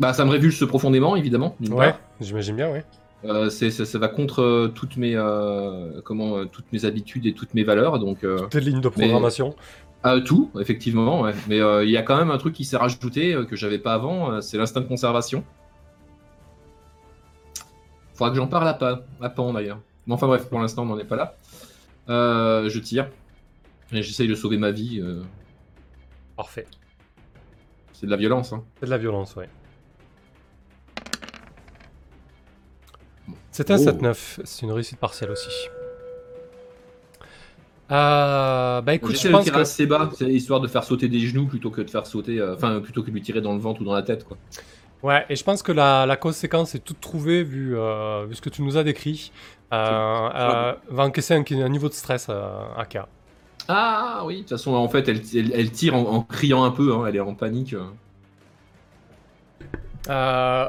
Bah, 0.00 0.12
ça 0.14 0.24
me 0.24 0.30
révulse 0.30 0.66
profondément, 0.66 1.14
évidemment. 1.14 1.54
Ouais, 1.70 1.94
j'imagine 2.20 2.56
bien, 2.56 2.72
oui. 2.72 2.78
Euh, 3.26 3.50
c'est- 3.50 3.70
ça, 3.70 3.84
ça 3.84 3.98
va 3.98 4.08
contre 4.08 4.40
euh, 4.40 4.68
toutes 4.74 4.96
mes 4.96 5.14
euh, 5.14 6.00
comment 6.02 6.46
toutes 6.46 6.72
mes 6.72 6.86
habitudes 6.86 7.26
et 7.26 7.34
toutes 7.34 7.52
mes 7.52 7.64
valeurs 7.64 7.98
donc 7.98 8.24
euh, 8.24 8.46
Tes 8.46 8.60
lignes 8.60 8.80
de 8.80 8.88
programmation. 8.88 9.54
à 10.02 10.18
tout 10.22 10.50
effectivement 10.58 11.20
ouais. 11.20 11.34
mais 11.46 11.58
il 11.84 11.90
y 11.90 11.98
a 11.98 12.02
quand 12.02 12.16
même 12.16 12.30
un 12.30 12.38
truc 12.38 12.54
qui 12.54 12.64
s'est 12.64 12.78
rajouté 12.78 13.36
que 13.46 13.56
j'avais 13.56 13.78
pas 13.78 13.92
avant 13.92 14.40
c'est 14.40 14.56
l'instinct 14.56 14.80
de 14.80 14.86
conservation 14.86 15.44
faudra 18.14 18.30
que 18.30 18.36
j'en 18.36 18.46
parle 18.46 18.68
à 18.68 18.72
pas 18.72 19.02
à 19.20 19.28
Pan 19.28 19.52
d'ailleurs 19.52 19.80
mais 20.06 20.14
enfin 20.14 20.26
bref 20.26 20.48
pour 20.48 20.58
l'instant 20.58 20.84
on 20.84 20.86
n'en 20.86 20.98
est 20.98 21.04
pas 21.04 21.16
là 21.16 21.36
je 22.08 22.78
tire 22.78 23.06
et 23.92 24.02
j'essaye 24.02 24.28
de 24.28 24.34
sauver 24.34 24.56
ma 24.56 24.70
vie 24.70 25.02
Parfait. 26.38 26.66
c'est 27.92 28.06
de 28.06 28.10
la 28.10 28.16
violence 28.16 28.54
hein. 28.54 28.64
C'est 28.80 28.86
de 28.86 28.90
la 28.90 28.96
violence, 28.96 29.36
ouais. 29.36 29.50
C'est 33.50 33.70
un 33.70 33.76
Oh. 33.76 33.78
7-9, 33.78 34.40
c'est 34.44 34.62
une 34.62 34.72
réussite 34.72 34.98
partielle 34.98 35.30
aussi. 35.30 35.48
Euh, 37.90 38.80
bah 38.82 38.94
écoute, 38.94 39.16
je 39.20 39.28
pense 39.28 39.50
que... 39.50 39.56
assez 39.56 39.84
bas 39.84 40.08
c'est 40.16 40.26
histoire 40.32 40.60
de 40.60 40.68
faire 40.68 40.84
sauter 40.84 41.08
des 41.08 41.18
genoux 41.18 41.46
plutôt 41.46 41.70
que 41.70 41.80
de 41.80 41.90
faire 41.90 42.06
sauter 42.06 42.38
euh, 42.38 42.54
enfin 42.54 42.78
plutôt 42.80 43.02
que 43.02 43.08
de 43.08 43.12
lui 43.12 43.20
tirer 43.20 43.40
dans 43.40 43.52
le 43.52 43.58
ventre 43.58 43.80
ou 43.80 43.84
dans 43.84 43.94
la 43.94 44.02
tête 44.02 44.22
quoi 44.24 44.36
Ouais, 45.02 45.24
et 45.28 45.34
je 45.34 45.42
pense 45.42 45.62
que 45.62 45.72
la, 45.72 46.04
la 46.06 46.16
conséquence 46.16 46.74
est 46.74 46.84
toute 46.84 47.00
trouvée 47.00 47.42
vu, 47.42 47.76
euh, 47.76 48.26
vu 48.28 48.34
ce 48.34 48.42
que 48.42 48.50
tu 48.50 48.62
nous 48.62 48.76
as 48.76 48.84
décrit. 48.84 49.32
Euh, 49.72 49.76
euh, 50.34 50.74
va 50.90 51.04
encaisser 51.04 51.34
un, 51.34 51.42
un 51.42 51.68
niveau 51.70 51.88
de 51.88 51.94
stress 51.94 52.26
euh, 52.28 52.52
AK. 52.76 52.98
Ah 53.66 54.22
oui, 54.26 54.34
de 54.36 54.40
toute 54.40 54.50
façon, 54.50 54.74
en 54.74 54.88
fait, 54.88 55.08
elle, 55.08 55.22
elle, 55.34 55.52
elle 55.54 55.70
tire 55.70 55.94
en, 55.96 56.02
en 56.02 56.20
criant 56.22 56.64
un 56.64 56.70
peu, 56.70 56.92
hein, 56.94 57.06
elle 57.08 57.16
est 57.16 57.20
en 57.20 57.34
panique. 57.34 57.74
euh. 60.08 60.66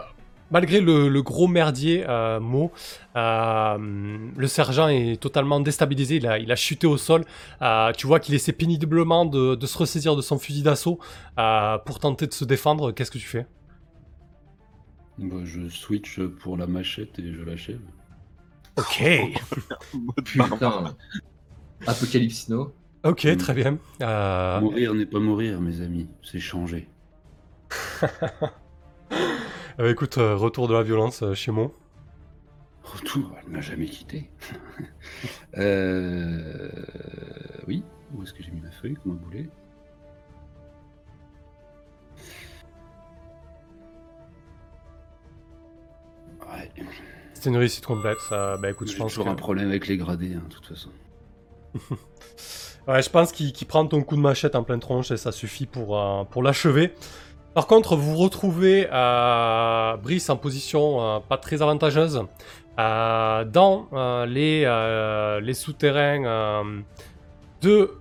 Malgré 0.52 0.82
le, 0.82 1.08
le 1.08 1.22
gros 1.22 1.48
merdier 1.48 2.04
euh, 2.08 2.40
mot, 2.40 2.72
euh, 3.16 3.78
le 4.36 4.48
sergent 4.48 4.90
est 4.90 5.20
totalement 5.22 5.60
déstabilisé. 5.62 6.18
Il 6.18 6.28
a, 6.28 6.38
il 6.40 6.52
a 6.52 6.56
chuté 6.56 6.86
au 6.88 6.98
sol. 6.98 7.24
Euh, 7.62 7.92
tu 7.94 8.06
vois 8.06 8.20
qu'il 8.20 8.36
essaie 8.36 8.52
péniblement 8.52 9.26
de, 9.26 9.56
de 9.56 9.66
se 9.66 9.78
ressaisir 9.78 10.16
de 10.16 10.22
son 10.22 10.38
fusil 10.38 10.62
d'assaut 10.64 11.00
euh, 11.40 11.78
pour 11.80 12.00
tenter 12.00 12.28
de 12.28 12.34
se 12.34 12.44
défendre. 12.46 12.92
Qu'est-ce 12.92 13.12
que 13.12 13.18
tu 13.18 13.28
fais? 13.28 13.48
Bah, 15.18 15.38
je 15.44 15.70
switch 15.70 16.20
pour 16.42 16.58
la 16.58 16.68
machette 16.68 17.18
et 17.20 17.34
je 17.34 17.42
l'achève. 17.44 17.80
Ok. 18.78 19.04
Putain. 20.26 20.96
Apocalypse 21.88 22.50
Now. 22.50 22.74
Ok, 23.04 23.26
Mm. 23.26 23.38
très 23.38 23.54
bien. 23.54 23.78
Euh, 24.04 24.60
Mourir 24.62 24.94
n'est 24.94 25.06
pas 25.08 25.20
mourir, 25.20 25.60
mes 25.60 25.82
amis, 25.82 26.08
c'est 26.24 26.40
changer. 26.40 26.88
euh, 29.80 29.92
écoute, 29.92 30.18
euh, 30.18 30.36
retour 30.36 30.68
de 30.68 30.74
la 30.74 30.84
violence 30.84 31.24
euh, 31.24 31.34
chez 31.34 31.52
moi. 31.52 31.72
Retour, 32.84 33.36
elle 33.42 33.52
m'a 33.52 33.62
jamais 33.62 33.86
quitté. 33.86 34.30
euh... 35.58 36.70
Oui, 37.68 37.84
où 38.14 38.24
est-ce 38.24 38.34
que 38.34 38.44
j'ai 38.44 38.52
mis 38.52 38.62
ma 38.62 38.72
feuille 38.72 38.96
comme 38.96 39.14
un 39.14 39.16
boulet 39.16 39.50
Ouais, 46.42 46.72
C'était 47.34 47.50
une 47.50 47.58
réussite 47.58 47.86
complète. 47.86 48.18
Euh, 48.32 48.58
bah 48.58 48.72
écoute, 48.72 48.90
je 48.90 48.98
pense 48.98 49.12
toujours 49.12 49.26
que... 49.26 49.32
un 49.32 49.36
problème 49.36 49.70
avec 49.70 49.88
les 49.88 49.98
gradés, 49.98 50.34
hein, 50.34 50.44
de 50.50 50.54
toute 50.54 50.66
façon. 50.66 50.90
Ouais, 52.88 53.02
je 53.04 53.10
pense 53.10 53.32
qu'il 53.32 53.54
qu'il 53.54 53.68
prend 53.68 53.86
ton 53.86 54.02
coup 54.02 54.16
de 54.16 54.22
machette 54.22 54.56
en 54.56 54.64
pleine 54.64 54.80
tronche 54.80 55.12
et 55.12 55.18
ça 55.18 55.32
suffit 55.32 55.68
pour, 55.68 56.00
euh, 56.00 56.24
pour 56.24 56.42
l'achever. 56.42 56.94
Par 57.54 57.68
contre, 57.68 57.98
vous 57.98 58.16
retrouvez 58.16 58.88
euh, 58.92 59.98
Brice 59.98 60.30
en 60.30 60.38
position 60.38 61.02
euh, 61.02 61.20
pas 61.20 61.38
très 61.38 61.62
avantageuse 61.62 62.24
euh, 62.80 63.44
dans 63.44 63.88
les, 64.26 64.62
les 65.42 65.54
souterrains 65.54 66.64
de 67.62 67.92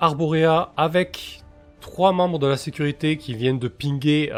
Arborea 0.00 0.72
avec 0.76 1.42
trois 1.80 2.12
membres 2.12 2.38
de 2.38 2.46
la 2.46 2.58
sécurité 2.58 3.16
qui 3.16 3.34
viennent 3.34 3.58
de 3.58 3.68
pinguer 3.68 4.30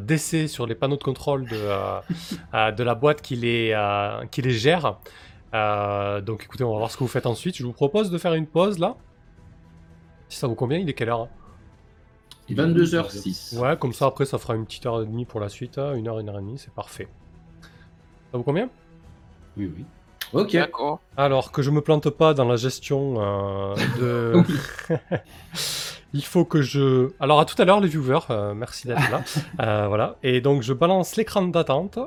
d'essai 0.00 0.48
sur 0.48 0.66
les 0.66 0.74
panneaux 0.74 0.96
de 0.96 1.04
contrôle 1.04 1.46
de, 1.46 2.72
de 2.72 2.82
la 2.82 2.94
boîte 2.94 3.20
qui 3.20 3.36
les, 3.36 3.76
qui 4.30 4.40
les 4.40 4.52
gère. 4.52 4.96
Donc 5.52 6.44
écoutez, 6.44 6.64
on 6.64 6.72
va 6.72 6.78
voir 6.78 6.90
ce 6.90 6.96
que 6.96 7.04
vous 7.04 7.08
faites 7.08 7.26
ensuite. 7.26 7.58
Je 7.58 7.64
vous 7.64 7.74
propose 7.74 8.10
de 8.10 8.16
faire 8.16 8.32
une 8.32 8.46
pause 8.46 8.78
là. 8.78 8.96
Si 10.30 10.38
ça 10.38 10.46
vous 10.46 10.54
convient, 10.54 10.78
il 10.78 10.88
est 10.88 10.94
quelle 10.94 11.10
heure 11.10 11.22
hein? 11.22 11.28
22h06. 12.54 13.58
Ouais, 13.58 13.76
comme 13.76 13.92
ça 13.92 14.06
après 14.06 14.24
ça 14.24 14.38
fera 14.38 14.54
une 14.54 14.64
petite 14.64 14.86
heure 14.86 15.02
et 15.02 15.06
demie 15.06 15.24
pour 15.24 15.40
la 15.40 15.48
suite. 15.48 15.78
hein. 15.78 15.94
Une 15.94 16.08
heure, 16.08 16.18
une 16.18 16.28
heure 16.28 16.38
et 16.38 16.42
demie, 16.42 16.58
c'est 16.58 16.72
parfait. 16.72 17.08
Ça 18.30 18.38
vous 18.38 18.42
convient 18.42 18.68
Oui, 19.56 19.70
oui. 19.76 19.84
Ok. 20.32 20.52
D'accord. 20.52 21.00
Alors 21.16 21.52
que 21.52 21.62
je 21.62 21.70
me 21.70 21.80
plante 21.80 22.10
pas 22.10 22.34
dans 22.34 22.44
la 22.44 22.56
gestion 22.56 23.14
euh, 23.18 23.74
de. 23.98 24.42
il 26.12 26.24
faut 26.24 26.44
que 26.44 26.60
je. 26.62 27.10
Alors 27.20 27.40
à 27.40 27.44
tout 27.44 27.60
à 27.60 27.64
l'heure 27.64 27.80
les 27.80 27.88
viewers, 27.88 28.20
euh, 28.30 28.54
merci 28.54 28.86
d'être 28.86 29.10
là. 29.10 29.22
Euh, 29.60 29.88
voilà. 29.88 30.16
Et 30.22 30.40
donc 30.40 30.62
je 30.62 30.72
balance 30.72 31.16
l'écran 31.16 31.42
d'attente. 31.42 31.98